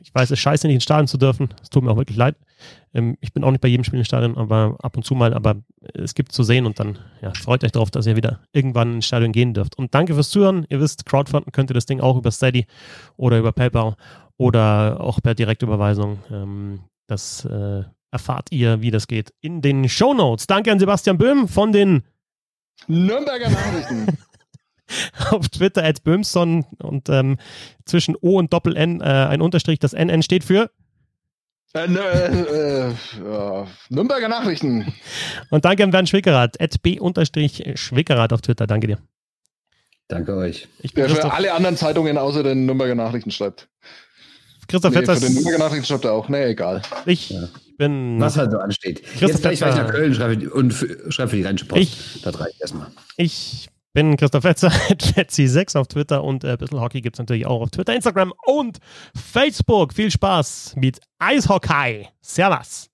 ich 0.00 0.14
weiß, 0.14 0.30
es 0.30 0.38
scheiße, 0.38 0.66
nicht 0.66 0.76
ins 0.76 0.84
Stadion 0.84 1.08
zu 1.08 1.18
dürfen. 1.18 1.50
Es 1.62 1.68
tut 1.68 1.84
mir 1.84 1.90
auch 1.90 1.98
wirklich 1.98 2.16
leid. 2.16 2.36
Ähm, 2.94 3.18
ich 3.20 3.34
bin 3.34 3.44
auch 3.44 3.50
nicht 3.50 3.60
bei 3.60 3.68
jedem 3.68 3.84
Spiel 3.84 3.98
im 3.98 4.04
Stadion, 4.04 4.38
aber 4.38 4.76
ab 4.82 4.96
und 4.96 5.02
zu 5.02 5.14
mal. 5.14 5.34
Aber 5.34 5.56
es 5.92 6.14
gibt 6.14 6.32
zu 6.32 6.42
sehen 6.42 6.64
und 6.64 6.80
dann 6.80 6.98
ja, 7.20 7.34
freut 7.34 7.64
euch 7.64 7.72
darauf, 7.72 7.90
dass 7.90 8.06
ihr 8.06 8.16
wieder 8.16 8.40
irgendwann 8.52 8.94
ins 8.94 9.06
Stadion 9.06 9.32
gehen 9.32 9.52
dürft. 9.52 9.76
Und 9.76 9.94
danke 9.94 10.14
fürs 10.14 10.30
Zuhören. 10.30 10.64
Ihr 10.70 10.80
wisst, 10.80 11.04
Crowdfunden 11.04 11.52
könnt 11.52 11.70
ihr 11.70 11.74
das 11.74 11.86
Ding 11.86 12.00
auch 12.00 12.16
über 12.16 12.30
Steady 12.30 12.66
oder 13.16 13.38
über 13.38 13.52
PayPal 13.52 13.96
oder 14.38 15.00
auch 15.00 15.20
per 15.22 15.34
Direktüberweisung. 15.34 16.18
Ähm, 16.30 16.80
das 17.06 17.44
äh, 17.44 17.84
erfahrt 18.10 18.48
ihr, 18.50 18.80
wie 18.80 18.90
das 18.90 19.06
geht, 19.06 19.32
in 19.40 19.62
den 19.62 19.88
Show 19.88 20.14
Notes. 20.14 20.46
Danke 20.46 20.72
an 20.72 20.78
Sebastian 20.78 21.18
Böhm 21.18 21.48
von 21.48 21.72
den 21.72 22.04
Nürnberger 22.86 23.50
Nachrichten. 23.50 24.18
auf 25.30 25.48
Twitter 25.48 25.84
at 25.84 26.04
Böhmson 26.04 26.64
und 26.78 27.08
ähm, 27.08 27.38
zwischen 27.84 28.16
O 28.20 28.38
und 28.38 28.52
Doppel 28.52 28.76
N 28.76 29.00
äh, 29.00 29.04
ein 29.04 29.40
Unterstrich. 29.40 29.78
Das 29.78 29.92
NN 29.92 30.22
steht 30.22 30.44
für 30.44 30.70
äh, 31.74 31.84
äh, 31.84 32.90
äh, 32.90 33.64
Nürnberger 33.90 34.28
Nachrichten. 34.28 34.94
Und 35.50 35.64
danke 35.64 35.84
an 35.84 35.90
Bernd 35.90 36.08
Schwickerath, 36.08 36.60
at 36.60 36.80
b-schwickerath 36.82 38.32
auf 38.32 38.40
Twitter. 38.40 38.66
Danke 38.66 38.86
dir. 38.86 38.98
Danke 40.08 40.36
euch. 40.36 40.68
Ich 40.80 40.94
bin 40.94 41.06
Der 41.06 41.16
für 41.16 41.32
alle 41.32 41.52
anderen 41.52 41.76
Zeitungen 41.76 42.16
außer 42.16 42.42
den 42.42 42.64
Nürnberger 42.64 42.94
Nachrichten 42.94 43.30
schreibt. 43.30 43.68
Christoph 44.68 44.92
nee, 44.92 45.00
Fetzer. 45.00 45.16
Für 45.16 45.20
den 45.20 45.34
Nürnberger 45.34 45.58
Nachrichten 45.58 45.84
schreibt 45.84 46.04
er 46.04 46.12
auch. 46.12 46.28
Nee, 46.28 46.44
egal. 46.44 46.82
Ich 47.04 47.30
ja. 47.30 47.48
Bin. 47.76 48.20
Was 48.20 48.36
halt 48.36 48.50
so 48.50 48.58
ansteht. 48.58 49.02
Christoph 49.02 49.44
Jetzt 49.44 49.60
gleich 49.60 49.60
nach 49.60 49.90
Köln 49.90 50.14
schreibe 50.14 50.50
und 50.50 50.72
schreibe 51.08 51.30
für 51.30 51.36
die 51.36 51.42
Rheinische 51.42 51.66
Post. 51.66 51.82
Ich, 51.82 52.22
das 52.22 52.38
reicht 52.40 52.60
erstmal. 52.60 52.88
Ich 53.16 53.68
bin 53.92 54.16
Christoph 54.16 54.42
Fetzer, 54.42 54.68
Fetzi6 54.90 55.78
auf 55.78 55.88
Twitter 55.88 56.22
und 56.22 56.44
äh, 56.44 56.56
Bissl 56.58 56.80
Hockey 56.80 57.00
gibt 57.00 57.16
es 57.16 57.18
natürlich 57.18 57.46
auch 57.46 57.62
auf 57.62 57.70
Twitter, 57.70 57.94
Instagram 57.94 58.32
und 58.44 58.78
Facebook. 59.14 59.94
Viel 59.94 60.10
Spaß 60.10 60.74
mit 60.76 61.00
Eishockey. 61.18 62.06
Servus. 62.20 62.90